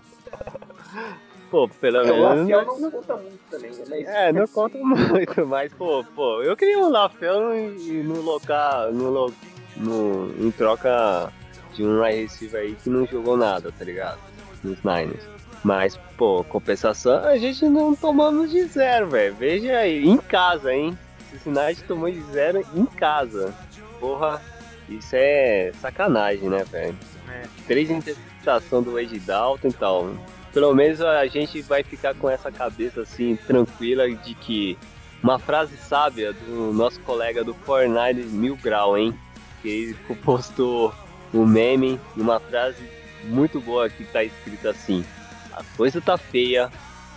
pô, 1.50 1.68
pelo 1.68 2.02
O 2.02 2.04
menos. 2.06 2.48
Rafael 2.50 2.78
não 2.80 2.90
conta 2.90 3.16
muito 3.16 3.38
também, 3.50 3.70
mas 3.90 4.06
É, 4.08 4.32
não 4.32 4.46
conta 4.46 4.78
muito, 4.78 5.46
mas, 5.46 5.72
pô, 5.74 6.04
pô, 6.14 6.42
eu 6.42 6.56
queria 6.56 6.78
um 6.78 6.88
Lafel 6.88 7.54
e 7.54 8.02
no 8.02 8.20
local, 8.20 8.92
no, 8.92 9.10
lo- 9.10 9.34
no, 9.76 10.34
em 10.38 10.50
troca 10.50 11.32
de 11.74 11.84
um 11.84 12.02
wide 12.02 12.22
receiver 12.22 12.60
aí 12.60 12.76
que 12.82 12.90
não 12.90 13.06
jogou 13.06 13.36
nada, 13.36 13.72
tá 13.76 13.84
ligado? 13.84 14.18
Nos 14.62 14.78
Niners. 14.82 15.22
Mas, 15.64 15.96
pô, 16.16 16.42
compensação, 16.44 17.24
a 17.24 17.36
gente 17.38 17.64
não 17.66 17.94
tomamos 17.94 18.50
de 18.50 18.64
zero, 18.64 19.08
velho. 19.08 19.34
Veja 19.34 19.78
aí, 19.78 20.04
em 20.06 20.16
casa, 20.16 20.74
hein? 20.74 20.98
Cincinnati 21.30 21.82
tomou 21.84 22.10
de 22.10 22.20
zero 22.32 22.64
em 22.74 22.84
casa. 22.84 23.54
Porra, 24.00 24.42
isso 24.88 25.14
é 25.14 25.72
sacanagem, 25.80 26.48
né, 26.48 26.64
velho? 26.64 26.96
É. 27.30 27.42
Três 27.66 27.90
interceptações 27.90 28.84
do 28.84 28.92
Wade 28.92 29.18
Dalton 29.20 29.68
e 29.68 29.72
tal. 29.72 30.10
Pelo 30.52 30.74
menos 30.74 31.00
a 31.00 31.26
gente 31.26 31.62
vai 31.62 31.82
ficar 31.82 32.14
com 32.14 32.28
essa 32.28 32.50
cabeça 32.52 33.02
assim, 33.02 33.36
tranquila 33.46 34.10
de 34.10 34.34
que 34.34 34.76
uma 35.22 35.38
frase 35.38 35.76
sábia 35.76 36.32
do 36.32 36.72
nosso 36.72 37.00
colega 37.00 37.44
do 37.44 37.54
Fortnite 37.54 38.26
Mil 38.26 38.56
Grau, 38.56 38.98
hein? 38.98 39.14
Que 39.62 39.68
ele 39.68 39.94
postou 40.24 40.92
um 41.32 41.46
meme 41.46 41.98
e 42.16 42.20
uma 42.20 42.38
frase 42.40 42.82
muito 43.24 43.60
boa 43.60 43.88
que 43.88 44.04
tá 44.04 44.22
escrita 44.24 44.70
assim: 44.70 45.04
A 45.52 45.62
coisa 45.76 46.00
tá 46.00 46.18
feia, 46.18 46.70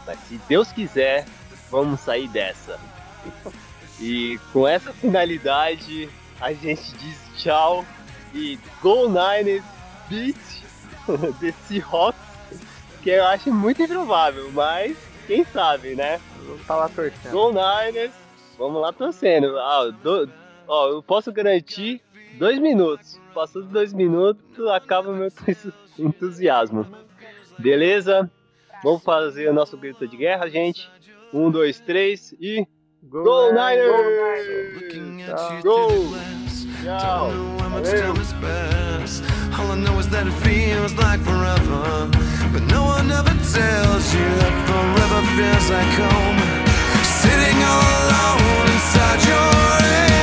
mas 0.05 0.19
se 0.27 0.39
Deus 0.47 0.71
quiser, 0.71 1.25
vamos 1.71 1.99
sair 2.01 2.27
dessa. 2.29 2.79
E 3.99 4.39
com 4.53 4.67
essa 4.67 4.93
finalidade, 4.93 6.09
a 6.39 6.53
gente 6.53 6.91
diz 6.97 7.17
tchau 7.37 7.85
e 8.33 8.59
Go 8.81 9.07
Niners 9.07 9.63
beat 10.09 10.35
The 11.39 11.53
Seahawks, 11.67 12.19
que 13.01 13.09
eu 13.09 13.25
acho 13.25 13.51
muito 13.53 13.81
improvável, 13.81 14.51
mas 14.51 14.95
quem 15.27 15.43
sabe, 15.45 15.95
né? 15.95 16.19
Vamos 16.45 16.61
estar 16.61 16.75
lá 16.75 16.89
torcendo. 16.89 17.31
Go 17.31 17.51
Niners, 17.51 18.11
vamos 18.57 18.81
lá 18.81 18.91
torcendo. 18.93 19.57
Ah, 19.57 19.91
do- 20.03 20.29
ó, 20.67 20.89
eu 20.89 21.01
posso 21.01 21.31
garantir 21.31 22.01
dois 22.37 22.59
minutos. 22.59 23.19
Passando 23.33 23.67
dois 23.67 23.93
minutos, 23.93 24.67
acaba 24.69 25.09
o 25.09 25.15
meu 25.15 25.29
entusiasmo. 25.99 26.85
Beleza? 27.57 28.29
Vamos 28.83 29.03
fazer 29.03 29.49
o 29.49 29.53
nosso 29.53 29.77
grito 29.77 30.07
de 30.07 30.17
guerra, 30.17 30.49
gente. 30.49 30.89
Um, 31.33 31.49
dois, 31.49 31.79
três 31.79 32.33
e. 32.39 32.65
Go, 33.03 33.51
Niners! 33.51 33.93
Go! 35.63 35.87
the 35.89 36.09
glass. 36.09 36.67
Tchau! 36.83 37.29
Valeu! 37.29 37.55
All 39.57 39.71
I 39.71 39.75
know 39.75 39.97
is 39.99 40.09
that 40.09 40.27
it 40.27 40.33
feels 40.43 40.93
like 40.95 41.21
forever. 41.21 42.09
But 42.51 42.63
no 42.63 42.83
one 42.83 43.09
ever 43.09 43.29
tells 43.29 44.13
you 44.13 44.27
that 44.41 44.55
forever 44.67 45.21
feels 45.37 45.69
like 45.71 45.93
home. 45.95 46.39
Sitting 47.21 47.57
all 47.63 47.83
alone 48.03 48.67
inside 48.75 49.21
your 49.23 50.14